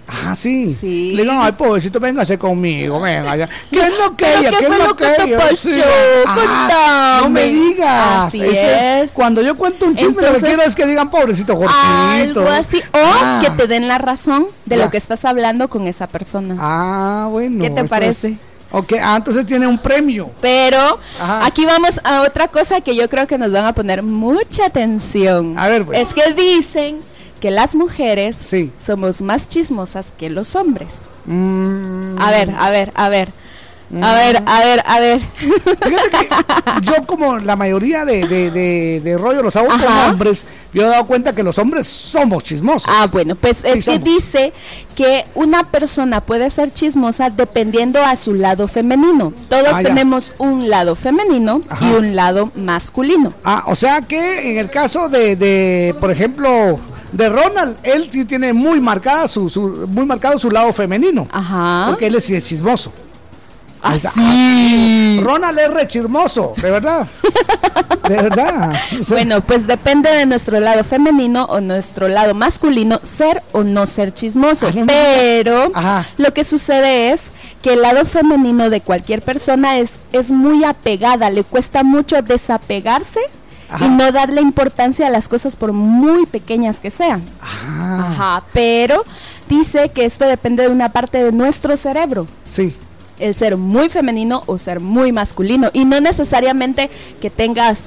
Ah, 0.08 0.34
sí. 0.34 0.72
Sí. 0.74 1.12
Le 1.14 1.22
digo, 1.22 1.34
ay, 1.40 1.52
pobrecito, 1.52 1.98
véngase 2.00 2.36
conmigo, 2.38 3.00
venga 3.00 3.34
ya. 3.36 3.48
¿Qué 3.70 3.78
es 3.80 3.88
lo 3.98 4.14
que 4.16 4.24
¿Pero 4.26 4.40
ella? 4.40 4.50
qué 4.50 4.56
¿Qué 4.58 4.64
es 4.66 4.78
lo 4.84 4.96
que 4.96 5.04
ella? 5.24 5.38
pasó? 5.38 5.70
Ah, 6.26 7.20
no 7.22 7.30
me 7.30 7.44
digas. 7.44 8.26
Así 8.26 8.42
Eso 8.42 8.50
es. 8.66 9.04
es. 9.04 9.12
Cuando 9.12 9.40
yo 9.42 9.56
cuento 9.56 9.86
un 9.86 9.96
chisme, 9.96 10.20
lo 10.22 10.34
que 10.34 10.40
quiero 10.40 10.62
es 10.62 10.74
que 10.74 10.86
digan, 10.86 11.10
pobrecito, 11.10 11.54
gordito. 11.54 12.40
Algo 12.40 12.48
así, 12.50 12.78
o 12.92 12.98
Ah. 12.98 13.40
que 13.42 13.50
te 13.50 13.66
den 13.66 13.88
la 13.88 13.98
razón 13.98 14.46
de 14.66 14.76
Ya. 14.76 14.84
lo 14.84 14.90
que 14.90 14.98
estás 14.98 15.24
hablando 15.24 15.68
con 15.68 15.86
esa 15.86 16.06
persona. 16.06 16.56
Ah, 16.58 17.28
bueno. 17.30 17.62
¿Qué 17.62 17.70
te 17.70 17.84
parece? 17.84 18.28
es. 18.28 18.34
Ok, 18.74 18.94
ah, 19.02 19.16
entonces 19.18 19.44
tiene 19.46 19.66
un 19.66 19.76
premio. 19.78 20.30
Pero 20.40 20.98
Ajá. 21.20 21.44
aquí 21.44 21.66
vamos 21.66 22.00
a 22.04 22.22
otra 22.22 22.48
cosa 22.48 22.80
que 22.80 22.96
yo 22.96 23.08
creo 23.08 23.26
que 23.26 23.36
nos 23.36 23.52
van 23.52 23.66
a 23.66 23.74
poner 23.74 24.02
mucha 24.02 24.64
atención. 24.66 25.58
A 25.58 25.68
ver, 25.68 25.84
pues. 25.84 26.08
Es 26.08 26.14
que 26.14 26.32
dicen 26.32 26.98
que 27.42 27.50
las 27.50 27.74
mujeres 27.74 28.36
Sí. 28.36 28.70
somos 28.82 29.20
más 29.20 29.48
chismosas 29.48 30.12
que 30.16 30.30
los 30.30 30.54
hombres. 30.56 30.94
Mm, 31.26 32.16
A 32.20 32.30
ver, 32.30 32.50
a 32.58 32.70
ver, 32.70 32.92
a 32.94 33.08
ver. 33.10 33.28
A 34.00 34.14
ver, 34.14 34.42
a 34.46 34.60
ver, 34.64 34.82
a 34.86 35.00
ver. 35.00 35.20
Fíjate 35.36 36.10
que 36.10 36.28
yo 36.86 37.04
como 37.06 37.36
la 37.36 37.56
mayoría 37.56 38.06
de, 38.06 38.26
de, 38.26 38.50
de, 38.50 39.00
de 39.04 39.18
rollo 39.18 39.42
los 39.42 39.54
hago 39.54 39.66
con 39.68 39.82
hombres, 40.08 40.46
yo 40.72 40.84
he 40.84 40.86
dado 40.86 41.06
cuenta 41.06 41.34
que 41.34 41.42
los 41.42 41.58
hombres 41.58 41.88
somos 41.88 42.42
chismosos. 42.42 42.88
Ah, 42.90 43.06
bueno, 43.12 43.34
pues 43.34 43.58
Sí, 43.58 43.64
es 43.68 43.84
que 43.84 43.98
dice 43.98 44.54
que 44.96 45.24
una 45.34 45.64
persona 45.64 46.22
puede 46.22 46.48
ser 46.48 46.72
chismosa 46.72 47.28
dependiendo 47.28 48.02
a 48.02 48.16
su 48.16 48.32
lado 48.32 48.66
femenino. 48.66 49.34
Todos 49.50 49.68
Ah, 49.74 49.82
tenemos 49.82 50.32
un 50.38 50.70
lado 50.70 50.94
femenino 50.96 51.60
Ajá. 51.68 51.84
y 51.86 51.92
un 51.92 52.16
lado 52.16 52.50
masculino. 52.54 53.34
Ah, 53.44 53.64
o 53.66 53.74
sea 53.76 54.00
que 54.00 54.52
en 54.52 54.56
el 54.56 54.70
caso 54.70 55.10
de, 55.10 55.36
de 55.36 55.94
por 56.00 56.10
ejemplo, 56.10 56.80
de 57.12 57.28
Ronald, 57.28 57.76
él 57.82 58.08
sí 58.10 58.24
tiene 58.24 58.52
muy 58.52 58.80
marcada 58.80 59.28
su, 59.28 59.48
su- 59.48 59.86
muy 59.88 60.06
marcado 60.06 60.38
su 60.38 60.50
lado 60.50 60.72
femenino. 60.72 61.28
Ajá. 61.30 61.86
Porque 61.88 62.06
él 62.06 62.14
es, 62.14 62.26
chismoso. 62.26 62.92
Así. 63.82 65.20
Ronald 65.22 65.58
es 65.58 65.68
re 65.72 65.88
chismoso, 65.88 66.54
de 66.56 66.70
verdad. 66.70 67.06
De 68.08 68.16
verdad. 68.16 68.72
O 69.00 69.04
sea, 69.04 69.16
Bueno, 69.16 69.40
pues 69.42 69.64
depende 69.68 70.10
de 70.10 70.26
nuestro 70.26 70.58
lado 70.58 70.82
femenino 70.82 71.44
o 71.44 71.60
nuestro 71.60 72.08
lado 72.08 72.34
masculino 72.34 72.98
ser 73.04 73.44
o 73.52 73.62
no 73.62 73.86
ser 73.86 74.12
chismoso. 74.12 74.68
Pero 74.88 75.70
Ajá. 75.72 76.04
lo 76.16 76.34
que 76.34 76.42
sucede 76.42 77.12
es 77.12 77.26
que 77.62 77.74
el 77.74 77.82
lado 77.82 78.04
femenino 78.04 78.70
de 78.70 78.80
cualquier 78.80 79.22
persona 79.22 79.78
es, 79.78 79.92
es 80.12 80.32
muy 80.32 80.64
apegada, 80.64 81.30
le 81.30 81.44
cuesta 81.44 81.84
mucho 81.84 82.20
desapegarse 82.22 83.20
Ajá. 83.72 83.84
y 83.86 83.88
no 83.88 84.12
darle 84.12 84.40
importancia 84.40 85.06
a 85.06 85.10
las 85.10 85.28
cosas 85.28 85.56
por 85.56 85.72
muy 85.72 86.26
pequeñas 86.26 86.78
que 86.80 86.90
sean. 86.90 87.22
Ah, 87.40 88.08
Ajá, 88.10 88.42
pero 88.52 89.04
dice 89.48 89.88
que 89.90 90.04
esto 90.04 90.26
depende 90.26 90.62
de 90.64 90.68
una 90.68 90.90
parte 90.92 91.22
de 91.24 91.32
nuestro 91.32 91.76
cerebro 91.76 92.26
sí. 92.48 92.74
el 93.18 93.34
ser 93.34 93.56
muy 93.56 93.88
femenino 93.88 94.42
o 94.46 94.58
ser 94.58 94.80
muy 94.80 95.12
masculino 95.12 95.70
y 95.72 95.84
no 95.84 96.00
necesariamente 96.00 96.90
que 97.20 97.30
tengas 97.30 97.84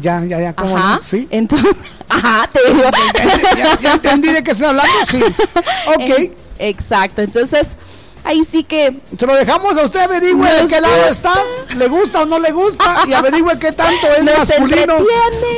Ya, 0.00 0.24
ya, 0.24 0.40
ya, 0.40 0.52
¿cómo 0.54 0.76
ajá 0.76 0.96
no? 0.96 1.02
Sí. 1.02 1.28
entonces 1.30 1.76
ajá 2.08 2.48
te 2.52 2.60
digo 2.72 2.82
Ya, 2.82 3.56
ya- 3.56 3.80
ya 3.80 3.92
entendí 3.94 4.28
de 4.30 4.42
qué 4.42 4.50
estoy 4.52 4.66
hablando, 4.66 4.92
sí. 5.06 5.20
Ok. 5.96 6.30
Exacto 6.58 7.22
entonces 7.22 7.76
ahí 8.24 8.42
sí 8.44 8.64
que. 8.64 8.96
Se 9.18 9.26
lo 9.26 9.34
dejamos 9.34 9.76
a 9.78 9.82
usted, 9.82 10.00
averigüe 10.00 10.50
de 10.50 10.66
qué 10.68 10.80
lado 10.80 11.08
está, 11.08 11.32
le 11.76 11.88
gusta 11.88 12.22
o 12.22 12.26
no 12.26 12.38
le 12.38 12.52
gusta, 12.52 13.02
y 13.06 13.12
averigüe 13.14 13.58
qué 13.58 13.72
tanto 13.72 14.06
es 14.12 14.24
masculino 14.24 14.94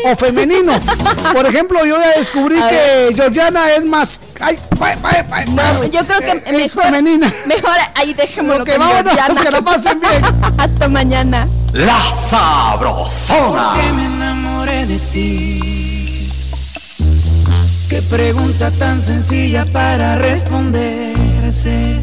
o 0.07 0.16
femenino. 0.16 0.81
Por 1.32 1.47
ejemplo, 1.47 1.85
yo 1.85 1.99
ya 1.99 2.19
descubrí 2.19 2.57
que 2.57 3.12
Georgiana 3.15 3.73
es 3.73 3.85
más. 3.85 4.20
Ay, 4.41 4.59
yo 5.93 6.05
creo 6.05 6.20
que 6.20 6.65
es, 6.65 6.74
femenina. 6.74 7.32
Mejor 7.47 7.77
ahí 7.95 8.15
dejémoslo 8.15 8.65
que 8.65 8.78
vámonos, 8.78 9.41
que 9.41 9.51
lo 9.51 9.62
pasen 9.65 10.01
bien. 10.01 10.23
Hasta 10.59 10.89
mañana. 10.89 11.49
La 11.73 12.11
Sabrosona. 12.11 13.74
Porque 13.74 13.93
me 13.93 14.05
enamoré 14.07 14.86
de 14.86 14.99
ti. 14.99 15.74
Qué 17.89 18.03
pregunta 18.03 18.70
tan 18.73 19.01
sencilla 19.01 19.65
para 19.66 20.16
responderse. 20.19 22.03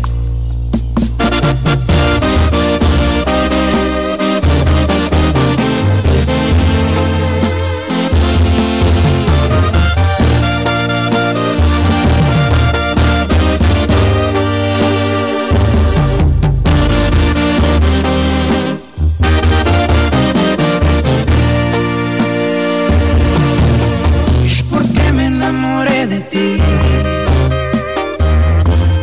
Enamoré 25.52 26.08
de 26.08 26.20
ti. 26.20 26.58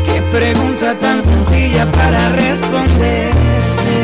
Qué 0.07 0.23
pregunta 0.31 0.95
tan 0.99 1.23
sencilla 1.23 1.91
para 1.93 2.20
responderse. 2.31 3.97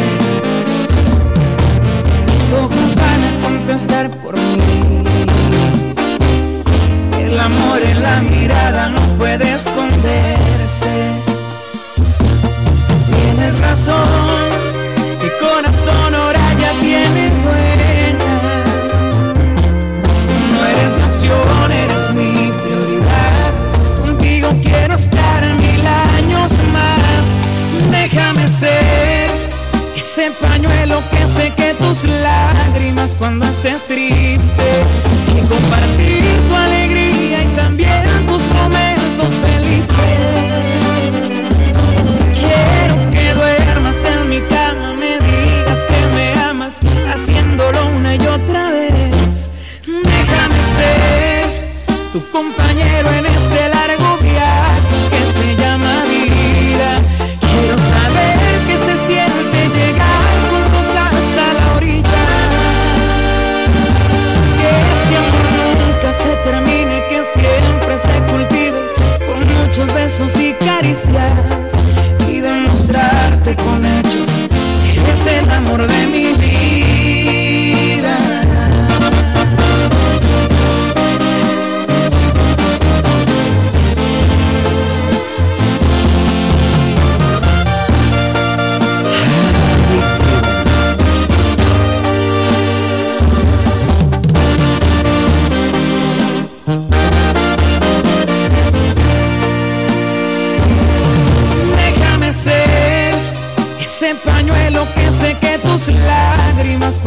Mis 2.31 2.53
ojos 2.53 2.89
van 3.03 3.21
a 3.29 3.33
contestar 3.47 4.11
por 4.23 4.35
mí. 4.37 5.03
El 7.19 7.41
amor 7.41 7.81
en 7.83 8.03
la 8.03 8.17
mirada 8.21 8.89
no 8.91 9.01
puede 9.19 9.53
esconderse. 9.53 10.95
Tienes 13.11 13.59
razón, 13.61 14.44
ese 30.17 30.31
pañuelo 30.41 31.03
que 31.11 31.27
seque 31.27 31.75
tus 31.75 32.05
lágrimas 32.05 33.17
cuando 33.19 33.45
estés 33.47 33.83
triste. 33.89 34.69
Y 35.37 35.41
compartir 35.41 36.23
tu 36.49 36.55
alegría 36.55 37.43
y 37.43 37.47
también 37.57 37.84
besos 70.19 70.41
y 70.41 70.53
caricias 70.65 71.73
y 72.29 72.39
demostrarte 72.39 73.57
con 73.57 73.85
hechos 73.85 74.29
que 75.25 75.39
el 75.41 75.51
amor 75.51 75.87
de 75.89 76.07
mi 76.07 76.27
vida. 76.35 78.24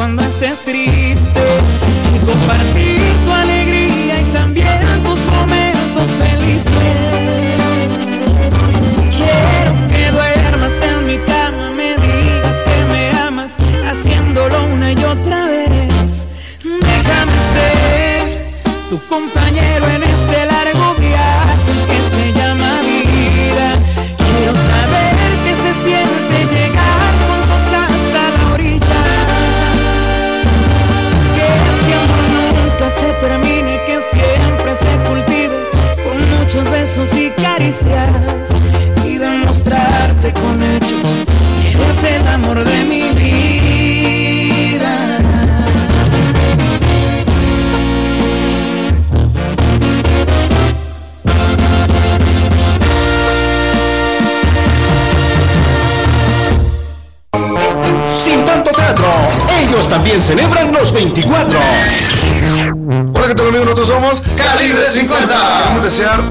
Cuando 0.08 0.24
estés 0.24 0.64
triste 0.64 1.07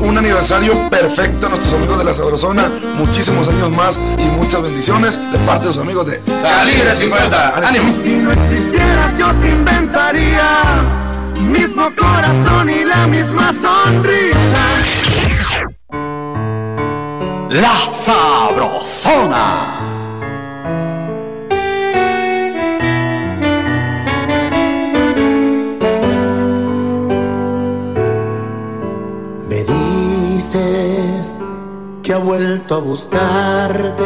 un 0.06 0.16
aniversario 0.18 0.88
perfecto 0.88 1.46
a 1.46 1.50
nuestros 1.50 1.74
amigos 1.74 1.98
de 1.98 2.04
la 2.04 2.14
Sabrosona. 2.14 2.70
Muchísimos 2.96 3.48
años 3.48 3.70
más 3.70 3.98
y 4.18 4.24
muchas 4.24 4.62
bendiciones 4.62 5.18
de 5.32 5.38
parte 5.40 5.66
de 5.66 5.74
sus 5.74 5.82
amigos 5.82 6.06
de 6.06 6.20
Calibre 6.42 6.94
50. 6.94 7.68
¡Ánimo! 7.68 7.92
Si 7.92 8.10
no 8.10 8.30
existieras 8.32 9.18
yo 9.18 9.32
te 9.34 9.48
inventaría 9.48 10.46
mismo 11.40 11.90
corazón 11.96 12.70
y 12.70 12.84
la 12.84 13.06
misma 13.06 13.52
sonrisa. 13.52 14.64
La 17.50 17.86
Sabrosona. 17.86 19.75
Que 32.06 32.14
ha 32.14 32.18
vuelto 32.18 32.76
a 32.76 32.78
buscarte. 32.78 34.04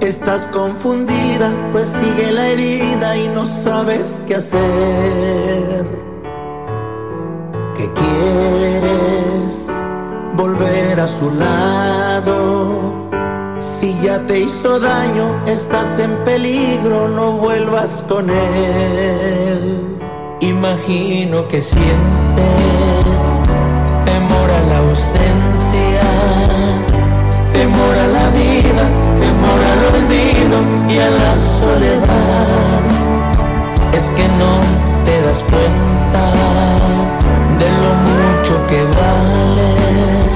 Estás 0.00 0.44
confundida, 0.48 1.52
pues 1.70 1.86
sigue 1.86 2.32
la 2.32 2.48
herida 2.48 3.16
y 3.16 3.28
no 3.28 3.44
sabes 3.44 4.16
qué 4.26 4.34
hacer. 4.34 5.86
¿Qué 7.76 7.88
quieres? 8.00 9.70
Volver 10.34 10.98
a 10.98 11.06
su 11.06 11.30
lado. 11.30 12.92
Si 13.60 13.96
ya 14.00 14.26
te 14.26 14.40
hizo 14.40 14.80
daño, 14.80 15.40
estás 15.46 16.00
en 16.00 16.16
peligro, 16.24 17.06
no 17.06 17.38
vuelvas 17.38 18.02
con 18.08 18.30
él. 18.30 19.96
Imagino 20.40 21.46
que 21.46 21.60
sientes 21.60 23.22
temor 24.04 24.50
a 24.50 24.60
la 24.70 24.78
ausencia, 24.78 25.47
temor 27.78 27.96
a 27.96 28.06
la 28.08 28.28
vida, 28.30 28.84
temor 29.18 29.60
al 29.72 29.80
olvido 29.94 30.58
y 30.88 30.98
a 30.98 31.10
la 31.10 31.36
soledad. 31.60 32.82
Es 33.92 34.10
que 34.10 34.26
no 34.40 34.52
te 35.04 35.22
das 35.22 35.44
cuenta 35.44 36.24
de 37.58 37.70
lo 37.82 37.92
mucho 38.08 38.66
que 38.68 38.82
vales. 38.84 40.32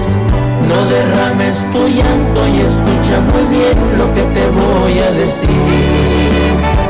No 0.68 0.86
derrames 0.86 1.64
tu 1.72 1.88
llanto 1.88 2.48
y 2.48 2.60
escucha 2.60 3.20
muy 3.32 3.44
bien 3.56 3.98
lo 3.98 4.12
que 4.14 4.22
te 4.22 4.48
voy 4.50 4.98
a 4.98 5.10
decir. 5.12 6.81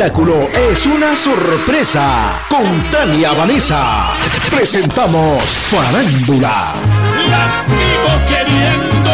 Espectáculo 0.00 0.48
es 0.70 0.86
una 0.86 1.14
sorpresa. 1.14 2.46
Con 2.48 2.90
Tania 2.90 3.32
Vanessa 3.32 4.12
presentamos 4.50 5.42
Farándula. 5.42 6.72
La 7.28 7.48
sigo 7.66 8.24
queriendo. 8.26 9.10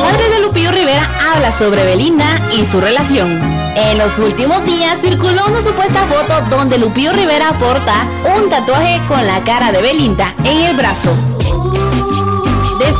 padre 0.00 0.30
de 0.30 0.40
Lupillo 0.40 0.72
Rivera 0.72 1.08
habla 1.32 1.52
sobre 1.52 1.84
Belinda 1.84 2.26
y 2.58 2.66
su 2.66 2.80
relación. 2.80 3.38
En 3.76 3.98
los 3.98 4.18
últimos 4.18 4.64
días 4.64 4.98
circuló 5.00 5.46
una 5.46 5.62
supuesta 5.62 6.04
foto 6.06 6.40
donde 6.50 6.78
Lupillo 6.78 7.12
Rivera 7.12 7.56
porta 7.60 8.04
un 8.36 8.48
tatuaje 8.48 9.00
con 9.06 9.24
la 9.24 9.44
cara 9.44 9.70
de 9.70 9.80
Belinda 9.80 10.34
en 10.44 10.60
el 10.60 10.76
brazo. 10.76 11.33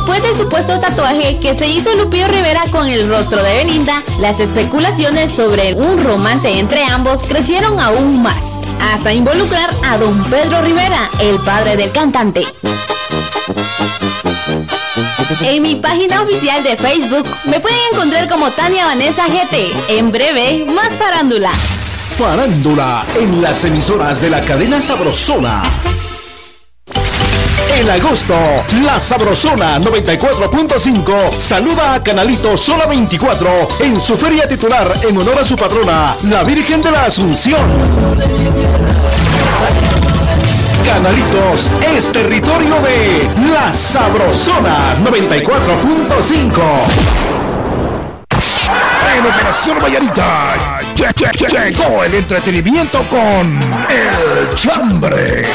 Después 0.05 0.21
del 0.21 0.37
supuesto 0.37 0.79
tatuaje 0.79 1.39
que 1.39 1.55
se 1.55 1.65
hizo 1.65 1.91
Lupillo 1.95 2.27
Rivera 2.27 2.65
con 2.69 2.87
el 2.87 3.09
rostro 3.09 3.41
de 3.41 3.55
Belinda, 3.55 4.03
las 4.19 4.39
especulaciones 4.39 5.31
sobre 5.31 5.73
un 5.73 5.99
romance 5.99 6.59
entre 6.59 6.83
ambos 6.83 7.23
crecieron 7.23 7.79
aún 7.79 8.21
más, 8.21 8.45
hasta 8.79 9.13
involucrar 9.13 9.71
a 9.83 9.97
don 9.97 10.23
Pedro 10.25 10.61
Rivera, 10.61 11.09
el 11.19 11.39
padre 11.39 11.75
del 11.75 11.91
cantante. 11.91 12.43
En 15.41 15.63
mi 15.63 15.77
página 15.77 16.21
oficial 16.21 16.63
de 16.63 16.77
Facebook 16.77 17.27
me 17.45 17.59
pueden 17.59 17.79
encontrar 17.91 18.29
como 18.29 18.51
Tania 18.51 18.85
Vanessa 18.85 19.25
GT. 19.25 19.97
En 19.97 20.11
breve, 20.11 20.65
más 20.65 20.99
farándula. 20.99 21.49
Farándula 21.49 23.03
en 23.19 23.41
las 23.41 23.65
emisoras 23.65 24.21
de 24.21 24.29
la 24.29 24.45
cadena 24.45 24.83
Sabrosona. 24.83 25.63
En 27.75 27.89
agosto, 27.89 28.35
la 28.85 29.01
Sabrosona 29.01 29.77
94.5 29.79 31.37
saluda 31.37 31.95
a 31.95 32.01
Canalito 32.01 32.55
Sola 32.55 32.85
24 32.85 33.67
en 33.81 33.99
su 33.99 34.15
feria 34.15 34.47
titular 34.47 34.89
en 35.03 35.17
honor 35.17 35.39
a 35.39 35.43
su 35.43 35.57
patrona, 35.57 36.15
la 36.23 36.43
Virgen 36.43 36.81
de 36.81 36.91
la 36.91 37.03
Asunción. 37.03 37.59
Canalitos 40.85 41.69
es 41.97 42.13
territorio 42.13 42.75
de 42.81 43.27
la 43.51 43.73
Sabrosona 43.73 44.95
94.5. 45.03 46.61
En 49.17 49.25
Operación 49.25 49.79
Vallarita 49.83 50.55
llegó 50.95 52.05
el 52.05 52.13
entretenimiento 52.13 53.03
con 53.09 53.59
El 53.89 54.55
Chambre. 54.55 55.45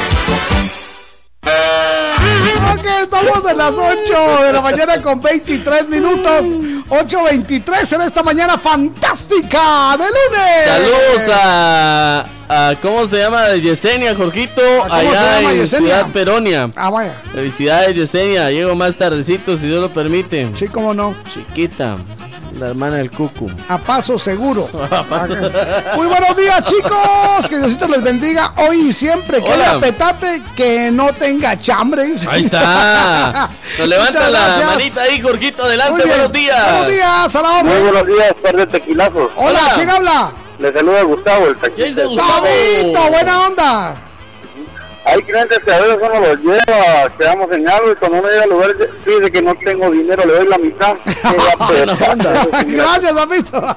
Estamos 3.02 3.50
en 3.50 3.56
las 3.56 3.74
8 3.78 4.44
de 4.44 4.52
la 4.52 4.60
mañana 4.60 5.00
con 5.00 5.20
23 5.20 5.88
minutos. 5.88 6.44
8.23 6.90 7.94
en 7.94 8.00
esta 8.02 8.22
mañana 8.22 8.58
fantástica 8.58 9.96
de 9.96 10.04
lunes. 10.04 10.64
Saludos 10.66 11.30
a, 11.32 12.26
a 12.48 12.74
¿cómo 12.82 13.06
se 13.06 13.18
llama? 13.18 13.54
Yesenia, 13.54 14.14
Jorgito, 14.14 14.60
allá 14.90 15.52
en 15.52 15.66
Ciudad 15.66 16.08
Peronia. 16.12 16.70
Ah, 16.76 16.90
vaya. 16.90 17.14
Felicidades, 17.32 17.94
Yesenia. 17.94 18.50
Llego 18.50 18.74
más 18.74 18.96
tardecito, 18.96 19.56
si 19.56 19.66
Dios 19.66 19.80
lo 19.80 19.92
permite. 19.92 20.50
Sí, 20.54 20.68
cómo 20.68 20.92
no. 20.92 21.14
Chiquita. 21.32 21.96
La 22.60 22.68
hermana 22.68 22.96
del 22.98 23.10
cucu. 23.10 23.50
A 23.70 23.78
paso 23.78 24.18
seguro. 24.30 24.68
Muy 25.96 26.06
buenos 26.06 26.36
días, 26.36 26.62
chicos. 26.64 27.48
Que 27.48 27.56
Diosito 27.56 27.88
les 27.88 28.02
bendiga 28.02 28.52
hoy 28.58 28.88
y 28.88 28.92
siempre. 28.92 29.42
Que 29.42 29.50
Hola. 29.50 29.74
le 29.76 29.80
petate 29.80 30.42
que 30.54 30.90
no 30.92 31.10
tenga 31.14 31.58
chambre. 31.58 32.02
Ahí 32.28 32.42
está. 32.42 33.48
Nos 33.78 33.88
levanta 33.88 34.12
Muchas 34.12 34.32
la 34.32 34.38
gracias. 34.46 34.66
manita 34.66 35.02
ahí, 35.04 35.20
Jorgito. 35.22 35.64
Adelante, 35.64 36.04
buenos 36.06 36.32
días. 36.32 36.70
Buenos 36.72 36.92
días, 36.92 37.36
a 37.36 37.42
la 37.42 37.50
orden. 37.50 37.66
Muy 37.66 37.90
buenos 37.92 38.06
días, 38.06 38.34
par 38.42 38.56
de 38.56 38.66
tequilazos. 38.66 39.30
Hola, 39.36 39.60
¿quién 39.76 39.88
habla? 39.90 40.30
Le 40.58 40.72
saluda 40.74 41.02
Gustavo, 41.02 41.46
el 41.46 41.56
taxista. 41.56 42.02
Tabito, 42.02 43.08
buena 43.10 43.46
onda. 43.46 43.94
Hay 45.10 45.22
clientes 45.22 45.58
que 45.64 45.72
a 45.72 45.80
veces 45.80 45.96
uno 46.00 46.20
los 46.20 46.40
lleva, 46.40 47.16
quedamos 47.18 47.50
en 47.52 47.68
algo 47.68 47.90
y 47.92 47.94
cuando 47.96 48.18
uno 48.18 48.28
llega 48.28 48.42
al 48.44 48.50
lugar 48.50 48.70
dice 48.76 49.30
que 49.32 49.42
no 49.42 49.54
tengo 49.56 49.90
dinero, 49.90 50.24
le 50.24 50.32
doy 50.34 50.46
la 50.48 50.58
mitad. 50.58 50.94
Gracias, 52.66 53.14
Tabito. 53.14 53.76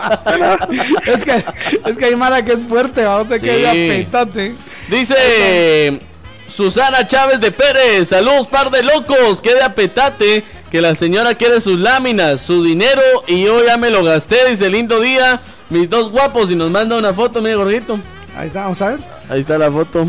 es 1.06 1.26
que 1.26 1.44
es 1.90 1.98
que 1.98 2.06
hay 2.06 2.16
mala 2.16 2.44
que 2.44 2.54
es 2.54 2.64
fuerte, 2.64 3.04
vamos 3.04 3.32
a 3.32 3.40
Sí. 3.40 3.46
que 3.46 3.56
ella 3.58 3.72
petate. 3.72 4.56
Dice 4.90 6.00
Susana 6.48 7.08
Chávez 7.08 7.40
de 7.40 7.52
Pérez, 7.52 8.10
saludos 8.10 8.48
par 8.48 8.70
de 8.70 8.84
locos, 8.84 9.42
qué 9.42 9.56
de 9.56 9.64
apetate 9.64 10.44
que 10.70 10.82
la 10.82 10.96
señora 10.96 11.36
quiere 11.36 11.62
sus 11.62 11.80
láminas, 11.80 12.42
su 12.42 12.64
dinero 12.64 13.02
y 13.28 13.44
yo 13.44 13.64
ya 13.66 13.78
me 13.78 13.90
lo 13.90 14.04
gasté, 14.04 14.50
dice 14.50 14.70
lindo 14.70 15.00
día, 15.00 15.42
mis 15.70 15.90
dos 15.90 16.10
guapos 16.12 16.52
y 16.52 16.56
nos 16.56 16.70
manda 16.70 16.98
una 16.98 17.14
foto, 17.14 17.42
mi 17.42 17.54
gorrito. 17.54 18.00
Ahí 18.36 18.48
está, 18.48 18.64
vamos 18.64 18.82
a 18.82 18.88
ver. 18.90 19.00
Ahí 19.30 19.40
está 19.40 19.58
la 19.58 19.72
foto. 19.72 20.06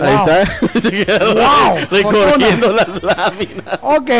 Ahí 0.00 0.14
está. 0.14 0.44
Wow, 1.34 1.78
Recogiendo 1.90 2.68
fotona. 2.68 2.86
las 3.02 3.02
láminas. 3.02 3.78
Ok. 3.82 4.10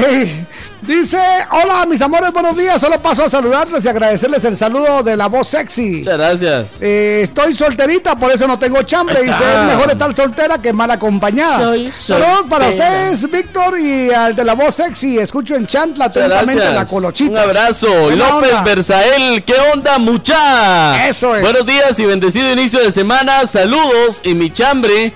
Dice, 0.82 1.18
hola 1.50 1.86
mis 1.86 2.00
amores, 2.02 2.30
buenos 2.32 2.54
días. 2.56 2.78
Solo 2.78 3.00
paso 3.00 3.24
a 3.24 3.30
saludarles 3.30 3.82
y 3.84 3.88
agradecerles 3.88 4.44
el 4.44 4.56
saludo 4.56 5.02
de 5.02 5.16
la 5.16 5.28
voz 5.28 5.48
sexy. 5.48 5.98
Muchas 5.98 6.18
gracias. 6.18 6.66
Eh, 6.80 7.20
estoy 7.22 7.54
solterita, 7.54 8.16
por 8.16 8.30
eso 8.30 8.46
no 8.46 8.58
tengo 8.58 8.82
chambre. 8.82 9.22
Dice, 9.22 9.42
es 9.42 9.74
mejor 9.74 9.90
estar 9.90 10.14
soltera 10.14 10.58
que 10.58 10.74
mal 10.74 10.90
acompañada. 10.90 11.58
Soy 11.60 11.90
Saludos 11.90 12.44
para 12.50 12.68
ustedes, 12.68 13.30
Víctor, 13.30 13.78
y 13.78 14.10
al 14.10 14.36
de 14.36 14.44
la 14.44 14.52
voz 14.54 14.74
sexy. 14.74 15.18
Escucho 15.18 15.54
en 15.54 15.66
Chantla 15.66 16.06
atentamente 16.06 16.70
la 16.70 16.84
colochita. 16.84 17.30
Un 17.32 17.38
abrazo. 17.38 18.10
López 18.10 18.52
onda. 18.52 18.62
Berzael, 18.62 19.42
¿qué 19.42 19.54
onda, 19.72 19.96
mucha? 19.98 21.08
Eso 21.08 21.34
es. 21.34 21.42
Buenos 21.42 21.64
días 21.64 21.98
y 21.98 22.04
bendecido 22.04 22.52
inicio 22.52 22.80
de 22.80 22.90
semana. 22.90 23.46
Saludos 23.46 24.20
y 24.22 24.34
mi 24.34 24.50
chambre. 24.50 25.14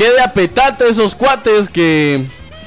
Qué 0.00 0.10
de 0.12 0.22
apetate 0.22 0.88
esos 0.88 1.14
cuates 1.14 1.68
que 1.68 2.24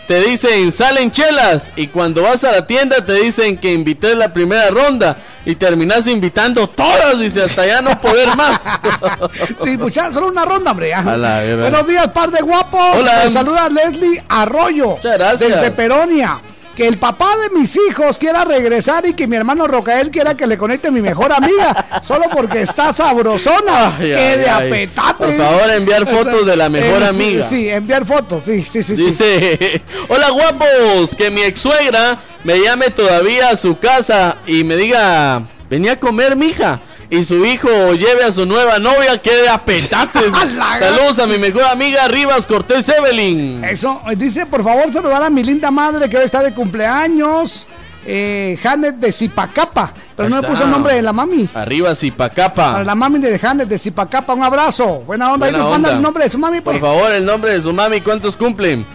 te 0.08 0.22
dicen 0.22 0.72
salen 0.72 1.12
chelas 1.12 1.72
y 1.76 1.88
cuando 1.88 2.22
vas 2.22 2.44
a 2.44 2.52
la 2.52 2.68
tienda 2.68 3.03
te 3.03 3.14
dicen 3.14 3.58
que 3.58 3.74
invité 3.74 4.14
la 4.14 4.32
primera 4.32 4.70
ronda 4.70 5.18
y 5.44 5.56
terminas 5.56 6.06
invitando 6.06 6.70
todas, 6.70 7.18
dice, 7.18 7.42
hasta 7.42 7.66
ya 7.66 7.82
no 7.82 8.00
poder 8.00 8.38
más. 8.38 8.66
Sí, 9.64 9.78
muchachos, 9.78 10.14
solo 10.14 10.28
una 10.28 10.45
ronda, 10.45 10.72
hombre. 10.74 10.94
Buenos 11.02 11.88
días, 11.88 12.08
par 12.10 12.30
de 12.30 12.40
guapos. 12.42 12.98
Hola. 13.00 13.24
Me 13.24 13.32
saluda 13.32 13.68
Leslie 13.68 14.24
Arroyo. 14.30 15.00
gracias. 15.02 15.40
Desde 15.40 15.72
Peronia. 15.72 16.40
Que 16.76 16.88
el 16.88 16.98
papá 16.98 17.27
de 17.43 17.60
mis 17.60 17.76
hijos 17.76 18.18
quiera 18.18 18.45
regresar 18.45 19.06
y 19.06 19.14
que 19.14 19.27
mi 19.27 19.35
hermano 19.35 19.68
Rocael 19.68 20.10
quiera 20.10 20.35
que 20.35 20.48
le 20.48 20.58
conecte 20.58 20.88
a 20.88 20.92
mi 20.92 21.02
mejor 21.02 21.32
amiga. 21.32 22.02
solo 22.02 22.26
porque 22.34 22.61
está 22.64 22.92
sabrosona. 22.93 23.95
Ay, 23.98 24.08
que 24.10 24.16
ay, 24.16 24.38
de 24.40 24.50
ay. 24.50 24.68
apetate. 24.68 25.38
Por 25.38 25.38
favor, 25.38 25.69
enviar 25.69 26.08
fotos 26.10 26.45
de 26.48 26.56
la 26.56 26.69
mejor 26.69 27.03
Eh, 27.03 27.10
sí, 27.11 27.16
amiga. 27.16 27.42
Sí, 27.45 27.69
enviar 27.69 28.08
fotos. 28.08 28.43
Sí, 28.45 28.64
sí, 28.64 28.82
sí. 28.82 28.95
sí. 28.98 29.06
Dice, 29.06 29.82
hola 30.08 30.30
guapos, 30.32 31.16
que 31.16 31.30
mi 31.30 31.43
ex 31.43 31.60
suegra 31.61 32.18
me 32.43 32.60
llame 32.60 32.90
todavía 32.90 33.50
a 33.50 33.56
su 33.56 33.77
casa 33.77 34.38
y 34.48 34.64
me 34.64 34.76
diga, 34.76 35.43
venía 35.69 35.93
a 35.93 36.00
comer 36.00 36.35
mija. 36.35 36.80
Y 37.14 37.24
su 37.24 37.45
hijo 37.45 37.69
lleve 37.93 38.24
a 38.24 38.32
su 38.32 38.43
nueva 38.48 38.80
novia 38.80 39.22
que 39.22 39.30
de 39.35 39.48
apetates. 39.48 40.33
Saludos 40.80 41.19
a 41.19 41.27
mi 41.27 41.38
mejor 41.38 41.61
amiga 41.66 42.08
Rivas 42.08 42.48
Cortés 42.48 42.90
Evelyn. 42.90 43.64
Eso, 43.64 44.01
eh, 44.09 44.16
dice, 44.16 44.48
por 44.48 44.64
favor, 44.64 44.92
saludar 44.92 45.22
a 45.22 45.30
mi 45.30 45.43
linda 45.43 45.69
madre 45.69 46.09
que 46.09 46.17
hoy 46.17 46.25
está 46.25 46.42
de 46.42 46.56
cumpleaños. 46.56 47.67
Eh, 48.08 48.58
Janet 48.64 48.95
de 48.95 49.11
Zipacapa. 49.11 49.93
Pero 50.16 50.27
Ahí 50.27 50.33
no 50.33 50.42
me 50.42 50.48
puso 50.48 50.64
el 50.64 50.72
nombre 50.72 50.95
de 50.95 51.03
la 51.03 51.14
mami. 51.14 51.48
Arriba 51.53 51.93
Zipacapa. 51.93 52.72
Para 52.74 52.83
la 52.83 52.95
mami 52.95 53.19
de 53.19 53.38
Janet 53.38 53.67
de 53.69 53.77
Zipacapa, 53.77 54.33
un 54.33 54.42
abrazo. 54.43 55.03
Buena 55.06 55.32
onda. 55.33 55.45
Buena 55.45 55.58
Ahí 55.59 55.61
nos 55.64 55.72
manda 55.72 55.90
onda. 55.90 55.98
el 55.98 56.01
nombre 56.01 56.24
de 56.24 56.30
su 56.32 56.40
mami. 56.40 56.61
Por 56.61 56.74
Pues. 56.74 56.82
favor, 56.82 57.11
el 57.11 57.24
nombre 57.25 57.51
de 57.51 57.61
su 57.61 57.72
mami, 57.72 58.01
¿cuántos 58.01 58.35
cumplen? 58.35 58.85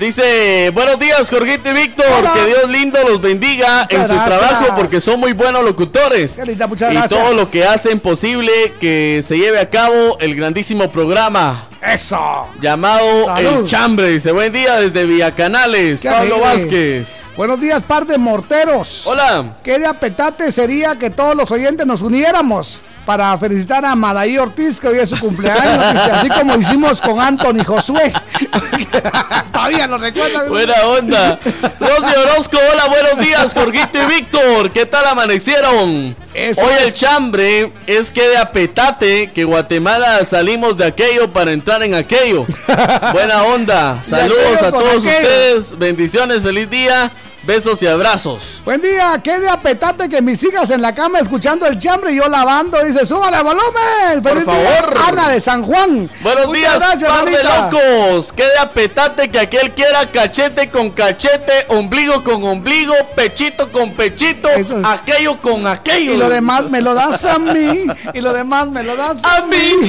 Dice, 0.00 0.70
buenos 0.72 0.98
días, 0.98 1.28
Jorgito 1.28 1.68
y 1.68 1.74
Víctor. 1.74 2.06
Que 2.32 2.46
Dios 2.46 2.70
lindo 2.70 2.98
los 3.06 3.20
bendiga 3.20 3.86
en 3.90 4.00
su 4.08 4.14
gracias. 4.14 4.24
trabajo 4.24 4.74
porque 4.74 4.98
son 4.98 5.20
muy 5.20 5.34
buenos 5.34 5.62
locutores. 5.62 6.36
Qué 6.36 6.46
linda, 6.46 6.66
muchas 6.66 6.90
y 6.90 6.94
gracias. 6.94 7.20
todo 7.20 7.34
lo 7.34 7.50
que 7.50 7.66
hacen 7.66 8.00
posible 8.00 8.50
que 8.80 9.20
se 9.22 9.36
lleve 9.36 9.60
a 9.60 9.68
cabo 9.68 10.16
el 10.20 10.34
grandísimo 10.34 10.90
programa 10.90 11.68
Eso. 11.82 12.18
llamado 12.62 13.26
Salud. 13.26 13.58
El 13.58 13.66
Chambre. 13.66 14.08
Dice, 14.08 14.32
buen 14.32 14.50
día 14.54 14.80
desde 14.80 15.04
Villacanales, 15.04 16.00
Qué 16.00 16.08
Pablo 16.08 16.36
alegre. 16.36 16.50
Vázquez. 16.50 17.22
Buenos 17.36 17.60
días, 17.60 17.82
par 17.82 18.06
de 18.06 18.16
morteros. 18.16 19.06
Hola. 19.06 19.56
Qué 19.62 19.78
de 19.78 19.84
apetate 19.84 20.50
sería 20.50 20.96
que 20.98 21.10
todos 21.10 21.36
los 21.36 21.50
oyentes 21.50 21.86
nos 21.86 22.00
uniéramos 22.00 22.78
para 23.04 23.36
felicitar 23.38 23.84
a 23.84 23.94
Madaí 23.94 24.38
Ortiz, 24.38 24.80
que 24.80 24.88
hoy 24.88 24.98
es 24.98 25.10
su 25.10 25.18
cumpleaños, 25.18 25.84
así 26.12 26.28
como 26.28 26.56
hicimos 26.56 27.00
con 27.00 27.20
Anthony 27.20 27.64
Josué. 27.64 28.12
Todavía 29.52 29.86
lo 29.86 29.98
recuerdan. 29.98 30.48
Buena 30.48 30.74
onda. 30.86 31.40
Rosy 31.80 32.14
Orozco, 32.16 32.58
hola, 32.72 32.86
buenos 32.88 33.24
días, 33.24 33.52
Jorgito 33.54 33.98
y 34.02 34.06
Víctor. 34.06 34.70
¿Qué 34.70 34.86
tal 34.86 35.06
amanecieron? 35.06 36.16
Eso 36.32 36.62
Hoy 36.62 36.72
el 36.84 36.94
chambre 36.94 37.72
es 37.86 38.10
que 38.10 38.28
de 38.28 38.36
apetate 38.36 39.32
que 39.32 39.44
Guatemala 39.44 40.24
salimos 40.24 40.76
de 40.76 40.86
aquello 40.86 41.32
para 41.32 41.52
entrar 41.52 41.82
en 41.82 41.94
aquello. 41.94 42.46
Buena 43.12 43.42
onda. 43.42 44.00
Saludos 44.02 44.62
a 44.62 44.70
todos 44.70 45.04
aquello. 45.04 45.10
ustedes. 45.10 45.78
Bendiciones, 45.78 46.42
feliz 46.42 46.70
día. 46.70 47.10
Besos 47.42 47.82
y 47.82 47.86
abrazos. 47.86 48.60
Buen 48.66 48.82
día, 48.82 49.18
qué 49.24 49.40
de 49.40 49.48
apetate 49.48 50.10
que 50.10 50.20
mis 50.20 50.42
hijas 50.42 50.68
en 50.70 50.82
la 50.82 50.94
cama 50.94 51.20
escuchando 51.20 51.66
el 51.66 51.78
chambre 51.78 52.12
y 52.12 52.16
yo 52.16 52.28
lavando. 52.28 52.84
Dice, 52.84 53.06
súbale 53.06 53.38
el 53.38 53.44
volumen. 53.44 54.22
Por 54.22 54.32
Feliz 54.32 54.44
día, 54.44 54.82
favor. 54.82 54.98
Ana 55.08 55.30
de 55.30 55.40
San 55.40 55.62
Juan. 55.62 56.10
Buenos 56.20 56.48
Muchas 56.48 56.60
días, 56.60 56.80
gracias, 56.80 57.10
par 57.10 57.24
de 57.24 57.42
locos. 57.42 58.34
Que 58.34 58.44
de 58.44 58.58
apetate 58.58 59.30
que 59.30 59.40
aquel 59.40 59.72
quiera 59.72 60.10
cachete 60.10 60.70
con 60.70 60.90
cachete, 60.90 61.64
ombligo 61.68 62.22
con 62.22 62.44
ombligo, 62.44 62.92
pechito 63.16 63.72
con 63.72 63.94
pechito, 63.94 64.50
aquello 64.84 65.40
con 65.40 65.66
aquello. 65.66 66.12
Y 66.12 66.18
lo 66.18 66.28
demás 66.28 66.68
me 66.68 66.82
lo 66.82 66.92
das 66.92 67.24
a 67.24 67.38
mí. 67.38 67.86
Y 68.12 68.20
lo 68.20 68.34
demás 68.34 68.68
me 68.68 68.82
lo 68.82 68.96
das 68.96 69.24
a, 69.24 69.46
mí. 69.46 69.56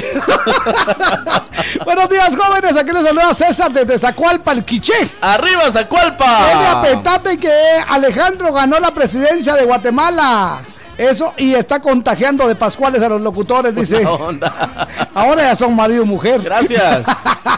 Buenos 1.85 2.09
días, 2.09 2.29
jóvenes. 2.33 2.77
Aquí 2.77 2.91
les 2.91 3.03
saluda 3.03 3.33
César 3.33 3.73
desde 3.73 3.99
Zacualpa, 3.99 4.53
el 4.53 4.63
Quiché. 4.63 4.93
Arriba, 5.19 5.69
Zacualpa. 5.69 6.47
Qué 6.49 6.57
de 6.57 6.67
apetate 6.67 7.40
que 7.41 7.51
Alejandro 7.89 8.53
ganó 8.53 8.79
la 8.79 8.91
presidencia 8.91 9.53
de 9.55 9.65
Guatemala. 9.65 10.61
Eso, 10.97 11.33
y 11.37 11.55
está 11.55 11.81
contagiando 11.81 12.47
de 12.47 12.55
Pascuales 12.55 13.01
a 13.01 13.09
los 13.09 13.21
locutores, 13.21 13.73
dice. 13.73 14.03
Ahora 15.13 15.43
ya 15.43 15.55
son 15.55 15.75
marido 15.75 16.03
y 16.03 16.05
mujer. 16.05 16.41
Gracias. 16.41 17.03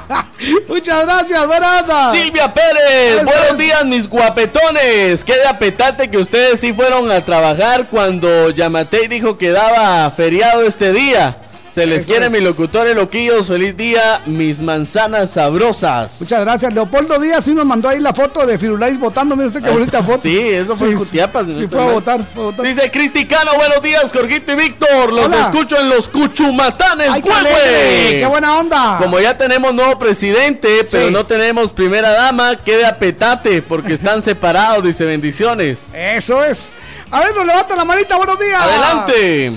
Muchas 0.68 1.06
gracias, 1.06 1.46
buenas. 1.46 1.86
Silvia 2.14 2.54
Pérez, 2.54 3.26
buenos 3.26 3.58
días 3.58 3.86
mis 3.86 4.10
guapetones. 4.10 5.24
Qué 5.26 5.36
de 5.36 5.48
apetate 5.48 6.10
que 6.10 6.18
ustedes 6.18 6.60
sí 6.60 6.74
fueron 6.74 7.12
a 7.12 7.24
trabajar 7.26 7.90
cuando 7.90 8.50
Yamatei 8.50 9.08
dijo 9.08 9.38
que 9.38 9.52
daba 9.52 10.10
feriado 10.12 10.64
este 10.64 10.94
día. 10.94 11.38
Se 11.74 11.88
les 11.88 12.04
Eso 12.04 12.08
quiere 12.12 12.28
es. 12.28 12.32
mis 12.32 12.42
locutores 12.44 12.96
loquillos. 12.96 13.48
Feliz 13.48 13.76
día, 13.76 14.22
mis 14.28 14.62
manzanas 14.62 15.32
sabrosas. 15.32 16.22
Muchas 16.22 16.40
gracias. 16.42 16.72
Leopoldo 16.72 17.18
Díaz 17.20 17.44
sí 17.46 17.54
nos 17.56 17.66
mandó 17.66 17.90
ahí 17.90 18.00
la 18.00 18.14
foto 18.14 18.46
de 18.46 18.60
Firulais 18.60 19.00
votando. 19.00 19.36
Mira 19.36 19.48
usted 19.48 19.64
qué 19.64 19.72
bonita 19.72 20.04
foto. 20.04 20.20
Sí, 20.22 20.38
eso 20.40 20.76
fue 20.76 20.90
en 20.92 21.00
Sí, 21.00 21.06
Jutiapas. 21.06 21.48
Sí, 21.48 21.56
si 21.56 21.62
no 21.62 21.70
fue 21.70 21.82
a 21.82 21.92
votar, 21.92 22.22
fue 22.32 22.44
a 22.44 22.46
votar. 22.48 22.66
Dice 22.66 22.92
Cristicano, 22.92 23.56
buenos 23.56 23.82
días, 23.82 24.12
Jorgito 24.14 24.52
y 24.52 24.56
Víctor. 24.56 25.12
Los 25.12 25.26
Hola. 25.32 25.42
escucho 25.42 25.80
en 25.80 25.90
los 25.90 26.10
Cuchumatanes, 26.10 27.10
¡Ay, 27.12 27.22
qué! 27.24 28.20
¡Qué 28.20 28.26
buena 28.28 28.60
onda! 28.60 29.00
Como 29.02 29.20
ya 29.20 29.36
tenemos 29.36 29.74
nuevo 29.74 29.98
presidente, 29.98 30.88
pero 30.92 31.08
Sí. 31.08 31.12
no 31.14 31.26
tenemos 31.26 31.74
primera 31.74 32.12
dama, 32.12 32.56
quede 32.64 32.86
apetate 32.86 33.64
porque 33.64 33.94
están 33.96 34.22
separados, 34.22 34.84
dice 34.84 35.06
bendiciones. 35.06 35.90
Eso 35.96 36.44
es. 36.44 36.72
A 37.10 37.20
ver, 37.22 37.36
nos 37.36 37.48
levanta 37.48 37.76
la 37.76 37.84
manita. 37.86 38.16
Buenos 38.16 38.38
días. 38.38 38.62
Adelante. 38.62 39.54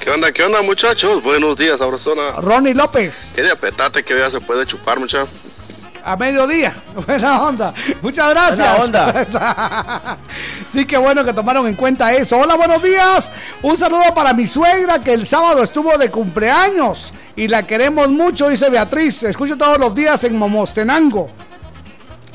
¿Qué 0.00 0.10
onda, 0.10 0.32
qué 0.32 0.42
onda, 0.42 0.62
muchachos? 0.62 1.22
Buenos 1.22 1.56
días, 1.56 1.78
sabrosona. 1.78 2.32
Ronnie 2.38 2.74
López, 2.74 3.32
Qué 3.34 3.42
de 3.42 3.50
apetate 3.50 4.02
que 4.02 4.18
ya 4.18 4.30
se 4.30 4.40
puede 4.40 4.66
chupar, 4.66 4.98
mucha. 4.98 5.26
a 6.02 6.16
mediodía. 6.16 6.72
Buena 7.06 7.42
onda. 7.42 7.74
Muchas 8.00 8.30
gracias. 8.30 8.78
Buena 8.78 10.16
sí, 10.68 10.86
qué 10.86 10.96
bueno 10.96 11.22
que 11.22 11.34
tomaron 11.34 11.66
en 11.66 11.74
cuenta 11.74 12.14
eso. 12.14 12.38
Hola, 12.38 12.54
buenos 12.54 12.82
días. 12.82 13.30
Un 13.62 13.76
saludo 13.76 14.14
para 14.14 14.32
mi 14.32 14.46
suegra 14.46 15.00
que 15.00 15.12
el 15.12 15.26
sábado 15.26 15.62
estuvo 15.62 15.96
de 15.98 16.10
cumpleaños 16.10 17.12
y 17.36 17.48
la 17.48 17.66
queremos 17.66 18.08
mucho, 18.08 18.48
dice 18.48 18.70
Beatriz. 18.70 19.22
Escucho 19.24 19.58
todos 19.58 19.78
los 19.78 19.94
días 19.94 20.24
en 20.24 20.36
Momostenango. 20.38 21.30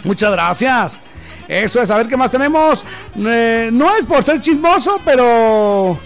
Muchas 0.03 0.31
gracias. 0.31 1.01
Eso 1.47 1.81
es, 1.81 1.89
a 1.89 1.97
ver 1.97 2.07
qué 2.07 2.15
más 2.17 2.29
tenemos. 2.29 2.85
Eh, 3.17 3.69
no 3.73 3.91
es 3.95 4.05
por 4.05 4.23
ser 4.23 4.39
chismoso, 4.39 5.01
pero 5.03 5.99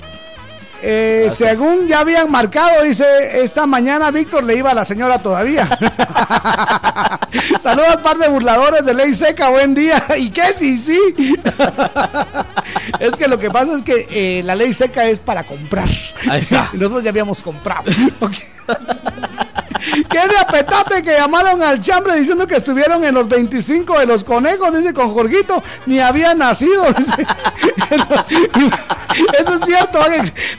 eh, 0.82 1.27
según 1.32 1.88
ya 1.88 1.99
habían 1.99 2.32
marcado, 2.32 2.83
dice, 2.83 3.06
esta 3.43 3.66
mañana 3.66 4.11
Víctor 4.11 4.43
le 4.43 4.56
iba 4.56 4.72
a 4.72 4.74
la 4.74 4.85
señora 4.85 5.19
todavía. 5.19 5.67
Saludos 7.61 7.98
par 7.98 8.17
de 8.17 8.30
burladores 8.30 8.85
de 8.85 8.93
Ley 8.93 9.14
Seca, 9.14 9.49
buen 9.49 9.74
día. 9.74 10.01
¿Y 10.17 10.30
qué? 10.30 10.53
Sí, 10.56 10.77
sí. 10.77 10.99
es 12.99 13.11
que 13.17 13.27
lo 13.27 13.38
que 13.40 13.49
pasa 13.51 13.75
es 13.75 13.83
que 13.83 14.08
eh, 14.11 14.43
la 14.43 14.56
Ley 14.56 14.74
Seca 14.74 15.06
es 15.06 15.19
para 15.19 15.43
comprar. 15.43 15.90
Ahí 16.30 16.40
está. 16.40 16.69
Nosotros 16.74 17.03
ya 17.03 17.09
habíamos 17.09 17.41
comprado. 17.43 17.83
¿Qué 20.09 20.27
de 20.27 20.38
apetate 20.38 21.01
que 21.03 21.11
llamaron 21.11 21.61
al 21.61 21.80
chambre 21.82 22.16
diciendo 22.17 22.45
que 22.48 22.58
estuvieron 22.58 23.03
en 23.03 23.16
los 23.16 23.27
25 23.27 23.99
de 23.99 24.06
los 24.06 24.24
conejos? 24.24 24.77
Dice 24.77 24.93
con 24.93 25.14
Jorgito, 25.14 25.64
ni 25.85 25.99
había 25.99 26.33
nacido. 26.33 26.85
Eso 29.40 29.56
es 29.56 29.66
cierto, 29.66 29.99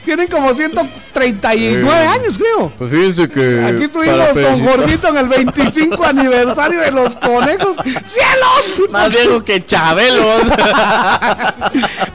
tienen 0.05 0.29
como 0.29 0.53
139 0.53 2.07
años, 2.07 2.39
creo. 2.39 2.73
Pues 2.77 2.91
fíjense 2.91 3.29
que. 3.29 3.65
Aquí 3.65 3.85
estuvimos 3.85 4.29
con 4.31 4.65
Jorgito 4.65 5.09
en 5.09 5.17
el 5.17 5.29
25 5.29 6.05
aniversario 6.11 6.81
de 6.81 6.93
los 6.93 7.17
conejos. 7.17 7.77
¡Cielos! 8.05 8.91
Más 8.91 9.09
viejo 9.11 9.45
que 9.45 9.65
Chabelos. 9.65 10.43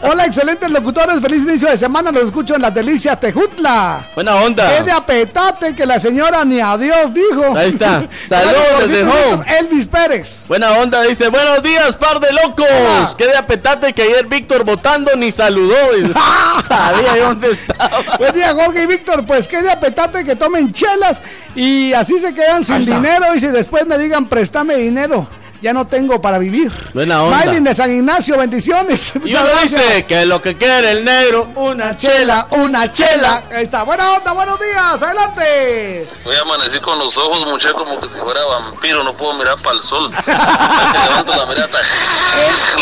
Hola, 0.01 0.25
excelentes 0.25 0.69
locutores. 0.69 1.21
Feliz 1.21 1.43
inicio 1.43 1.69
de 1.69 1.77
semana. 1.77 2.11
Los 2.11 2.25
escucho 2.25 2.55
en 2.55 2.61
la 2.61 2.71
delicia 2.71 3.15
Tejutla. 3.15 4.09
Buena 4.15 4.35
onda. 4.35 4.75
¿Qué 4.75 4.83
de 4.83 4.91
apetate 4.91 5.75
que 5.75 5.85
la 5.85 5.99
señora 5.99 6.43
ni 6.45 6.59
adiós 6.59 6.94
dijo? 7.13 7.57
Ahí 7.57 7.69
está. 7.69 8.07
Saludos 8.27 8.87
desde 8.87 9.03
home. 9.03 9.45
Elvis 9.59 9.87
Pérez. 9.87 10.45
Buena 10.47 10.71
onda. 10.73 11.01
Dice: 11.03 11.29
Buenos 11.29 11.61
días, 11.63 11.95
par 11.95 12.19
de 12.19 12.31
locos. 12.31 13.15
¿Qué 13.17 13.27
de 13.27 13.37
apetate 13.37 13.93
que 13.93 14.03
ayer 14.03 14.27
Víctor 14.27 14.63
votando 14.63 15.15
ni 15.15 15.31
saludó? 15.31 15.75
Sabía 16.67 17.17
dónde 17.23 17.51
estaba. 17.51 18.17
Buen 18.17 18.33
día, 18.33 18.53
Jorge 18.53 18.83
y 18.83 18.87
Víctor. 18.87 19.25
Pues 19.25 19.47
qué 19.47 19.61
de 19.61 19.71
apetate 19.71 20.23
que 20.23 20.35
tomen 20.35 20.71
chelas 20.71 21.21
y 21.55 21.93
así 21.93 22.19
se 22.19 22.33
quedan 22.33 22.63
sin 22.63 22.85
dinero 22.85 23.33
y 23.35 23.39
si 23.39 23.47
después 23.47 23.85
me 23.85 23.97
digan 23.97 24.27
préstame 24.27 24.75
dinero 24.75 25.27
ya 25.65 25.73
no 25.73 25.87
tengo 25.87 26.21
para 26.21 26.37
vivir. 26.37 26.71
Buena 26.93 27.23
onda. 27.23 27.37
Maylin 27.37 27.63
de 27.63 27.73
San 27.73 27.91
Ignacio, 27.91 28.37
bendiciones. 28.37 29.13
Y 29.25 29.33
uno 29.33 29.47
dice 29.63 30.05
que 30.07 30.23
lo 30.23 30.39
que 30.39 30.55
quiere 30.55 30.91
el 30.91 31.03
negro, 31.03 31.49
una 31.55 31.97
chela, 31.97 32.45
una 32.51 32.91
chela. 32.91 33.43
Ahí 33.51 33.63
está, 33.63 33.81
buena 33.81 34.11
onda, 34.11 34.31
buenos 34.33 34.59
días, 34.59 35.01
adelante. 35.01 36.07
Voy 36.23 36.35
a 36.35 36.41
amanecer 36.41 36.81
con 36.81 36.99
los 36.99 37.17
ojos, 37.17 37.47
muchacho, 37.47 37.73
como 37.73 37.99
que 37.99 38.13
si 38.13 38.19
fuera 38.19 38.45
vampiro, 38.45 39.03
no 39.03 39.13
puedo 39.13 39.33
mirar 39.33 39.57
para 39.63 39.77
el 39.77 39.81
sol. 39.81 40.11
levanto 40.27 41.35
la 41.35 41.45
mirada, 41.47 41.81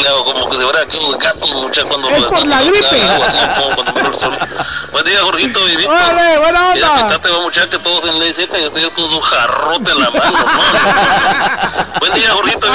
le 0.01 0.07
hago 0.09 0.25
como 0.25 0.49
que 0.49 0.57
si 0.57 0.63
fuera 0.63 0.81
aquellos 0.81 1.17
gatos, 1.17 1.53
muchacho, 1.53 1.87
cuando 1.87 2.09
es 2.09 2.23
por 2.25 2.45
la 2.45 2.61
gripe. 2.63 3.01
cuando 3.77 3.93
miro 3.93 4.07
el 4.13 4.19
sol. 4.19 4.37
Buen 4.91 5.05
día, 5.05 5.21
Jorgito 5.21 5.69
y 5.69 5.77
Víctor. 5.77 5.95
Vale, 5.95 6.39
buena 6.39 6.67
onda. 6.67 6.79
Y 6.79 6.83
apetate, 6.83 7.29
va, 7.29 7.39
muchacho, 7.39 7.79
todos 7.79 8.03
en 8.09 8.19
ley 8.19 8.33
seca 8.33 8.59
y 8.59 8.65
ustedes 8.65 8.89
con 8.89 9.09
su 9.09 9.21
jarrote 9.21 9.89
en 9.89 9.99
la 10.01 10.11
mano. 10.11 10.37
¿no? 10.37 11.83
Buen 12.01 12.13
día, 12.15 12.31
Jorgito. 12.31 12.72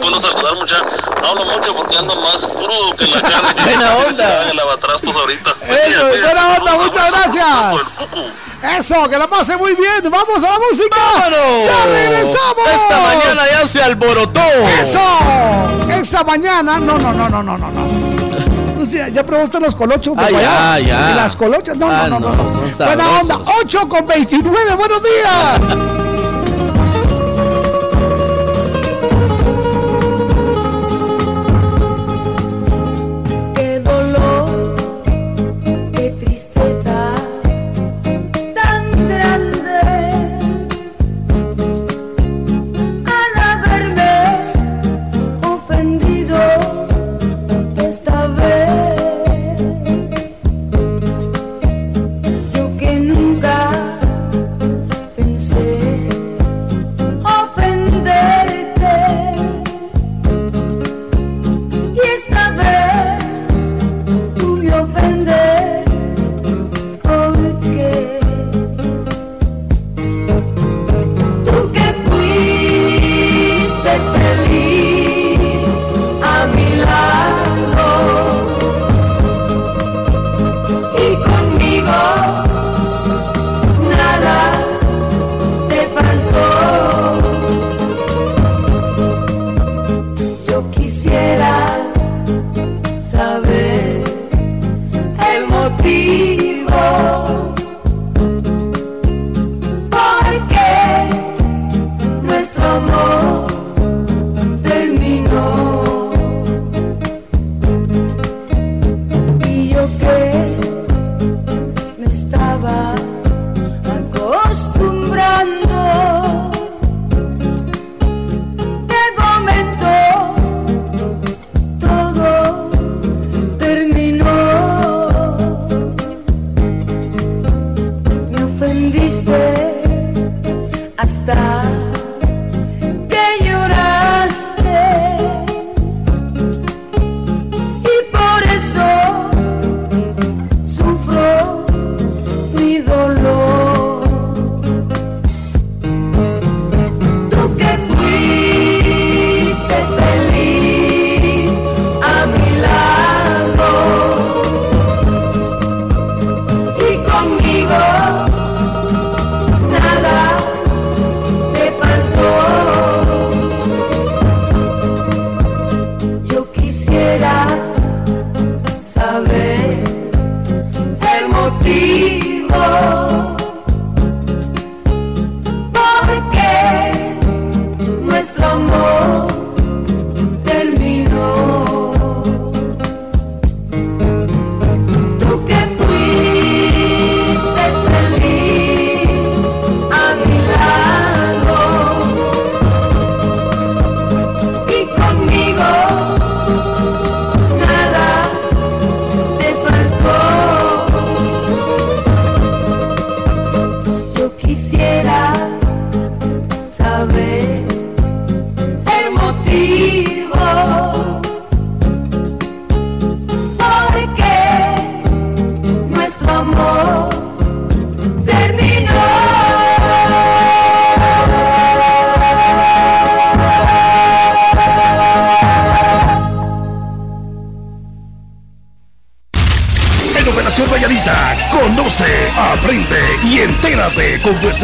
Puedo 0.00 0.20
saludar 0.20 0.54
mucha. 0.54 0.76
No 1.20 1.28
hablo 1.28 1.44
mucho 1.44 1.74
porque 1.74 1.96
ando 1.96 2.16
más 2.16 2.46
crudo 2.46 2.94
que 2.96 3.06
la 3.08 3.20
carne. 3.22 3.62
Buena 3.64 3.94
onda. 3.96 4.42
El 4.50 4.56
lavatrastos 4.56 5.16
ahorita. 5.16 5.50
Eso, 5.66 6.06
buena 6.06 6.48
onda, 6.58 6.72
muchas 6.74 7.12
gracias. 7.12 7.46
Eso, 8.78 9.08
que 9.08 9.18
la 9.18 9.28
pase 9.28 9.56
muy 9.56 9.74
bien. 9.74 10.10
Vamos 10.10 10.44
a 10.44 10.50
la 10.50 10.58
música. 10.58 10.96
¡Vámonos! 11.14 11.68
¡Ya 11.68 11.86
regresamos! 11.86 12.68
Esta 12.74 13.00
mañana 13.00 13.42
ya 13.52 13.66
se 13.66 13.82
alborotó. 13.82 14.40
¡Eso! 14.80 15.00
Esta 15.90 16.24
mañana. 16.24 16.78
No, 16.78 16.98
no, 16.98 17.12
no, 17.12 17.28
no, 17.28 17.42
no, 17.42 17.58
no. 17.58 17.70
no. 17.70 18.86
Ya, 18.86 19.08
ya 19.08 19.22
usted 19.22 19.58
los 19.60 19.74
colochos 19.74 20.14
de 20.14 20.22
Ah, 20.22 20.28
guayaba? 20.30 20.78
ya, 20.78 20.86
ya. 20.86 21.10
¿Y 21.10 21.14
las 21.14 21.34
colochas? 21.34 21.76
No, 21.76 21.86
Ah, 21.90 22.06
no, 22.08 22.20
no, 22.20 22.30
no, 22.30 22.44
no. 22.44 22.72
son 22.72 22.86
Buena 22.86 23.08
onda. 23.20 23.38
8 23.60 23.88
con 23.88 24.06
29. 24.06 24.74
Buenos 24.74 25.02
días. 25.02 25.60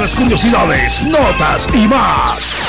nuestras 0.02 0.20
curiosidades, 0.20 1.04
notas 1.04 1.68
y 1.72 1.86
más. 1.86 2.68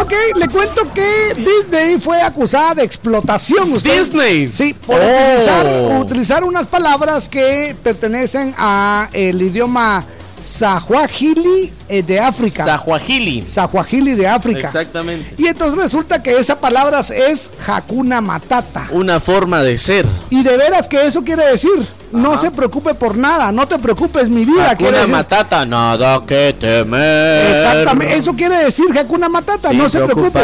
Ok, 0.00 0.12
le 0.36 0.46
cuento 0.46 0.92
que 0.94 1.34
Disney 1.38 2.00
fue 2.00 2.22
acusada 2.22 2.76
de 2.76 2.84
explotación. 2.84 3.72
¿Disney? 3.82 4.48
Sí, 4.52 4.74
por 4.74 5.00
Oh. 5.00 5.02
utilizar, 5.02 5.98
utilizar 5.98 6.44
unas 6.44 6.68
palabras 6.68 7.28
que 7.28 7.74
pertenecen 7.82 8.54
a 8.56 9.08
el 9.12 9.42
idioma 9.42 10.04
Sahuajili 10.42 11.72
eh, 11.88 12.02
de 12.02 12.18
África. 12.18 12.64
Sahuajili. 12.64 13.44
Sahuajili 13.46 14.14
de 14.14 14.26
África. 14.26 14.66
Exactamente. 14.66 15.34
Y 15.38 15.46
entonces 15.46 15.80
resulta 15.80 16.22
que 16.22 16.36
esa 16.36 16.58
palabra 16.58 17.00
es 17.00 17.50
Hakuna 17.66 18.20
Matata. 18.20 18.88
Una 18.90 19.20
forma 19.20 19.62
de 19.62 19.78
ser. 19.78 20.04
Y 20.30 20.42
de 20.42 20.56
veras 20.56 20.88
que 20.88 21.06
eso 21.06 21.22
quiere 21.22 21.46
decir, 21.46 21.86
no 22.12 22.38
se 22.38 22.50
preocupe 22.50 22.94
por 22.94 23.16
nada, 23.16 23.50
no 23.52 23.66
te 23.66 23.78
preocupes 23.78 24.28
mi 24.28 24.44
vida. 24.44 24.74
quiere 24.76 24.92
Una 24.92 25.00
decir- 25.00 25.12
matata, 25.14 25.64
nada 25.66 26.22
que 26.26 26.54
temer. 26.58 27.56
Exactamente, 27.56 28.16
eso 28.16 28.32
quiere 28.34 28.56
decir 28.64 28.86
Hakuna 28.98 29.28
Matata, 29.28 29.70
Sin 29.70 29.78
no 29.78 29.88
se 29.88 30.00
preocupe. 30.00 30.40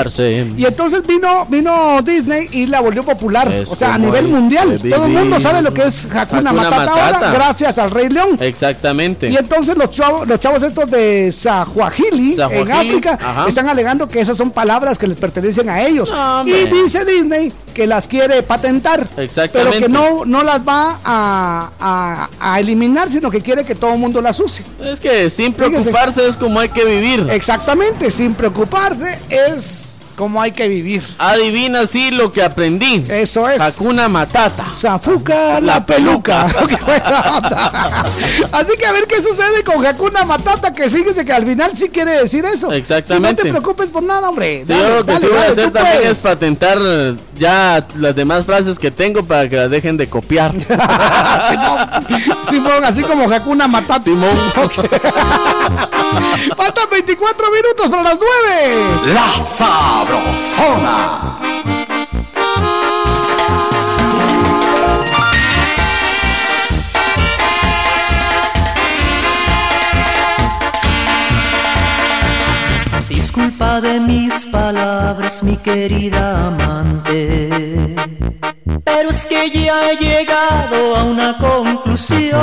Y 0.56 0.64
entonces 0.64 1.06
vino 1.06 1.47
vino 1.47 2.00
Disney 2.02 2.48
y 2.52 2.66
la 2.66 2.80
volvió 2.80 3.05
popular, 3.05 3.52
Es 3.52 3.70
o 3.70 3.76
sea, 3.76 3.94
a 3.94 3.98
nivel 3.98 4.28
mundial. 4.28 4.80
Todo 4.90 5.06
el 5.06 5.12
mundo 5.12 5.40
sabe 5.40 5.62
lo 5.62 5.72
que 5.72 5.82
es 5.84 6.05
Hakuna, 6.06 6.22
Hakuna 6.50 6.52
Matata, 6.52 6.76
Matata. 6.76 7.16
ahora, 7.16 7.32
gracias 7.32 7.78
al 7.78 7.90
Rey 7.90 8.08
León. 8.08 8.36
Exactamente. 8.40 9.28
Y 9.28 9.36
entonces 9.36 9.76
los 9.76 9.90
chavos, 9.90 10.26
los 10.26 10.40
chavos 10.40 10.62
estos 10.62 10.90
de 10.90 11.32
Sahuajili, 11.32 12.36
en 12.50 12.72
África, 12.72 13.18
ajá. 13.20 13.48
están 13.48 13.68
alegando 13.68 14.08
que 14.08 14.20
esas 14.20 14.36
son 14.36 14.50
palabras 14.50 14.98
que 14.98 15.06
les 15.06 15.16
pertenecen 15.16 15.68
a 15.68 15.80
ellos. 15.82 16.10
No, 16.10 16.47
y 16.47 16.64
dice 16.66 17.05
Disney 17.05 17.52
que 17.78 17.86
las 17.86 18.08
quiere 18.08 18.42
patentar, 18.42 19.07
pero 19.15 19.23
Exactamente. 19.23 19.78
que 19.78 19.89
no, 19.89 20.24
no 20.24 20.42
las 20.42 20.62
va 20.66 20.98
a, 21.05 21.70
a- 21.78 22.28
a 22.40 22.58
eliminar, 22.58 23.08
sino 23.08 23.31
que 23.31 23.40
quiere 23.40 23.65
que 23.65 23.76
todo 23.76 23.92
el 23.92 24.00
mundo 24.00 24.20
las 24.20 24.40
use. 24.40 24.65
Es 24.82 24.98
que 24.98 25.31
sin 25.31 25.55
Fíjese. 25.55 25.70
preocuparse 25.70 26.26
es 26.26 26.36
como 26.36 26.58
hay 26.58 26.70
que 26.70 26.84
vivir. 26.84 27.28
Exactamente, 27.31 28.10
sin 28.10 28.34
preocuparse 28.34 29.16
es 29.28 29.88
como 30.18 30.42
hay 30.42 30.50
que 30.50 30.66
vivir. 30.66 31.00
Adivina 31.16 31.86
sí 31.86 32.10
lo 32.10 32.32
que 32.32 32.42
aprendí. 32.42 33.05
Eso 33.08 33.48
es. 33.48 33.60
Hakuna 33.60 34.08
Matata. 34.08 34.66
Zafuca 34.74 35.60
la, 35.60 35.62
La 35.76 35.86
peluca. 35.86 36.47
Así 38.52 38.76
que 38.76 38.84
a 38.84 38.92
ver 38.92 39.06
qué 39.06 39.22
sucede 39.22 39.62
con 39.64 39.86
Hakuna 39.86 40.24
Matata, 40.24 40.74
que 40.74 40.88
fíjese 40.88 41.24
que 41.24 41.32
al 41.32 41.47
final 41.47 41.76
sí 41.76 41.88
quiere 41.88 42.10
decir 42.10 42.44
eso. 42.44 42.72
Exactamente. 42.72 43.42
Si 43.42 43.48
no 43.48 43.55
te 43.55 43.60
preocupes 43.60 43.90
por 43.90 44.02
nada, 44.02 44.28
hombre. 44.28 44.64
Sí, 44.66 44.72
Dale, 44.72 44.82
yo 44.82 44.88
lo 44.97 45.06
que 45.06 45.12
dale, 45.12 45.24
sí 45.24 45.30
voy 45.32 45.38
a 45.38 45.50
hacer 45.50 45.70
también 45.70 45.97
puedes. 45.98 46.16
es 46.18 46.22
patentar 46.24 46.78
eh, 46.82 47.14
ya 47.36 47.86
las 47.97 48.16
demás 48.16 48.44
frases 48.44 48.76
que 48.76 48.90
tengo 48.90 49.24
para 49.24 49.48
que 49.48 49.55
las 49.56 49.70
dejen 49.70 49.97
de 49.97 50.08
copiar. 50.08 50.52
Simón, 51.48 51.88
Simón, 52.50 52.84
así 52.84 53.02
como 53.02 53.32
Hakuna 53.32 53.68
Matata. 53.68 54.00
Simón. 54.00 54.36
Faltan 56.57 56.89
24 56.91 57.51
minutos 57.51 57.91
para 57.91 58.03
las 58.03 58.19
9. 58.19 59.12
La 59.15 59.39
Sabrosona. 59.39 61.39
Disculpa 73.09 73.81
de 73.81 74.01
mis 74.01 74.45
palabras, 74.47 75.43
mi 75.43 75.57
querida 75.57 76.49
amante. 76.49 77.95
Pero 78.85 79.11
es 79.11 79.25
que 79.27 79.51
ya 79.51 79.93
he 79.93 79.97
llegado 79.97 80.97
a 80.97 81.05
una 81.05 81.39
conclusión. 81.39 82.39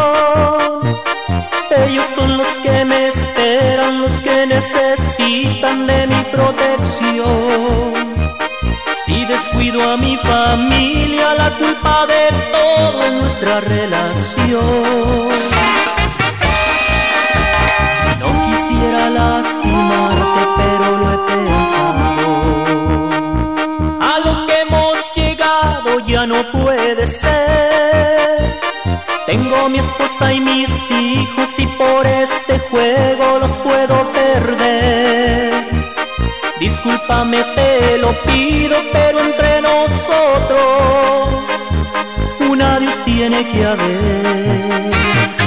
Ellos 1.77 2.05
son 2.15 2.37
los 2.37 2.47
que 2.63 2.85
me 2.85 3.07
esperan, 3.09 4.01
los 4.01 4.21
que 4.21 4.47
necesitan 4.47 5.85
de 5.85 6.07
mi 6.07 6.23
protección. 6.31 7.93
Si 9.05 9.25
descuido 9.25 9.91
a 9.91 9.97
mi 9.97 10.15
familia, 10.17 11.33
la 11.35 11.57
culpa 11.57 12.07
de 12.07 12.31
todo 12.51 13.03
es 13.03 13.13
nuestra 13.13 13.59
relación. 13.59 15.29
No 18.19 18.29
quisiera 18.45 19.09
lastimarte, 19.09 20.41
pero 20.57 20.97
lo 20.97 21.13
he 21.13 21.17
pensado. 21.33 22.25
A 24.01 24.19
lo 24.25 24.47
que 24.47 24.61
hemos 24.61 25.13
llegado 25.13 25.99
ya 26.07 26.25
no 26.25 26.51
puede 26.51 27.05
ser. 27.05 27.74
Tengo 29.25 29.69
mi 29.69 29.79
esposa 29.79 30.31
y 30.31 30.39
mis 30.39 30.69
hijos 30.91 31.57
y 31.57 31.65
por 31.65 32.05
este 32.05 32.59
juego 32.59 33.39
los 33.39 33.57
puedo 33.57 34.11
perder. 34.13 35.65
Discúlpame, 36.59 37.43
te 37.55 37.97
lo 37.97 38.13
pido, 38.21 38.77
pero 38.93 39.19
entre 39.19 39.61
nosotros 39.61 40.59
un 42.39 42.61
adiós 42.61 43.01
tiene 43.03 43.49
que 43.49 43.65
haber. 43.65 45.44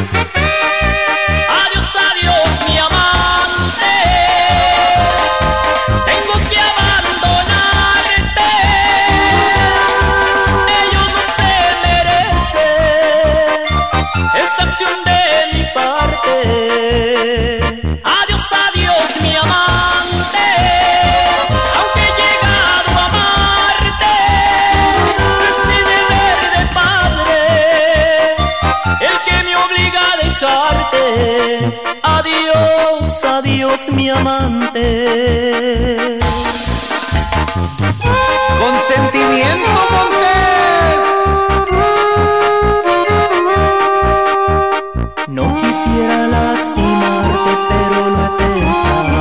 Adiós, 33.68 33.88
mi 33.92 34.08
amante. 34.08 34.78
Consentimiento 38.58 39.68
No 45.28 45.54
quisiera 45.60 46.26
lastimarte, 46.28 47.50
pero 47.68 48.08
lo 48.08 48.18
he 48.24 48.30
pensado. 48.38 49.18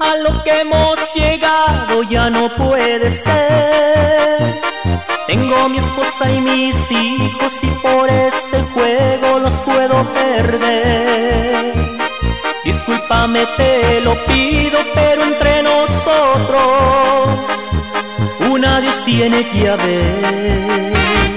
A 0.00 0.16
lo 0.16 0.42
que 0.42 0.60
hemos 0.60 1.14
llegado 1.14 2.02
ya 2.02 2.28
no 2.28 2.50
puede 2.56 3.10
ser. 3.10 4.60
Tengo 5.28 5.68
mi 5.68 5.78
esposa 5.78 6.28
y 6.30 6.40
mis 6.40 6.90
hijos 6.90 7.52
y 7.62 7.68
por 7.82 8.08
este 8.10 8.62
juego 8.74 9.38
los 9.38 9.60
puedo 9.60 10.04
perder. 10.12 11.97
Discúlpame, 12.64 13.46
te 13.56 14.00
lo 14.00 14.14
pido, 14.26 14.78
pero 14.94 15.22
entre 15.24 15.62
nosotros 15.62 16.58
un 18.50 18.64
adiós 18.64 19.02
tiene 19.04 19.48
que 19.48 19.68
haber. 19.68 21.27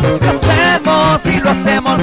Le 0.00 0.08
complacemos 0.08 1.26
y 1.26 1.38
lo 1.38 1.50
hacemos 1.50 2.02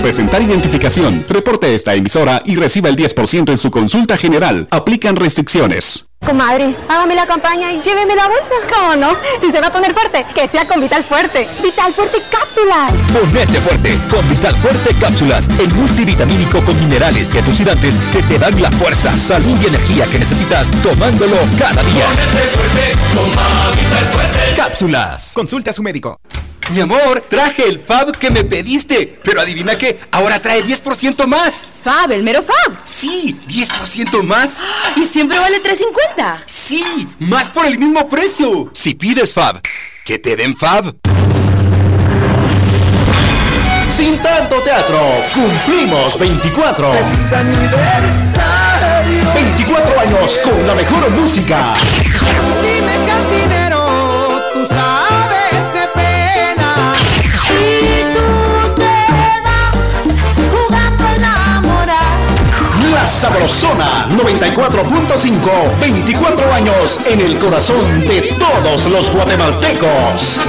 presentar 0.00 0.42
identificación. 0.42 1.24
Reporte 1.28 1.74
esta 1.74 1.94
emisora 1.94 2.42
y 2.44 2.56
reciba 2.56 2.88
el 2.88 2.96
10% 2.96 3.50
en 3.50 3.58
su 3.58 3.70
consulta 3.70 4.16
general. 4.16 4.66
Aplican 4.70 5.16
restricciones. 5.16 6.06
Comadre, 6.24 6.76
hágame 6.88 7.14
la 7.14 7.26
campaña 7.26 7.72
y 7.72 7.80
lléveme 7.80 8.14
la 8.14 8.28
bolsa. 8.28 8.52
¿Cómo 8.72 8.96
no? 8.96 9.16
Si 9.40 9.50
se 9.50 9.60
va 9.60 9.68
a 9.68 9.72
poner 9.72 9.94
fuerte, 9.94 10.26
que 10.34 10.48
sea 10.48 10.66
con 10.66 10.80
Vital 10.80 11.02
Fuerte. 11.04 11.48
Vital 11.62 11.94
Fuerte 11.94 12.18
Cápsulas. 12.30 12.92
Ponete 13.12 13.60
fuerte 13.60 13.98
con 14.10 14.28
Vital 14.28 14.54
Fuerte 14.56 14.94
Cápsulas, 15.00 15.48
el 15.58 15.72
multivitamínico 15.72 16.62
con 16.62 16.78
minerales 16.78 17.34
y 17.34 17.38
antioxidantes 17.38 17.96
que 18.12 18.22
te 18.22 18.38
dan 18.38 18.60
la 18.60 18.70
fuerza, 18.70 19.16
salud 19.16 19.56
y 19.62 19.66
energía 19.68 20.06
que 20.06 20.18
necesitas 20.18 20.70
tomándolo 20.82 21.36
cada 21.58 21.82
día. 21.82 22.06
Cápsulas. 24.56 25.32
Consulta 25.34 25.70
a 25.70 25.72
su 25.72 25.82
médico. 25.82 26.20
Mi 26.72 26.80
amor, 26.80 27.24
traje 27.28 27.64
el 27.68 27.80
Fab 27.80 28.16
que 28.16 28.30
me 28.30 28.44
pediste, 28.44 29.18
pero 29.24 29.40
adivina 29.40 29.76
qué, 29.76 29.98
ahora 30.12 30.40
trae 30.40 30.62
10% 30.62 31.26
más. 31.26 31.68
Fab, 31.82 32.12
el 32.12 32.22
mero 32.22 32.42
Fab. 32.42 32.76
Sí, 32.84 33.36
10% 33.48 34.22
más. 34.22 34.62
Y 34.96 35.06
siempre 35.06 35.38
vale 35.38 35.60
3.50. 35.62 36.42
Sí, 36.46 37.08
más 37.18 37.50
por 37.50 37.66
el 37.66 37.78
mismo 37.78 38.08
precio. 38.08 38.70
Si 38.72 38.94
pides 38.94 39.34
Fab, 39.34 39.60
que 40.04 40.18
te 40.18 40.36
den 40.36 40.56
Fab. 40.56 40.94
Sin 43.90 44.18
tanto 44.18 44.56
teatro, 44.62 45.00
cumplimos 45.34 46.18
24. 46.18 46.92
24 49.34 50.00
años 50.00 50.38
con 50.44 50.66
la 50.66 50.74
mejor 50.74 51.10
música. 51.10 51.74
Sabrosona 63.10 64.06
94.5, 64.08 65.80
24 65.80 66.54
años 66.54 67.00
en 67.06 67.20
el 67.20 67.38
corazón 67.38 68.00
de 68.06 68.34
todos 68.38 68.86
los 68.86 69.10
guatemaltecos. 69.10 70.40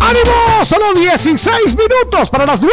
¡Ánimo! 0.00 0.64
solo 0.64 0.94
16 0.94 1.76
minutos 1.76 2.30
para 2.30 2.46
las 2.46 2.62
9. 2.62 2.72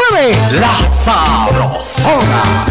La 0.53 0.85
Sabrosona. 0.85 2.64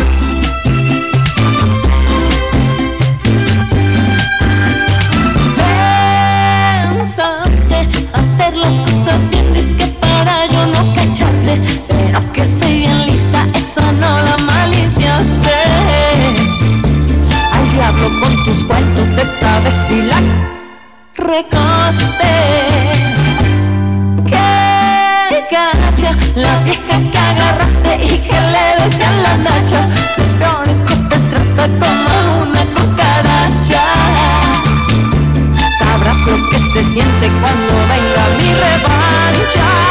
Pero 11.89 12.33
que 12.33 12.45
soy 12.45 12.81
bien 12.81 13.07
lista, 13.07 13.47
eso 13.55 13.81
no 13.93 14.21
la 14.23 14.37
maliciaste. 14.39 15.57
Al 17.53 17.73
diablo 17.73 18.09
con 18.21 18.45
tus 18.45 18.65
cuentos, 18.65 19.09
esta 19.09 19.61
vez 19.61 19.75
sí 19.89 20.03
la 20.03 20.21
recoste. 21.15 22.35
Que 24.29 25.41
gacha, 25.51 26.17
la 26.37 26.59
vieja 26.65 26.97
que 27.13 27.19
agarraste 27.19 28.05
y 28.05 28.19
que 28.19 28.39
le 28.53 28.85
decía 28.85 29.11
la 29.23 29.37
nacha. 29.39 29.89
Peor 30.39 30.69
es 30.69 30.81
que 30.89 30.97
te 31.11 31.19
trata 31.31 31.67
como 31.81 32.43
una 32.43 32.63
cucaracha. 32.75 33.85
Sabrás 35.79 36.19
lo 36.27 36.37
que 36.51 36.59
se 36.73 36.85
siente 36.93 37.31
cuando 37.41 37.73
venga 37.91 38.23
mi 38.39 38.51
revancha. 38.55 39.88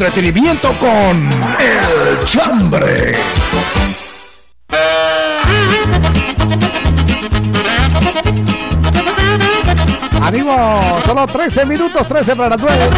Entretenimiento 0.00 0.72
con 0.78 1.30
El 1.60 2.24
Chambre. 2.24 3.14
Ánimo, 10.22 11.00
solo 11.04 11.26
13 11.26 11.66
minutos, 11.66 12.08
13 12.08 12.34
para 12.34 12.48
las 12.48 12.60
9. 12.60 12.90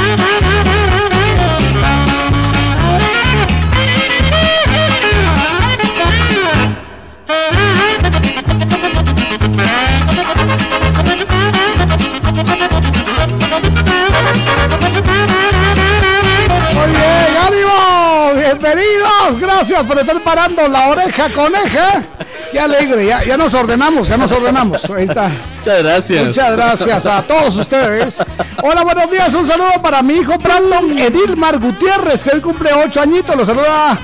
Estar 20.01 20.21
parando 20.23 20.67
la 20.69 20.89
oreja 20.89 21.29
coneja. 21.31 22.03
Qué 22.51 22.61
alegre, 22.61 23.07
ya, 23.07 23.23
ya 23.25 23.37
nos 23.37 23.55
ordenamos, 23.55 24.09
ya 24.09 24.17
nos 24.17 24.31
ordenamos. 24.31 24.85
Ahí 24.91 25.05
está. 25.05 25.31
Muchas 25.59 25.83
gracias. 25.83 26.27
Muchas 26.27 26.53
gracias 26.57 27.07
a 27.07 27.23
todos 27.23 27.57
ustedes. 27.57 28.19
Hola, 28.63 28.83
buenos 28.83 29.11
días. 29.11 29.33
Un 29.35 29.47
saludo 29.47 29.81
para 29.83 30.03
mi 30.03 30.15
hijo 30.15 30.37
Brandon 30.39 30.99
Edilmar 30.99 31.59
Gutiérrez, 31.59 32.23
que 32.23 32.31
hoy 32.35 32.41
cumple 32.41 32.71
ocho 32.75 33.01
añitos. 33.01 33.35
Lo 33.37 33.47
saluda 33.47 33.99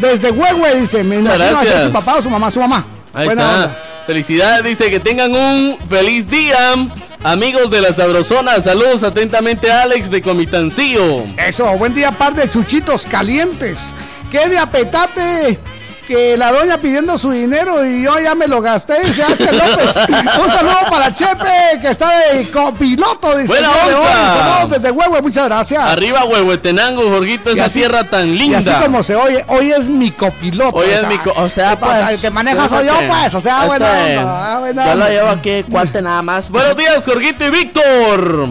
desde 0.00 0.30
Huehue, 0.30 0.80
dice. 0.80 1.02
Me 1.02 1.18
Muchas 1.18 1.38
gracias. 1.38 1.84
su 1.84 1.92
papá 1.92 2.22
su 2.22 2.30
mamá, 2.30 2.50
su 2.50 2.60
mamá. 2.60 2.84
Ahí 3.14 3.26
Buena 3.26 3.42
está. 3.42 3.54
onda. 3.54 3.78
Felicidades, 4.06 4.64
dice 4.64 4.90
que 4.90 5.00
tengan 5.00 5.34
un 5.34 5.78
feliz 5.88 6.28
día. 6.30 6.74
Amigos 7.24 7.68
de 7.70 7.80
la 7.80 7.92
Sabrosona, 7.92 8.60
saludos 8.60 9.02
atentamente 9.02 9.72
a 9.72 9.82
Alex 9.82 10.08
de 10.08 10.22
Comitancillo. 10.22 11.24
Eso, 11.36 11.66
buen 11.76 11.92
día, 11.92 12.12
par 12.12 12.32
de 12.34 12.48
chuchitos 12.48 13.04
calientes. 13.06 13.92
Qué 14.30 14.48
de 14.48 14.58
apetate 14.58 15.58
que 16.06 16.38
la 16.38 16.50
doña 16.50 16.78
pidiendo 16.78 17.18
su 17.18 17.30
dinero 17.32 17.84
y 17.84 18.02
yo 18.02 18.18
ya 18.18 18.34
me 18.34 18.46
lo 18.48 18.62
gasté, 18.62 18.94
dice 19.04 19.22
Axel 19.22 19.58
López. 19.58 19.94
Un 20.08 20.50
saludo 20.50 20.78
para 20.90 21.12
Chepe, 21.12 21.80
que 21.82 21.88
está 21.90 22.10
de 22.32 22.50
copiloto, 22.50 23.36
dice. 23.36 23.48
Buena. 23.52 23.68
Saludos 23.74 24.70
desde 24.80 24.90
Huehue, 24.90 25.20
muchas 25.20 25.44
gracias. 25.48 25.82
Arriba 25.82 26.24
Huehuetenango, 26.24 27.02
Jorgito, 27.10 27.50
Y 27.50 27.54
esa 27.54 27.66
así- 27.66 27.80
tierra 27.80 28.04
tan 28.04 28.28
Y 28.28 28.38
linda. 28.38 28.58
así 28.58 28.70
como 28.82 29.02
se 29.02 29.16
oye, 29.16 29.44
hoy 29.48 29.70
es 29.70 29.90
mi 29.90 30.10
copiloto. 30.10 30.78
Hoy 30.78 30.88
es 30.88 31.00
sea, 31.00 31.08
mi 31.10 31.18
co- 31.18 31.34
o 31.36 31.48
sea, 31.50 31.78
pues, 31.78 32.10
El 32.10 32.20
que 32.20 32.30
maneja 32.30 32.68
soy 32.70 32.86
yo, 32.86 32.94
pues. 33.06 33.34
O 33.34 33.40
sea, 33.42 33.66
buena 33.66 33.86
onda. 33.92 34.58
buena 34.60 34.84
Yo 34.86 34.94
lo 34.94 35.04
onda. 35.04 35.08
llevo 35.10 35.28
aquí, 35.28 35.64
cuate 35.70 36.00
nada 36.00 36.22
más. 36.22 36.48
Buenos 36.48 36.74
días, 36.74 37.04
Jorgito 37.04 37.44
y 37.46 37.50
Víctor. 37.50 38.48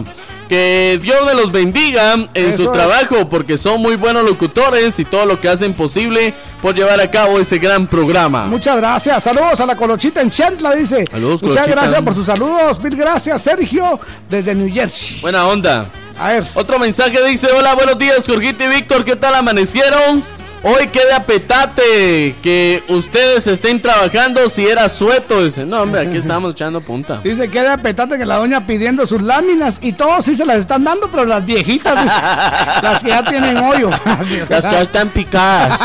Que 0.48 0.98
Dios 1.02 1.26
me 1.26 1.34
los 1.34 1.52
bendiga 1.52 2.14
en 2.14 2.28
Eso 2.34 2.56
su 2.56 2.62
es. 2.64 2.72
trabajo 2.72 3.28
porque 3.28 3.58
son 3.58 3.82
muy 3.82 3.96
buenos 3.96 4.24
locutores 4.24 4.98
y 4.98 5.04
todo 5.04 5.26
lo 5.26 5.38
que 5.40 5.48
hacen 5.48 5.74
posible 5.74 6.32
por 6.62 6.74
llevar 6.74 7.00
a 7.00 7.10
cabo 7.10 7.38
ese 7.38 7.58
gran 7.58 7.86
programa. 7.86 8.46
Muchas 8.46 8.76
gracias. 8.78 9.22
Saludos 9.22 9.60
a 9.60 9.66
la 9.66 9.76
Colochita 9.76 10.22
en 10.22 10.30
Chantla, 10.30 10.74
dice. 10.74 11.04
Saludos, 11.10 11.42
Muchas 11.42 11.62
Colochita. 11.64 11.80
gracias 11.82 12.02
por 12.02 12.14
sus 12.14 12.26
saludos. 12.26 12.80
Mil 12.80 12.96
gracias, 12.96 13.42
Sergio, 13.42 14.00
desde 14.28 14.54
New 14.54 14.72
Jersey. 14.72 15.18
Buena 15.20 15.46
onda. 15.46 15.90
A 16.18 16.28
ver. 16.30 16.44
Otro 16.54 16.78
mensaje 16.78 17.22
dice, 17.26 17.48
hola, 17.52 17.74
buenos 17.74 17.98
días, 17.98 18.24
Jorgito 18.26 18.64
y 18.64 18.68
Víctor, 18.68 19.04
¿qué 19.04 19.16
tal 19.16 19.34
amanecieron? 19.34 20.24
Hoy 20.62 20.88
queda 20.88 21.24
petate 21.24 22.34
que 22.42 22.82
ustedes 22.88 23.46
estén 23.46 23.80
trabajando 23.80 24.48
si 24.48 24.66
era 24.66 24.88
sueto. 24.88 25.44
Dice, 25.44 25.64
no, 25.64 25.82
hombre, 25.82 26.00
aquí 26.00 26.16
estamos 26.16 26.52
echando 26.54 26.80
punta. 26.80 27.20
Dice, 27.22 27.48
queda 27.48 27.76
petate 27.76 28.18
que 28.18 28.26
la 28.26 28.36
doña 28.36 28.66
pidiendo 28.66 29.06
sus 29.06 29.22
láminas 29.22 29.78
y 29.80 29.92
todos 29.92 30.24
sí 30.24 30.34
se 30.34 30.44
las 30.44 30.58
están 30.58 30.82
dando, 30.82 31.08
pero 31.10 31.24
las 31.26 31.44
viejitas, 31.44 31.94
las 32.82 33.02
que 33.02 33.10
ya 33.10 33.22
tienen 33.22 33.56
hoyo. 33.58 33.90
las 34.48 34.64
que 34.64 34.72
ya 34.72 34.80
están 34.80 35.10
picadas. 35.10 35.80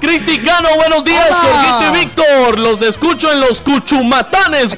Cristicano, 0.00 0.68
buenos 0.76 1.04
días, 1.04 1.30
Jorgito 1.30 1.94
y 1.96 2.00
Víctor. 2.00 2.58
Los 2.58 2.82
escucho 2.82 3.30
en 3.30 3.40
los 3.40 3.62
Cuchumatanes. 3.62 4.76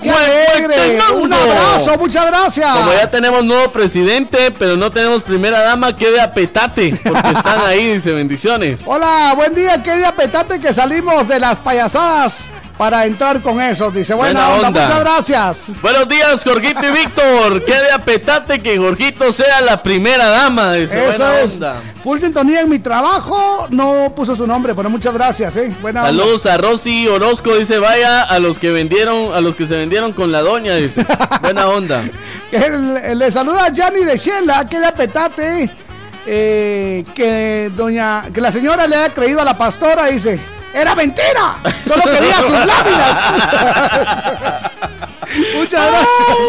Un 1.15 1.33
abrazo, 1.33 1.97
muchas 1.99 2.27
gracias. 2.27 2.71
Como 2.77 2.93
ya 2.93 3.09
tenemos 3.09 3.43
nuevo 3.43 3.73
presidente, 3.73 4.51
pero 4.59 4.77
no 4.77 4.91
tenemos 4.91 5.23
primera 5.23 5.61
dama, 5.61 5.95
queda 5.97 6.35
petate, 6.35 7.01
porque 7.03 7.31
están 7.31 7.61
ahí, 7.67 7.95
dice 7.95 8.13
bendiciones. 8.13 8.83
Hola 8.85 9.14
buen 9.37 9.55
día, 9.55 9.83
qué 9.83 9.97
día 9.97 10.15
petate 10.15 10.61
que 10.61 10.73
salimos 10.73 11.27
de 11.29 11.39
las 11.41 11.59
payasadas 11.59 12.51
para 12.77 13.07
entrar 13.07 13.41
con 13.41 13.61
eso. 13.61 13.91
Dice, 13.91 14.15
buena, 14.15 14.49
onda. 14.51 14.71
muchas 14.71 15.01
gracias. 15.01 15.71
Buenos 15.81 16.09
días, 16.09 16.43
Jorgito 16.45 16.81
y 16.87 16.91
Víctor. 16.91 17.65
Qué 17.65 17.75
de 17.75 17.99
petate 18.05 18.61
que 18.61 18.79
Jorgito 18.79 19.33
sea 19.33 19.61
la 19.61 19.83
primera 19.83 20.29
dama. 20.29 20.73
Dice, 20.75 21.09
eso 21.09 21.33
es. 21.33 21.61
Full 22.03 22.21
sintonía 22.21 22.61
en 22.61 22.69
mi 22.69 22.79
trabajo. 22.79 23.69
No 23.71 24.13
puso 24.15 24.35
su 24.35 24.47
nombre, 24.47 24.75
pero 24.75 24.91
muchas 24.91 25.15
gracias, 25.15 25.57
eh. 25.57 25.75
Buena 25.81 26.03
Saludos 26.03 26.47
a 26.47 26.57
Rosy 26.57 27.07
Orozco. 27.09 27.57
Dice, 27.57 27.79
vaya 27.79 28.23
a 28.23 28.39
los 28.39 28.59
que 28.59 28.71
vendieron, 28.71 29.33
a 29.35 29.41
los 29.41 29.55
que 29.55 29.67
se 29.67 29.77
vendieron 29.77 30.13
con 30.13 30.33
la 30.33 30.41
doña. 30.43 30.75
Dice, 30.77 31.07
buena 31.41 31.69
onda. 31.69 32.05
le, 33.15 33.31
saluda 33.31 33.67
a 33.67 33.73
Yanni 33.73 34.05
de 34.05 34.17
Shela. 34.17 34.69
Qué 34.69 34.81
de 34.81 34.93
petate. 34.93 35.84
Eh, 36.27 37.05
que 37.15 37.71
doña, 37.75 38.31
que 38.33 38.41
la 38.41 38.51
señora 38.51 38.87
le 38.87 38.97
haya 38.97 39.13
creído 39.13 39.41
a 39.41 39.45
la 39.45 39.59
pastora, 39.59 40.07
dice, 40.07 40.41
era 40.73 40.95
mentira, 40.95 41.59
solo 41.87 42.03
quería 42.05 42.41
sus 42.41 42.51
láminas. 42.67 43.21
Muchas 45.55 45.91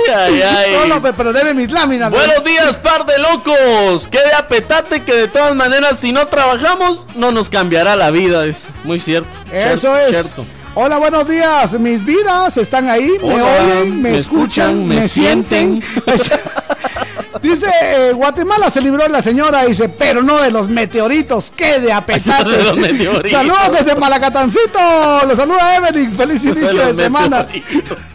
gracias. 0.07 0.81
Solo 0.81 1.01
me 1.01 1.13
perdí 1.13 1.53
mis 1.53 1.71
láminas. 1.71 2.09
Buenos 2.09 2.43
días, 2.43 2.77
par 2.77 3.05
de 3.05 3.17
locos. 3.19 4.07
Qué 4.07 4.19
de 4.19 4.33
apetate 4.33 5.03
que 5.03 5.13
de 5.13 5.27
todas 5.27 5.55
maneras, 5.55 5.99
si 5.99 6.11
no 6.11 6.27
trabajamos, 6.27 7.07
no 7.15 7.31
nos 7.31 7.49
cambiará 7.49 7.95
la 7.95 8.11
vida. 8.11 8.45
Es 8.45 8.69
muy 8.83 8.99
cierto. 8.99 9.29
Eso 9.51 9.97
es. 9.97 10.09
Cierto. 10.09 10.45
Hola, 10.75 10.97
buenos 10.97 11.27
días. 11.27 11.79
Mis 11.79 12.03
vidas 12.03 12.57
están 12.57 12.89
ahí, 12.89 13.17
me 13.21 13.41
oyen, 13.41 14.01
me, 14.01 14.17
escuchan, 14.17 14.85
me, 14.85 15.07
sienten. 15.07 15.81
Dice, 17.41 17.67
eh, 17.67 18.13
Guatemala 18.13 18.69
se 18.69 18.81
libró 18.81 19.07
la 19.07 19.21
señora, 19.21 19.65
dice, 19.65 19.89
pero 19.89 20.21
no 20.21 20.41
de 20.41 20.51
los 20.51 20.69
meteoritos, 20.69 21.51
que 21.51 21.79
de 21.79 21.91
apesate. 21.93 22.51
Saludos 23.29 23.71
desde 23.71 23.95
Malacatancito. 23.95 24.79
Los 25.27 25.37
saluda 25.37 25.75
Evelyn. 25.77 26.15
Feliz 26.15 26.43
inicio 26.45 26.85
de, 26.87 26.93
semana. 26.93 27.47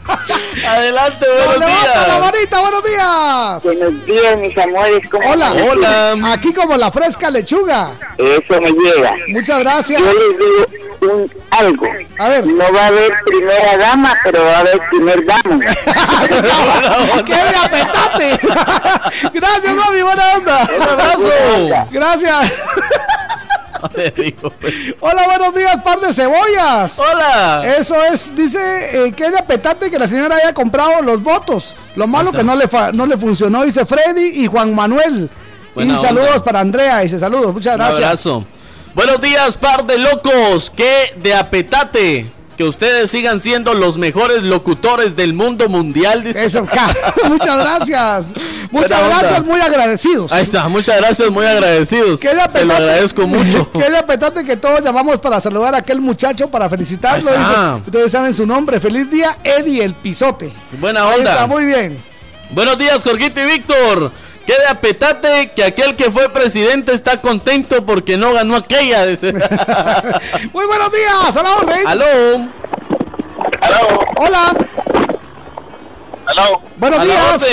Adelante, 0.69 1.27
buenos 1.47 1.67
días. 1.67 2.09
la 2.09 2.19
manita, 2.19 2.61
buenos 2.61 2.85
días. 2.85 3.65
Buenos 3.65 4.07
días, 4.07 4.39
mis 4.39 4.59
amores. 4.59 5.01
Hola. 5.13 5.53
Hola. 5.71 6.33
Aquí 6.33 6.53
como 6.53 6.77
la 6.77 6.91
fresca 6.91 7.31
lechuga. 7.31 7.93
Eso 8.19 8.61
me 8.61 8.71
llega. 8.71 9.15
Muchas 9.29 9.61
gracias. 9.61 10.01
Yo 10.01 10.13
les 10.13 10.39
digo 10.39 10.67
un, 11.01 11.33
algo. 11.51 11.87
A 12.19 12.29
ver. 12.29 12.47
No 12.47 12.73
va 12.73 12.85
a 12.85 12.87
haber 12.89 13.13
primera 13.25 13.77
dama, 13.77 14.17
pero 14.25 14.45
va 14.45 14.57
a 14.57 14.59
haber 14.61 14.81
primer 14.91 15.25
dama. 15.25 15.61
¡Qué 17.25 17.35
de 17.35 17.57
apetate! 17.57 18.39
Gracias, 19.33 19.75
mami, 19.75 20.03
buena 20.03 20.35
onda. 20.37 20.69
Un 20.77 20.83
abrazo. 20.83 21.31
Gracias. 21.91 22.65
Pues. 23.81 24.95
Hola, 25.01 25.25
buenos 25.25 25.55
días, 25.55 25.77
par 25.83 26.01
de 26.01 26.13
cebollas. 26.13 26.99
Hola. 26.99 27.77
Eso 27.79 27.95
es, 28.05 28.35
dice 28.35 28.59
eh, 29.07 29.13
que 29.13 29.31
de 29.31 29.39
apetate 29.39 29.91
que 29.91 29.99
la 29.99 30.07
señora 30.07 30.37
haya 30.37 30.53
comprado 30.53 31.03
los 31.03 31.23
votos. 31.23 31.75
Lo 31.97 32.07
malo 32.07 32.33
que 32.33 32.43
no 32.43 32.55
le, 32.57 32.69
no 32.93 33.07
le 33.07 33.17
funcionó, 33.17 33.65
dice 33.65 33.85
Freddy 33.85 34.43
y 34.43 34.47
Juan 34.47 34.75
Manuel. 34.75 35.31
y 35.77 35.97
saludos 35.99 36.43
para 36.43 36.61
Andrea, 36.61 37.01
dice 37.01 37.19
saludos, 37.19 37.53
muchas 37.53 37.77
gracias. 37.77 37.99
Un 37.99 38.05
abrazo. 38.05 38.47
Buenos 38.95 39.21
días, 39.21 39.57
par 39.57 39.85
de 39.85 39.99
locos. 39.99 40.71
Que 40.71 41.15
de 41.17 41.35
apetate 41.35 42.31
que 42.61 42.65
ustedes 42.69 43.11
sigan 43.11 43.41
siendo 43.41 43.73
los 43.73 43.97
mejores 43.97 44.43
locutores 44.43 45.17
del 45.17 45.33
mundo 45.33 45.71
mundial. 45.71 46.27
Eso, 46.27 46.67
muchas 47.25 47.59
gracias. 47.59 48.35
Muchas 48.71 49.03
gracias, 49.07 49.45
muy 49.47 49.59
agradecidos. 49.63 50.31
Ahí 50.31 50.43
está, 50.43 50.69
muchas 50.69 50.99
gracias, 50.99 51.31
muy 51.31 51.47
agradecidos. 51.47 52.21
Se 52.21 52.67
lo 52.67 52.75
agradezco 52.75 53.27
mucho. 53.27 53.73
Qué 53.73 53.89
de 53.89 53.97
apetate 53.97 54.45
que 54.45 54.59
todos 54.59 54.83
llamamos 54.83 55.21
para 55.21 55.41
saludar 55.41 55.75
a 55.75 55.79
aquel 55.79 56.03
muchacho, 56.03 56.51
para 56.51 56.69
felicitarlo. 56.69 57.31
ustedes 57.87 58.13
saben 58.13 58.35
su 58.35 58.47
nombre. 58.47 58.79
Feliz 58.79 59.11
día, 59.11 59.39
Eddie 59.43 59.83
el 59.83 59.95
Pisote. 59.95 60.53
Buena 60.79 61.07
onda. 61.07 61.33
está, 61.33 61.47
muy 61.47 61.65
bien. 61.65 61.97
Buenos 62.51 62.77
días, 62.77 63.03
Jorgito 63.03 63.41
y 63.41 63.47
Víctor. 63.47 64.13
Quede 64.51 64.67
apetate 64.67 65.53
que 65.55 65.63
aquel 65.63 65.95
que 65.95 66.11
fue 66.11 66.29
presidente 66.29 66.93
está 66.93 67.21
contento 67.21 67.87
porque 67.87 68.17
no 68.17 68.33
ganó 68.33 68.57
aquella. 68.57 69.05
Muy 70.53 70.67
buenos 70.67 70.91
días, 70.91 71.37
aló, 71.37 71.61
Rey. 71.61 71.85
Aló. 71.87 72.49
Aló. 73.61 74.01
Hola. 74.17 74.53
Aló. 76.27 76.63
Buenos 76.79 77.05
días. 77.05 77.45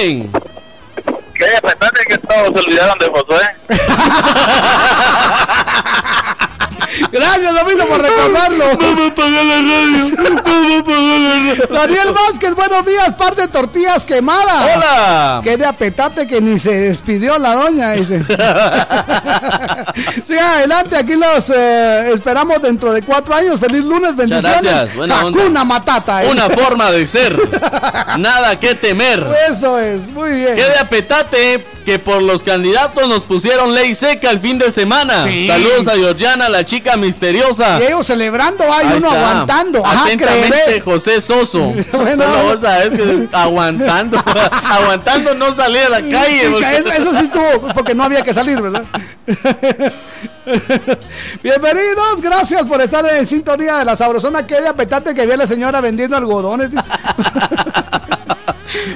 Quede 1.36 1.58
apetate 1.58 2.04
que 2.10 2.18
todos 2.18 2.52
se 2.52 2.60
olvidaron 2.66 2.98
de 2.98 3.10
Josué. 3.10 3.46
Gracias, 7.12 7.54
Domingo, 7.54 7.86
por 7.86 8.02
recordarlo. 8.02 8.66
Vamos 8.80 9.04
a 9.04 9.08
apagar 9.08 9.46
la 9.46 9.62
radio. 9.62 10.16
Vamos 10.18 10.84
a 10.86 10.90
la 10.90 11.30
radio. 11.30 11.68
Daniel 11.70 12.14
Vázquez, 12.14 12.56
buenos 12.56 12.86
días. 12.86 13.14
Par 13.16 13.36
de 13.36 13.48
tortillas 13.48 14.06
quemadas. 14.06 14.76
Hola. 14.76 15.42
Qué 15.44 15.58
de 15.58 15.66
apetate 15.66 16.28
que 16.28 16.42
ni 16.42 16.60
se 16.60 16.74
despidió 16.74 17.38
la 17.38 17.56
doña, 17.56 17.92
dice. 17.92 18.24
sí, 20.26 20.38
adelante. 20.38 20.98
Aquí 20.98 21.16
los 21.16 21.50
eh, 21.50 22.12
esperamos 22.14 22.62
dentro 22.62 22.94
de 22.94 23.02
cuatro 23.02 23.36
años. 23.36 23.60
Feliz 23.60 23.84
lunes, 23.84 24.16
bendiciones. 24.16 24.62
gracias. 24.62 24.96
Buena 24.96 25.64
Matata. 25.64 26.24
¿eh? 26.24 26.30
Una 26.32 26.50
forma 26.50 26.92
de 26.92 27.08
ser. 27.08 27.38
Nada 28.18 28.60
que 28.60 28.76
temer. 28.76 29.26
Eso 29.50 29.80
es, 29.80 30.10
muy 30.10 30.32
bien. 30.32 30.56
Qué 30.56 30.64
de 30.64 30.78
apetate 30.80 31.66
que 31.86 32.00
por 32.00 32.22
los 32.22 32.44
candidatos 32.44 33.08
nos 33.08 33.24
pusieron 33.24 33.74
ley 33.74 33.96
seca 33.96 34.30
el 34.30 34.40
fin 34.40 34.58
de 34.58 34.72
semana. 34.72 35.24
Saludos 35.24 35.88
a 35.88 35.94
Georgiana, 35.94 36.50
la 36.50 36.66
chica 36.66 36.77
misteriosa. 36.98 37.80
Y 37.80 37.88
ellos 37.88 38.06
celebrando, 38.06 38.64
hay 38.72 38.98
uno 38.98 39.10
aguantando. 39.10 39.86
Atentamente, 39.86 40.82
José 40.82 41.22
Soso. 41.22 41.74
Solo 41.92 42.44
vos 42.44 42.60
sabés 42.62 42.94
que 42.94 43.28
aguantando, 43.32 44.18
aguantando 44.64 45.36
no 45.36 45.52
salir 45.52 45.84
a 45.84 45.90
la 45.90 46.02
calle. 46.02 46.78
Eso, 46.78 47.14
sí 47.14 47.26
estuvo, 47.26 47.68
porque 47.74 47.94
no 47.96 48.04
había 48.04 48.22
que 48.22 48.34
salir, 48.34 48.62
¿verdad? 48.62 48.84
Bienvenidos, 51.44 52.22
gracias 52.22 52.66
por 52.66 52.82
estar 52.82 53.06
en 53.06 53.28
sintonía 53.28 53.78
de 53.78 53.86
la 53.86 53.96
sabrosona 53.96 54.48
que 54.48 54.62
de 54.62 54.68
apetante 54.68 55.14
que 55.14 55.26
vi 55.26 55.36
la 55.36 55.48
señora 55.48 55.82
vendiendo 55.82 56.16
algodones. 56.16 56.70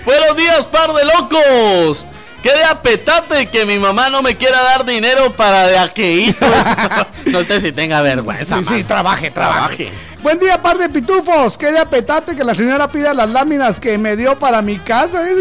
Buenos 0.05 0.35
días, 0.37 0.67
par 0.67 0.93
de 0.93 1.03
locos. 1.05 2.07
¡Qué 2.41 2.51
de 2.51 2.63
apetate 2.63 3.49
que 3.49 3.65
mi 3.65 3.77
mamá 3.77 4.09
no 4.09 4.23
me 4.23 4.35
quiera 4.35 4.61
dar 4.63 4.83
dinero 4.83 5.31
para 5.33 5.67
de 5.67 5.77
aqueitos! 5.77 6.49
no 7.25 7.43
sé 7.43 7.61
si 7.61 7.71
tenga 7.71 8.01
vergüenza. 8.01 8.57
Sí, 8.57 8.63
sí, 8.63 8.83
trabaje, 8.83 9.29
trabaje. 9.29 9.91
Buen 10.23 10.39
día, 10.39 10.61
par 10.61 10.77
de 10.77 10.89
pitufos. 10.89 11.57
Qué 11.57 11.71
de 11.71 11.79
apetate 11.79 12.35
que 12.35 12.43
la 12.43 12.55
señora 12.55 12.87
pida 12.87 13.13
las 13.13 13.29
láminas 13.29 13.79
que 13.79 13.97
me 13.97 14.15
dio 14.15 14.37
para 14.39 14.61
mi 14.61 14.79
casa. 14.79 15.21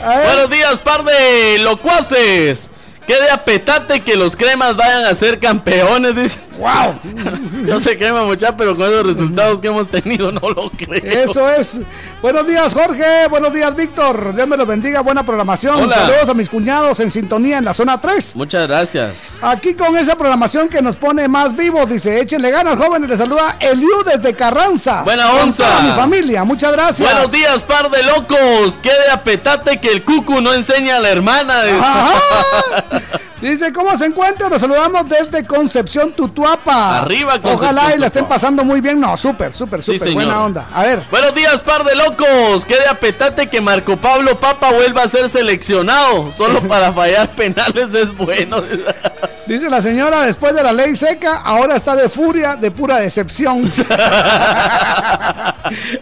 Buenos 0.00 0.50
días, 0.50 0.78
par 0.80 1.02
de 1.04 1.58
locuaces. 1.60 2.70
Qué 3.06 3.14
de 3.14 3.30
apetate 3.30 4.00
que 4.00 4.16
los 4.16 4.36
cremas 4.36 4.76
vayan 4.76 5.04
a 5.04 5.14
ser 5.14 5.38
campeones, 5.38 6.16
dice. 6.16 6.40
¡Wow! 6.58 7.66
Yo 7.66 7.80
sé 7.80 7.96
crema 7.96 8.24
mucha, 8.24 8.56
pero 8.56 8.76
con 8.76 8.86
esos 8.86 9.06
resultados 9.06 9.60
que 9.60 9.68
hemos 9.68 9.88
tenido 9.88 10.32
no 10.32 10.50
lo 10.50 10.70
creo. 10.70 11.02
Eso 11.04 11.48
es. 11.50 11.80
Buenos 12.22 12.46
días, 12.46 12.72
Jorge. 12.72 13.26
Buenos 13.28 13.52
días, 13.52 13.74
Víctor. 13.76 14.34
Dios 14.34 14.48
me 14.48 14.56
los 14.56 14.66
bendiga. 14.66 15.00
Buena 15.00 15.24
programación. 15.24 15.88
Saludos 15.90 16.28
a 16.28 16.34
mis 16.34 16.48
cuñados 16.48 16.98
en 17.00 17.10
sintonía 17.10 17.58
en 17.58 17.64
la 17.64 17.74
zona 17.74 18.00
3. 18.00 18.36
Muchas 18.36 18.66
gracias. 18.66 19.34
Aquí 19.42 19.74
con 19.74 19.96
esa 19.96 20.16
programación 20.16 20.68
que 20.68 20.80
nos 20.80 20.96
pone 20.96 21.28
más 21.28 21.54
vivos, 21.54 21.88
dice, 21.88 22.20
échenle 22.20 22.50
ganas, 22.50 22.76
jóvenes. 22.76 23.08
Le 23.08 23.16
saluda 23.16 23.56
Eliu 23.60 24.02
desde 24.04 24.34
Carranza. 24.34 25.02
Buena 25.02 25.32
onza. 25.32 25.82
mi 25.82 25.90
familia. 25.92 26.44
Muchas 26.44 26.72
gracias. 26.72 27.12
Buenos 27.12 27.32
días, 27.32 27.62
par 27.64 27.90
de 27.90 28.02
locos. 28.02 28.78
Qué 28.82 28.90
de 28.90 29.10
apetate 29.12 29.80
que 29.80 29.92
el 29.92 30.04
cucu 30.04 30.40
no 30.40 30.52
enseña 30.52 30.96
a 30.96 31.00
la 31.00 31.10
hermana. 31.10 31.54
Dice, 33.40 33.72
¿cómo 33.72 33.96
se 33.98 34.06
encuentra? 34.06 34.48
Nos 34.48 34.60
saludamos 34.62 35.06
desde 35.08 35.46
Concepción 35.46 36.12
Tutuapa. 36.12 37.00
Arriba, 37.00 37.32
Concepción 37.32 37.76
Ojalá 37.76 37.94
y 37.94 37.98
la 37.98 38.06
estén 38.06 38.24
pasando 38.24 38.64
muy 38.64 38.80
bien. 38.80 38.98
No, 38.98 39.14
súper, 39.16 39.52
súper, 39.52 39.82
súper. 39.82 40.14
buena 40.14 40.42
onda. 40.42 40.66
A 40.72 40.82
ver. 40.82 41.02
Buenos 41.10 41.34
días, 41.34 41.60
par 41.60 41.84
de 41.84 41.94
locos. 41.94 42.64
Qué 42.64 42.76
de 42.78 42.88
apetate 42.88 43.48
que 43.48 43.60
Marco 43.60 43.98
Pablo 43.98 44.40
Papa 44.40 44.72
vuelva 44.72 45.02
a 45.02 45.08
ser 45.08 45.28
seleccionado. 45.28 46.32
Solo 46.32 46.60
para 46.68 46.94
fallar 46.94 47.30
penales 47.32 47.92
es 47.92 48.16
bueno. 48.16 48.62
Dice 49.46 49.68
la 49.68 49.82
señora, 49.82 50.22
después 50.22 50.54
de 50.54 50.62
la 50.62 50.72
ley 50.72 50.96
seca, 50.96 51.36
ahora 51.36 51.76
está 51.76 51.94
de 51.94 52.08
furia, 52.08 52.56
de 52.56 52.70
pura 52.70 52.96
decepción. 52.96 53.58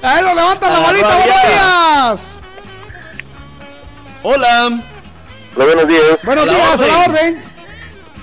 Ahí 0.02 0.22
nos 0.22 0.34
levanta 0.34 0.70
la 0.70 0.80
manita, 0.80 1.16
buenos 1.16 1.42
días. 1.42 2.38
Hola. 4.22 4.93
Hola, 5.57 5.65
buenos 5.66 5.89
días. 5.89 6.18
Buenos 6.24 6.44
días, 6.47 6.81
a 6.81 6.86
la 6.86 6.99
orden. 7.07 7.44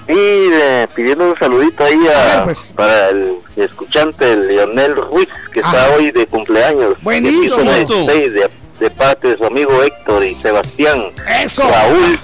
Y 0.07 0.13
eh, 0.17 0.87
pidiendo 0.95 1.25
un 1.29 1.37
saludito 1.39 1.83
ahí 1.83 1.99
a- 2.07 2.43
pues. 2.43 2.73
para 2.75 3.09
el 3.09 3.35
escuchante 3.55 4.33
el 4.33 4.47
Leonel 4.47 4.95
Ruiz, 4.95 5.27
que 5.53 5.59
está 5.61 5.91
hoy 5.95 6.11
de 6.11 6.25
cumpleaños. 6.27 6.95
Buenísimo. 7.01 7.71
De, 7.71 7.81
piso 7.85 7.93
26, 8.05 8.33
de, 8.33 8.49
de 8.79 8.89
parte 8.89 9.29
de 9.29 9.37
su 9.37 9.45
amigo 9.45 9.81
Héctor 9.83 10.23
y 10.25 10.35
Sebastián. 10.35 11.01
Eso. 11.41 11.63
Raúl 11.69 12.19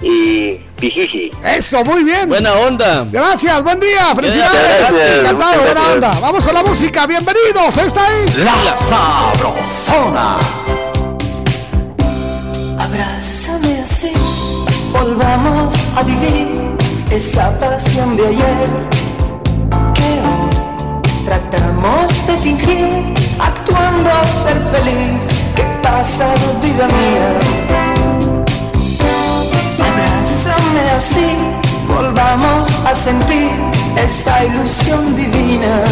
y 0.00 0.54
Pijiji. 0.80 1.30
Eso, 1.44 1.84
muy 1.84 2.04
bien. 2.04 2.28
Buena 2.28 2.54
onda. 2.54 3.04
Gracias, 3.10 3.62
buen 3.62 3.80
día, 3.80 4.14
felicidades. 4.14 4.52
Gracias, 4.52 4.90
gracias. 4.92 5.18
Encantado, 5.18 5.62
buena 5.62 5.92
onda. 5.92 6.20
Vamos 6.20 6.44
con 6.44 6.54
la 6.54 6.62
música, 6.62 7.06
bienvenidos. 7.06 7.76
Esta 7.76 8.18
es 8.20 8.38
La 8.38 8.70
Sabrosona. 8.72 10.38
Abrázame 12.94 13.80
así, 13.80 14.12
volvamos 14.92 15.74
a 15.96 16.02
vivir 16.04 16.76
esa 17.10 17.50
pasión 17.58 18.16
de 18.16 18.28
ayer 18.28 18.68
que 19.94 20.10
hoy 20.22 21.24
tratamos 21.24 22.24
de 22.24 22.36
fingir, 22.36 23.14
actuando 23.40 24.10
ser 24.24 24.56
feliz. 24.70 25.26
¿Qué 25.56 25.64
pasa, 25.82 26.24
vida 26.62 26.86
mía? 26.86 27.28
Abrázame 29.88 30.90
así, 30.96 31.36
volvamos 31.88 32.68
a 32.86 32.94
sentir 32.94 33.50
esa 33.96 34.44
ilusión 34.44 35.16
divina 35.16 35.82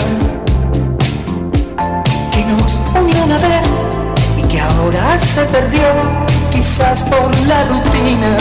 que 2.31 2.45
nos 2.45 2.79
unió 2.95 3.25
una 3.25 3.39
vez 3.39 3.91
y 4.39 4.43
que 4.47 4.61
ahora 4.61 5.19
se 5.19 5.43
perdió, 5.47 5.83
por 7.11 7.37
la 7.49 7.65
rutina. 7.65 8.37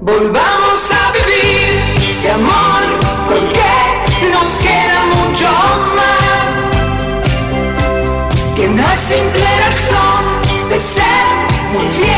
Volvamos 0.00 0.80
a 0.92 1.12
vivir 1.12 2.22
de 2.22 2.30
amor, 2.30 2.86
porque 3.28 4.30
nos 4.32 4.56
queda 4.56 4.98
mucho 5.16 5.48
más 5.98 6.50
que 8.54 8.68
una 8.68 8.94
simple 8.94 9.48
razón 9.64 10.24
de 10.70 10.78
ser 10.78 11.26
muy 11.72 11.88
fiel 11.88 12.17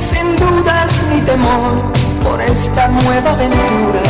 sin 0.00 0.36
dudas 0.36 0.92
ni 1.10 1.20
temor, 1.22 1.92
por 2.22 2.40
esta 2.40 2.88
nueva 2.88 3.30
aventura. 3.30 4.02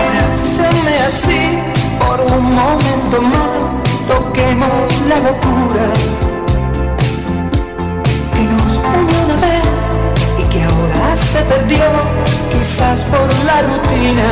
Abrázame 0.00 0.94
así, 1.06 1.58
por 1.98 2.20
un 2.20 2.54
momento 2.54 3.22
más, 3.22 3.82
toquemos 4.06 5.00
la 5.08 5.18
locura 5.18 5.86
que 8.32 8.42
nos 8.42 8.78
unió 8.78 9.18
una 9.24 9.36
vez 9.48 9.78
y 10.38 10.44
que 10.50 10.62
ahora 10.62 11.16
se 11.16 11.40
perdió, 11.42 11.84
quizás 12.52 13.02
por 13.04 13.28
la 13.44 13.62
rutina. 13.62 14.28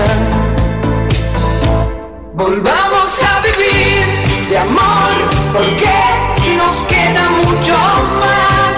Volvamos 2.35 3.11
a 3.31 3.41
vivir 3.41 4.49
de 4.49 4.59
amor, 4.59 5.15
porque 5.53 6.18
nos 6.57 6.87
queda 6.87 7.29
mucho 7.31 7.77
más 8.23 8.77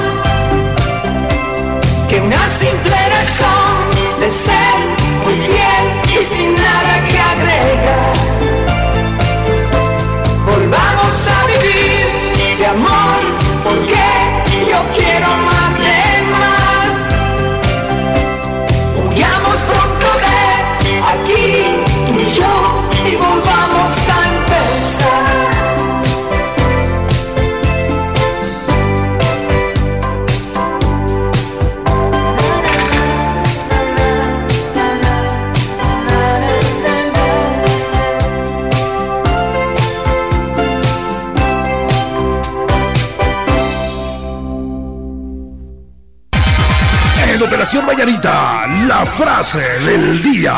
que 2.08 2.20
una 2.20 2.48
simple 2.48 2.96
razón 3.16 3.90
de 4.18 4.30
ser 4.30 4.76
muy 5.24 5.34
fiel 5.34 6.20
y 6.20 6.24
sin 6.24 6.54
nada 6.54 7.06
que 7.06 7.18
agregar. 7.18 7.49
En 47.60 47.64
Operación 47.64 47.84
Mañanita, 47.84 48.66
la 48.88 49.04
frase 49.04 49.58
del 49.80 50.22
día. 50.22 50.56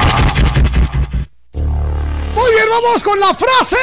Muy 1.53 2.51
bien, 2.53 2.67
vamos 2.71 3.03
con 3.03 3.19
la 3.19 3.35
frase. 3.35 3.77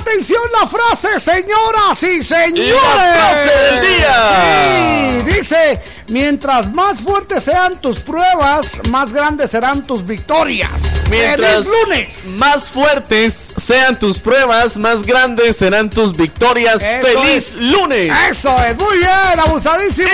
Atención, 0.00 0.42
la 0.60 0.66
frase, 0.66 1.20
señoras 1.20 2.02
y 2.02 2.20
señores. 2.20 2.74
La 2.74 3.28
frase 3.30 3.50
del 3.50 3.80
día. 3.80 5.20
Sí, 5.20 5.30
dice, 5.30 5.82
mientras 6.08 6.74
más 6.74 7.00
fuertes 7.00 7.44
sean 7.44 7.80
tus 7.80 8.00
pruebas, 8.00 8.80
más 8.88 9.12
grandes 9.12 9.52
serán 9.52 9.84
tus 9.84 10.04
victorias. 10.04 10.93
Mientras 11.10 11.64
¡Feliz 11.64 11.68
lunes! 11.82 12.24
más 12.38 12.68
fuertes 12.70 13.52
sean 13.56 13.98
tus 13.98 14.18
pruebas, 14.18 14.76
más 14.76 15.02
grandes 15.02 15.56
serán 15.56 15.90
tus 15.90 16.16
victorias. 16.16 16.82
Eso 16.82 17.06
¡Feliz 17.06 17.36
es. 17.36 17.56
lunes! 17.60 18.12
Eso 18.30 18.54
es, 18.66 18.76
muy 18.78 18.98
bien, 18.98 19.40
abusadísimo. 19.46 20.08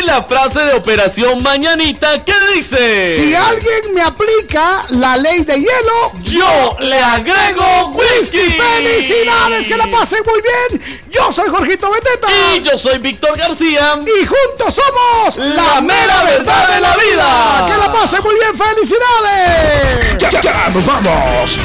Y 0.00 0.04
la 0.04 0.22
frase 0.22 0.60
de 0.60 0.74
Operación 0.74 1.42
Mañanita, 1.42 2.24
¿qué 2.24 2.34
dice? 2.54 3.16
Si 3.16 3.34
alguien 3.34 3.94
me 3.94 4.02
aplica 4.02 4.84
la 4.90 5.16
ley 5.16 5.40
de 5.44 5.54
hielo, 5.54 6.12
yo 6.22 6.76
le 6.80 6.98
agrego 6.98 7.92
whisky. 7.94 8.38
¡Felicidades! 8.38 9.68
¡Que 9.68 9.76
la 9.76 9.90
pasen 9.90 10.20
muy 10.24 10.40
bien! 10.40 11.02
Yo 11.10 11.30
soy 11.30 11.48
Jorgito 11.50 11.90
Beteta. 11.90 12.28
Y 12.56 12.62
yo 12.62 12.78
soy 12.78 12.98
Víctor 12.98 13.36
García. 13.36 13.98
Y 14.00 14.24
juntos 14.26 14.74
somos 14.74 15.36
La 15.36 15.80
mera 15.80 16.22
verdad 16.24 16.74
de 16.74 16.80
la 16.80 16.96
vida. 16.96 17.66
¡Que 17.70 17.76
la 17.78 17.92
pasen 17.92 18.22
muy 18.22 18.34
bien! 18.34 18.52
¡Felicidades! 18.56 20.21
Ya, 20.30 20.40
ya, 20.40 20.70
nos 20.72 20.86
vamos. 20.86 21.58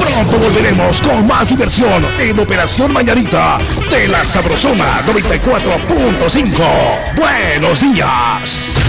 Pronto 0.00 0.38
volveremos 0.38 1.02
con 1.02 1.26
más 1.26 1.50
diversión 1.50 2.06
en 2.18 2.38
Operación 2.38 2.90
Mañanita 2.92 3.58
de 3.90 4.08
la 4.08 4.24
Sabrosona 4.24 5.02
94.5. 5.02 7.16
Buenos 7.16 7.80
días. 7.80 8.87